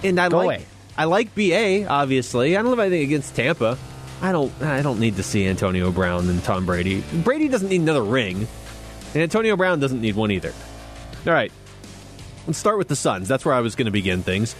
and 0.03 0.19
I 0.19 0.27
Go 0.27 0.39
like 0.39 0.45
away. 0.45 0.65
I 0.97 1.05
like 1.05 1.35
BA 1.35 1.87
obviously. 1.87 2.57
I 2.57 2.61
don't 2.61 2.71
have 2.71 2.79
anything 2.79 3.03
against 3.03 3.35
Tampa. 3.35 3.77
I 4.21 4.31
don't 4.31 4.51
I 4.61 4.81
don't 4.81 4.99
need 4.99 5.17
to 5.17 5.23
see 5.23 5.45
Antonio 5.45 5.91
Brown 5.91 6.29
and 6.29 6.43
Tom 6.43 6.65
Brady. 6.65 7.03
Brady 7.23 7.47
doesn't 7.47 7.69
need 7.69 7.81
another 7.81 8.03
ring, 8.03 8.47
and 9.13 9.23
Antonio 9.23 9.55
Brown 9.55 9.79
doesn't 9.79 10.01
need 10.01 10.15
one 10.15 10.31
either. 10.31 10.53
All 11.25 11.33
right, 11.33 11.51
let's 12.47 12.57
start 12.57 12.77
with 12.77 12.87
the 12.87 12.95
Suns. 12.95 13.27
That's 13.27 13.45
where 13.45 13.53
I 13.53 13.59
was 13.59 13.75
going 13.75 13.85
to 13.85 13.91
begin 13.91 14.23
things, 14.23 14.55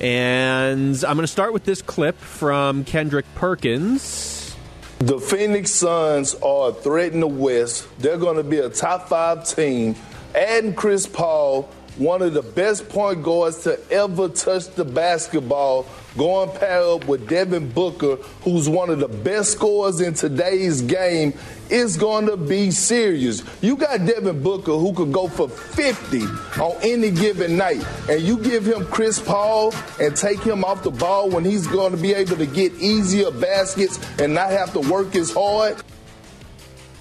and 0.00 0.96
I'm 1.04 1.16
going 1.16 1.24
to 1.24 1.26
start 1.26 1.52
with 1.52 1.64
this 1.64 1.82
clip 1.82 2.16
from 2.18 2.84
Kendrick 2.84 3.26
Perkins. 3.34 4.56
The 5.00 5.18
Phoenix 5.18 5.70
Suns 5.70 6.34
are 6.36 6.70
a 6.70 6.72
threat 6.72 7.12
in 7.12 7.20
the 7.20 7.26
West. 7.26 7.86
They're 7.98 8.16
going 8.16 8.36
to 8.36 8.44
be 8.44 8.58
a 8.58 8.70
top 8.70 9.08
five 9.08 9.46
team. 9.46 9.96
Adding 10.34 10.74
Chris 10.74 11.06
Paul, 11.06 11.68
one 11.96 12.22
of 12.22 12.34
the 12.34 12.42
best 12.42 12.88
point 12.88 13.22
guards 13.22 13.62
to 13.64 13.78
ever 13.90 14.28
touch 14.28 14.68
the 14.70 14.84
basketball, 14.84 15.86
going 16.16 16.50
pair 16.58 16.82
up 16.82 17.06
with 17.06 17.28
Devin 17.28 17.70
Booker, 17.70 18.16
who's 18.42 18.68
one 18.68 18.90
of 18.90 18.98
the 18.98 19.08
best 19.08 19.52
scorers 19.52 20.00
in 20.00 20.14
today's 20.14 20.82
game, 20.82 21.34
is 21.70 21.96
going 21.96 22.26
to 22.26 22.36
be 22.36 22.70
serious. 22.72 23.42
You 23.62 23.76
got 23.76 24.04
Devin 24.04 24.42
Booker 24.42 24.72
who 24.72 24.92
could 24.92 25.12
go 25.12 25.28
for 25.28 25.48
50 25.48 26.22
on 26.60 26.76
any 26.82 27.10
given 27.10 27.56
night, 27.56 27.84
and 28.08 28.20
you 28.20 28.38
give 28.38 28.66
him 28.66 28.86
Chris 28.86 29.20
Paul 29.20 29.72
and 30.00 30.16
take 30.16 30.40
him 30.40 30.64
off 30.64 30.82
the 30.82 30.90
ball 30.90 31.30
when 31.30 31.44
he's 31.44 31.66
going 31.66 31.92
to 31.92 31.98
be 31.98 32.12
able 32.12 32.36
to 32.36 32.46
get 32.46 32.72
easier 32.74 33.30
baskets 33.30 34.00
and 34.18 34.34
not 34.34 34.50
have 34.50 34.72
to 34.72 34.80
work 34.80 35.14
as 35.14 35.32
hard. 35.32 35.76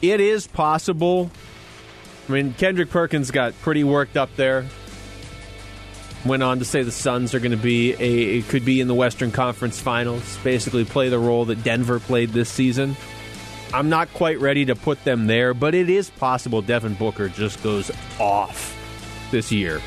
It 0.03 0.19
is 0.19 0.45
possible. 0.47 1.31
I 2.29 2.31
mean, 2.31 2.53
Kendrick 2.53 2.89
Perkins 2.89 3.31
got 3.31 3.53
pretty 3.61 3.83
worked 3.83 4.17
up 4.17 4.35
there. 4.35 4.65
Went 6.25 6.41
on 6.41 6.59
to 6.59 6.65
say 6.65 6.83
the 6.83 6.91
Suns 6.91 7.33
are 7.33 7.39
going 7.39 7.51
to 7.51 7.57
be 7.57 7.93
a 7.93 8.41
could 8.43 8.63
be 8.63 8.79
in 8.79 8.87
the 8.87 8.93
Western 8.93 9.31
Conference 9.31 9.79
Finals, 9.81 10.37
basically 10.43 10.85
play 10.85 11.09
the 11.09 11.19
role 11.19 11.45
that 11.45 11.63
Denver 11.63 11.99
played 11.99 12.29
this 12.29 12.49
season. 12.49 12.95
I'm 13.73 13.89
not 13.89 14.13
quite 14.13 14.39
ready 14.39 14.65
to 14.65 14.75
put 14.75 15.03
them 15.03 15.27
there, 15.27 15.53
but 15.53 15.75
it 15.75 15.89
is 15.89 16.09
possible 16.11 16.61
Devin 16.61 16.93
Booker 16.93 17.27
just 17.27 17.61
goes 17.63 17.91
off 18.19 18.77
this 19.31 19.51
year. 19.51 19.81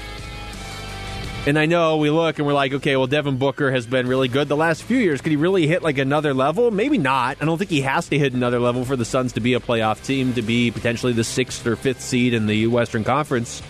And 1.46 1.56
I 1.56 1.66
know 1.66 1.98
we 1.98 2.10
look 2.10 2.38
and 2.38 2.46
we're 2.46 2.54
like, 2.54 2.72
okay, 2.72 2.96
well, 2.96 3.06
Devin 3.06 3.38
Booker 3.38 3.70
has 3.70 3.86
been 3.86 4.08
really 4.08 4.26
good 4.26 4.48
the 4.48 4.56
last 4.56 4.82
few 4.82 4.96
years. 4.96 5.20
Could 5.20 5.30
he 5.30 5.36
really 5.36 5.68
hit 5.68 5.80
like 5.80 5.96
another 5.98 6.34
level? 6.34 6.72
Maybe 6.72 6.98
not. 6.98 7.36
I 7.40 7.44
don't 7.44 7.56
think 7.56 7.70
he 7.70 7.82
has 7.82 8.08
to 8.08 8.18
hit 8.18 8.32
another 8.32 8.58
level 8.58 8.84
for 8.84 8.96
the 8.96 9.04
Suns 9.04 9.34
to 9.34 9.40
be 9.40 9.54
a 9.54 9.60
playoff 9.60 10.04
team, 10.04 10.34
to 10.34 10.42
be 10.42 10.72
potentially 10.72 11.12
the 11.12 11.22
sixth 11.22 11.64
or 11.64 11.76
fifth 11.76 12.00
seed 12.00 12.34
in 12.34 12.46
the 12.46 12.66
Western 12.66 13.04
Conference. 13.04 13.62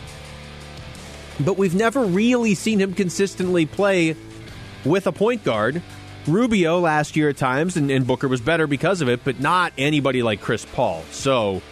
But 1.40 1.58
we've 1.58 1.74
never 1.74 2.04
really 2.04 2.54
seen 2.54 2.80
him 2.80 2.94
consistently 2.94 3.66
play 3.66 4.16
with 4.84 5.06
a 5.06 5.12
point 5.12 5.44
guard. 5.44 5.82
Rubio 6.26 6.80
last 6.80 7.14
year 7.14 7.28
at 7.28 7.36
times, 7.36 7.76
and, 7.76 7.90
and 7.90 8.06
Booker 8.06 8.26
was 8.26 8.40
better 8.40 8.66
because 8.66 9.00
of 9.00 9.08
it, 9.08 9.20
but 9.22 9.38
not 9.38 9.72
anybody 9.78 10.22
like 10.22 10.40
Chris 10.40 10.64
Paul. 10.64 11.02
So 11.12 11.62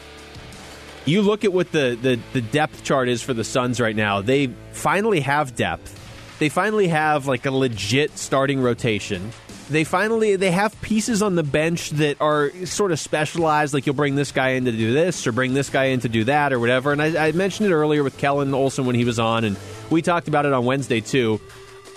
you 1.06 1.22
look 1.22 1.44
at 1.44 1.52
what 1.52 1.72
the, 1.72 1.98
the, 2.00 2.20
the 2.32 2.40
depth 2.40 2.84
chart 2.84 3.08
is 3.08 3.20
for 3.20 3.34
the 3.34 3.44
Suns 3.44 3.80
right 3.80 3.96
now. 3.96 4.20
They 4.20 4.48
finally 4.72 5.20
have 5.20 5.56
depth. 5.56 6.00
They 6.38 6.48
finally 6.48 6.88
have 6.88 7.26
like 7.26 7.46
a 7.46 7.50
legit 7.50 8.16
starting 8.18 8.60
rotation. 8.60 9.30
They 9.70 9.84
finally 9.84 10.36
they 10.36 10.50
have 10.50 10.78
pieces 10.82 11.22
on 11.22 11.36
the 11.36 11.42
bench 11.42 11.90
that 11.90 12.20
are 12.20 12.50
sort 12.66 12.92
of 12.92 13.00
specialized. 13.00 13.72
Like 13.72 13.86
you'll 13.86 13.94
bring 13.94 14.14
this 14.14 14.30
guy 14.30 14.50
in 14.50 14.66
to 14.66 14.72
do 14.72 14.92
this, 14.92 15.26
or 15.26 15.32
bring 15.32 15.54
this 15.54 15.70
guy 15.70 15.84
in 15.86 16.00
to 16.00 16.08
do 16.08 16.24
that, 16.24 16.52
or 16.52 16.60
whatever. 16.60 16.92
And 16.92 17.00
I, 17.00 17.28
I 17.28 17.32
mentioned 17.32 17.70
it 17.70 17.72
earlier 17.72 18.02
with 18.02 18.18
Kellen 18.18 18.52
Olson 18.52 18.84
when 18.84 18.94
he 18.94 19.04
was 19.04 19.18
on, 19.18 19.44
and 19.44 19.56
we 19.90 20.02
talked 20.02 20.28
about 20.28 20.44
it 20.44 20.52
on 20.52 20.64
Wednesday 20.64 21.00
too. 21.00 21.40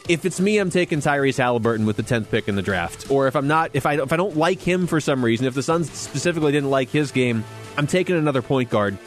If 0.08 0.24
it's 0.24 0.40
me, 0.40 0.58
I'm 0.58 0.70
taking 0.70 1.00
Tyrese 1.00 1.38
Halliburton 1.38 1.86
with 1.86 1.98
the 1.98 2.04
tenth 2.04 2.32
pick 2.32 2.48
in 2.48 2.56
the 2.56 2.62
draft. 2.62 3.12
Or 3.12 3.28
if 3.28 3.36
I'm 3.36 3.48
not, 3.48 3.72
if 3.74 3.86
I 3.86 4.02
if 4.02 4.14
I 4.14 4.16
don't 4.16 4.38
like 4.38 4.62
him 4.62 4.88
for 4.88 5.02
some 5.02 5.24
reason, 5.24 5.46
if 5.46 5.54
the 5.54 5.64
Suns 5.64 5.92
specifically 5.92 6.54
didn't 6.54 6.70
like 6.70 6.90
his 6.90 7.12
game, 7.12 7.44
I'm 7.76 7.88
taking 7.88 8.16
another 8.16 8.42
point 8.42 8.70
guard, 8.70 8.98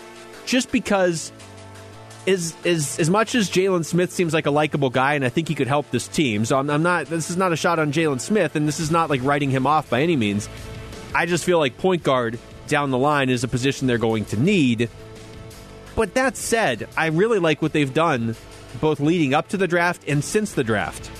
just 0.44 0.70
because. 0.70 1.32
As, 2.30 2.54
as, 2.64 2.98
as 3.00 3.10
much 3.10 3.34
as 3.34 3.50
Jalen 3.50 3.84
Smith 3.84 4.12
seems 4.12 4.32
like 4.32 4.46
a 4.46 4.50
likable 4.50 4.90
guy, 4.90 5.14
and 5.14 5.24
I 5.24 5.30
think 5.30 5.48
he 5.48 5.54
could 5.54 5.66
help 5.66 5.90
this 5.90 6.06
team, 6.06 6.44
so 6.44 6.58
I'm, 6.58 6.70
I'm 6.70 6.82
not. 6.82 7.06
This 7.06 7.28
is 7.28 7.36
not 7.36 7.52
a 7.52 7.56
shot 7.56 7.78
on 7.78 7.92
Jalen 7.92 8.20
Smith, 8.20 8.54
and 8.54 8.68
this 8.68 8.78
is 8.78 8.90
not 8.90 9.10
like 9.10 9.20
writing 9.24 9.50
him 9.50 9.66
off 9.66 9.90
by 9.90 10.02
any 10.02 10.16
means. 10.16 10.48
I 11.14 11.26
just 11.26 11.44
feel 11.44 11.58
like 11.58 11.76
point 11.76 12.04
guard 12.04 12.38
down 12.68 12.90
the 12.90 12.98
line 12.98 13.30
is 13.30 13.42
a 13.42 13.48
position 13.48 13.86
they're 13.86 13.98
going 13.98 14.26
to 14.26 14.38
need. 14.38 14.88
But 15.96 16.14
that 16.14 16.36
said, 16.36 16.88
I 16.96 17.06
really 17.06 17.40
like 17.40 17.60
what 17.60 17.72
they've 17.72 17.92
done 17.92 18.36
both 18.80 19.00
leading 19.00 19.34
up 19.34 19.48
to 19.48 19.56
the 19.56 19.66
draft 19.66 20.04
and 20.06 20.22
since 20.22 20.52
the 20.52 20.62
draft. 20.62 21.10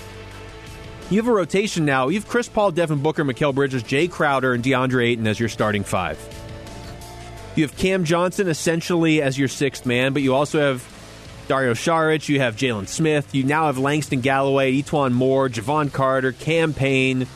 You 1.11 1.17
have 1.17 1.27
a 1.27 1.33
rotation 1.33 1.85
now. 1.85 2.07
You 2.07 2.21
have 2.21 2.29
Chris 2.29 2.49
Paul, 2.49 2.71
Devin 2.71 3.03
Booker, 3.03 3.25
Mikal 3.25 3.53
Bridges, 3.53 3.83
Jae 3.83 4.09
Crowder, 4.09 4.55
and 4.55 4.63
DeAndre 4.63 5.09
Ayton 5.09 5.27
as 5.27 5.41
your 5.41 5.49
starting 5.49 5.83
five. 5.83 6.19
You 7.57 7.65
have 7.65 7.77
Cam 7.77 8.05
Johnson 8.05 8.47
essentially 8.47 9.21
as 9.21 9.37
your 9.37 9.49
sixth 9.49 9.85
man, 9.85 10.13
but 10.13 10.23
you 10.23 10.35
also 10.35 10.61
have 10.61 11.00
Dario 11.51 11.75
Saric, 11.75 12.29
you 12.29 12.39
have 12.39 12.55
Jalen 12.55 12.87
Smith, 12.87 13.35
you 13.35 13.43
now 13.43 13.67
have 13.67 13.77
Langston 13.77 14.21
Galloway, 14.21 14.81
E'Twaun 14.81 15.11
Moore, 15.11 15.49
Jevon 15.49 15.93
Carter, 15.93 16.31
Campaign. 16.31 17.27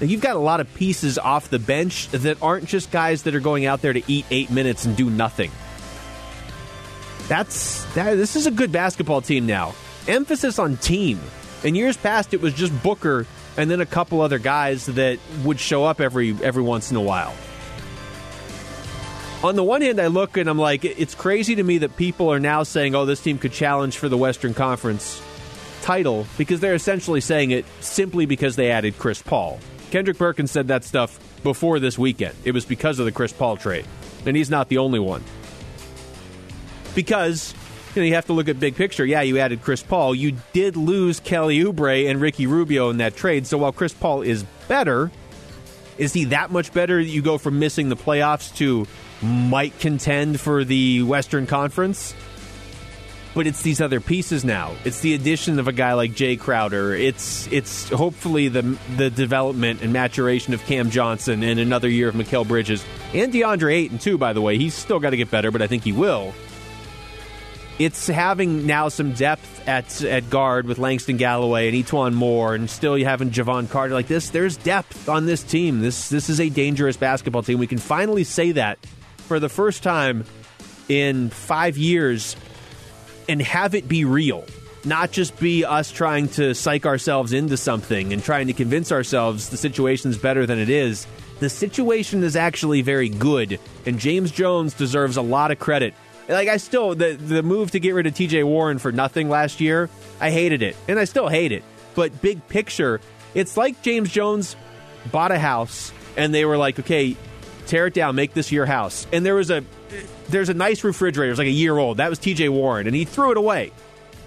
You've 0.00 0.22
got 0.22 0.36
a 0.36 0.38
lot 0.38 0.60
of 0.60 0.72
pieces 0.72 1.18
off 1.18 1.50
the 1.50 1.58
bench 1.58 2.08
that 2.12 2.42
aren't 2.42 2.64
just 2.64 2.90
guys 2.90 3.24
that 3.24 3.34
are 3.34 3.40
going 3.40 3.66
out 3.66 3.82
there 3.82 3.92
to 3.92 4.02
eat 4.10 4.24
eight 4.30 4.48
minutes 4.48 4.86
and 4.86 4.96
do 4.96 5.10
nothing. 5.10 5.50
That's 7.28 7.84
that. 7.92 8.14
This 8.14 8.36
is 8.36 8.46
a 8.46 8.50
good 8.50 8.72
basketball 8.72 9.20
team 9.20 9.44
now. 9.44 9.74
Emphasis 10.06 10.58
on 10.58 10.78
team. 10.78 11.20
In 11.62 11.74
years 11.74 11.98
past, 11.98 12.32
it 12.32 12.40
was 12.40 12.54
just 12.54 12.72
Booker 12.82 13.26
and 13.58 13.70
then 13.70 13.82
a 13.82 13.86
couple 13.86 14.22
other 14.22 14.38
guys 14.38 14.86
that 14.86 15.18
would 15.44 15.60
show 15.60 15.84
up 15.84 16.00
every 16.00 16.34
every 16.42 16.62
once 16.62 16.90
in 16.90 16.96
a 16.96 17.02
while. 17.02 17.34
On 19.44 19.54
the 19.54 19.62
one 19.62 19.82
hand, 19.82 20.00
I 20.00 20.08
look 20.08 20.36
and 20.36 20.48
I'm 20.48 20.58
like, 20.58 20.84
it's 20.84 21.14
crazy 21.14 21.54
to 21.56 21.62
me 21.62 21.78
that 21.78 21.96
people 21.96 22.32
are 22.32 22.40
now 22.40 22.64
saying, 22.64 22.96
"Oh, 22.96 23.04
this 23.04 23.20
team 23.20 23.38
could 23.38 23.52
challenge 23.52 23.96
for 23.96 24.08
the 24.08 24.16
Western 24.16 24.52
Conference 24.52 25.22
title," 25.82 26.26
because 26.36 26.58
they're 26.58 26.74
essentially 26.74 27.20
saying 27.20 27.52
it 27.52 27.64
simply 27.80 28.26
because 28.26 28.56
they 28.56 28.72
added 28.72 28.98
Chris 28.98 29.22
Paul. 29.22 29.60
Kendrick 29.92 30.18
Perkins 30.18 30.50
said 30.50 30.68
that 30.68 30.82
stuff 30.82 31.20
before 31.44 31.78
this 31.78 31.96
weekend. 31.96 32.34
It 32.44 32.52
was 32.52 32.64
because 32.64 32.98
of 32.98 33.04
the 33.04 33.12
Chris 33.12 33.32
Paul 33.32 33.56
trade, 33.56 33.84
and 34.26 34.36
he's 34.36 34.50
not 34.50 34.68
the 34.68 34.78
only 34.78 34.98
one 34.98 35.22
because 36.98 37.54
you, 37.94 38.02
know, 38.02 38.06
you 38.06 38.14
have 38.14 38.26
to 38.26 38.32
look 38.32 38.48
at 38.48 38.58
big 38.58 38.74
picture. 38.74 39.06
Yeah, 39.06 39.22
you 39.22 39.38
added 39.38 39.62
Chris 39.62 39.84
Paul. 39.84 40.16
You 40.16 40.36
did 40.52 40.76
lose 40.76 41.20
Kelly 41.20 41.60
Oubre 41.60 42.10
and 42.10 42.20
Ricky 42.20 42.48
Rubio 42.48 42.90
in 42.90 42.96
that 42.96 43.14
trade. 43.14 43.46
So 43.46 43.58
while 43.58 43.70
Chris 43.70 43.94
Paul 43.94 44.22
is 44.22 44.42
better, 44.66 45.12
is 45.96 46.12
he 46.12 46.24
that 46.24 46.50
much 46.50 46.72
better? 46.72 46.98
that 46.98 47.08
You 47.08 47.22
go 47.22 47.38
from 47.38 47.60
missing 47.60 47.88
the 47.88 47.96
playoffs 47.96 48.52
to 48.56 48.88
might 49.22 49.78
contend 49.78 50.40
for 50.40 50.64
the 50.64 51.02
Western 51.02 51.46
Conference. 51.46 52.14
But 53.34 53.46
it's 53.46 53.62
these 53.62 53.80
other 53.80 54.00
pieces 54.00 54.44
now. 54.44 54.72
It's 54.84 55.00
the 55.00 55.14
addition 55.14 55.58
of 55.58 55.68
a 55.68 55.72
guy 55.72 55.92
like 55.92 56.12
Jae 56.12 56.40
Crowder. 56.40 56.94
It's 56.94 57.46
it's 57.52 57.88
hopefully 57.90 58.48
the 58.48 58.76
the 58.96 59.10
development 59.10 59.82
and 59.82 59.92
maturation 59.92 60.54
of 60.54 60.64
Cam 60.64 60.90
Johnson 60.90 61.42
and 61.42 61.60
another 61.60 61.88
year 61.88 62.08
of 62.08 62.14
Mikal 62.14 62.48
Bridges 62.48 62.84
and 63.12 63.32
DeAndre 63.32 63.74
Ayton 63.74 63.98
too. 63.98 64.18
By 64.18 64.32
the 64.32 64.40
way, 64.40 64.58
he's 64.58 64.74
still 64.74 64.98
got 64.98 65.10
to 65.10 65.16
get 65.16 65.30
better, 65.30 65.50
but 65.50 65.62
I 65.62 65.66
think 65.66 65.84
he 65.84 65.92
will 65.92 66.34
it's 67.78 68.08
having 68.08 68.66
now 68.66 68.88
some 68.88 69.12
depth 69.12 69.68
at 69.68 70.02
at 70.02 70.28
guard 70.30 70.66
with 70.66 70.78
Langston 70.78 71.16
Galloway 71.16 71.68
and 71.68 71.76
E'Twaun 71.76 72.12
Moore, 72.12 72.54
and 72.54 72.68
still 72.68 72.98
you 72.98 73.04
having 73.04 73.30
Jevon 73.30 73.70
Carter 73.70 73.94
like 73.94 74.08
this. 74.08 74.30
There's 74.30 74.56
depth 74.56 75.08
on 75.08 75.26
this 75.26 75.42
team. 75.42 75.80
This 75.80 76.08
this 76.08 76.28
is 76.28 76.40
a 76.40 76.48
dangerous 76.48 76.96
basketball 76.96 77.42
team. 77.42 77.58
We 77.58 77.66
can 77.66 77.78
finally 77.78 78.24
say 78.24 78.52
that 78.52 78.78
for 79.28 79.38
the 79.38 79.48
first 79.48 79.82
time 79.82 80.24
in 80.88 81.30
five 81.30 81.76
years, 81.76 82.34
and 83.28 83.40
have 83.42 83.74
it 83.74 83.86
be 83.86 84.04
real. 84.04 84.44
Not 84.84 85.12
just 85.12 85.38
be 85.38 85.64
us 85.64 85.92
trying 85.92 86.28
to 86.30 86.54
psych 86.54 86.86
ourselves 86.86 87.32
into 87.32 87.56
something 87.56 88.12
and 88.12 88.22
trying 88.22 88.46
to 88.46 88.52
convince 88.52 88.90
ourselves 88.90 89.50
the 89.50 89.56
situation's 89.56 90.18
better 90.18 90.46
than 90.46 90.58
it 90.58 90.70
is. 90.70 91.06
The 91.40 91.50
situation 91.50 92.24
is 92.24 92.34
actually 92.34 92.82
very 92.82 93.08
good, 93.08 93.60
and 93.86 93.98
James 93.98 94.32
Jones 94.32 94.74
deserves 94.74 95.16
a 95.16 95.22
lot 95.22 95.50
of 95.50 95.58
credit 95.58 95.94
like 96.28 96.48
I 96.48 96.58
still 96.58 96.94
the 96.94 97.14
the 97.14 97.42
move 97.42 97.70
to 97.72 97.80
get 97.80 97.94
rid 97.94 98.06
of 98.06 98.14
TJ 98.14 98.44
Warren 98.44 98.78
for 98.78 98.92
nothing 98.92 99.28
last 99.28 99.60
year, 99.60 99.88
I 100.20 100.30
hated 100.30 100.62
it. 100.62 100.76
And 100.86 100.98
I 100.98 101.04
still 101.04 101.28
hate 101.28 101.52
it. 101.52 101.64
But 101.94 102.20
big 102.20 102.46
picture, 102.48 103.00
it's 103.34 103.56
like 103.56 103.82
James 103.82 104.10
Jones 104.10 104.56
bought 105.10 105.32
a 105.32 105.38
house 105.38 105.92
and 106.16 106.34
they 106.34 106.44
were 106.44 106.56
like, 106.56 106.78
"Okay, 106.78 107.16
tear 107.68 107.86
it 107.86 107.94
down, 107.94 108.16
make 108.16 108.34
this 108.34 108.50
your 108.50 108.66
house." 108.66 109.06
And 109.12 109.24
there 109.24 109.34
was 109.36 109.50
a 109.50 109.62
there's 110.28 110.48
a 110.48 110.54
nice 110.54 110.84
refrigerator, 110.84 111.30
it's 111.30 111.38
like 111.38 111.46
a 111.46 111.50
year 111.50 111.78
old. 111.78 111.98
That 111.98 112.10
was 112.10 112.18
TJ 112.18 112.50
Warren 112.50 112.86
and 112.86 112.94
he 112.94 113.04
threw 113.04 113.30
it 113.30 113.36
away. 113.36 113.72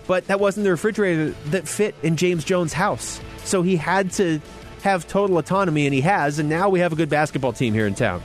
but 0.07 0.27
that 0.27 0.39
wasn't 0.39 0.63
the 0.63 0.71
refrigerator 0.71 1.29
that 1.51 1.67
fit 1.67 1.95
in 2.03 2.17
James 2.17 2.43
Jones' 2.43 2.73
house. 2.73 3.21
So 3.43 3.61
he 3.61 3.77
had 3.77 4.11
to 4.13 4.41
have 4.83 5.07
total 5.07 5.37
autonomy, 5.37 5.85
and 5.85 5.93
he 5.93 6.01
has, 6.01 6.39
and 6.39 6.49
now 6.49 6.69
we 6.69 6.79
have 6.79 6.91
a 6.91 6.95
good 6.95 7.09
basketball 7.09 7.53
team 7.53 7.73
here 7.73 7.87
in 7.87 7.95
town. 7.95 8.21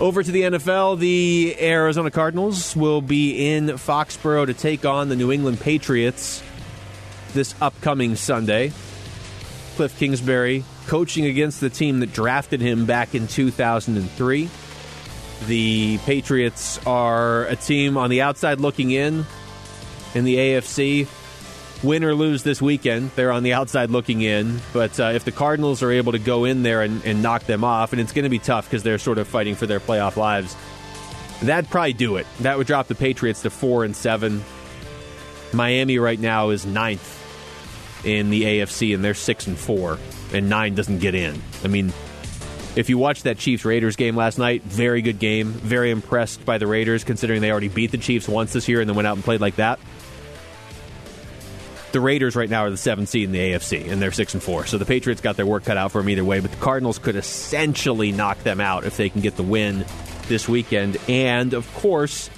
Over 0.00 0.22
to 0.22 0.30
the 0.30 0.42
NFL, 0.42 0.98
the 0.98 1.56
Arizona 1.60 2.10
Cardinals 2.10 2.74
will 2.74 3.00
be 3.00 3.54
in 3.54 3.68
Foxborough 3.68 4.46
to 4.46 4.54
take 4.54 4.84
on 4.84 5.08
the 5.08 5.16
New 5.16 5.30
England 5.30 5.60
Patriots 5.60 6.42
this 7.32 7.54
upcoming 7.60 8.16
Sunday. 8.16 8.72
Cliff 9.76 9.96
Kingsbury 9.98 10.64
coaching 10.86 11.26
against 11.26 11.60
the 11.60 11.70
team 11.70 12.00
that 12.00 12.12
drafted 12.12 12.60
him 12.60 12.86
back 12.86 13.14
in 13.14 13.26
2003. 13.26 14.48
The 15.46 15.98
Patriots 15.98 16.84
are 16.86 17.44
a 17.46 17.56
team 17.56 17.96
on 17.96 18.10
the 18.10 18.22
outside 18.22 18.60
looking 18.60 18.90
in 18.90 19.26
in 20.14 20.24
the 20.24 20.36
AFC. 20.36 21.06
Win 21.82 22.04
or 22.04 22.14
lose 22.14 22.42
this 22.42 22.62
weekend, 22.62 23.10
they're 23.16 23.30
on 23.30 23.42
the 23.42 23.52
outside 23.52 23.90
looking 23.90 24.22
in. 24.22 24.60
But 24.72 24.98
uh, 24.98 25.10
if 25.14 25.24
the 25.24 25.32
Cardinals 25.32 25.82
are 25.82 25.92
able 25.92 26.12
to 26.12 26.18
go 26.18 26.44
in 26.44 26.62
there 26.62 26.80
and, 26.80 27.04
and 27.04 27.22
knock 27.22 27.44
them 27.44 27.64
off, 27.64 27.92
and 27.92 28.00
it's 28.00 28.12
going 28.12 28.24
to 28.24 28.30
be 28.30 28.38
tough 28.38 28.64
because 28.64 28.82
they're 28.82 28.98
sort 28.98 29.18
of 29.18 29.28
fighting 29.28 29.54
for 29.54 29.66
their 29.66 29.78
playoff 29.78 30.16
lives, 30.16 30.56
that'd 31.42 31.70
probably 31.70 31.92
do 31.92 32.16
it. 32.16 32.26
That 32.40 32.56
would 32.56 32.66
drop 32.66 32.86
the 32.86 32.94
Patriots 32.94 33.42
to 33.42 33.50
four 33.50 33.84
and 33.84 33.94
seven. 33.94 34.42
Miami 35.52 35.98
right 35.98 36.18
now 36.18 36.48
is 36.48 36.64
ninth 36.64 37.12
in 38.04 38.30
the 38.30 38.44
AFC, 38.44 38.94
and 38.94 39.04
they're 39.04 39.14
six 39.14 39.46
and 39.46 39.58
four, 39.58 39.98
and 40.32 40.48
nine 40.48 40.74
doesn't 40.74 40.98
get 40.98 41.14
in. 41.14 41.40
I 41.64 41.68
mean, 41.68 41.92
if 42.76 42.90
you 42.90 42.98
watched 42.98 43.24
that 43.24 43.38
Chiefs 43.38 43.64
Raiders 43.64 43.96
game 43.96 44.16
last 44.16 44.38
night, 44.38 44.62
very 44.62 45.00
good 45.00 45.18
game. 45.18 45.48
Very 45.48 45.90
impressed 45.90 46.44
by 46.44 46.58
the 46.58 46.66
Raiders, 46.66 47.04
considering 47.04 47.40
they 47.40 47.50
already 47.50 47.68
beat 47.68 47.90
the 47.90 47.98
Chiefs 47.98 48.28
once 48.28 48.52
this 48.52 48.68
year 48.68 48.80
and 48.80 48.88
then 48.88 48.96
went 48.96 49.06
out 49.06 49.16
and 49.16 49.24
played 49.24 49.40
like 49.40 49.56
that. 49.56 49.80
The 51.92 52.00
Raiders 52.00 52.36
right 52.36 52.50
now 52.50 52.64
are 52.64 52.70
the 52.70 52.76
seventh 52.76 53.08
seed 53.08 53.24
in 53.24 53.32
the 53.32 53.38
AFC, 53.38 53.90
and 53.90 54.02
they're 54.02 54.12
six 54.12 54.34
and 54.34 54.42
four. 54.42 54.66
So 54.66 54.76
the 54.76 54.84
Patriots 54.84 55.22
got 55.22 55.36
their 55.36 55.46
work 55.46 55.64
cut 55.64 55.78
out 55.78 55.92
for 55.92 56.02
them 56.02 56.10
either 56.10 56.24
way, 56.24 56.40
but 56.40 56.50
the 56.50 56.58
Cardinals 56.58 56.98
could 56.98 57.16
essentially 57.16 58.12
knock 58.12 58.42
them 58.42 58.60
out 58.60 58.84
if 58.84 58.98
they 58.98 59.08
can 59.08 59.22
get 59.22 59.36
the 59.36 59.42
win 59.42 59.86
this 60.28 60.46
weekend. 60.46 60.98
And 61.08 61.54
of 61.54 61.72
course, 61.74 62.28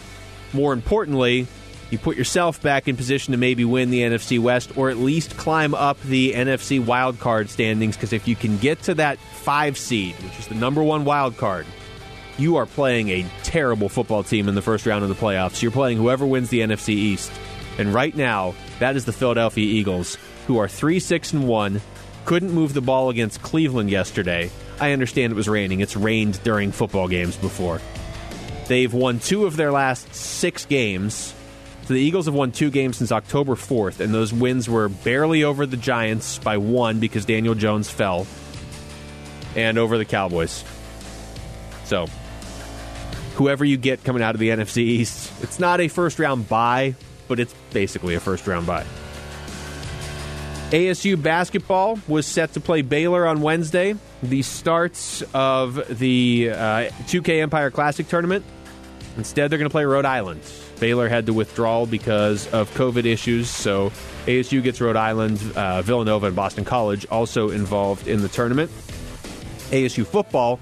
more 0.53 0.72
importantly, 0.72 1.49
you 1.91 1.99
put 1.99 2.16
yourself 2.16 2.61
back 2.61 2.86
in 2.86 2.97
position 2.97 3.32
to 3.32 3.39
maybe 3.39 3.64
win 3.64 3.91
the 3.91 4.01
NFC 4.01 4.39
West 4.39 4.76
or 4.76 4.91
at 4.91 4.99
least 4.99 5.36
climb 5.36 5.74
up 5.74 6.01
the 6.03 6.32
NFC 6.34 6.84
wild 6.84 7.18
card 7.18 7.49
standings 7.49 7.97
because 7.97 8.12
if 8.12 8.28
you 8.28 8.36
can 8.36 8.59
get 8.59 8.82
to 8.82 8.95
that 8.95 9.18
five 9.18 9.78
seed, 9.78 10.14
which 10.16 10.39
is 10.39 10.47
the 10.49 10.55
number 10.55 10.82
one 10.82 11.05
wild 11.05 11.36
card, 11.36 11.66
you 12.39 12.57
are 12.57 12.66
playing 12.66 13.09
a 13.09 13.26
terrible 13.43 13.89
football 13.89 14.22
team 14.22 14.49
in 14.49 14.55
the 14.55 14.62
first 14.62 14.86
round 14.86 15.03
of 15.03 15.09
the 15.09 15.14
playoffs. 15.14 15.62
You're 15.62 15.72
playing 15.72 15.99
whoever 15.99 16.26
wins 16.26 16.51
the 16.51 16.61
NFC 16.61 16.91
East. 16.91 17.32
And 17.78 17.95
right 17.95 18.14
now, 18.14 18.55
that 18.80 18.97
is 18.97 19.05
the 19.05 19.12
Philadelphia 19.12 19.64
Eagles, 19.64 20.18
who 20.47 20.59
are 20.59 20.68
3 20.68 21.01
6 21.01 21.32
and 21.32 21.49
1, 21.49 21.80
couldn't 22.24 22.53
move 22.53 22.74
the 22.74 22.80
ball 22.80 23.09
against 23.09 23.43
Cleveland 23.43 23.91
yesterday. 23.91 24.51
I 24.80 24.93
understand 24.93 25.32
it 25.32 25.36
was 25.36 25.49
raining. 25.49 25.80
It's 25.80 25.97
rained 25.97 26.43
during 26.43 26.72
football 26.72 27.09
games 27.09 27.36
before. 27.36 27.80
They've 28.66 28.93
won 28.93 29.18
two 29.18 29.47
of 29.47 29.57
their 29.57 29.72
last 29.72 30.14
six 30.14 30.66
games. 30.66 31.34
So 31.89 31.95
the 31.95 32.01
Eagles 32.01 32.26
have 32.26 32.34
won 32.34 32.53
two 32.53 32.70
games 32.70 32.99
since 32.99 33.11
October 33.11 33.55
4th, 33.55 34.01
and 34.01 34.12
those 34.12 34.30
wins 34.30 34.68
were 34.68 34.91
barely 34.91 35.43
over 35.43 35.64
the 35.64 35.78
Giants 35.78 36.39
by 36.39 36.59
one 36.59 37.01
because 37.01 37.24
Daniel 37.24 37.55
Jones 37.55 37.89
fell, 37.89 38.26
and 39.57 39.78
over 39.78 39.97
the 39.97 40.05
Cowboys. 40.05 40.64
So, 41.84 42.07
whoever 43.36 43.64
you 43.64 43.78
get 43.78 44.05
coming 44.05 44.22
out 44.22 44.34
of 44.34 44.39
the 44.39 44.51
NFC 44.51 44.82
East, 44.82 45.32
it's 45.43 45.59
not 45.59 45.80
a 45.80 45.89
first 45.89 46.18
round 46.18 46.47
bye, 46.47 46.95
but 47.26 47.41
it's 47.41 47.55
basically 47.72 48.14
a 48.14 48.20
first 48.20 48.47
round 48.47 48.66
bye. 48.66 48.84
ASU 50.68 51.16
basketball 51.22 51.99
was 52.07 52.26
set 52.26 52.53
to 52.53 52.61
play 52.61 52.82
Baylor 52.82 53.26
on 53.26 53.41
Wednesday. 53.41 53.95
The 54.22 54.43
starts 54.43 55.22
of 55.32 55.99
the 55.99 56.51
uh, 56.51 56.55
2K 57.07 57.41
Empire 57.41 57.70
Classic 57.70 58.07
tournament. 58.07 58.45
Instead, 59.16 59.51
they're 59.51 59.59
going 59.59 59.70
to 59.70 59.72
play 59.72 59.86
Rhode 59.86 60.05
Island. 60.05 60.43
Baylor 60.81 61.09
had 61.09 61.26
to 61.26 61.33
withdraw 61.33 61.87
because 61.87 62.47
of 62.53 62.72
COVID 62.74 63.05
issues, 63.05 63.51
so 63.51 63.91
ASU 64.26 64.62
gets 64.62 64.81
Rhode 64.81 64.97
Island, 64.97 65.43
uh, 65.57 65.83
Villanova, 65.83 66.26
and 66.26 66.37
Boston 66.37 66.64
College 66.64 67.07
also 67.11 67.51
involved 67.51 68.07
in 68.07 68.22
the 68.22 68.29
tournament. 68.29 68.70
ASU 69.70 70.07
football, 70.07 70.61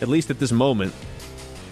at 0.00 0.08
least 0.08 0.30
at 0.30 0.38
this 0.38 0.52
moment, 0.52 0.94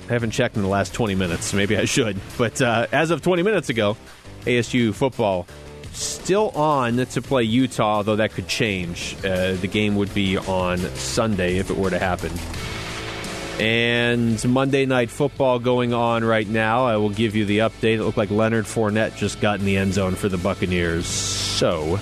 I 0.09 0.12
haven't 0.12 0.32
checked 0.32 0.57
in 0.57 0.62
the 0.62 0.68
last 0.68 0.93
20 0.93 1.14
minutes. 1.14 1.55
Maybe 1.55 1.76
I 1.76 1.85
should. 1.85 2.20
But 2.37 2.61
uh, 2.61 2.87
as 2.93 3.11
of 3.11 3.22
20 3.22 3.43
minutes 3.43 3.68
ago, 3.68 3.97
ASU 4.45 4.95
football 4.95 5.47
still 5.93 6.51
on 6.51 6.97
to 6.97 7.22
play 7.22 7.45
Utah, 7.45 8.03
though 8.03 8.16
that 8.16 8.32
could 8.32 8.49
change. 8.49 9.16
Uh, 9.24 9.55
the 9.55 9.68
game 9.68 9.97
would 9.97 10.12
be 10.12 10.37
on 10.37 10.78
Sunday 10.78 11.59
if 11.59 11.70
it 11.70 11.76
were 11.76 11.91
to 11.91 11.99
happen. 11.99 12.32
And 13.61 14.44
Monday 14.48 14.84
Night 14.84 15.11
Football 15.11 15.61
going 15.61 15.94
on 15.94 16.24
right 16.24 16.46
now. 16.48 16.86
I 16.86 16.96
will 16.96 17.11
give 17.11 17.36
you 17.36 17.44
the 17.44 17.59
update. 17.59 17.98
It 17.98 18.02
looked 18.05 18.18
like 18.18 18.30
Leonard 18.30 18.64
Fournette 18.64 19.16
just 19.16 19.40
got 19.40 19.61
in 19.61 19.64
the 19.64 19.76
end 19.76 19.94
zone 19.94 20.16
for 20.16 20.28
the 20.28 20.38
Buccaneers. 20.38 21.07
So 21.07 22.00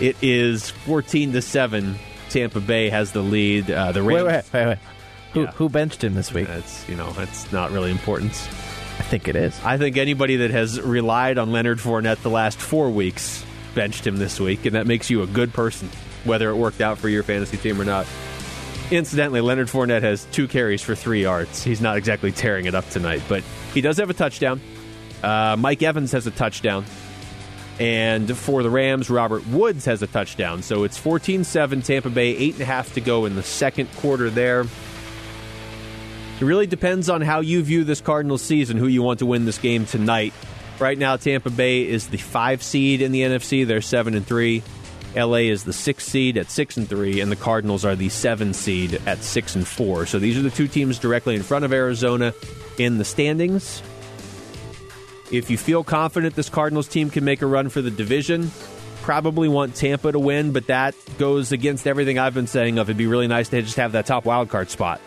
it 0.00 0.16
is 0.22 0.70
14 0.70 1.32
to 1.32 1.42
7. 1.42 1.96
Tampa 2.30 2.60
Bay 2.60 2.90
has 2.90 3.10
the 3.12 3.22
lead. 3.22 3.70
Uh, 3.70 3.90
the 3.92 4.02
Rams. 4.02 4.24
Wait, 4.24 4.32
wait, 4.32 4.44
wait, 4.52 4.66
wait. 4.66 4.78
Who, 5.32 5.42
Yeah. 5.42 5.50
who 5.52 5.68
benched 5.68 6.02
him 6.04 6.14
this 6.14 6.32
week? 6.32 6.48
It's 6.48 6.88
you 6.88 6.96
know 6.96 7.12
it's 7.18 7.50
not 7.52 7.70
really 7.72 7.90
important. 7.90 8.30
I 8.98 9.02
think 9.02 9.28
it 9.28 9.36
is. 9.36 9.58
I 9.64 9.76
think 9.76 9.96
anybody 9.96 10.36
that 10.36 10.50
has 10.50 10.80
relied 10.80 11.38
on 11.38 11.52
Leonard 11.52 11.78
Fournette 11.78 12.22
the 12.22 12.30
last 12.30 12.58
four 12.58 12.88
weeks 12.90 13.44
benched 13.74 14.06
him 14.06 14.16
this 14.16 14.40
week, 14.40 14.64
and 14.64 14.74
that 14.74 14.86
makes 14.86 15.10
you 15.10 15.22
a 15.22 15.26
good 15.26 15.52
person, 15.52 15.90
whether 16.24 16.48
it 16.50 16.56
worked 16.56 16.80
out 16.80 16.96
for 16.98 17.08
your 17.08 17.22
fantasy 17.22 17.56
team 17.58 17.80
or 17.80 17.84
not. 17.84 18.06
Incidentally, 18.90 19.40
Leonard 19.40 19.66
Fournette 19.66 20.02
has 20.02 20.26
two 20.30 20.46
carries 20.46 20.80
for 20.80 20.94
three 20.94 21.22
yards. 21.22 21.64
He's 21.64 21.80
not 21.80 21.96
exactly 21.96 22.30
tearing 22.30 22.66
it 22.66 22.74
up 22.74 22.88
tonight, 22.88 23.20
but 23.28 23.42
he 23.74 23.80
does 23.80 23.96
have 23.96 24.10
a 24.10 24.14
touchdown. 24.14 24.60
Uh, 25.22 25.56
Mike 25.58 25.82
Evans 25.82 26.12
has 26.12 26.26
a 26.26 26.30
touchdown. 26.30 26.84
And 27.80 28.34
for 28.36 28.62
the 28.62 28.70
Rams, 28.70 29.10
Robert 29.10 29.46
Woods 29.48 29.84
has 29.84 30.02
a 30.02 30.06
touchdown. 30.06 30.62
So 30.62 30.84
it's 30.84 30.96
14 30.96 31.44
7, 31.44 31.82
Tampa 31.82 32.10
Bay, 32.10 32.34
8.5 32.52 32.94
to 32.94 33.00
go 33.00 33.26
in 33.26 33.34
the 33.34 33.42
second 33.42 33.92
quarter 33.96 34.30
there. 34.30 34.62
It 34.62 36.44
really 36.44 36.66
depends 36.66 37.10
on 37.10 37.22
how 37.22 37.40
you 37.40 37.62
view 37.62 37.84
this 37.84 38.00
Cardinals 38.00 38.42
season, 38.42 38.76
who 38.76 38.86
you 38.86 39.02
want 39.02 39.18
to 39.18 39.26
win 39.26 39.46
this 39.46 39.58
game 39.58 39.84
tonight. 39.84 40.32
Right 40.78 40.96
now, 40.96 41.16
Tampa 41.16 41.50
Bay 41.50 41.86
is 41.88 42.08
the 42.08 42.18
five 42.18 42.62
seed 42.62 43.00
in 43.02 43.10
the 43.10 43.22
NFC. 43.22 43.66
They're 43.66 43.80
seven 43.80 44.14
and 44.14 44.26
three. 44.26 44.62
LA 45.16 45.48
is 45.48 45.64
the 45.64 45.72
six 45.72 46.04
seed 46.04 46.36
at 46.36 46.50
six 46.50 46.76
and 46.76 46.88
three, 46.88 47.20
and 47.20 47.32
the 47.32 47.36
Cardinals 47.36 47.84
are 47.84 47.96
the 47.96 48.10
seven 48.10 48.52
seed 48.52 49.00
at 49.06 49.22
six 49.22 49.54
and 49.54 49.66
four. 49.66 50.06
So 50.06 50.18
these 50.18 50.36
are 50.36 50.42
the 50.42 50.50
two 50.50 50.68
teams 50.68 50.98
directly 50.98 51.34
in 51.34 51.42
front 51.42 51.64
of 51.64 51.72
Arizona 51.72 52.34
in 52.78 52.98
the 52.98 53.04
standings. 53.04 53.82
If 55.32 55.50
you 55.50 55.58
feel 55.58 55.82
confident 55.82 56.34
this 56.34 56.50
Cardinals 56.50 56.86
team 56.86 57.10
can 57.10 57.24
make 57.24 57.42
a 57.42 57.46
run 57.46 57.70
for 57.70 57.80
the 57.80 57.90
division, 57.90 58.50
probably 59.02 59.48
want 59.48 59.74
Tampa 59.74 60.12
to 60.12 60.18
win, 60.18 60.52
but 60.52 60.66
that 60.66 60.94
goes 61.18 61.50
against 61.50 61.86
everything 61.86 62.18
I've 62.18 62.34
been 62.34 62.46
saying 62.46 62.78
of 62.78 62.88
it'd 62.88 62.96
be 62.96 63.06
really 63.06 63.26
nice 63.26 63.48
to 63.48 63.62
just 63.62 63.76
have 63.76 63.92
that 63.92 64.06
top 64.06 64.24
wild 64.24 64.50
card 64.50 64.70
spot. 64.70 65.00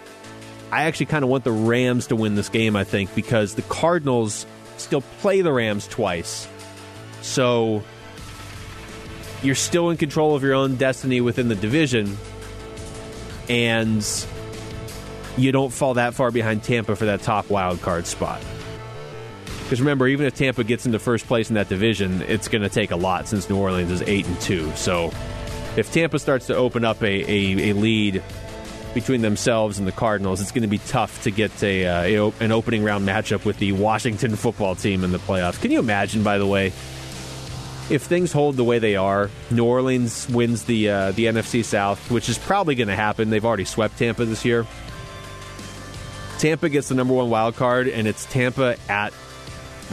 I 0.71 0.83
actually 0.83 1.07
kind 1.07 1.23
of 1.23 1.29
want 1.29 1.43
the 1.43 1.51
Rams 1.51 2.07
to 2.07 2.15
win 2.15 2.35
this 2.35 2.49
game, 2.49 2.75
I 2.75 2.83
think, 2.83 3.13
because 3.15 3.55
the 3.55 3.61
Cardinals 3.63 4.45
still 4.77 5.01
play 5.19 5.41
the 5.41 5.51
Rams 5.51 5.87
twice. 5.87 6.47
So 7.21 7.83
you're 9.43 9.55
still 9.55 9.89
in 9.89 9.97
control 9.97 10.35
of 10.35 10.43
your 10.43 10.53
own 10.53 10.75
destiny 10.75 11.21
within 11.21 11.47
the 11.47 11.55
division, 11.55 12.17
and 13.47 14.05
you 15.37 15.51
don't 15.51 15.71
fall 15.71 15.95
that 15.95 16.13
far 16.13 16.31
behind 16.31 16.63
Tampa 16.63 16.95
for 16.95 17.05
that 17.05 17.21
top 17.21 17.49
wild 17.49 17.81
card 17.81 18.05
spot. 18.05 18.41
Because 19.63 19.81
remember, 19.81 20.07
even 20.07 20.25
if 20.25 20.33
Tampa 20.33 20.63
gets 20.63 20.85
into 20.85 20.97
first 20.97 21.27
place 21.27 21.49
in 21.49 21.55
that 21.55 21.69
division, 21.69 22.23
it's 22.23 22.47
going 22.47 22.63
to 22.63 22.69
take 22.69 22.91
a 22.91 22.95
lot 22.95 23.27
since 23.27 23.49
New 23.49 23.57
Orleans 23.57 23.91
is 23.91 24.01
eight 24.01 24.25
and 24.25 24.41
two. 24.41 24.71
So 24.75 25.11
if 25.77 25.91
Tampa 25.93 26.17
starts 26.17 26.47
to 26.47 26.55
open 26.55 26.83
up 26.83 27.03
a, 27.03 27.05
a, 27.05 27.69
a 27.69 27.73
lead 27.73 28.23
between 28.95 29.21
themselves 29.21 29.77
and 29.77 29.87
the 29.87 29.91
Cardinals, 29.91 30.41
it's 30.41 30.51
going 30.51 30.63
to 30.63 30.67
be 30.67 30.79
tough 30.79 31.21
to 31.23 31.29
get 31.29 31.63
a, 31.63 31.85
uh, 31.85 32.31
a 32.31 32.43
an 32.43 32.51
opening 32.51 32.83
round 32.83 33.07
matchup 33.07 33.45
with 33.45 33.59
the 33.59 33.71
Washington 33.73 34.35
football 34.35 34.73
team 34.73 35.03
in 35.03 35.11
the 35.11 35.19
playoffs. 35.19 35.61
Can 35.61 35.69
you 35.69 35.77
imagine, 35.77 36.23
by 36.23 36.39
the 36.39 36.47
way, 36.47 36.73
if 37.89 38.03
things 38.03 38.31
hold 38.31 38.55
the 38.55 38.63
way 38.63 38.79
they 38.79 38.95
are, 38.95 39.29
New 39.49 39.65
Orleans 39.65 40.27
wins 40.29 40.63
the 40.63 40.89
uh, 40.89 41.11
the 41.11 41.25
NFC 41.25 41.63
South, 41.65 42.11
which 42.11 42.29
is 42.29 42.37
probably 42.37 42.75
going 42.75 42.87
to 42.87 42.95
happen. 42.95 43.29
They've 43.29 43.45
already 43.45 43.65
swept 43.65 43.97
Tampa 43.97 44.25
this 44.25 44.45
year. 44.45 44.65
Tampa 46.37 46.69
gets 46.69 46.89
the 46.89 46.95
number 46.95 47.13
one 47.13 47.29
wild 47.29 47.55
card, 47.55 47.87
and 47.87 48.07
it's 48.07 48.25
Tampa 48.25 48.77
at 48.87 49.13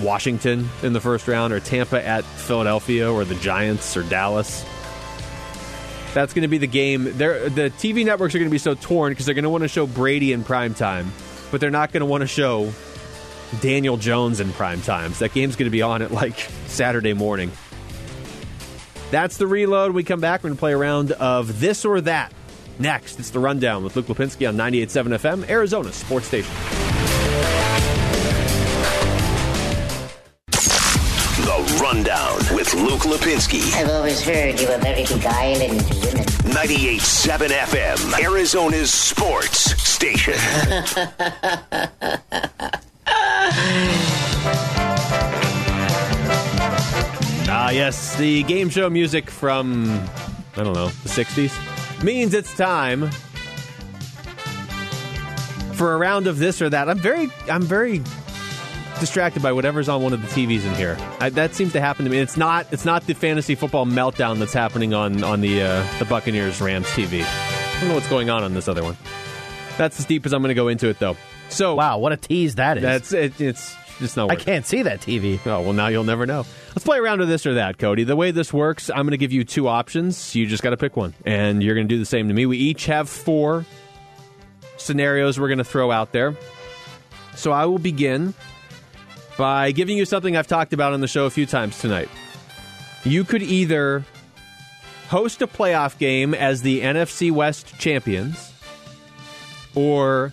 Washington 0.01 0.68
in 0.82 0.92
the 0.92 1.01
first 1.01 1.26
round, 1.26 1.53
or 1.53 1.61
Tampa 1.61 2.05
at 2.05 2.24
Philadelphia, 2.24 3.11
or 3.11 3.24
the 3.24 3.34
Giants, 3.36 3.97
or 3.97 4.03
Dallas. 4.05 4.64
That's 6.14 6.32
going 6.32 6.42
to 6.42 6.49
be 6.49 6.59
the 6.59 6.66
game. 6.66 7.16
They're, 7.18 7.49
the 7.49 7.70
TV 7.70 8.05
networks 8.05 8.34
are 8.34 8.38
going 8.38 8.49
to 8.49 8.55
be 8.55 8.59
so 8.59 8.74
torn 8.74 9.12
because 9.12 9.26
they're 9.26 9.34
going 9.34 9.42
to 9.42 9.51
want 9.51 9.62
to 9.62 9.68
show 9.68 9.86
Brady 9.86 10.32
in 10.32 10.44
prime 10.44 10.74
time, 10.74 11.12
but 11.51 11.61
they're 11.61 11.70
not 11.70 11.92
going 11.92 12.01
to 12.01 12.07
want 12.07 12.22
to 12.22 12.26
show 12.26 12.72
Daniel 13.61 13.97
Jones 13.97 14.40
in 14.40 14.53
prime 14.53 14.80
times. 14.82 15.18
That 15.18 15.32
game's 15.32 15.57
going 15.57 15.66
to 15.66 15.70
be 15.70 15.82
on 15.82 16.03
at 16.03 16.11
like 16.12 16.38
Saturday 16.66 17.12
morning. 17.12 17.51
That's 19.11 19.37
the 19.37 19.47
reload. 19.47 19.93
We 19.93 20.05
come 20.05 20.21
back. 20.21 20.43
We're 20.43 20.51
going 20.51 20.57
to 20.57 20.61
play 20.61 20.73
a 20.73 20.77
round 20.77 21.13
of 21.13 21.61
this 21.61 21.85
or 21.85 22.01
that. 22.03 22.33
Next, 22.79 23.19
it's 23.19 23.31
the 23.31 23.39
rundown 23.39 23.85
with 23.85 23.97
Luke 23.97 24.07
Lapinski 24.07 24.49
on 24.49 24.57
98.7 24.57 25.19
FM, 25.19 25.49
Arizona 25.49 25.93
Sports 25.93 26.27
Station. 26.27 26.53
The 30.51 31.79
Rundown 31.83 32.37
with 32.55 32.75
Luke 32.75 33.03
Lapinski. 33.03 33.73
I've 33.75 33.89
always 33.91 34.21
heard 34.23 34.61
you 34.61 34.69
were 34.69 34.79
very 34.79 35.05
beguiling 35.07 35.79
to 35.79 35.95
women. 36.07 36.25
98.7 36.53 37.49
FM, 37.49 38.23
Arizona's 38.23 38.93
sports 38.93 39.81
station. 39.83 40.35
Ah, 47.67 47.71
yes, 47.71 48.14
the 48.14 48.45
game 48.45 48.69
show 48.69 48.89
music 48.89 49.29
from, 49.29 49.91
I 50.57 50.62
don't 50.62 50.75
know, 50.75 50.87
the 50.87 51.09
60s 51.09 51.51
means 52.01 52.33
it's 52.33 52.57
time 52.57 53.11
for 55.73 55.95
a 55.95 55.97
round 55.97 56.29
of 56.29 56.39
this 56.39 56.62
or 56.62 56.71
that. 56.71 56.89
I'm 56.89 57.01
very, 57.01 57.29
I'm 57.51 57.64
very 57.64 58.03
distracted 59.01 59.43
by 59.43 59.51
whatever's 59.51 59.89
on 59.89 60.01
one 60.01 60.12
of 60.12 60.23
the 60.23 60.29
TVs 60.29 60.64
in 60.64 60.77
here. 60.77 60.97
I, 61.19 61.31
that 61.31 61.57
seems 61.57 61.73
to 61.73 61.81
happen 61.81 62.05
to 62.05 62.11
me. 62.12 62.19
It's 62.19 62.37
not, 62.37 62.69
it's 62.73 62.85
not 62.85 63.05
the 63.05 63.14
fantasy 63.14 63.57
football 63.57 63.85
meltdown 63.85 64.39
that's 64.39 64.53
happening 64.53 64.95
on 64.95 65.25
on 65.25 65.41
the 65.41 65.62
uh, 65.62 65.99
the 65.99 66.05
Buccaneers 66.05 66.61
Rams 66.61 66.87
TV. 66.91 67.25
I 67.25 67.81
don't 67.81 67.89
know 67.89 67.97
what's 67.97 68.09
going 68.09 68.31
on 68.31 68.45
on 68.45 68.55
this 68.55 68.69
other 68.69 68.85
one. 68.85 68.97
That's 69.77 69.99
as 69.99 70.07
deep 70.07 70.25
as 70.25 70.33
I'm 70.33 70.41
going 70.41 70.51
to 70.51 70.55
go 70.55 70.69
into 70.69 70.89
it, 70.89 71.01
though. 71.01 71.17
So, 71.49 71.75
wow, 71.75 71.99
what 71.99 72.12
a 72.12 72.17
tease 72.17 72.55
that 72.55 72.77
is. 72.77 72.85
That's 72.85 73.12
it, 73.12 73.41
it's 73.41 73.75
just 73.99 74.16
not. 74.16 74.30
I 74.30 74.36
can't 74.36 74.66
see 74.66 74.82
that 74.82 75.01
TV. 75.01 75.38
Oh, 75.47 75.61
well, 75.61 75.72
now 75.72 75.88
you'll 75.88 76.05
never 76.05 76.26
know. 76.26 76.44
Let's 76.68 76.84
play 76.84 76.99
around 76.99 77.20
with 77.20 77.28
this 77.28 77.47
or 77.47 77.55
that, 77.55 77.78
Cody. 77.78 78.05
The 78.05 78.16
way 78.16 78.30
this 78.30 78.53
works, 78.53 78.90
I'm 78.90 79.05
going 79.07 79.12
to 79.12 79.16
give 79.16 79.32
you 79.32 79.44
two 79.44 79.68
options. 79.68 80.34
You 80.34 80.47
just 80.47 80.62
got 80.62 80.70
to 80.70 80.76
pick 80.76 80.97
one, 80.97 81.14
and 81.24 81.62
you're 81.62 81.74
going 81.74 81.88
to 81.88 81.94
do 81.94 81.99
the 81.99 82.07
same 82.07 82.28
to 82.28 82.34
me. 82.34 82.47
We 82.47 82.59
each 82.59 82.86
have 82.86 83.09
four 83.09 83.64
scenarios 84.76 85.40
we're 85.40 85.49
going 85.49 85.59
to 85.59 85.64
throw 85.64 85.90
out 85.90 86.12
there. 86.12 86.36
So 87.34 87.53
I 87.53 87.66
will 87.66 87.78
begin 87.78 88.34
by 89.36 89.72
giving 89.72 89.97
you 89.97 90.05
something 90.05 90.36
I've 90.36 90.47
talked 90.47 90.72
about 90.72 90.92
on 90.92 91.01
the 91.01 91.09
show 91.09 91.26
a 91.26 91.30
few 91.30 91.47
times 91.47 91.78
tonight. 91.78 92.09
You 93.05 93.24
could 93.24 93.42
either 93.42 94.05
host 95.09 95.42
a 95.42 95.47
playoff 95.47 95.99
game 95.99 96.34
as 96.34 96.62
the 96.62 96.80
NFC 96.80 97.30
West 97.30 97.78
champions, 97.78 98.53
or 99.74 100.32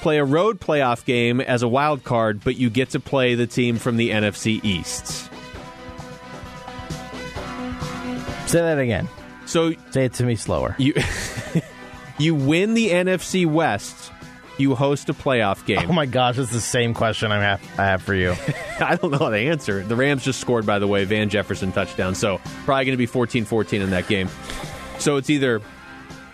play 0.00 0.18
a 0.18 0.24
road 0.24 0.60
playoff 0.60 1.04
game 1.04 1.40
as 1.40 1.62
a 1.62 1.68
wild 1.68 2.04
card, 2.04 2.42
but 2.42 2.56
you 2.56 2.70
get 2.70 2.90
to 2.90 3.00
play 3.00 3.34
the 3.34 3.46
team 3.46 3.76
from 3.76 3.96
the 3.96 4.10
NFC 4.10 4.62
East. 4.64 5.30
Say 8.48 8.60
that 8.60 8.78
again. 8.78 9.08
So 9.46 9.72
say 9.90 10.06
it 10.06 10.14
to 10.14 10.24
me 10.24 10.36
slower. 10.36 10.74
You 10.78 10.94
you 12.18 12.34
win 12.34 12.74
the 12.74 12.90
NFC 12.90 13.46
West, 13.46 14.10
you 14.58 14.74
host 14.74 15.08
a 15.08 15.14
playoff 15.14 15.64
game. 15.66 15.88
Oh 15.88 15.92
my 15.92 16.06
gosh, 16.06 16.38
it's 16.38 16.50
the 16.50 16.60
same 16.60 16.94
question 16.94 17.32
I 17.32 17.40
have, 17.40 17.62
I 17.78 17.84
have 17.84 18.02
for 18.02 18.14
you. 18.14 18.34
I 18.80 18.96
don't 18.96 19.10
know 19.10 19.18
how 19.18 19.30
to 19.30 19.38
answer. 19.38 19.82
The 19.82 19.96
Rams 19.96 20.24
just 20.24 20.40
scored, 20.40 20.66
by 20.66 20.78
the 20.78 20.86
way, 20.86 21.04
Van 21.04 21.28
Jefferson 21.28 21.72
touchdown. 21.72 22.14
So 22.14 22.40
probably 22.64 22.86
going 22.86 22.94
to 22.94 22.96
be 22.96 23.06
14 23.06 23.44
14 23.44 23.82
in 23.82 23.90
that 23.90 24.08
game. 24.08 24.28
So 24.98 25.16
it's 25.16 25.30
either 25.30 25.60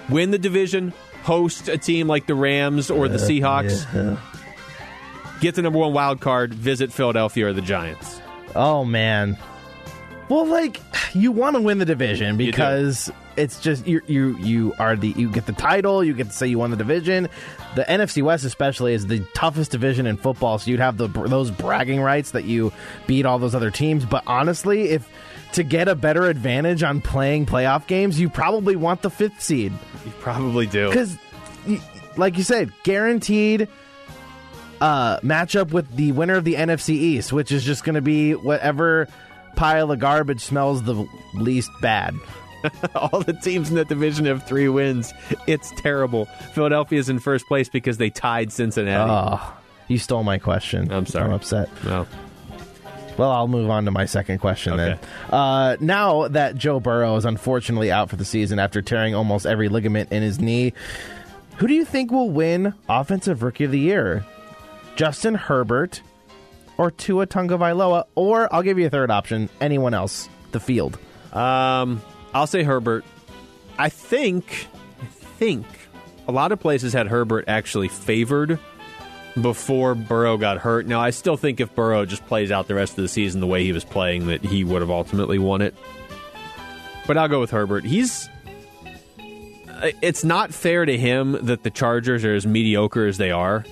win 0.09 0.31
the 0.31 0.39
division, 0.39 0.93
host 1.27 1.69
a 1.69 1.77
team 1.77 2.07
like 2.07 2.27
the 2.27 2.37
Rams 2.37 2.89
or 2.89 3.09
the 3.09 3.19
Seahawks, 3.19 3.85
get 5.41 5.57
the 5.57 5.63
number 5.63 5.81
one 5.81 5.93
wild 5.93 6.21
card, 6.21 6.55
visit 6.55 6.93
Philadelphia 6.93 7.49
or 7.49 7.53
the 7.53 7.63
Giants. 7.63 8.21
Oh 8.55 8.85
man. 8.85 9.37
Well, 10.29 10.47
like 10.47 10.81
you 11.15 11.33
want 11.33 11.57
to 11.57 11.63
win 11.63 11.79
the 11.79 11.85
division 11.85 12.37
because 12.37 13.11
it's 13.37 13.61
just 13.61 13.87
you 13.87 14.01
you 14.07 14.37
you 14.39 14.73
are 14.79 14.97
the 14.97 15.09
you 15.17 15.31
get 15.31 15.47
the 15.47 15.53
title, 15.53 16.03
you 16.03 16.15
get 16.15 16.29
to 16.29 16.33
say 16.33 16.47
you 16.47 16.59
won 16.59 16.71
the 16.71 16.77
division. 16.77 17.29
The 17.75 17.85
NFC 17.85 18.23
West 18.23 18.45
especially 18.45 18.95
is 18.95 19.07
the 19.07 19.21
toughest 19.35 19.73
division 19.73 20.07
in 20.07 20.17
football, 20.17 20.59
so 20.59 20.71
you'd 20.71 20.81
have 20.81 20.97
the 20.97 21.09
those 21.09 21.51
bragging 21.51 22.01
rights 22.01 22.31
that 22.33 22.45
you 22.45 22.73
beat 23.07 23.27
all 23.27 23.39
those 23.39 23.55
other 23.55 23.71
teams. 23.71 24.05
But 24.05 24.23
honestly, 24.27 24.91
if 24.91 25.09
to 25.57 25.65
get 25.65 25.89
a 25.89 25.95
better 25.95 26.27
advantage 26.27 26.83
on 26.83 27.01
playing 27.01 27.47
playoff 27.47 27.87
games, 27.87 28.21
you 28.21 28.29
probably 28.29 28.77
want 28.77 29.03
the 29.03 29.11
fifth 29.11 29.43
seed. 29.43 29.73
You 30.05 30.13
probably 30.21 30.67
do 30.67 30.89
because, 30.89 31.17
like 32.17 32.37
you 32.37 32.45
said, 32.45 32.73
guaranteed 32.85 33.69
uh, 34.81 35.19
matchup 35.21 35.73
with 35.73 35.91
the 35.97 36.13
winner 36.13 36.35
of 36.35 36.45
the 36.45 36.55
NFC 36.55 36.91
East, 36.91 37.33
which 37.33 37.51
is 37.53 37.65
just 37.65 37.85
going 37.85 37.95
to 37.95 38.03
be 38.03 38.35
whatever 38.35 39.09
pile 39.57 39.91
of 39.91 39.99
garbage 39.99 40.43
smells 40.43 40.83
the 40.83 41.07
least 41.35 41.71
bad. 41.81 42.15
All 42.95 43.21
the 43.21 43.33
teams 43.33 43.71
in 43.71 43.77
that 43.77 43.89
division 43.89 44.27
have 44.27 44.47
three 44.47 44.69
wins. 44.69 45.13
It's 45.47 45.71
terrible. 45.73 46.27
Philadelphia's 46.53 47.09
in 47.09 47.19
first 47.19 47.47
place 47.47 47.69
because 47.69 47.97
they 47.97 48.11
tied 48.11 48.53
Cincinnati. 48.53 49.11
Oh, 49.11 49.55
you 49.89 49.99
stole 49.99 50.23
my 50.23 50.39
question. 50.39 50.93
I'm 50.93 51.07
sorry. 51.07 51.27
I'm 51.27 51.33
upset. 51.33 51.71
No. 51.85 52.07
Well, 53.17 53.31
I'll 53.31 53.49
move 53.49 53.71
on 53.71 53.85
to 53.87 53.91
my 53.91 54.05
second 54.05 54.39
question 54.39 54.75
Okay. 54.75 54.99
then. 55.31 55.33
Uh, 55.33 55.77
now 55.81 56.29
that 56.29 56.57
Joe 56.57 56.81
Burrow 56.81 57.17
is 57.17 57.25
unfortunately 57.25 57.91
out 57.91 58.11
for 58.11 58.17
the 58.17 58.25
season 58.25 58.59
after 58.59 58.83
tearing 58.83 59.15
almost 59.15 59.47
every 59.47 59.69
ligament 59.69 60.13
in 60.13 60.23
his 60.23 60.39
knee, 60.39 60.73
who 61.57 61.67
do 61.67 61.73
you 61.75 61.85
think 61.87 62.11
will 62.13 62.31
win 62.31 62.75
Offensive 62.89 63.43
Rookie 63.43 63.65
of 63.65 63.71
the 63.71 63.79
Year? 63.79 64.25
Justin 64.97 65.35
Herbert 65.35 66.03
or 66.79 66.91
Tua 66.91 67.27
Tagovailoa? 67.27 68.05
Or 68.15 68.53
I'll 68.55 68.63
give 68.63 68.79
you 68.79 68.87
a 68.87 68.91
third 68.91 69.11
option. 69.11 69.49
Anyone 69.61 69.95
else? 69.95 70.29
The 70.53 70.61
field. 70.61 70.99
Um, 71.33 72.03
I'll 72.35 72.47
say 72.47 72.63
Herbert. 72.63 73.05
I 73.79 73.89
think, 73.89 74.69
I 75.03 75.05
think 75.39 75.67
a 76.29 76.33
lot 76.33 76.53
of 76.53 76.61
places 76.61 76.93
had 76.93 77.09
Herbert 77.09 77.45
actually 77.49 77.89
favored 77.89 78.59
before 79.41 79.95
Burrow 79.95 80.37
got 80.37 80.59
hurt. 80.59 80.87
Now, 80.87 81.01
I 81.01 81.11
still 81.11 81.37
think 81.37 81.61
if 81.61 81.75
Burrow 81.75 82.07
just 82.07 82.27
plays 82.27 82.51
out 82.51 82.69
the 82.69 82.75
rest 82.75 82.93
of 82.93 83.03
the 83.03 83.09
season 83.09 83.41
the 83.41 83.47
way 83.47 83.65
he 83.65 83.73
was 83.73 83.85
playing, 83.85 84.27
that 84.29 84.43
he 84.43 84.65
would 84.65 84.81
have 84.81 84.91
ultimately 84.91 85.39
won 85.39 85.63
it. 85.63 85.75
But 87.07 87.17
I'll 87.17 87.29
go 87.29 87.41
with 87.41 87.51
Herbert. 87.51 87.85
He's. 87.85 88.29
It's 90.01 90.25
not 90.25 90.55
fair 90.55 90.87
to 90.87 90.97
him 90.97 91.33
that 91.47 91.63
the 91.63 91.71
Chargers 91.71 92.25
are 92.25 92.35
as 92.35 92.47
mediocre 92.47 93.07
as 93.07 93.19
they 93.19 93.31
are. 93.31 93.65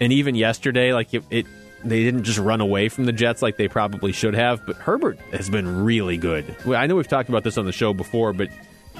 And 0.00 0.14
even 0.14 0.34
yesterday, 0.34 0.94
like 0.94 1.12
it, 1.12 1.24
it 1.28 1.46
they 1.84 2.02
didn't 2.02 2.24
just 2.24 2.38
run 2.38 2.60
away 2.60 2.88
from 2.88 3.04
the 3.04 3.12
Jets 3.12 3.42
like 3.42 3.56
they 3.56 3.68
probably 3.68 4.12
should 4.12 4.34
have. 4.34 4.64
But 4.64 4.76
Herbert 4.76 5.18
has 5.32 5.50
been 5.50 5.84
really 5.84 6.16
good. 6.16 6.56
I 6.66 6.86
know 6.86 6.96
we've 6.96 7.06
talked 7.06 7.28
about 7.28 7.44
this 7.44 7.58
on 7.58 7.66
the 7.66 7.72
show 7.72 7.92
before, 7.92 8.32
but 8.32 8.48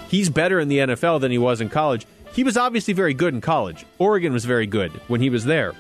he's 0.09 0.29
better 0.29 0.61
in 0.61 0.69
the 0.69 0.79
NFL 0.79 1.21
than 1.23 1.31
he 1.31 1.39
was 1.39 1.63
in 1.63 1.71
college. 1.71 2.07
He 2.32 2.44
was 2.44 2.57
obviously 2.57 2.94
very 2.94 3.15
good 3.15 3.35
in 3.35 3.40
college. 3.40 3.85
Oregon 3.98 4.32
was 4.32 4.44
very 4.44 4.66
good 4.66 4.93
when 5.09 5.20
he 5.20 5.31
was 5.31 5.44
there. 5.44 5.73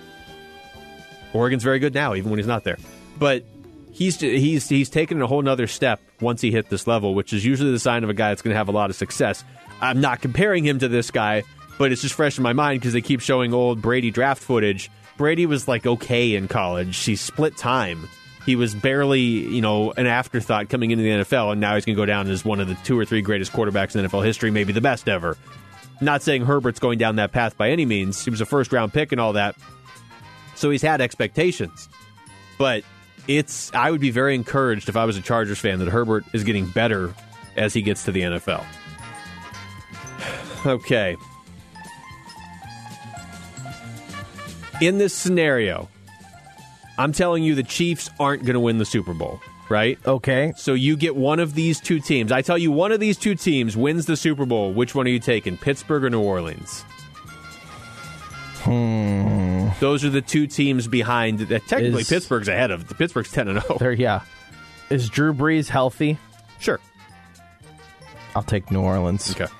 Oregon's 1.32 1.62
very 1.62 1.78
good 1.78 1.94
now, 1.94 2.14
even 2.14 2.30
when 2.30 2.38
he's 2.38 2.46
not 2.46 2.64
there. 2.64 2.78
But 3.18 3.44
he's 3.92 4.18
he's 4.20 4.68
he's 4.68 4.90
taken 4.90 5.20
a 5.22 5.26
whole 5.26 5.42
nother 5.42 5.66
step 5.66 6.00
once 6.20 6.40
he 6.40 6.50
hit 6.50 6.68
this 6.68 6.86
level, 6.86 7.14
which 7.14 7.32
is 7.32 7.44
usually 7.44 7.70
the 7.70 7.78
sign 7.78 8.02
of 8.02 8.10
a 8.10 8.14
guy 8.14 8.30
that's 8.30 8.42
going 8.42 8.52
to 8.52 8.58
have 8.58 8.68
a 8.68 8.72
lot 8.72 8.90
of 8.90 8.96
success. 8.96 9.44
I'm 9.80 10.00
not 10.00 10.20
comparing 10.20 10.64
him 10.64 10.78
to 10.80 10.88
this 10.88 11.10
guy, 11.10 11.44
but 11.78 11.92
it's 11.92 12.02
just 12.02 12.14
fresh 12.14 12.36
in 12.36 12.42
my 12.42 12.52
mind 12.52 12.80
because 12.80 12.92
they 12.92 13.00
keep 13.00 13.20
showing 13.20 13.54
old 13.54 13.80
Brady 13.80 14.10
draft 14.10 14.42
footage. 14.42 14.90
Brady 15.16 15.46
was 15.46 15.68
like 15.68 15.86
okay 15.86 16.34
in 16.34 16.48
college. 16.48 16.96
He 16.98 17.16
split 17.16 17.56
time. 17.56 18.08
He 18.46 18.56
was 18.56 18.74
barely, 18.74 19.20
you 19.20 19.60
know, 19.60 19.92
an 19.92 20.06
afterthought 20.06 20.70
coming 20.70 20.90
into 20.90 21.04
the 21.04 21.10
NFL, 21.10 21.52
and 21.52 21.60
now 21.60 21.74
he's 21.74 21.84
going 21.84 21.94
to 21.94 22.00
go 22.00 22.06
down 22.06 22.28
as 22.28 22.44
one 22.44 22.58
of 22.58 22.68
the 22.68 22.74
two 22.84 22.98
or 22.98 23.04
three 23.04 23.20
greatest 23.20 23.52
quarterbacks 23.52 23.94
in 23.94 24.04
NFL 24.04 24.24
history, 24.24 24.50
maybe 24.50 24.72
the 24.72 24.80
best 24.80 25.08
ever. 25.08 25.36
Not 26.00 26.22
saying 26.22 26.46
Herbert's 26.46 26.80
going 26.80 26.98
down 26.98 27.16
that 27.16 27.32
path 27.32 27.56
by 27.56 27.70
any 27.70 27.84
means. 27.84 28.24
He 28.24 28.30
was 28.30 28.40
a 28.40 28.46
first 28.46 28.72
round 28.72 28.92
pick 28.92 29.12
and 29.12 29.20
all 29.20 29.34
that. 29.34 29.54
So 30.54 30.70
he's 30.70 30.82
had 30.82 31.00
expectations. 31.00 31.88
But 32.58 32.84
it's 33.28 33.72
I 33.74 33.90
would 33.90 34.00
be 34.00 34.10
very 34.10 34.34
encouraged 34.34 34.88
if 34.88 34.96
I 34.96 35.04
was 35.04 35.16
a 35.16 35.22
Chargers 35.22 35.58
fan 35.58 35.78
that 35.78 35.88
Herbert 35.88 36.24
is 36.32 36.44
getting 36.44 36.66
better 36.66 37.14
as 37.56 37.74
he 37.74 37.82
gets 37.82 38.04
to 38.04 38.12
the 38.12 38.22
NFL. 38.22 38.64
Okay. 40.66 41.16
In 44.82 44.98
this 44.98 45.14
scenario, 45.14 45.88
I'm 46.98 47.12
telling 47.12 47.42
you 47.42 47.54
the 47.54 47.62
Chiefs 47.62 48.10
aren't 48.20 48.44
going 48.44 48.54
to 48.54 48.60
win 48.60 48.76
the 48.76 48.84
Super 48.84 49.14
Bowl, 49.14 49.40
right? 49.70 49.98
Okay. 50.04 50.52
So 50.56 50.74
you 50.74 50.96
get 50.96 51.16
one 51.16 51.40
of 51.40 51.54
these 51.54 51.80
two 51.80 52.00
teams. 52.00 52.32
I 52.32 52.42
tell 52.42 52.58
you 52.58 52.70
one 52.70 52.92
of 52.92 53.00
these 53.00 53.16
two 53.16 53.34
teams 53.34 53.76
wins 53.76 54.06
the 54.06 54.16
Super 54.16 54.44
Bowl. 54.44 54.72
Which 54.72 54.94
one 54.94 55.06
are 55.06 55.10
you 55.10 55.20
taking? 55.20 55.56
Pittsburgh 55.56 56.04
or 56.04 56.10
New 56.10 56.20
Orleans? 56.20 56.84
Hmm. 58.62 59.68
Those 59.80 60.04
are 60.04 60.10
the 60.10 60.20
two 60.20 60.46
teams 60.46 60.86
behind. 60.86 61.38
That 61.38 61.66
technically, 61.66 62.02
Is- 62.02 62.08
Pittsburgh's 62.10 62.48
ahead 62.48 62.70
of. 62.70 62.86
Pittsburgh's 62.98 63.32
ten 63.32 63.48
and 63.48 63.58
oh. 63.58 63.62
zero. 63.62 63.78
There, 63.78 63.92
yeah. 63.92 64.22
Is 64.90 65.08
Drew 65.08 65.32
Brees 65.32 65.68
healthy? 65.68 66.18
Sure. 66.58 66.80
I'll 68.36 68.42
take 68.42 68.70
New 68.70 68.82
Orleans. 68.82 69.30
Okay. 69.30 69.50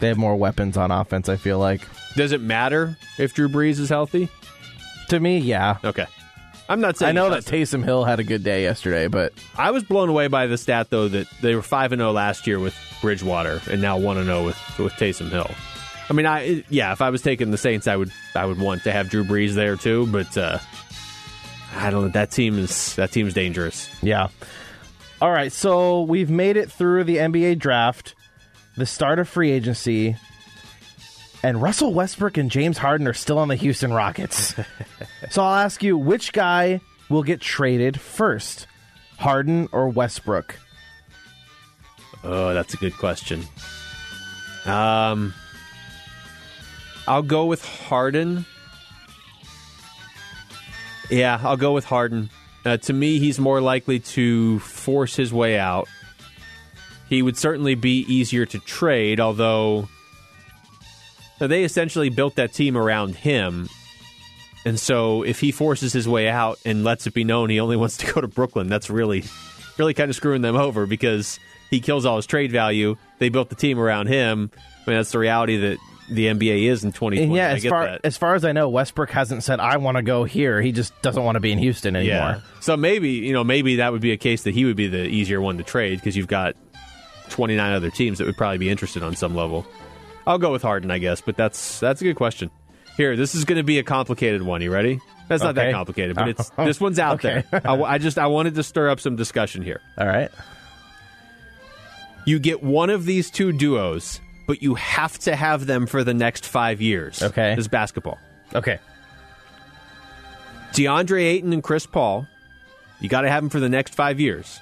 They 0.00 0.08
have 0.08 0.18
more 0.18 0.36
weapons 0.36 0.76
on 0.76 0.90
offense, 0.90 1.28
I 1.28 1.36
feel 1.36 1.58
like. 1.58 1.80
Does 2.16 2.32
it 2.32 2.40
matter 2.40 2.98
if 3.18 3.32
Drew 3.32 3.48
Brees 3.48 3.78
is 3.78 3.88
healthy? 3.88 4.28
To 5.08 5.20
me, 5.20 5.38
yeah. 5.38 5.78
Okay. 5.84 6.06
I'm 6.68 6.80
not 6.80 6.96
saying 6.96 7.10
I 7.10 7.12
know 7.12 7.30
that. 7.30 7.44
Taysom 7.44 7.84
Hill 7.84 8.04
had 8.04 8.20
a 8.20 8.24
good 8.24 8.42
day 8.42 8.62
yesterday, 8.62 9.06
but 9.08 9.32
I 9.56 9.70
was 9.70 9.84
blown 9.84 10.08
away 10.08 10.28
by 10.28 10.46
the 10.46 10.56
stat 10.56 10.88
though 10.90 11.08
that 11.08 11.26
they 11.42 11.54
were 11.54 11.62
five 11.62 11.92
and 11.92 12.00
zero 12.00 12.12
last 12.12 12.46
year 12.46 12.58
with 12.58 12.74
Bridgewater, 13.02 13.60
and 13.70 13.82
now 13.82 13.98
one 13.98 14.16
and 14.16 14.26
zero 14.26 14.44
with 14.44 14.78
with 14.78 14.92
Taysom 14.94 15.28
Hill. 15.30 15.50
I 16.08 16.12
mean, 16.12 16.26
I 16.26 16.64
yeah, 16.70 16.92
if 16.92 17.02
I 17.02 17.10
was 17.10 17.22
taking 17.22 17.50
the 17.50 17.58
Saints, 17.58 17.86
I 17.86 17.96
would 17.96 18.10
I 18.34 18.46
would 18.46 18.58
want 18.58 18.84
to 18.84 18.92
have 18.92 19.10
Drew 19.10 19.24
Brees 19.24 19.54
there 19.54 19.76
too, 19.76 20.06
but 20.06 20.36
uh, 20.38 20.58
I 21.74 21.90
don't 21.90 22.02
know. 22.02 22.08
That 22.08 22.30
team 22.30 22.58
is 22.58 22.94
that 22.96 23.10
team's 23.12 23.34
dangerous. 23.34 23.90
yeah. 24.02 24.28
All 25.22 25.30
right, 25.30 25.52
so 25.52 26.02
we've 26.02 26.28
made 26.28 26.56
it 26.58 26.70
through 26.70 27.04
the 27.04 27.16
NBA 27.16 27.58
draft, 27.58 28.14
the 28.76 28.84
start 28.84 29.18
of 29.18 29.28
free 29.28 29.52
agency, 29.52 30.16
and 31.44 31.60
Russell 31.60 31.92
Westbrook 31.92 32.38
and 32.38 32.50
James 32.50 32.78
Harden 32.78 33.06
are 33.06 33.12
still 33.12 33.38
on 33.38 33.48
the 33.48 33.54
Houston 33.56 33.92
Rockets. 33.92 34.54
so 35.30 35.42
I'll 35.42 35.56
ask 35.56 35.82
you, 35.82 35.98
which 35.98 36.32
guy 36.32 36.80
will 37.10 37.22
get 37.22 37.42
traded 37.42 38.00
first, 38.00 38.66
Harden 39.18 39.68
or 39.70 39.90
Westbrook? 39.90 40.58
Oh, 42.24 42.54
that's 42.54 42.72
a 42.72 42.78
good 42.78 42.96
question. 42.96 43.42
Um, 44.64 45.34
I'll 47.06 47.22
go 47.22 47.44
with 47.44 47.62
Harden. 47.62 48.46
Yeah, 51.10 51.38
I'll 51.42 51.58
go 51.58 51.74
with 51.74 51.84
Harden. 51.84 52.30
Uh, 52.64 52.78
to 52.78 52.94
me, 52.94 53.18
he's 53.18 53.38
more 53.38 53.60
likely 53.60 54.00
to 54.00 54.60
force 54.60 55.14
his 55.14 55.30
way 55.30 55.58
out. 55.58 55.88
He 57.10 57.20
would 57.20 57.36
certainly 57.36 57.74
be 57.74 58.00
easier 58.08 58.46
to 58.46 58.58
trade, 58.60 59.20
although 59.20 59.90
now, 61.44 61.48
they 61.48 61.64
essentially 61.64 62.08
built 62.08 62.36
that 62.36 62.52
team 62.52 62.76
around 62.76 63.16
him. 63.16 63.68
And 64.64 64.80
so 64.80 65.22
if 65.22 65.40
he 65.40 65.52
forces 65.52 65.92
his 65.92 66.08
way 66.08 66.28
out 66.28 66.58
and 66.64 66.84
lets 66.84 67.06
it 67.06 67.12
be 67.12 67.22
known 67.22 67.50
he 67.50 67.60
only 67.60 67.76
wants 67.76 67.98
to 67.98 68.12
go 68.12 68.20
to 68.20 68.28
Brooklyn, 68.28 68.68
that's 68.68 68.88
really, 68.88 69.24
really 69.76 69.92
kind 69.94 70.08
of 70.08 70.16
screwing 70.16 70.42
them 70.42 70.56
over 70.56 70.86
because 70.86 71.38
he 71.70 71.80
kills 71.80 72.06
all 72.06 72.16
his 72.16 72.26
trade 72.26 72.50
value. 72.50 72.96
They 73.18 73.28
built 73.28 73.50
the 73.50 73.56
team 73.56 73.78
around 73.78 74.06
him. 74.06 74.50
I 74.54 74.90
mean, 74.90 74.96
that's 74.98 75.12
the 75.12 75.18
reality 75.18 75.58
that 75.58 75.78
the 76.10 76.26
NBA 76.26 76.64
is 76.64 76.84
in 76.84 76.92
2020. 76.92 77.22
And 77.22 77.34
yeah, 77.34 77.48
I 77.48 77.52
as 77.52 77.62
get 77.62 77.70
far 77.70 77.86
that. 77.86 78.00
as 78.04 78.16
far 78.16 78.34
as 78.34 78.44
I 78.44 78.52
know, 78.52 78.68
Westbrook 78.68 79.10
hasn't 79.10 79.42
said 79.42 79.60
I 79.60 79.76
want 79.78 79.96
to 79.96 80.02
go 80.02 80.24
here. 80.24 80.60
He 80.60 80.72
just 80.72 81.00
doesn't 81.02 81.22
want 81.22 81.36
to 81.36 81.40
be 81.40 81.52
in 81.52 81.58
Houston 81.58 81.96
anymore. 81.96 82.16
Yeah. 82.16 82.40
So 82.60 82.76
maybe, 82.76 83.10
you 83.10 83.32
know, 83.32 83.44
maybe 83.44 83.76
that 83.76 83.92
would 83.92 84.02
be 84.02 84.12
a 84.12 84.16
case 84.16 84.42
that 84.44 84.54
he 84.54 84.64
would 84.64 84.76
be 84.76 84.88
the 84.88 85.04
easier 85.04 85.40
one 85.40 85.58
to 85.58 85.64
trade 85.64 85.96
because 85.96 86.16
you've 86.16 86.28
got 86.28 86.56
29 87.30 87.72
other 87.72 87.90
teams 87.90 88.18
that 88.18 88.26
would 88.26 88.36
probably 88.36 88.58
be 88.58 88.70
interested 88.70 89.02
on 89.02 89.16
some 89.16 89.34
level. 89.34 89.66
I'll 90.26 90.38
go 90.38 90.52
with 90.52 90.62
Harden, 90.62 90.90
I 90.90 90.98
guess, 90.98 91.20
but 91.20 91.36
that's 91.36 91.80
that's 91.80 92.00
a 92.00 92.04
good 92.04 92.16
question. 92.16 92.50
Here, 92.96 93.16
this 93.16 93.34
is 93.34 93.44
going 93.44 93.56
to 93.58 93.64
be 93.64 93.78
a 93.78 93.82
complicated 93.82 94.42
one. 94.42 94.62
You 94.62 94.72
ready? 94.72 95.00
That's 95.28 95.42
not 95.42 95.54
that 95.56 95.72
complicated, 95.72 96.16
but 96.16 96.28
it's 96.28 96.50
oh. 96.58 96.64
this 96.64 96.80
one's 96.80 96.98
out 96.98 97.24
Okay. 97.24 97.44
there. 97.50 97.62
I, 97.64 97.80
I 97.82 97.98
just 97.98 98.18
I 98.18 98.26
wanted 98.26 98.54
to 98.56 98.62
stir 98.62 98.88
up 98.90 99.00
some 99.00 99.16
discussion 99.16 99.62
here. 99.62 99.80
All 99.98 100.06
right. 100.06 100.30
You 102.26 102.38
get 102.38 102.62
one 102.62 102.90
of 102.90 103.04
these 103.04 103.30
two 103.30 103.52
duos, 103.52 104.20
but 104.46 104.62
you 104.62 104.74
have 104.76 105.18
to 105.20 105.34
have 105.36 105.66
them 105.66 105.86
for 105.86 106.04
the 106.04 106.14
next 106.14 106.46
five 106.46 106.80
years. 106.80 107.22
Okay. 107.22 107.54
This 107.54 107.64
is 107.64 107.68
basketball. 107.68 108.18
Okay. 108.54 108.78
DeAndre 110.72 111.22
Ayton 111.22 111.52
and 111.52 111.62
Chris 111.62 111.86
Paul, 111.86 112.26
you 113.00 113.08
got 113.08 113.22
to 113.22 113.30
have 113.30 113.42
them 113.42 113.50
for 113.50 113.60
the 113.60 113.68
next 113.68 113.94
five 113.94 114.20
years. 114.20 114.58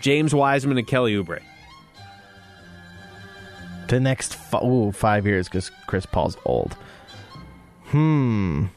James 0.00 0.34
Wiseman 0.34 0.78
and 0.78 0.86
Kelly 0.86 1.14
Oubre. 1.14 1.40
The 3.92 4.00
next 4.00 4.32
f- 4.32 4.62
ooh, 4.62 4.90
five 4.90 5.26
years 5.26 5.50
because 5.50 5.70
Chris 5.86 6.06
Paul's 6.06 6.38
old. 6.46 6.78
Hmm. 7.88 8.68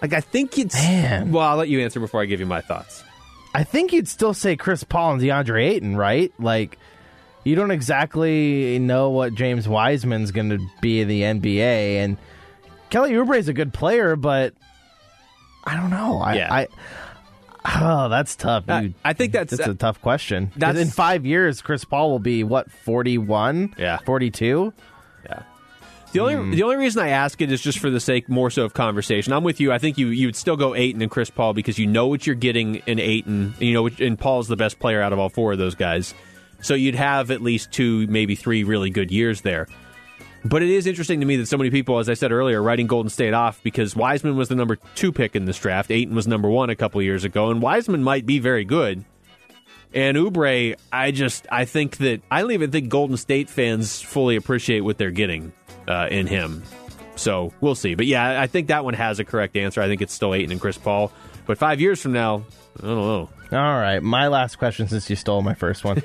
Like 0.00 0.14
I 0.14 0.22
think 0.22 0.56
it's. 0.58 0.74
Man. 0.74 1.32
Well, 1.32 1.46
I'll 1.46 1.58
let 1.58 1.68
you 1.68 1.80
answer 1.80 2.00
before 2.00 2.22
I 2.22 2.24
give 2.24 2.40
you 2.40 2.46
my 2.46 2.62
thoughts. 2.62 3.04
I 3.52 3.62
think 3.62 3.92
you'd 3.92 4.08
still 4.08 4.32
say 4.32 4.56
Chris 4.56 4.84
Paul 4.84 5.12
and 5.12 5.20
DeAndre 5.20 5.68
Ayton, 5.68 5.98
right? 5.98 6.32
Like, 6.38 6.78
you 7.44 7.56
don't 7.56 7.70
exactly 7.72 8.78
know 8.78 9.10
what 9.10 9.34
James 9.34 9.68
Wiseman's 9.68 10.30
going 10.30 10.48
to 10.48 10.66
be 10.80 11.02
in 11.02 11.08
the 11.08 11.20
NBA, 11.20 11.96
and 12.02 12.16
Kelly 12.88 13.10
Oubre 13.12 13.36
is 13.36 13.48
a 13.48 13.52
good 13.52 13.74
player, 13.74 14.16
but 14.16 14.54
I 15.62 15.76
don't 15.76 15.90
know. 15.90 16.20
I, 16.20 16.36
Yeah. 16.36 16.54
I 16.54 16.68
oh, 17.80 18.08
that's 18.08 18.36
tough. 18.36 18.64
Uh, 18.68 18.80
dude. 18.82 18.94
I 19.04 19.12
think 19.12 19.32
that's- 19.32 19.56
that's 19.56 19.68
a 19.68 19.74
tough 19.74 20.00
question. 20.00 20.50
That's- 20.56 20.82
in 20.84 20.90
five 20.90 21.26
years, 21.26 21.62
Chris 21.62 21.84
Paul 21.84 22.10
will 22.10 22.18
be 22.18 22.44
what 22.44 22.70
forty 22.70 23.18
one? 23.18 23.74
Yeah. 23.78 23.98
forty 23.98 24.30
two. 24.30 24.72
Yeah. 25.28 25.42
The 26.12 26.20
only 26.20 26.56
the 26.56 26.62
only 26.62 26.76
reason 26.76 27.02
I 27.02 27.08
ask 27.08 27.40
it 27.42 27.50
is 27.52 27.60
just 27.60 27.78
for 27.78 27.90
the 27.90 28.00
sake 28.00 28.28
more 28.28 28.50
so 28.50 28.64
of 28.64 28.72
conversation. 28.72 29.32
I'm 29.32 29.44
with 29.44 29.60
you. 29.60 29.72
I 29.72 29.78
think 29.78 29.98
you 29.98 30.06
you 30.08 30.28
would 30.28 30.36
still 30.36 30.56
go 30.56 30.74
Ayton 30.74 31.02
and 31.02 31.10
Chris 31.10 31.28
Paul 31.30 31.52
because 31.52 31.78
you 31.78 31.86
know 31.86 32.06
what 32.06 32.26
you're 32.26 32.36
getting 32.36 32.76
in 32.86 32.98
Ayton. 32.98 33.54
And 33.58 33.62
you 33.62 33.74
know, 33.74 33.88
and 33.88 34.18
Paul's 34.18 34.48
the 34.48 34.56
best 34.56 34.78
player 34.78 35.02
out 35.02 35.12
of 35.12 35.18
all 35.18 35.28
four 35.28 35.52
of 35.52 35.58
those 35.58 35.74
guys. 35.74 36.14
So 36.62 36.74
you'd 36.74 36.94
have 36.94 37.30
at 37.30 37.42
least 37.42 37.70
two, 37.72 38.06
maybe 38.06 38.34
three 38.34 38.64
really 38.64 38.88
good 38.88 39.10
years 39.10 39.42
there. 39.42 39.66
But 40.48 40.62
it 40.62 40.70
is 40.70 40.86
interesting 40.86 41.20
to 41.20 41.26
me 41.26 41.36
that 41.36 41.46
so 41.46 41.56
many 41.56 41.70
people, 41.70 41.98
as 41.98 42.08
I 42.08 42.14
said 42.14 42.30
earlier, 42.30 42.60
are 42.60 42.62
writing 42.62 42.86
Golden 42.86 43.10
State 43.10 43.34
off 43.34 43.60
because 43.64 43.96
Wiseman 43.96 44.36
was 44.36 44.48
the 44.48 44.54
number 44.54 44.76
two 44.94 45.10
pick 45.10 45.34
in 45.34 45.44
this 45.44 45.58
draft. 45.58 45.90
Ayton 45.90 46.14
was 46.14 46.28
number 46.28 46.48
one 46.48 46.70
a 46.70 46.76
couple 46.76 47.02
years 47.02 47.24
ago, 47.24 47.50
and 47.50 47.60
Wiseman 47.60 48.02
might 48.04 48.26
be 48.26 48.38
very 48.38 48.64
good. 48.64 49.04
And 49.92 50.16
Oubre, 50.16 50.76
I 50.92 51.10
just 51.10 51.46
I 51.50 51.64
think 51.64 51.96
that 51.98 52.22
I 52.30 52.42
don't 52.42 52.52
even 52.52 52.70
think 52.70 52.90
Golden 52.90 53.16
State 53.16 53.50
fans 53.50 54.00
fully 54.00 54.36
appreciate 54.36 54.80
what 54.80 54.98
they're 54.98 55.10
getting 55.10 55.52
uh, 55.88 56.08
in 56.10 56.26
him. 56.26 56.62
So 57.16 57.52
we'll 57.60 57.74
see. 57.74 57.94
But 57.94 58.06
yeah, 58.06 58.40
I 58.40 58.46
think 58.46 58.68
that 58.68 58.84
one 58.84 58.94
has 58.94 59.18
a 59.18 59.24
correct 59.24 59.56
answer. 59.56 59.80
I 59.80 59.88
think 59.88 60.00
it's 60.02 60.12
still 60.12 60.32
Ayton 60.32 60.52
and 60.52 60.60
Chris 60.60 60.78
Paul. 60.78 61.10
But 61.46 61.58
five 61.58 61.80
years 61.80 62.00
from 62.00 62.12
now, 62.12 62.44
I 62.78 62.86
don't 62.86 62.96
know. 62.96 63.30
All 63.52 63.80
right, 63.80 64.02
my 64.02 64.28
last 64.28 64.56
question 64.56 64.86
since 64.86 65.08
you 65.08 65.16
stole 65.16 65.40
my 65.40 65.54
first 65.54 65.82
one 65.82 66.02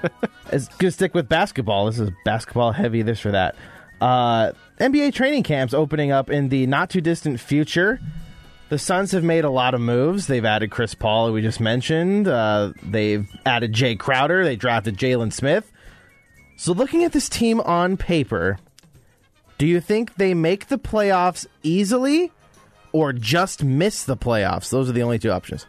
is 0.52 0.68
gonna 0.78 0.92
stick 0.92 1.14
with 1.14 1.28
basketball. 1.28 1.86
This 1.86 1.98
is 1.98 2.10
basketball 2.24 2.72
heavy. 2.72 3.02
This 3.02 3.26
or 3.26 3.32
that. 3.32 3.56
Uh, 4.02 4.52
NBA 4.80 5.14
training 5.14 5.44
camps 5.44 5.72
opening 5.72 6.10
up 6.10 6.28
in 6.28 6.48
the 6.48 6.66
not 6.66 6.90
too 6.90 7.00
distant 7.00 7.38
future. 7.38 8.00
The 8.68 8.78
Suns 8.78 9.12
have 9.12 9.22
made 9.22 9.44
a 9.44 9.50
lot 9.50 9.74
of 9.74 9.80
moves. 9.80 10.26
They've 10.26 10.44
added 10.44 10.70
Chris 10.70 10.94
Paul, 10.94 11.30
we 11.32 11.40
just 11.42 11.60
mentioned. 11.60 12.26
Uh, 12.26 12.72
they've 12.82 13.28
added 13.46 13.72
Jae 13.74 13.98
Crowder. 13.98 14.44
They 14.44 14.56
drafted 14.56 14.96
Jalen 14.96 15.32
Smith. 15.32 15.70
So, 16.56 16.72
looking 16.72 17.04
at 17.04 17.12
this 17.12 17.28
team 17.28 17.60
on 17.60 17.96
paper, 17.96 18.58
do 19.58 19.66
you 19.66 19.80
think 19.80 20.14
they 20.16 20.34
make 20.34 20.66
the 20.68 20.78
playoffs 20.78 21.46
easily 21.62 22.32
or 22.92 23.12
just 23.12 23.62
miss 23.62 24.04
the 24.04 24.16
playoffs? 24.16 24.70
Those 24.70 24.88
are 24.88 24.92
the 24.92 25.02
only 25.02 25.18
two 25.20 25.30
options. 25.30 25.66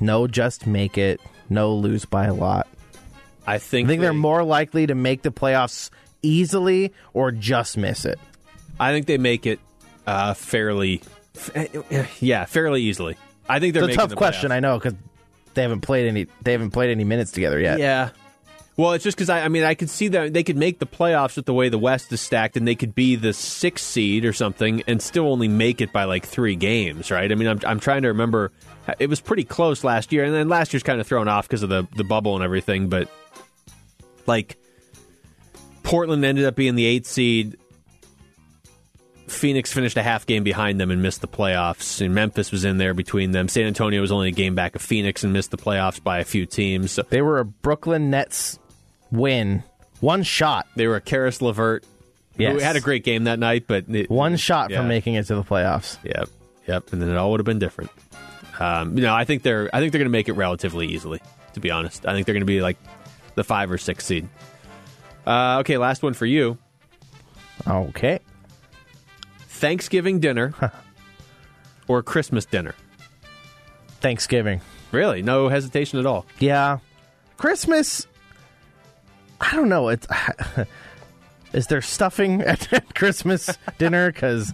No, 0.00 0.26
just 0.26 0.66
make 0.66 0.98
it. 0.98 1.20
No, 1.48 1.74
lose 1.74 2.04
by 2.04 2.26
a 2.26 2.34
lot. 2.34 2.68
I 3.46 3.58
think 3.58 3.86
I 3.86 3.88
think 3.88 3.88
they- 3.88 3.96
they're 4.06 4.12
more 4.12 4.44
likely 4.44 4.86
to 4.86 4.94
make 4.94 5.22
the 5.22 5.30
playoffs 5.30 5.90
easily 6.26 6.92
or 7.14 7.30
just 7.32 7.76
miss 7.76 8.04
it. 8.04 8.18
I 8.78 8.92
think 8.92 9.06
they 9.06 9.18
make 9.18 9.46
it 9.46 9.60
uh, 10.06 10.34
fairly, 10.34 11.02
f- 11.34 12.22
yeah, 12.22 12.44
fairly 12.44 12.82
easily. 12.82 13.16
I 13.48 13.60
think 13.60 13.74
they're 13.74 13.84
It's 13.84 13.94
a 13.94 13.96
tough 13.96 14.10
the 14.10 14.16
question. 14.16 14.52
I 14.52 14.60
know, 14.60 14.78
because 14.78 14.94
they 15.54 15.62
haven't 15.62 15.80
played 15.80 16.08
any. 16.08 16.26
They 16.42 16.52
haven't 16.52 16.72
played 16.72 16.90
any 16.90 17.04
minutes 17.04 17.32
together 17.32 17.58
yet. 17.58 17.78
Yeah. 17.78 18.10
Well, 18.76 18.92
it's 18.92 19.04
just 19.04 19.16
because 19.16 19.30
I, 19.30 19.40
I 19.40 19.48
mean 19.48 19.64
I 19.64 19.74
could 19.74 19.88
see 19.88 20.08
that 20.08 20.34
they 20.34 20.42
could 20.42 20.58
make 20.58 20.78
the 20.80 20.86
playoffs 20.86 21.36
with 21.36 21.46
the 21.46 21.54
way 21.54 21.70
the 21.70 21.78
West 21.78 22.12
is 22.12 22.20
stacked, 22.20 22.58
and 22.58 22.68
they 22.68 22.74
could 22.74 22.94
be 22.94 23.16
the 23.16 23.32
sixth 23.32 23.86
seed 23.86 24.26
or 24.26 24.34
something, 24.34 24.82
and 24.86 25.00
still 25.00 25.32
only 25.32 25.48
make 25.48 25.80
it 25.80 25.92
by 25.92 26.04
like 26.04 26.26
three 26.26 26.56
games, 26.56 27.10
right? 27.10 27.32
I 27.32 27.34
mean, 27.34 27.48
I'm 27.48 27.60
I'm 27.66 27.80
trying 27.80 28.02
to 28.02 28.08
remember. 28.08 28.52
It 28.98 29.08
was 29.08 29.20
pretty 29.20 29.44
close 29.44 29.82
last 29.82 30.12
year, 30.12 30.24
and 30.24 30.34
then 30.34 30.48
last 30.48 30.72
year's 30.74 30.82
kind 30.82 31.00
of 31.00 31.06
thrown 31.06 31.26
off 31.26 31.48
because 31.48 31.62
of 31.62 31.70
the 31.70 31.88
the 31.96 32.04
bubble 32.04 32.34
and 32.34 32.44
everything. 32.44 32.88
But 32.88 33.08
like, 34.26 34.58
Portland 35.86 36.24
ended 36.24 36.44
up 36.44 36.56
being 36.56 36.74
the 36.74 36.84
eighth 36.84 37.06
seed. 37.06 37.56
Phoenix 39.28 39.72
finished 39.72 39.96
a 39.96 40.02
half 40.02 40.26
game 40.26 40.42
behind 40.44 40.80
them 40.80 40.90
and 40.90 41.00
missed 41.02 41.20
the 41.20 41.28
playoffs. 41.28 42.00
And 42.04 42.14
Memphis 42.14 42.50
was 42.50 42.64
in 42.64 42.78
there 42.78 42.92
between 42.94 43.30
them. 43.30 43.48
San 43.48 43.66
Antonio 43.66 44.00
was 44.00 44.10
only 44.12 44.28
a 44.28 44.32
game 44.32 44.54
back 44.54 44.74
of 44.76 44.82
Phoenix 44.82 45.24
and 45.24 45.32
missed 45.32 45.50
the 45.52 45.56
playoffs 45.56 46.02
by 46.02 46.18
a 46.18 46.24
few 46.24 46.44
teams. 46.44 46.92
So 46.92 47.02
They 47.08 47.22
were 47.22 47.38
a 47.38 47.44
Brooklyn 47.44 48.10
Nets 48.10 48.58
win, 49.12 49.62
one 50.00 50.22
shot, 50.24 50.66
They 50.76 50.86
were 50.88 50.96
a 50.96 51.00
Caris 51.00 51.40
LeVert. 51.40 51.84
Yes. 52.36 52.52
Who 52.54 52.58
had 52.58 52.76
a 52.76 52.80
great 52.80 53.02
game 53.04 53.24
that 53.24 53.38
night, 53.38 53.64
but 53.66 53.84
it, 53.88 54.10
one 54.10 54.36
shot 54.36 54.70
Yeah. 54.70 54.78
from 54.78 54.88
making 54.88 55.14
it 55.14 55.26
to 55.28 55.36
the 55.36 55.42
playoffs. 55.44 55.96
Yep, 56.04 56.28
yep, 56.68 56.92
and 56.92 57.00
then 57.00 57.08
it 57.08 57.16
all 57.16 57.30
would 57.30 57.40
have 57.40 57.46
been 57.46 57.58
different. 57.58 57.90
Um, 58.60 58.96
you 58.98 59.02
know, 59.02 59.14
I 59.14 59.24
think 59.24 59.42
they're 59.42 59.70
I 59.72 59.80
think 59.80 59.92
they're 59.92 60.00
going 60.00 60.06
to 60.10 60.10
make 60.10 60.28
it 60.28 60.34
relatively 60.34 60.86
easily. 60.88 61.20
To 61.54 61.60
be 61.60 61.70
honest, 61.70 62.04
I 62.06 62.12
think 62.12 62.26
they're 62.26 62.34
going 62.34 62.42
to 62.42 62.46
be 62.46 62.60
like 62.60 62.76
the 63.36 63.44
five 63.44 63.70
or 63.70 63.78
six 63.78 64.04
seed. 64.04 64.28
Uh, 65.26 65.58
okay, 65.60 65.76
last 65.76 66.02
one 66.02 66.14
for 66.14 66.26
you. 66.26 66.56
Okay, 67.66 68.20
Thanksgiving 69.48 70.20
dinner 70.20 70.54
or 71.88 72.02
Christmas 72.02 72.44
dinner? 72.44 72.74
Thanksgiving. 74.00 74.60
Really, 74.92 75.22
no 75.22 75.48
hesitation 75.48 75.98
at 75.98 76.06
all. 76.06 76.26
Yeah, 76.38 76.78
Christmas. 77.38 78.06
I 79.40 79.50
don't 79.56 79.68
know. 79.68 79.88
It's 79.88 80.06
Is 81.52 81.66
there 81.66 81.82
stuffing 81.82 82.42
at 82.42 82.94
Christmas 82.94 83.50
dinner? 83.78 84.12
Because 84.12 84.52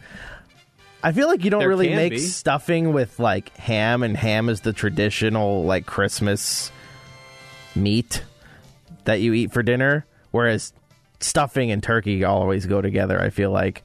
I 1.02 1.12
feel 1.12 1.26
like 1.28 1.44
you 1.44 1.50
don't 1.50 1.60
There 1.60 1.68
really 1.68 1.94
make 1.94 2.12
be. 2.12 2.18
stuffing 2.18 2.92
with 2.92 3.18
like 3.18 3.54
ham, 3.56 4.02
and 4.02 4.16
ham 4.16 4.48
is 4.48 4.60
the 4.62 4.72
traditional 4.72 5.64
like 5.64 5.84
Christmas 5.84 6.70
meat 7.74 8.22
that 9.04 9.20
you 9.20 9.32
eat 9.34 9.52
for 9.52 9.62
dinner. 9.62 10.06
Whereas 10.32 10.72
stuffing 11.20 11.70
and 11.70 11.82
turkey 11.82 12.24
always 12.24 12.66
go 12.66 12.82
together. 12.82 13.20
I 13.20 13.30
feel 13.30 13.50
like, 13.52 13.84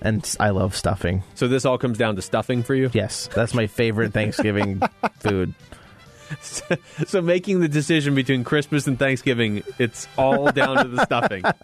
and 0.00 0.24
I 0.38 0.50
love 0.50 0.76
stuffing. 0.76 1.24
So 1.34 1.48
this 1.48 1.64
all 1.64 1.76
comes 1.78 1.98
down 1.98 2.14
to 2.16 2.22
stuffing 2.22 2.62
for 2.62 2.74
you. 2.74 2.90
Yes, 2.92 3.28
that's 3.34 3.54
my 3.54 3.66
favorite 3.66 4.12
Thanksgiving 4.12 4.80
food. 5.20 5.54
so 7.06 7.20
making 7.22 7.60
the 7.60 7.68
decision 7.68 8.14
between 8.14 8.44
Christmas 8.44 8.86
and 8.86 8.98
Thanksgiving, 8.98 9.64
it's 9.78 10.06
all 10.16 10.52
down 10.52 10.76
to 10.76 10.88
the 10.88 11.04
stuffing. 11.04 11.42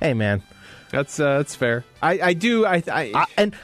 Hey, 0.00 0.14
man, 0.14 0.42
that's 0.90 1.20
uh, 1.20 1.36
that's 1.36 1.54
fair. 1.54 1.84
I, 2.00 2.20
I 2.20 2.32
do. 2.32 2.64
I, 2.64 2.82
I 2.90 3.26
and 3.36 3.54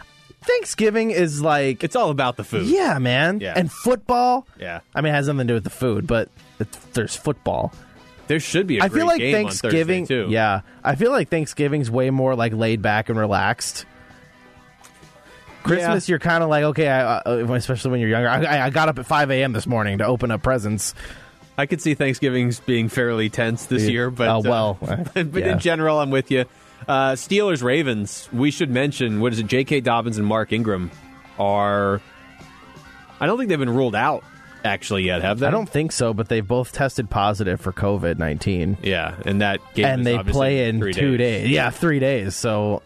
Thanksgiving 0.42 1.12
is 1.12 1.40
like 1.40 1.82
it's 1.82 1.96
all 1.96 2.10
about 2.10 2.36
the 2.36 2.44
food. 2.44 2.66
Yeah, 2.66 2.98
man. 2.98 3.40
Yeah. 3.40 3.54
And 3.56 3.72
football. 3.72 4.46
Yeah. 4.60 4.80
I 4.94 5.00
mean, 5.00 5.14
it 5.14 5.16
has 5.16 5.28
nothing 5.28 5.38
to 5.38 5.44
do 5.46 5.54
with 5.54 5.64
the 5.64 5.70
food, 5.70 6.06
but 6.06 6.28
there's 6.92 7.16
football. 7.16 7.72
There 8.28 8.40
should 8.40 8.66
be 8.66 8.78
a 8.78 8.84
I 8.84 8.88
feel 8.88 9.06
like 9.06 9.18
game 9.18 9.32
Thanksgiving. 9.34 10.06
too. 10.06 10.26
Yeah, 10.30 10.62
I 10.82 10.94
feel 10.96 11.10
like 11.12 11.28
Thanksgiving's 11.28 11.90
way 11.90 12.10
more 12.10 12.34
like 12.34 12.52
laid 12.52 12.82
back 12.82 13.08
and 13.08 13.18
relaxed. 13.18 13.86
Christmas, 15.62 16.08
you're 16.08 16.18
kind 16.20 16.44
of 16.44 16.48
like 16.50 16.62
okay, 16.64 16.88
I, 16.88 17.16
uh, 17.18 17.46
especially 17.54 17.90
when 17.92 18.00
you're 18.00 18.10
younger. 18.10 18.28
I, 18.28 18.66
I 18.66 18.70
got 18.70 18.88
up 18.88 18.98
at 18.98 19.06
5 19.06 19.30
a.m. 19.32 19.52
this 19.52 19.66
morning 19.66 19.98
to 19.98 20.06
open 20.06 20.30
up 20.30 20.42
presents. 20.42 20.94
I 21.58 21.66
could 21.66 21.80
see 21.80 21.94
Thanksgiving's 21.94 22.60
being 22.60 22.88
fairly 22.88 23.30
tense 23.30 23.66
this 23.66 23.84
Yeah. 23.84 23.90
year, 23.90 24.10
but 24.10 24.28
Oh, 24.28 24.40
well, 24.40 24.78
uh, 24.82 25.04
but 25.24 25.34
yeah. 25.34 25.52
in 25.52 25.58
general, 25.58 25.98
I'm 25.98 26.10
with 26.10 26.30
you. 26.30 26.44
Uh, 26.86 27.12
Steelers 27.12 27.62
Ravens. 27.64 28.28
We 28.32 28.50
should 28.50 28.70
mention 28.70 29.20
what 29.20 29.32
is 29.32 29.40
it? 29.40 29.46
J.K. 29.46 29.80
Dobbins 29.80 30.18
and 30.18 30.26
Mark 30.26 30.52
Ingram 30.52 30.90
are. 31.38 32.00
I 33.18 33.26
don't 33.26 33.38
think 33.38 33.48
they've 33.48 33.58
been 33.58 33.74
ruled 33.74 33.94
out 33.96 34.22
actually 34.66 35.04
yet, 35.04 35.22
have 35.22 35.38
they? 35.38 35.46
I 35.46 35.50
don't 35.50 35.68
think 35.68 35.92
so, 35.92 36.12
but 36.12 36.28
they've 36.28 36.46
both 36.46 36.72
tested 36.72 37.08
positive 37.08 37.60
for 37.60 37.72
COVID 37.72 38.18
19. 38.18 38.78
Yeah, 38.82 39.14
and 39.24 39.40
that 39.40 39.60
game 39.74 39.86
and 39.86 40.00
is 40.00 40.04
they 40.04 40.18
play 40.22 40.68
in 40.68 40.80
two 40.80 41.16
days. 41.16 41.44
days. 41.44 41.50
Yeah, 41.50 41.70
three 41.70 41.98
days. 41.98 42.36
So 42.36 42.82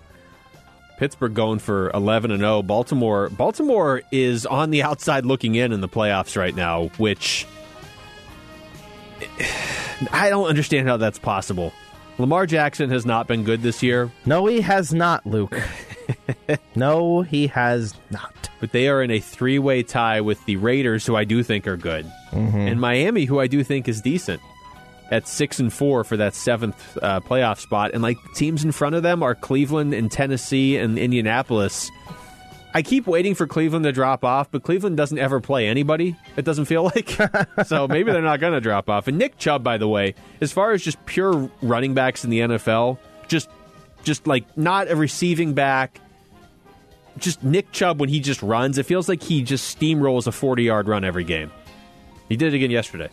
Pittsburgh 0.98 1.34
going 1.34 1.58
for 1.58 1.90
11 1.90 2.30
and 2.30 2.40
0. 2.40 2.62
Baltimore 2.62 3.30
Baltimore 3.30 4.02
is 4.12 4.44
on 4.46 4.70
the 4.70 4.82
outside 4.82 5.24
looking 5.24 5.54
in 5.54 5.72
in 5.72 5.80
the 5.80 5.88
playoffs 5.88 6.36
right 6.36 6.54
now, 6.54 6.88
which 6.98 7.46
I 10.12 10.30
don't 10.30 10.46
understand 10.46 10.86
how 10.88 10.98
that's 10.98 11.18
possible. 11.18 11.72
Lamar 12.18 12.44
Jackson 12.44 12.90
has 12.90 13.06
not 13.06 13.26
been 13.26 13.44
good 13.44 13.62
this 13.62 13.82
year. 13.82 14.10
No, 14.26 14.44
he 14.46 14.60
has 14.60 14.92
not, 14.92 15.24
Luke. 15.24 15.58
no, 16.74 17.22
he 17.22 17.46
has 17.48 17.94
not. 18.10 18.48
But 18.60 18.72
they 18.72 18.88
are 18.88 19.02
in 19.02 19.10
a 19.10 19.20
three-way 19.20 19.82
tie 19.82 20.20
with 20.20 20.44
the 20.46 20.56
Raiders, 20.56 21.06
who 21.06 21.16
I 21.16 21.24
do 21.24 21.42
think 21.42 21.66
are 21.66 21.76
good, 21.76 22.06
Mm-hmm. 22.30 22.56
and 22.58 22.80
Miami, 22.80 23.24
who 23.24 23.40
I 23.40 23.46
do 23.48 23.64
think 23.64 23.88
is 23.88 24.00
decent. 24.00 24.40
At 25.10 25.26
six 25.26 25.58
and 25.58 25.72
four 25.72 26.04
for 26.04 26.16
that 26.18 26.34
seventh 26.36 26.96
uh, 27.02 27.18
playoff 27.20 27.58
spot, 27.58 27.90
and 27.94 28.02
like 28.02 28.16
teams 28.36 28.62
in 28.64 28.70
front 28.70 28.94
of 28.94 29.02
them 29.02 29.24
are 29.24 29.34
Cleveland 29.34 29.92
and 29.92 30.08
Tennessee 30.12 30.76
and 30.76 30.96
Indianapolis. 30.96 31.90
I 32.72 32.82
keep 32.82 33.08
waiting 33.08 33.34
for 33.34 33.48
Cleveland 33.48 33.84
to 33.86 33.90
drop 33.90 34.24
off, 34.24 34.48
but 34.52 34.62
Cleveland 34.62 34.96
doesn't 34.96 35.18
ever 35.18 35.40
play 35.40 35.66
anybody. 35.66 36.14
It 36.36 36.44
doesn't 36.44 36.66
feel 36.66 36.84
like 36.94 37.10
so. 37.66 37.88
Maybe 37.88 38.12
they're 38.12 38.22
not 38.22 38.38
going 38.38 38.52
to 38.52 38.60
drop 38.60 38.88
off. 38.88 39.08
And 39.08 39.18
Nick 39.18 39.36
Chubb, 39.38 39.64
by 39.64 39.76
the 39.78 39.88
way, 39.88 40.14
as 40.40 40.52
far 40.52 40.70
as 40.70 40.80
just 40.80 41.04
pure 41.06 41.50
running 41.60 41.92
backs 41.94 42.22
in 42.22 42.30
the 42.30 42.38
NFL, 42.38 42.98
just 43.26 43.48
just 44.04 44.26
like 44.26 44.56
not 44.56 44.90
a 44.90 44.96
receiving 44.96 45.54
back, 45.54 46.00
just 47.18 47.42
Nick 47.42 47.70
Chubb 47.72 48.00
when 48.00 48.08
he 48.08 48.20
just 48.20 48.42
runs, 48.42 48.78
it 48.78 48.86
feels 48.86 49.08
like 49.08 49.22
he 49.22 49.42
just 49.42 49.78
steamrolls 49.78 50.26
a 50.26 50.32
forty-yard 50.32 50.88
run 50.88 51.04
every 51.04 51.24
game. 51.24 51.50
He 52.28 52.36
did 52.36 52.52
it 52.52 52.56
again 52.56 52.70
yesterday. 52.70 53.08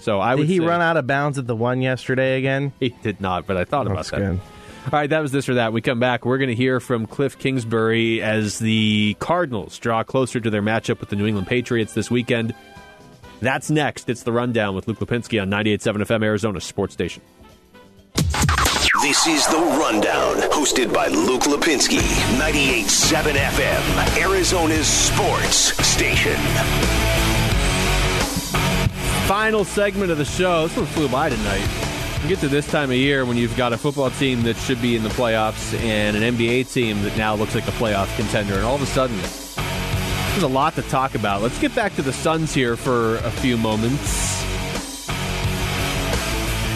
So 0.00 0.20
I 0.20 0.32
Did 0.32 0.40
would 0.40 0.48
he 0.48 0.58
say- 0.58 0.64
run 0.66 0.80
out 0.82 0.96
of 0.96 1.06
bounds 1.06 1.38
at 1.38 1.46
the 1.46 1.56
one 1.56 1.80
yesterday 1.82 2.38
again? 2.38 2.72
He 2.78 2.90
did 3.02 3.20
not, 3.20 3.46
but 3.46 3.56
I 3.56 3.64
thought 3.64 3.86
about 3.86 3.96
That's 3.96 4.10
that. 4.10 4.18
good. 4.18 4.40
All 4.84 4.90
right, 4.92 5.08
that 5.08 5.20
was 5.20 5.32
this 5.32 5.48
or 5.48 5.54
that. 5.54 5.72
We 5.72 5.80
come 5.80 5.98
back. 5.98 6.26
We're 6.26 6.36
going 6.36 6.50
to 6.50 6.54
hear 6.54 6.78
from 6.78 7.06
Cliff 7.06 7.38
Kingsbury 7.38 8.20
as 8.20 8.58
the 8.58 9.16
Cardinals 9.18 9.78
draw 9.78 10.02
closer 10.04 10.40
to 10.40 10.50
their 10.50 10.60
matchup 10.60 11.00
with 11.00 11.08
the 11.08 11.16
New 11.16 11.26
England 11.26 11.46
Patriots 11.46 11.94
this 11.94 12.10
weekend. 12.10 12.54
That's 13.40 13.70
next. 13.70 14.10
It's 14.10 14.24
the 14.24 14.32
rundown 14.32 14.74
with 14.74 14.86
Luke 14.86 14.98
Lapinski 14.98 15.40
on 15.40 15.48
98.7 15.50 16.02
FM 16.02 16.22
Arizona 16.22 16.60
Sports 16.60 16.92
Station. 16.92 17.22
This 19.04 19.26
is 19.26 19.46
The 19.48 19.58
Rundown, 19.58 20.36
hosted 20.50 20.90
by 20.90 21.08
Luke 21.08 21.42
Lapinski, 21.42 21.98
98.7 22.38 23.34
FM, 23.34 24.18
Arizona's 24.18 24.86
sports 24.86 25.76
station. 25.86 26.38
Final 29.28 29.62
segment 29.66 30.10
of 30.10 30.16
the 30.16 30.24
show. 30.24 30.66
This 30.66 30.78
one 30.78 30.86
flew 30.86 31.08
by 31.10 31.28
tonight. 31.28 31.68
You 32.22 32.30
get 32.30 32.38
to 32.38 32.48
this 32.48 32.66
time 32.66 32.88
of 32.88 32.96
year 32.96 33.26
when 33.26 33.36
you've 33.36 33.54
got 33.58 33.74
a 33.74 33.76
football 33.76 34.08
team 34.08 34.42
that 34.44 34.56
should 34.56 34.80
be 34.80 34.96
in 34.96 35.02
the 35.02 35.10
playoffs 35.10 35.78
and 35.80 36.16
an 36.16 36.22
NBA 36.34 36.72
team 36.72 37.02
that 37.02 37.14
now 37.18 37.34
looks 37.34 37.54
like 37.54 37.68
a 37.68 37.72
playoff 37.72 38.16
contender, 38.16 38.54
and 38.54 38.64
all 38.64 38.76
of 38.76 38.80
a 38.80 38.86
sudden, 38.86 39.18
there's 39.18 40.44
a 40.44 40.48
lot 40.48 40.76
to 40.76 40.82
talk 40.82 41.14
about. 41.14 41.42
Let's 41.42 41.58
get 41.60 41.74
back 41.74 41.94
to 41.96 42.02
the 42.02 42.14
Suns 42.14 42.54
here 42.54 42.74
for 42.74 43.16
a 43.16 43.30
few 43.30 43.58
moments. 43.58 44.43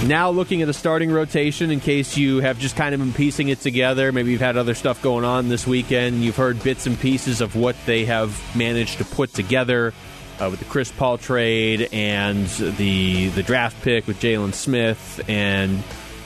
Now 0.07 0.31
looking 0.31 0.63
at 0.63 0.67
the 0.67 0.73
starting 0.73 1.11
rotation 1.11 1.71
in 1.71 1.81
case 1.81 2.17
you 2.17 2.39
have 2.41 2.59
just 2.59 2.77
kind 2.77 2.95
of 2.95 3.01
been 3.01 3.13
piecing 3.13 3.49
it 3.49 3.61
together. 3.61 4.11
Maybe 4.11 4.31
you've 4.31 4.41
had 4.41 4.57
other 4.57 4.75
stuff 4.75 5.03
going 5.03 5.25
on 5.25 5.49
this 5.49 5.67
weekend. 5.67 6.23
You've 6.25 6.37
heard 6.37 6.63
bits 6.63 6.87
and 6.87 6.99
pieces 6.99 7.41
of 7.43 7.57
what 7.57 7.77
they 7.85 8.07
have 8.07 8.41
managed 8.57 8.99
to 8.99 9.05
put 9.05 9.35
together 9.35 9.93
uh, 10.41 10.49
with 10.51 10.61
the 10.61 10.65
Chris 10.67 10.91
Paul 10.91 11.19
trade 11.19 11.89
and 11.93 12.47
the 12.47 13.29
the 13.29 13.43
draft 13.43 13.83
pick 13.83 14.07
with 14.07 14.19
Jalen 14.21 14.55
Smith. 14.55 15.21
And 15.29 15.83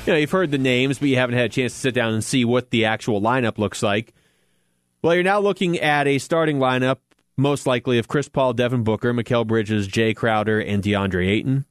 you 0.06 0.12
know 0.12 0.16
you've 0.16 0.30
heard 0.30 0.52
the 0.52 0.58
names, 0.58 0.98
but 1.00 1.08
you 1.08 1.16
haven't 1.16 1.36
had 1.36 1.46
a 1.46 1.48
chance 1.48 1.72
to 1.72 1.78
sit 1.78 1.94
down 1.94 2.12
and 2.14 2.22
see 2.22 2.44
what 2.44 2.70
the 2.70 2.84
actual 2.84 3.20
lineup 3.20 3.58
looks 3.58 3.82
like. 3.82 4.12
Well, 5.02 5.14
you're 5.14 5.24
now 5.24 5.40
looking 5.40 5.78
at 5.80 6.06
a 6.06 6.18
starting 6.18 6.58
lineup, 6.58 6.98
most 7.36 7.66
likely 7.66 7.98
of 7.98 8.06
Chris 8.06 8.28
Paul, 8.28 8.52
Devin 8.52 8.84
Booker, 8.84 9.12
Mikal 9.12 9.44
Bridges, 9.44 9.88
Jae 9.88 10.14
Crowder, 10.14 10.60
and 10.60 10.82
DeAndre 10.82 11.28
Ayton. 11.28 11.64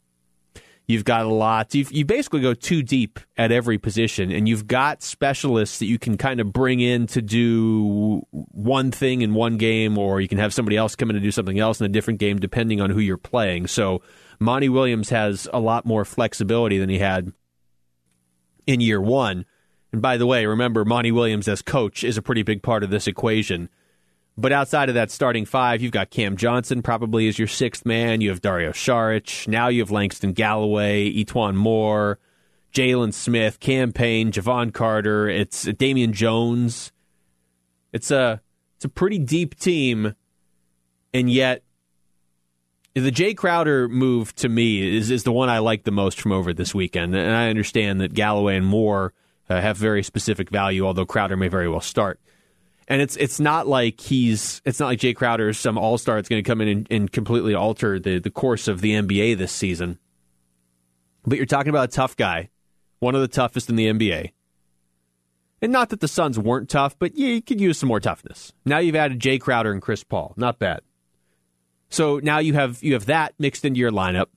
You've 0.88 1.06
got 1.06 1.26
a 1.26 1.34
lot. 1.34 1.74
You've, 1.74 1.92
you 1.92 2.04
basically 2.04 2.42
go 2.42 2.54
too 2.54 2.84
deep 2.84 3.20
at 3.38 3.52
every 3.52 3.78
position, 3.78 4.32
and 4.32 4.50
you've 4.50 4.68
got 4.68 5.04
specialists 5.04 5.80
that 5.80 5.86
you 5.86 5.98
can 5.98 6.18
kind 6.18 6.42
of 6.42 6.52
bring 6.52 6.82
in 6.82 7.08
to 7.08 7.22
do 7.22 8.24
one 8.32 8.92
thing 8.92 9.22
in 9.22 9.34
one 9.34 9.58
game, 9.58 9.98
or 9.98 10.20
you 10.20 10.28
can 10.28 10.38
have 10.38 10.54
somebody 10.54 10.76
else 10.76 10.96
come 10.96 11.10
in 11.10 11.16
to 11.16 11.22
do 11.22 11.32
something 11.32 11.60
else 11.60 11.80
in 11.80 11.86
a 11.86 11.90
different 11.90 12.20
game, 12.20 12.40
depending 12.40 12.82
on 12.82 12.90
who 12.90 13.00
you're 13.00 13.18
playing. 13.18 13.68
So, 13.68 14.02
Monty 14.40 14.70
Williams 14.70 15.10
has 15.12 15.48
a 15.54 15.60
lot 15.60 15.86
more 15.86 16.04
flexibility 16.04 16.80
than 16.80 16.90
he 16.90 16.98
had 16.98 17.32
in 18.66 18.82
year 18.82 19.00
one. 19.00 19.46
And 19.92 20.02
by 20.02 20.18
the 20.18 20.26
way, 20.26 20.46
remember, 20.46 20.84
Monty 20.84 21.12
Williams 21.12 21.48
as 21.48 21.62
coach 21.62 22.04
is 22.04 22.18
a 22.18 22.22
pretty 22.22 22.44
big 22.44 22.64
part 22.64 22.84
of 22.84 22.90
this 22.90 23.08
equation. 23.08 23.70
But 24.38 24.52
outside 24.52 24.90
of 24.90 24.96
that 24.96 25.12
starting 25.12 25.46
five, 25.46 25.82
you've 25.82 25.92
got 25.92 26.10
Cam 26.10 26.38
Johnson 26.38 26.82
probably 26.82 27.28
as 27.28 27.38
your 27.38 27.48
sixth 27.48 27.86
man. 27.86 28.22
You 28.22 28.30
have 28.30 28.42
Dario 28.42 28.72
Saric. 28.72 29.48
Now 29.48 29.68
you 29.68 29.82
have 29.82 29.92
Langston 29.92 30.34
Galloway, 30.34 31.12
E'Twaun 31.12 31.56
Moore, 31.56 32.18
Jalen 32.74 33.14
Smith, 33.14 33.60
Cam 33.60 33.92
Payne, 33.92 34.32
Jevon 34.32 34.74
Carter. 34.74 35.28
It's 35.28 35.64
Damian 35.64 36.14
Jones. 36.14 36.92
It's 37.92 38.10
a 38.10 38.42
it's 38.78 38.86
a 38.86 38.90
pretty 38.90 39.20
deep 39.20 39.60
team, 39.60 40.16
and 41.14 41.30
yet 41.30 41.64
the 42.96 43.12
Jae 43.12 43.36
Crowder 43.36 43.88
move 43.90 44.34
to 44.36 44.50
me 44.50 44.98
is 44.98 45.12
is 45.12 45.24
the 45.24 45.32
one 45.32 45.50
I 45.50 45.60
like 45.60 45.84
the 45.84 45.92
most 45.92 46.20
from 46.20 46.32
over 46.32 46.54
this 46.54 46.74
weekend. 46.74 47.16
And 47.16 47.36
I 47.36 47.50
understand 47.50 48.00
that 48.02 48.14
Galloway 48.14 48.56
and 48.56 48.66
Moore 48.66 49.14
uh, 49.50 49.60
have 49.60 49.78
very 49.78 50.04
specific 50.04 50.50
value, 50.50 50.86
although 50.86 51.06
Crowder 51.06 51.36
may 51.36 51.50
very 51.50 51.68
well 51.68 51.82
start. 51.82 52.20
And 52.88 53.02
it's 53.02 53.16
it's 53.18 53.40
not 53.40 53.68
like 53.68 54.02
he's 54.02 54.62
it's 54.66 54.80
not 54.80 54.88
like 54.88 55.00
Jae 55.00 55.16
Crowder 55.16 55.50
is 55.50 55.58
some 55.58 55.78
all 55.78 55.98
star 55.98 56.16
that's 56.16 56.28
going 56.28 56.44
to 56.44 56.48
come 56.48 56.62
in 56.62 56.68
and, 56.68 56.88
and 56.90 57.12
completely 57.12 57.54
alter 57.54 58.00
the, 58.00 58.20
the 58.20 58.32
course 58.32 58.68
of 58.68 58.82
the 58.82 58.92
NBA 58.94 59.38
this 59.38 59.52
season. 59.52 60.00
But 61.26 61.38
you're 61.38 61.46
talking 61.46 61.70
about 61.70 61.90
a 61.90 61.92
tough 61.92 62.18
guy, 62.18 62.50
one 63.00 63.16
of 63.16 63.22
the 63.22 63.28
toughest 63.28 63.70
in 63.70 63.76
the 63.76 63.88
NBA. 63.88 64.32
And 65.62 65.72
not 65.72 65.90
that 65.90 66.00
the 66.00 66.08
Suns 66.08 66.40
weren't 66.40 66.70
tough, 66.70 66.98
but 66.98 67.16
yeah, 67.16 67.28
you 67.28 67.42
could 67.42 67.62
use 67.62 67.78
some 67.78 67.88
more 67.88 68.00
toughness. 68.00 68.52
Now 68.66 68.80
you've 68.80 68.96
added 68.96 69.20
Jae 69.20 69.40
Crowder 69.40 69.72
and 69.72 69.82
Chris 69.82 70.04
Paul. 70.04 70.34
Not 70.36 70.58
bad. 70.58 70.82
So 71.90 72.20
now 72.24 72.40
you 72.40 72.54
have 72.54 72.82
you 72.82 72.94
have 72.94 73.06
that 73.06 73.36
mixed 73.38 73.64
into 73.64 73.80
your 73.80 73.92
lineup. 73.92 74.28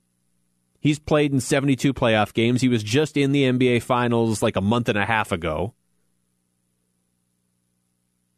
He's 0.80 0.98
played 0.98 1.32
in 1.32 1.40
72 1.40 1.94
playoff 1.94 2.34
games. 2.34 2.60
He 2.60 2.68
was 2.68 2.82
just 2.82 3.16
in 3.16 3.32
the 3.32 3.44
NBA 3.44 3.82
finals 3.82 4.42
like 4.42 4.56
a 4.56 4.60
month 4.60 4.90
and 4.90 4.98
a 4.98 5.06
half 5.06 5.32
ago. 5.32 5.72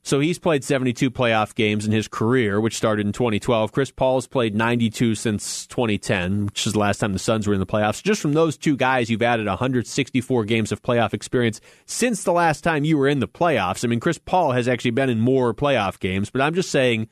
So 0.07 0.21
he's 0.21 0.39
played 0.39 0.63
72 0.63 1.11
playoff 1.11 1.53
games 1.57 1.85
in 1.85 1.91
his 1.91 2.07
career, 2.07 2.61
which 2.61 2.77
started 2.77 3.07
in 3.07 3.13
2012. 3.13 3.73
Chris 3.73 3.91
Paul's 3.91 4.29
played 4.29 4.55
92 4.55 5.17
since 5.17 5.67
2010, 5.67 6.47
which 6.47 6.65
is 6.65 6.75
the 6.75 6.79
last 6.79 6.99
time 6.99 7.13
the 7.13 7.19
Suns 7.19 7.49
were 7.49 7.55
in 7.55 7.59
the 7.59 7.67
playoffs. 7.67 8.05
Just 8.05 8.23
from 8.23 8.33
those 8.33 8.57
two 8.57 8.77
guys, 8.77 9.11
you've 9.11 9.21
added 9.21 9.49
164 9.49 10.45
games 10.45 10.71
of 10.71 10.81
playoff 10.81 11.13
experience 11.13 11.61
since 11.87 12.23
the 12.23 12.33
last 12.33 12.61
time 12.61 12.85
you 12.85 12.97
were 12.97 13.09
in 13.09 13.19
the 13.19 13.27
playoffs. 13.27 13.85
I 13.85 13.89
mean, 13.89 13.99
Chris 13.99 14.17
Paul 14.17 14.53
has 14.53 14.69
actually 14.69 14.93
been 14.93 15.11
in 15.11 15.19
more 15.19 15.53
playoff 15.53 15.99
games, 15.99 16.31
but 16.31 16.41
I'm 16.41 16.55
just 16.55 16.71
saying 16.71 17.09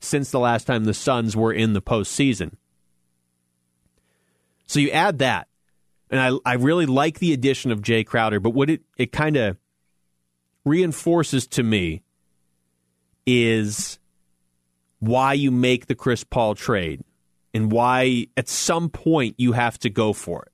since 0.00 0.30
the 0.30 0.40
last 0.40 0.64
time 0.64 0.86
the 0.86 0.94
Suns 0.94 1.36
were 1.36 1.52
in 1.52 1.74
the 1.74 1.82
postseason. 1.82 2.52
So 4.66 4.80
you 4.80 4.90
add 4.90 5.18
that, 5.18 5.48
and 6.10 6.18
I, 6.18 6.50
I 6.50 6.54
really 6.54 6.86
like 6.86 7.18
the 7.18 7.34
addition 7.34 7.70
of 7.72 7.82
Jae 7.82 8.06
Crowder, 8.06 8.40
but 8.40 8.54
what 8.54 8.70
it, 8.70 8.80
it 8.96 9.12
kind 9.12 9.36
of 9.36 9.58
reinforces 10.64 11.46
to 11.48 11.62
me 11.62 12.04
is 13.30 13.98
why 15.00 15.34
you 15.34 15.50
make 15.50 15.86
the 15.86 15.94
Chris 15.94 16.24
Paul 16.24 16.54
trade 16.54 17.04
and 17.52 17.70
why 17.70 18.26
at 18.38 18.48
some 18.48 18.88
point 18.88 19.34
you 19.36 19.52
have 19.52 19.78
to 19.80 19.90
go 19.90 20.14
for 20.14 20.44
it. 20.44 20.52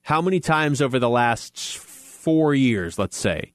How 0.00 0.22
many 0.22 0.40
times 0.40 0.80
over 0.80 0.98
the 0.98 1.10
last 1.10 1.76
four 1.76 2.54
years, 2.54 2.98
let's 2.98 3.18
say, 3.18 3.52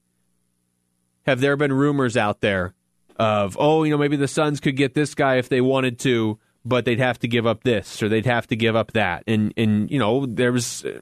have 1.26 1.40
there 1.40 1.56
been 1.56 1.72
rumors 1.72 2.16
out 2.16 2.40
there 2.40 2.74
of, 3.16 3.56
oh, 3.58 3.82
you 3.82 3.90
know, 3.90 3.98
maybe 3.98 4.16
the 4.16 4.28
Suns 4.28 4.60
could 4.60 4.76
get 4.76 4.94
this 4.94 5.16
guy 5.16 5.38
if 5.38 5.48
they 5.48 5.60
wanted 5.60 5.98
to, 6.00 6.38
but 6.66 6.84
they'd 6.84 6.98
have 6.98 7.18
to 7.20 7.28
give 7.28 7.46
up 7.46 7.62
this 7.62 8.02
or 8.02 8.08
they'd 8.08 8.26
have 8.26 8.46
to 8.48 8.56
give 8.56 8.74
up 8.74 8.92
that. 8.92 9.22
And, 9.26 9.54
and 9.56 9.90
you 9.90 9.98
know, 9.98 10.26
there 10.26 10.50
was, 10.50 10.84
uh, 10.84 11.00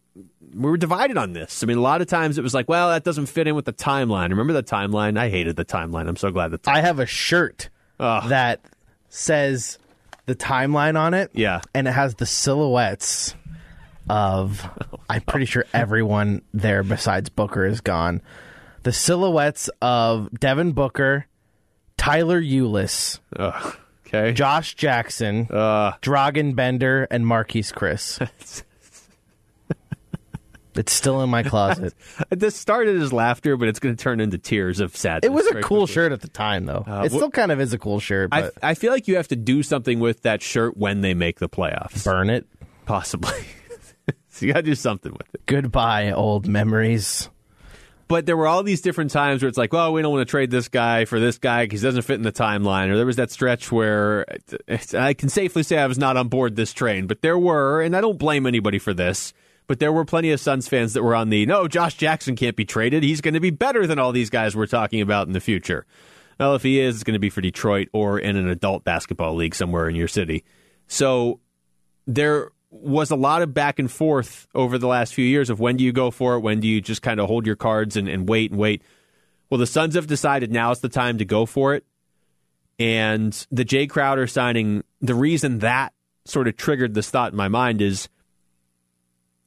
we 0.54 0.70
were 0.70 0.76
divided 0.76 1.16
on 1.16 1.32
this. 1.32 1.62
I 1.62 1.66
mean, 1.66 1.78
a 1.78 1.82
lot 1.82 2.02
of 2.02 2.06
times 2.06 2.36
it 2.36 2.42
was 2.42 2.52
like, 2.52 2.68
well, 2.68 2.90
that 2.90 3.02
doesn't 3.02 3.26
fit 3.26 3.48
in 3.48 3.54
with 3.54 3.64
the 3.64 3.72
timeline. 3.72 4.28
Remember 4.28 4.52
the 4.52 4.62
timeline? 4.62 5.18
I 5.18 5.30
hated 5.30 5.56
the 5.56 5.64
timeline. 5.64 6.06
I'm 6.06 6.16
so 6.16 6.30
glad 6.30 6.50
that 6.50 6.68
I 6.68 6.82
have 6.82 6.98
a 6.98 7.06
shirt 7.06 7.70
that 7.98 8.60
says 9.08 9.78
the 10.26 10.34
timeline 10.34 10.98
on 10.98 11.14
it. 11.14 11.30
Yeah. 11.32 11.60
And 11.72 11.88
it 11.88 11.92
has 11.92 12.16
the 12.16 12.26
silhouettes 12.26 13.34
of, 14.08 14.68
I'm 15.08 15.22
pretty 15.22 15.46
sure 15.46 15.64
everyone 15.72 16.42
there 16.52 16.82
besides 16.82 17.30
Booker 17.30 17.64
is 17.64 17.80
gone. 17.80 18.20
The 18.82 18.92
silhouettes 18.92 19.70
of 19.80 20.30
Devin 20.38 20.72
Booker, 20.72 21.26
Tyler 21.96 22.40
Ulis, 22.42 23.18
okay. 24.14 24.32
Josh 24.32 24.74
Jackson, 24.74 25.46
Dragan 25.46 26.54
Bender, 26.54 27.06
and 27.10 27.24
Marquese 27.24 27.72
Chriss. 27.72 28.62
it's 30.76 30.92
still 30.92 31.22
in 31.22 31.30
my 31.30 31.42
closet. 31.42 31.94
this 32.30 32.56
started 32.56 33.00
as 33.00 33.12
laughter, 33.12 33.56
but 33.56 33.68
it's 33.68 33.78
going 33.78 33.94
to 33.94 34.02
turn 34.02 34.20
into 34.20 34.38
tears 34.38 34.80
of 34.80 34.96
sadness. 34.96 35.28
It 35.28 35.32
was 35.32 35.46
a 35.46 35.62
cool 35.62 35.80
quickly. 35.80 35.94
shirt 35.94 36.12
at 36.12 36.20
the 36.20 36.28
time, 36.28 36.66
though. 36.66 36.84
Uh, 36.86 37.02
it 37.04 37.12
still 37.12 37.30
kind 37.30 37.52
of 37.52 37.60
is 37.60 37.72
a 37.72 37.78
cool 37.78 38.00
shirt, 38.00 38.30
I, 38.32 38.50
I 38.62 38.74
feel 38.74 38.92
like 38.92 39.08
you 39.08 39.16
have 39.16 39.28
to 39.28 39.36
do 39.36 39.62
something 39.62 40.00
with 40.00 40.22
that 40.22 40.42
shirt 40.42 40.76
when 40.76 41.00
they 41.00 41.14
make 41.14 41.38
the 41.38 41.48
playoffs. 41.48 42.04
burn 42.04 42.30
it. 42.30 42.46
Possibly. 42.86 43.38
so 44.28 44.46
you 44.46 44.52
got 44.52 44.60
to 44.60 44.66
do 44.66 44.74
something 44.74 45.12
with 45.12 45.34
it. 45.34 45.46
Goodbye, 45.46 46.12
old 46.12 46.46
memories. 46.46 47.28
But 48.06 48.26
there 48.26 48.36
were 48.36 48.46
all 48.46 48.62
these 48.62 48.82
different 48.82 49.10
times 49.10 49.42
where 49.42 49.48
it's 49.48 49.58
like, 49.58 49.72
well, 49.72 49.92
we 49.92 50.02
don't 50.02 50.12
want 50.12 50.26
to 50.26 50.30
trade 50.30 50.50
this 50.50 50.68
guy 50.68 51.04
for 51.06 51.18
this 51.18 51.38
guy 51.38 51.64
because 51.64 51.80
he 51.80 51.88
doesn't 51.88 52.02
fit 52.02 52.16
in 52.16 52.22
the 52.22 52.32
timeline. 52.32 52.90
Or 52.90 52.96
there 52.96 53.06
was 53.06 53.16
that 53.16 53.30
stretch 53.30 53.72
where 53.72 54.26
I 54.92 55.14
can 55.14 55.28
safely 55.28 55.62
say 55.62 55.78
I 55.78 55.86
was 55.86 55.98
not 55.98 56.16
on 56.16 56.28
board 56.28 56.56
this 56.56 56.72
train, 56.72 57.06
but 57.06 57.22
there 57.22 57.38
were, 57.38 57.80
and 57.80 57.96
I 57.96 58.00
don't 58.00 58.18
blame 58.18 58.46
anybody 58.46 58.78
for 58.78 58.92
this, 58.92 59.32
but 59.66 59.78
there 59.78 59.92
were 59.92 60.04
plenty 60.04 60.30
of 60.32 60.40
Suns 60.40 60.68
fans 60.68 60.92
that 60.92 61.02
were 61.02 61.14
on 61.14 61.30
the 61.30 61.46
no, 61.46 61.66
Josh 61.66 61.94
Jackson 61.94 62.36
can't 62.36 62.56
be 62.56 62.66
traded. 62.66 63.02
He's 63.02 63.22
going 63.22 63.34
to 63.34 63.40
be 63.40 63.50
better 63.50 63.86
than 63.86 63.98
all 63.98 64.12
these 64.12 64.30
guys 64.30 64.54
we're 64.54 64.66
talking 64.66 65.00
about 65.00 65.26
in 65.26 65.32
the 65.32 65.40
future. 65.40 65.86
Well, 66.38 66.54
if 66.54 66.62
he 66.62 66.80
is, 66.80 66.96
it's 66.96 67.04
going 67.04 67.14
to 67.14 67.20
be 67.20 67.30
for 67.30 67.40
Detroit 67.40 67.88
or 67.92 68.18
in 68.18 68.36
an 68.36 68.48
adult 68.48 68.84
basketball 68.84 69.34
league 69.34 69.54
somewhere 69.54 69.88
in 69.88 69.94
your 69.94 70.08
city. 70.08 70.44
So 70.88 71.40
there 72.06 72.50
was 72.82 73.10
a 73.10 73.16
lot 73.16 73.42
of 73.42 73.54
back 73.54 73.78
and 73.78 73.90
forth 73.90 74.48
over 74.54 74.78
the 74.78 74.88
last 74.88 75.14
few 75.14 75.24
years 75.24 75.48
of 75.48 75.60
when 75.60 75.76
do 75.76 75.84
you 75.84 75.92
go 75.92 76.10
for 76.10 76.34
it, 76.34 76.40
when 76.40 76.60
do 76.60 76.68
you 76.68 76.80
just 76.80 77.02
kind 77.02 77.20
of 77.20 77.26
hold 77.26 77.46
your 77.46 77.56
cards 77.56 77.96
and, 77.96 78.08
and 78.08 78.28
wait 78.28 78.50
and 78.50 78.58
wait. 78.58 78.82
Well, 79.48 79.58
the 79.58 79.66
Suns 79.66 79.94
have 79.94 80.06
decided 80.06 80.50
now 80.50 80.72
is 80.72 80.80
the 80.80 80.88
time 80.88 81.18
to 81.18 81.24
go 81.24 81.46
for 81.46 81.74
it. 81.74 81.84
And 82.78 83.32
the 83.52 83.64
Jae 83.64 83.88
Crowder 83.88 84.26
signing, 84.26 84.82
the 85.00 85.14
reason 85.14 85.60
that 85.60 85.92
sort 86.24 86.48
of 86.48 86.56
triggered 86.56 86.94
this 86.94 87.10
thought 87.10 87.32
in 87.32 87.36
my 87.36 87.48
mind 87.48 87.80
is 87.80 88.08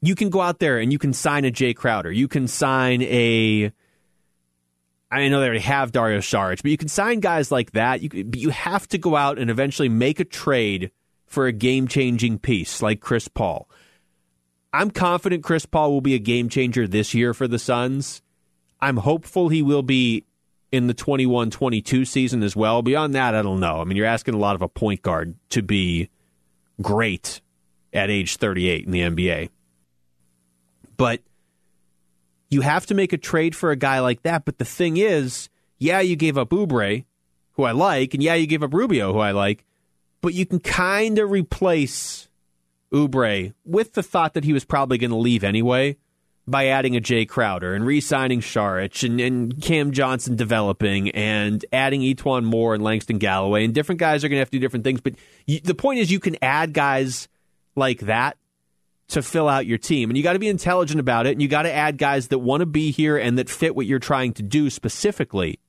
you 0.01 0.15
can 0.15 0.29
go 0.29 0.39
out 0.39 0.59
there 0.59 0.77
and 0.77 0.91
you 0.91 0.99
can 0.99 1.11
sign 1.11 1.43
a 1.43 1.51
Jae 1.51 1.75
Crowder. 1.75 2.11
You 2.11 2.27
can 2.27 2.47
sign 2.47 3.01
a. 3.01 3.71
I 5.09 5.27
know 5.29 5.39
they 5.39 5.47
already 5.47 5.61
have 5.61 5.91
Dario 5.91 6.19
Saric, 6.19 6.61
but 6.61 6.71
you 6.71 6.77
can 6.77 6.89
sign 6.89 7.19
guys 7.19 7.51
like 7.51 7.71
that. 7.71 8.01
You, 8.01 8.23
but 8.25 8.39
you 8.39 8.49
have 8.49 8.87
to 8.89 8.97
go 8.97 9.15
out 9.15 9.39
and 9.39 9.49
eventually 9.49 9.89
make 9.89 10.19
a 10.19 10.25
trade 10.25 10.91
for 11.27 11.45
a 11.45 11.51
game 11.51 11.87
changing 11.87 12.39
piece 12.39 12.81
like 12.81 12.99
Chris 12.99 13.27
Paul. 13.27 13.69
I'm 14.73 14.91
confident 14.91 15.43
Chris 15.43 15.65
Paul 15.65 15.91
will 15.91 16.01
be 16.01 16.15
a 16.15 16.19
game 16.19 16.49
changer 16.49 16.87
this 16.87 17.13
year 17.13 17.33
for 17.33 17.47
the 17.47 17.59
Suns. 17.59 18.21
I'm 18.79 18.97
hopeful 18.97 19.49
he 19.49 19.61
will 19.61 19.83
be 19.83 20.23
in 20.71 20.87
the 20.87 20.93
21 20.93 21.49
22 21.51 22.05
season 22.05 22.43
as 22.43 22.55
well. 22.55 22.81
Beyond 22.81 23.15
that, 23.15 23.35
I 23.35 23.41
don't 23.41 23.59
know. 23.59 23.79
I 23.79 23.83
mean, 23.83 23.97
you're 23.97 24.05
asking 24.05 24.33
a 24.33 24.39
lot 24.39 24.55
of 24.55 24.61
a 24.61 24.67
point 24.67 25.01
guard 25.01 25.35
to 25.49 25.61
be 25.61 26.09
great 26.81 27.41
at 27.93 28.09
age 28.09 28.37
38 28.37 28.85
in 28.85 28.91
the 28.91 29.01
NBA. 29.01 29.49
But 30.97 31.21
you 32.49 32.61
have 32.61 32.85
to 32.87 32.95
make 32.95 33.13
a 33.13 33.17
trade 33.17 33.55
for 33.55 33.71
a 33.71 33.75
guy 33.75 33.99
like 33.99 34.23
that. 34.23 34.45
But 34.45 34.57
the 34.57 34.65
thing 34.65 34.97
is, 34.97 35.49
yeah, 35.77 35.99
you 35.99 36.15
gave 36.15 36.37
up 36.37 36.49
Oubre, 36.49 37.05
who 37.53 37.63
I 37.63 37.71
like, 37.71 38.13
and 38.13 38.23
yeah, 38.23 38.35
you 38.35 38.47
gave 38.47 38.63
up 38.63 38.73
Rubio, 38.73 39.13
who 39.13 39.19
I 39.19 39.31
like, 39.31 39.65
but 40.21 40.33
you 40.33 40.45
can 40.45 40.59
kind 40.59 41.19
of 41.19 41.31
replace 41.31 42.27
Oubre 42.91 43.53
with 43.65 43.93
the 43.93 44.03
thought 44.03 44.33
that 44.33 44.43
he 44.43 44.53
was 44.53 44.65
probably 44.65 44.97
going 44.97 45.11
to 45.11 45.17
leave 45.17 45.43
anyway 45.43 45.97
by 46.47 46.67
adding 46.67 46.95
a 46.95 47.01
Jae 47.01 47.27
Crowder 47.27 47.73
and 47.73 47.85
re-signing 47.85 48.39
Saric 48.39 49.03
and, 49.03 49.19
and 49.19 49.61
Cam 49.61 49.91
Johnson 49.91 50.37
developing 50.37 51.09
and 51.11 51.65
adding 51.73 52.01
E'Twaun 52.01 52.45
Moore 52.45 52.73
and 52.73 52.83
Langston 52.83 53.17
Galloway 53.17 53.65
and 53.65 53.73
different 53.73 53.99
guys 53.99 54.23
are 54.23 54.29
going 54.29 54.37
to 54.37 54.41
have 54.41 54.49
to 54.51 54.57
do 54.57 54.61
different 54.61 54.85
things. 54.85 55.01
But 55.01 55.15
you, 55.45 55.59
the 55.59 55.75
point 55.75 55.99
is, 55.99 56.09
you 56.09 56.21
can 56.21 56.37
add 56.41 56.73
guys 56.73 57.27
like 57.75 57.99
that 58.01 58.37
to 59.09 59.21
fill 59.21 59.47
out 59.47 59.65
your 59.65 59.77
team, 59.77 60.09
and 60.09 60.17
you 60.17 60.23
got 60.23 60.33
to 60.33 60.39
be 60.39 60.49
intelligent 60.49 60.99
about 60.99 61.27
it, 61.27 61.31
and 61.31 61.41
you 61.41 61.47
got 61.47 61.61
to 61.61 61.71
add 61.71 61.97
guys 61.97 62.27
that 62.29 62.39
want 62.39 62.59
to 62.61 62.65
be 62.65 62.91
here 62.91 63.17
and 63.17 63.37
that 63.37 63.49
fit 63.49 63.75
what 63.75 63.85
you're 63.85 63.99
trying 63.99 64.33
to 64.33 64.43
do 64.43 64.69
specifically. 64.69 65.59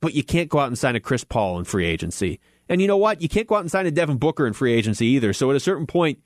But 0.00 0.14
you 0.14 0.22
can't 0.22 0.48
go 0.48 0.58
out 0.58 0.68
and 0.68 0.78
sign 0.78 0.94
a 0.94 1.00
Chris 1.00 1.24
Paul 1.24 1.58
in 1.58 1.64
free 1.64 1.86
agency. 1.86 2.38
And 2.68 2.80
you 2.80 2.88
know 2.88 2.96
what? 2.96 3.22
You 3.22 3.28
can't 3.28 3.46
go 3.46 3.54
out 3.54 3.60
and 3.60 3.70
sign 3.70 3.86
a 3.86 3.90
Devin 3.90 4.16
Booker 4.18 4.46
in 4.46 4.52
free 4.52 4.72
agency 4.72 5.06
either. 5.06 5.32
So 5.32 5.50
at 5.50 5.56
a 5.56 5.60
certain 5.60 5.86
point, 5.86 6.18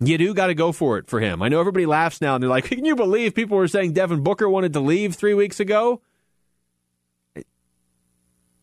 you 0.00 0.18
do 0.18 0.34
got 0.34 0.48
to 0.48 0.54
go 0.54 0.72
for 0.72 0.98
it 0.98 1.08
for 1.08 1.20
him. 1.20 1.42
I 1.42 1.48
know 1.48 1.60
everybody 1.60 1.86
laughs 1.86 2.20
now 2.20 2.34
and 2.34 2.42
they're 2.42 2.50
like, 2.50 2.64
can 2.70 2.84
you 2.84 2.96
believe 2.96 3.34
people 3.34 3.56
were 3.56 3.68
saying 3.68 3.92
Devin 3.92 4.22
Booker 4.22 4.48
wanted 4.48 4.72
to 4.72 4.80
leave 4.80 5.14
three 5.14 5.34
weeks 5.34 5.60
ago? 5.60 6.00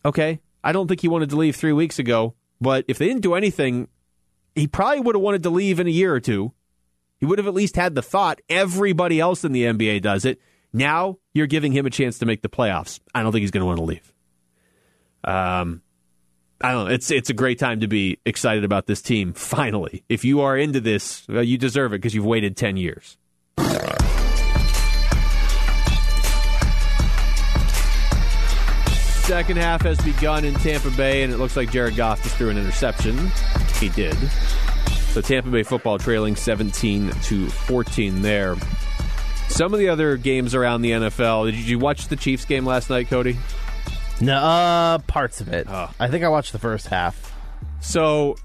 Okay. 0.03 0.39
I 0.63 0.71
don't 0.71 0.87
think 0.87 1.01
he 1.01 1.07
wanted 1.07 1.29
to 1.31 1.37
leave 1.37 1.55
three 1.55 1.73
weeks 1.73 1.97
ago, 1.97 2.35
but 2.59 2.85
if 2.87 2.97
they 2.97 3.07
didn't 3.07 3.21
do 3.21 3.33
anything, 3.33 3.87
he 4.53 4.67
probably 4.67 4.99
would 4.99 5.15
have 5.15 5.21
wanted 5.21 5.43
to 5.43 5.49
leave 5.49 5.79
in 5.79 5.87
a 5.87 5.91
year 5.91 6.13
or 6.13 6.19
two. 6.19 6.53
He 7.19 7.25
would 7.25 7.39
have 7.39 7.47
at 7.47 7.53
least 7.53 7.75
had 7.75 7.95
the 7.95 8.01
thought. 8.01 8.41
Everybody 8.49 9.19
else 9.19 9.43
in 9.43 9.51
the 9.51 9.63
NBA 9.63 10.01
does 10.01 10.25
it. 10.25 10.39
Now 10.73 11.17
you're 11.33 11.47
giving 11.47 11.71
him 11.71 11.85
a 11.85 11.89
chance 11.89 12.19
to 12.19 12.25
make 12.25 12.41
the 12.41 12.49
playoffs. 12.49 12.99
I 13.13 13.23
don't 13.23 13.31
think 13.31 13.41
he's 13.41 13.51
going 13.51 13.61
to 13.61 13.67
want 13.67 13.77
to 13.77 13.83
leave. 13.83 14.13
Um, 15.23 15.81
I 16.63 16.71
don't 16.71 16.85
know. 16.85 16.93
It's 16.93 17.11
it's 17.11 17.29
a 17.29 17.33
great 17.33 17.59
time 17.59 17.79
to 17.79 17.87
be 17.87 18.19
excited 18.25 18.63
about 18.63 18.85
this 18.85 19.01
team. 19.01 19.33
Finally, 19.33 20.03
if 20.09 20.23
you 20.23 20.41
are 20.41 20.57
into 20.57 20.79
this, 20.79 21.27
well, 21.27 21.43
you 21.43 21.57
deserve 21.57 21.93
it 21.93 21.97
because 21.97 22.13
you've 22.13 22.25
waited 22.25 22.55
ten 22.55 22.77
years. 22.77 23.17
Second 29.31 29.57
half 29.57 29.81
has 29.83 29.97
begun 30.01 30.43
in 30.43 30.53
Tampa 30.55 30.89
Bay, 30.91 31.23
and 31.23 31.31
it 31.31 31.37
looks 31.37 31.55
like 31.55 31.71
Jared 31.71 31.95
Goff 31.95 32.21
just 32.21 32.35
threw 32.35 32.49
an 32.49 32.57
interception. 32.57 33.31
He 33.79 33.89
did. 33.89 34.17
So 35.11 35.21
Tampa 35.21 35.49
Bay 35.49 35.63
football 35.63 35.97
trailing 35.97 36.35
17 36.35 37.09
to 37.09 37.47
14 37.47 38.21
there. 38.21 38.57
Some 39.47 39.73
of 39.73 39.79
the 39.79 39.89
other 39.89 40.17
games 40.17 40.53
around 40.55 40.81
the 40.81 40.91
NFL. 40.91 41.51
Did 41.51 41.55
you 41.55 41.79
watch 41.79 42.07
the 42.07 42.15
Chiefs 42.15 42.45
game 42.45 42.65
last 42.65 42.89
night, 42.89 43.07
Cody? 43.07 43.37
No, 44.21 44.35
uh, 44.37 44.97
parts 44.99 45.41
of 45.41 45.49
it. 45.49 45.67
I 45.99 46.07
think 46.07 46.23
I 46.23 46.29
watched 46.29 46.51
the 46.51 46.59
first 46.59 46.87
half. 46.87 47.33
So 47.79 48.35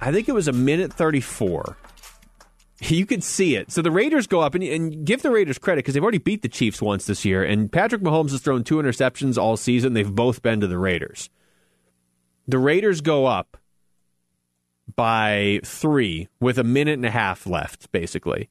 I 0.00 0.12
think 0.12 0.28
it 0.28 0.32
was 0.32 0.48
a 0.48 0.52
minute 0.52 0.92
34. 0.92 1.76
You 2.82 3.06
could 3.06 3.22
see 3.22 3.56
it. 3.56 3.70
So 3.70 3.82
the 3.82 3.90
Raiders 3.90 4.26
go 4.26 4.40
up 4.40 4.54
and, 4.54 4.64
and 4.64 5.04
give 5.04 5.22
the 5.22 5.30
Raiders 5.30 5.58
credit 5.58 5.80
because 5.80 5.94
they've 5.94 6.02
already 6.02 6.18
beat 6.18 6.42
the 6.42 6.48
Chiefs 6.48 6.80
once 6.80 7.06
this 7.06 7.24
year. 7.24 7.44
And 7.44 7.70
Patrick 7.70 8.00
Mahomes 8.00 8.30
has 8.30 8.40
thrown 8.40 8.64
two 8.64 8.76
interceptions 8.76 9.36
all 9.36 9.56
season. 9.56 9.92
They've 9.92 10.10
both 10.10 10.42
been 10.42 10.60
to 10.60 10.66
the 10.66 10.78
Raiders. 10.78 11.28
The 12.48 12.58
Raiders 12.58 13.02
go 13.02 13.26
up 13.26 13.58
by 14.96 15.60
three 15.64 16.28
with 16.40 16.58
a 16.58 16.64
minute 16.64 16.94
and 16.94 17.06
a 17.06 17.10
half 17.10 17.46
left, 17.46 17.92
basically. 17.92 18.48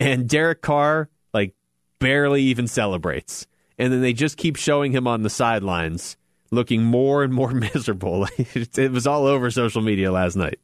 And 0.00 0.28
Derek 0.28 0.62
Carr, 0.62 1.10
like, 1.32 1.54
barely 1.98 2.42
even 2.42 2.66
celebrates. 2.66 3.46
And 3.78 3.92
then 3.92 4.00
they 4.00 4.12
just 4.12 4.36
keep 4.36 4.56
showing 4.56 4.92
him 4.92 5.06
on 5.06 5.22
the 5.22 5.30
sidelines 5.30 6.16
looking 6.50 6.82
more 6.82 7.22
and 7.22 7.32
more 7.32 7.50
miserable. 7.74 8.26
it 8.38 8.92
was 8.92 9.06
all 9.06 9.26
over 9.26 9.50
social 9.50 9.82
media 9.82 10.12
last 10.12 10.36
night. 10.36 10.58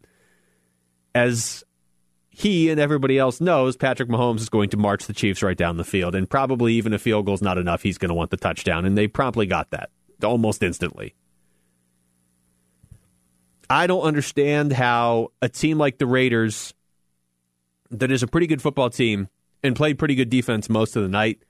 As 1.15 1.65
he 2.31 2.71
and 2.71 2.81
everybody 2.81 3.19
else 3.19 3.41
knows, 3.41 3.77
Patrick 3.77 4.09
Mahomes 4.09 4.41
is 4.41 4.49
going 4.49 4.71
to 4.71 4.77
march 4.77 5.07
the 5.07 5.13
Chiefs 5.13 5.43
right 5.43 5.57
down 5.57 5.77
the 5.77 5.85
field, 5.85 6.15
and 6.15 6.29
probably 6.29 6.75
even 6.75 6.95
a 6.95 6.99
field 6.99 7.27
goal's 7.27 7.43
not 7.43 7.59
enough, 7.59 7.83
he's 7.83 7.99
going 7.99 8.09
to 8.09 8.15
want 8.15 8.31
the 8.31 8.39
touchdown, 8.39 8.87
and 8.87 8.97
they 8.97 9.07
promptly 9.07 9.47
got 9.47 9.71
that 9.71 9.91
almost 10.23 10.63
instantly. 10.63 11.15
I 13.69 13.87
don't 13.87 14.03
understand 14.03 14.73
how 14.73 15.33
a 15.41 15.49
team 15.49 15.79
like 15.79 15.99
the 15.99 16.07
Raiders, 16.07 16.73
that 17.91 18.11
is 18.11 18.23
a 18.23 18.27
pretty 18.27 18.47
good 18.47 18.63
football 18.63 18.91
team 18.91 19.29
and 19.63 19.77
played 19.77 19.99
pretty 19.99 20.15
good 20.15 20.31
defense 20.31 20.69
most 20.69 20.97
of 20.97 21.03
the 21.03 21.09
night, 21.09 21.43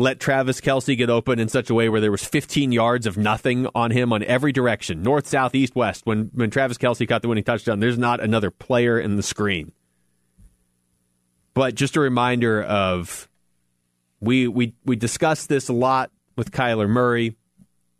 let 0.00 0.18
Travis 0.18 0.60
Kelce 0.60 0.96
get 0.96 1.10
open 1.10 1.38
in 1.38 1.48
such 1.48 1.68
a 1.68 1.74
way 1.74 1.88
where 1.88 2.00
there 2.00 2.10
was 2.10 2.24
15 2.24 2.72
yards 2.72 3.06
of 3.06 3.18
nothing 3.18 3.66
on 3.74 3.90
him 3.90 4.12
on 4.12 4.22
every 4.22 4.50
direction, 4.50 5.02
north, 5.02 5.26
south, 5.26 5.54
east, 5.54 5.76
west. 5.76 6.06
When 6.06 6.30
when 6.34 6.50
Travis 6.50 6.78
Kelce 6.78 7.06
caught 7.06 7.22
the 7.22 7.28
winning 7.28 7.44
touchdown, 7.44 7.80
there's 7.80 7.98
not 7.98 8.20
another 8.20 8.50
player 8.50 8.98
in 8.98 9.16
the 9.16 9.22
screen. 9.22 9.72
But 11.52 11.74
just 11.74 11.96
a 11.96 12.00
reminder 12.00 12.62
of 12.62 13.28
we 14.20 14.48
we 14.48 14.74
we 14.84 14.96
discussed 14.96 15.48
this 15.48 15.68
a 15.68 15.74
lot 15.74 16.10
with 16.34 16.50
Kyler 16.50 16.88
Murray. 16.88 17.36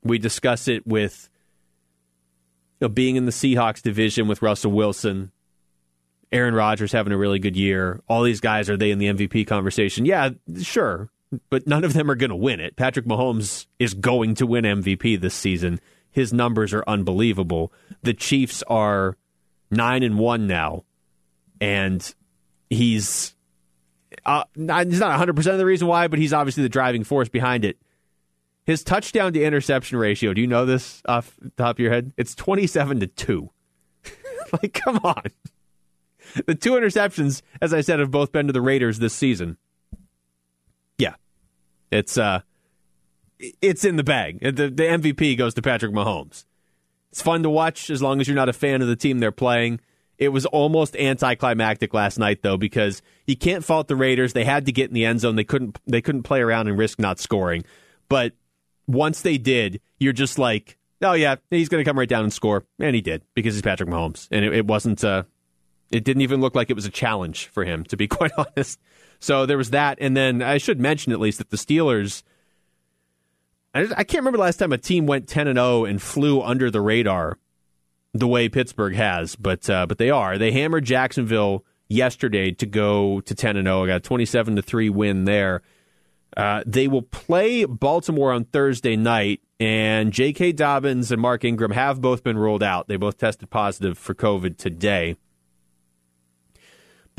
We 0.03 0.19
discuss 0.19 0.69
it 0.69 0.87
with 0.87 1.29
you 2.81 2.87
know, 2.87 2.89
being 2.89 3.17
in 3.17 3.27
the 3.27 3.33
Seahawks 3.33 3.83
division 3.83 4.27
with 4.27 4.41
Russell 4.41 4.73
Wilson. 4.73 5.33
Aaron 6.33 6.55
Rodgers 6.55 6.93
having 6.93 7.13
a 7.13 7.19
really 7.19 7.41
good 7.41 7.57
year. 7.57 8.01
All 8.09 8.23
these 8.23 8.41
guys 8.41 8.71
are 8.71 8.77
they 8.77 8.93
in 8.93 8.99
the 8.99 9.07
MVP 9.07 9.47
conversation? 9.49 10.07
Yeah, 10.07 10.31
sure 10.63 11.11
but 11.49 11.67
none 11.67 11.85
of 11.85 11.93
them 11.93 12.11
are 12.11 12.15
going 12.15 12.31
to 12.31 12.37
win 12.37 12.61
it. 12.61 12.77
Patrick 12.77 13.07
Mahomes 13.07 13.67
is 13.79 13.95
going 13.95 14.35
to 14.37 14.47
win 14.47 14.65
MVP 14.65 15.21
this 15.21 15.35
season. 15.35 15.81
His 16.11 16.33
numbers 16.33 16.75
are 16.75 16.85
unbelievable. 16.87 17.73
The 18.03 18.15
Chiefs 18.15 18.63
are 18.67 19.17
nine 19.71 20.03
and 20.03 20.19
one 20.19 20.47
now, 20.47 20.85
and 21.61 22.15
he's 22.69 23.35
uh, 24.27 24.45
not, 24.57 24.87
he's 24.87 24.99
not 24.99 25.11
100 25.11 25.37
percent 25.37 25.55
of 25.55 25.59
the 25.59 25.67
reason 25.67 25.87
why, 25.87 26.09
but 26.09 26.19
he's 26.19 26.33
obviously 26.33 26.63
the 26.65 26.69
driving 26.69 27.05
force 27.05 27.29
behind 27.29 27.65
it. 27.65 27.79
His 28.65 28.85
touchdown 28.85 29.33
to 29.33 29.43
interception 29.43 29.99
ratio. 29.99 30.35
Do 30.35 30.41
you 30.41 30.47
know 30.47 30.67
this 30.67 31.03
off 31.07 31.37
the 31.41 31.51
top 31.51 31.77
of 31.77 31.81
your 31.81 31.93
head? 31.93 32.13
It's 32.17 32.35
27 32.35 33.01
to 33.01 33.07
two. 33.07 33.51
like, 34.53 34.75
come 34.75 35.01
on. 35.03 35.25
The 36.47 36.55
two 36.55 36.73
interceptions, 36.73 37.43
as 37.61 37.75
I 37.75 37.81
said, 37.81 37.99
have 37.99 38.11
both 38.11 38.33
been 38.33 38.47
to 38.47 38.53
the 38.53 38.61
Raiders 38.61 38.99
this 38.99 39.15
season. 39.15 39.57
Yeah, 41.01 41.15
it's 41.91 42.19
uh, 42.19 42.41
it's 43.39 43.85
in 43.85 43.97
the 43.97 44.05
bag. 44.05 44.41
The, 44.41 44.69
the 44.69 44.83
MVP 44.85 45.37
goes 45.39 45.55
to 45.55 45.63
Patrick 45.63 45.93
Mahomes. 45.93 46.45
It's 47.11 47.23
fun 47.23 47.43
to 47.43 47.51
watch 47.51 47.91
as 47.91 48.03
long 48.03 48.21
as 48.21 48.29
you're 48.29 48.37
not 48.37 48.49
a 48.49 48.53
fan 48.53 48.83
of 48.83 48.89
the 48.89 48.97
team 48.97 49.19
they're 49.19 49.33
playing. 49.33 49.81
It 50.19 50.29
was 50.29 50.45
almost 50.47 50.97
anticlimactic 50.97 51.95
last 51.95 52.19
night 52.19 52.43
though 52.43 52.59
because 52.59 53.01
you 53.27 53.37
can't 53.37 53.65
fault 53.65 53.89
the 53.89 53.97
Raiders. 53.97 54.35
They 54.35 54.45
had 54.45 54.67
to 54.67 54.73
get 54.73 54.89
in 54.89 54.95
the 54.95 55.07
end 55.07 55.21
zone. 55.21 55.37
They 55.37 55.45
couldn't 55.45 55.79
they 55.87 56.03
couldn't 56.03 56.25
play 56.25 56.41
around 56.41 56.69
and 56.69 56.79
risk 56.79 56.99
not 56.99 57.19
scoring. 57.19 57.65
But 58.09 58.35
once 58.87 59.23
they 59.23 59.39
did, 59.39 59.81
you're 59.99 60.13
just 60.13 60.39
like, 60.39 60.77
oh 61.01 61.15
yeah, 61.15 61.37
he's 61.49 61.69
going 61.69 61.83
to 61.83 61.89
come 61.89 61.99
right 61.99 62.09
down 62.09 62.25
and 62.25 62.33
score, 62.33 62.65
and 62.79 62.95
he 62.95 63.01
did 63.01 63.23
because 63.35 63.55
he's 63.55 63.63
Patrick 63.63 63.89
Mahomes, 63.89 64.29
and 64.31 64.45
it, 64.45 64.55
it 64.55 64.67
wasn't. 64.67 65.03
Uh, 65.03 65.25
it 65.91 66.05
didn't 66.05 66.23
even 66.23 66.41
look 66.41 66.55
like 66.55 66.71
it 66.71 66.75
was 66.75 66.87
a 66.87 66.91
challenge 66.91 67.47
for 67.47 67.65
him, 67.65 67.85
to 67.85 67.97
be 67.97 68.09
quite 68.09 68.33
honest. 68.37 68.79
So 69.19 69.47
there 69.47 69.59
was 69.59 69.71
that, 69.71 69.99
and 70.01 70.17
then 70.17 70.43
I 70.43 70.59
should 70.59 70.81
mention 70.81 71.13
at 71.13 71.21
least 71.21 71.39
that 71.39 71.51
the 71.51 71.57
Steelers. 71.57 72.23
I, 73.73 74.03
can't 74.03 74.23
remember 74.23 74.39
the 74.39 74.43
last 74.43 74.57
time 74.57 74.73
a 74.73 74.79
team 74.79 75.07
went 75.07 75.29
ten 75.29 75.47
and 75.47 75.57
zero 75.57 75.67
oh 75.67 75.85
and 75.85 76.03
flew 76.03 76.43
under 76.43 76.73
the 76.73 76.81
radar, 76.81 77.39
the 78.13 78.27
way 78.27 78.49
Pittsburgh 78.49 78.97
has, 78.97 79.37
but 79.37 79.71
uh, 79.71 79.87
but 79.87 79.99
they 79.99 80.11
are. 80.11 80.39
They 80.39 80.51
hammered 80.51 80.85
Jacksonville 80.85 81.65
yesterday 81.89 82.51
to 82.53 82.67
go 82.67 83.21
to 83.21 83.35
ten 83.35 83.57
and 83.57 83.67
zero. 83.67 83.83
Oh. 83.83 83.87
Got 83.87 83.97
a 83.97 84.01
twenty 84.01 84.25
seven 84.25 84.57
to 84.57 84.63
three 84.63 84.89
win 84.89 85.25
there. 85.25 85.63
Uh, 86.37 86.63
they 86.67 86.89
will 86.89 87.03
play 87.03 87.65
Baltimore 87.65 88.33
on 88.33 88.45
Thursday 88.45 88.97
night, 88.97 89.41
and 89.59 90.13
J.K. 90.13 90.53
Dobbins 90.53 91.13
and 91.13 91.21
Mark 91.21 91.45
Ingram 91.45 91.73
have 91.73 92.01
both 92.01 92.23
been 92.25 92.39
ruled 92.39 92.63
out. 92.63 92.89
They 92.89 92.97
both 92.97 93.19
tested 93.19 93.51
positive 93.51 93.99
for 93.99 94.15
COVID 94.15 94.57
today. 94.57 95.17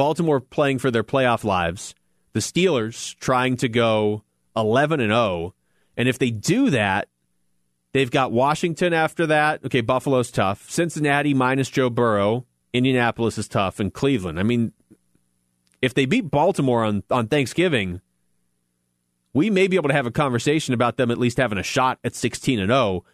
Baltimore 0.02 0.40
playing 0.40 0.80
for 0.80 0.90
their 0.90 1.04
playoff 1.04 1.44
lives, 1.44 1.94
the 2.34 2.40
Steelers 2.40 3.16
trying 3.20 3.56
to 3.58 3.70
go 3.70 4.24
11 4.56 5.00
and 5.00 5.12
0. 5.12 5.54
And 5.96 6.10
if 6.10 6.18
they 6.18 6.32
do 6.32 6.72
that, 6.72 7.08
they've 7.94 8.10
got 8.10 8.32
Washington 8.32 8.96
after 8.96 9.28
that. 9.28 9.64
Okay, 9.64 9.82
Buffalo's 9.82 10.32
tough. 10.32 10.68
Cincinnati 10.72 11.36
minus 11.36 11.70
Joe 11.70 11.92
Burrow. 11.92 12.48
Indianapolis 12.74 13.38
is 13.38 13.48
tough. 13.48 13.80
And 13.80 13.94
Cleveland. 13.94 14.40
I 14.40 14.44
mean, 14.44 14.74
if 15.84 15.94
they 15.94 16.08
beat 16.08 16.32
Baltimore 16.32 16.84
on, 16.84 17.04
on 17.12 17.28
Thanksgiving, 17.28 18.02
we 19.34 19.52
may 19.52 19.68
be 19.68 19.76
able 19.76 19.90
to 19.90 19.96
have 19.96 20.08
a 20.08 20.12
conversation 20.12 20.74
about 20.74 20.98
them 20.98 21.12
at 21.12 21.20
least 21.20 21.38
having 21.38 21.60
a 21.60 21.64
shot 21.64 22.00
at 22.04 22.16
16 22.16 22.60
and 22.60 22.70
0. 22.70 23.06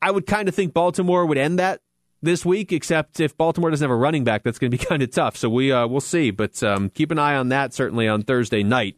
I 0.00 0.12
would 0.12 0.28
kind 0.28 0.48
of 0.48 0.54
think 0.54 0.74
Baltimore 0.74 1.26
would 1.26 1.38
end 1.38 1.58
that 1.58 1.80
this 2.24 2.44
week, 2.44 2.72
except 2.72 3.20
if 3.20 3.36
Baltimore 3.36 3.70
doesn't 3.70 3.84
have 3.84 3.90
a 3.90 3.96
running 3.96 4.24
back, 4.24 4.42
that's 4.42 4.58
going 4.58 4.70
to 4.70 4.76
be 4.76 4.84
kind 4.88 5.02
of 5.02 5.10
tough. 5.10 5.36
So 5.36 5.48
we 5.48 5.72
uh, 5.72 5.86
we'll 5.86 6.00
see, 6.00 6.30
but 6.30 6.62
um, 6.62 6.90
keep 6.90 7.10
an 7.10 7.18
eye 7.18 7.36
on 7.36 7.50
that. 7.50 7.74
Certainly 7.74 8.08
on 8.08 8.22
Thursday 8.22 8.62
night, 8.62 8.96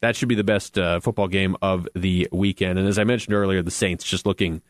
that 0.00 0.16
should 0.16 0.28
be 0.28 0.34
the 0.34 0.44
best 0.44 0.78
uh, 0.78 1.00
football 1.00 1.28
game 1.28 1.56
of 1.62 1.88
the 1.94 2.28
weekend. 2.32 2.78
And 2.78 2.88
as 2.88 2.98
I 2.98 3.04
mentioned 3.04 3.34
earlier, 3.34 3.62
the 3.62 3.70
Saints 3.70 4.04
just 4.04 4.26
looking 4.26 4.62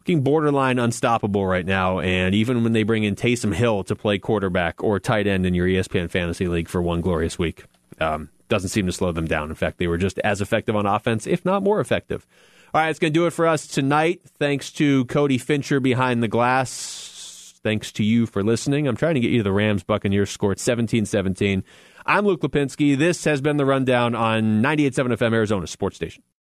looking 0.00 0.22
borderline 0.22 0.78
unstoppable 0.78 1.46
right 1.46 1.66
now. 1.66 2.00
And 2.00 2.34
even 2.34 2.62
when 2.62 2.72
they 2.72 2.82
bring 2.82 3.04
in 3.04 3.16
Taysom 3.16 3.54
Hill 3.54 3.84
to 3.84 3.94
play 3.94 4.18
quarterback 4.18 4.82
or 4.82 4.98
tight 4.98 5.26
end 5.26 5.44
in 5.44 5.54
your 5.54 5.66
ESPN 5.66 6.10
fantasy 6.10 6.48
league 6.48 6.68
for 6.68 6.80
one 6.80 7.00
glorious 7.00 7.38
week, 7.38 7.64
um, 8.00 8.30
doesn't 8.48 8.70
seem 8.70 8.86
to 8.86 8.92
slow 8.92 9.12
them 9.12 9.26
down. 9.26 9.50
In 9.50 9.54
fact, 9.54 9.78
they 9.78 9.86
were 9.86 9.98
just 9.98 10.18
as 10.20 10.40
effective 10.40 10.74
on 10.74 10.86
offense, 10.86 11.26
if 11.26 11.44
not 11.44 11.62
more 11.62 11.80
effective. 11.80 12.26
All 12.72 12.80
right, 12.80 12.90
it's 12.90 13.00
going 13.00 13.12
to 13.12 13.18
do 13.18 13.26
it 13.26 13.32
for 13.32 13.48
us 13.48 13.66
tonight. 13.66 14.20
Thanks 14.38 14.70
to 14.72 15.04
Cody 15.06 15.38
Fincher 15.38 15.80
behind 15.80 16.22
the 16.22 16.28
glass. 16.28 17.58
Thanks 17.64 17.90
to 17.92 18.04
you 18.04 18.26
for 18.26 18.44
listening. 18.44 18.86
I'm 18.86 18.96
trying 18.96 19.14
to 19.14 19.20
get 19.20 19.32
you 19.32 19.42
the 19.42 19.52
Rams 19.52 19.82
Buccaneers 19.82 20.30
score 20.30 20.52
at 20.52 20.60
17 20.60 21.04
17. 21.04 21.64
I'm 22.06 22.24
Luke 22.24 22.42
Lapinski. 22.42 22.96
This 22.96 23.24
has 23.24 23.40
been 23.40 23.56
the 23.56 23.66
rundown 23.66 24.14
on 24.14 24.62
98.7 24.62 25.16
FM 25.16 25.34
Arizona 25.34 25.66
Sports 25.66 25.96
Station. 25.96 26.22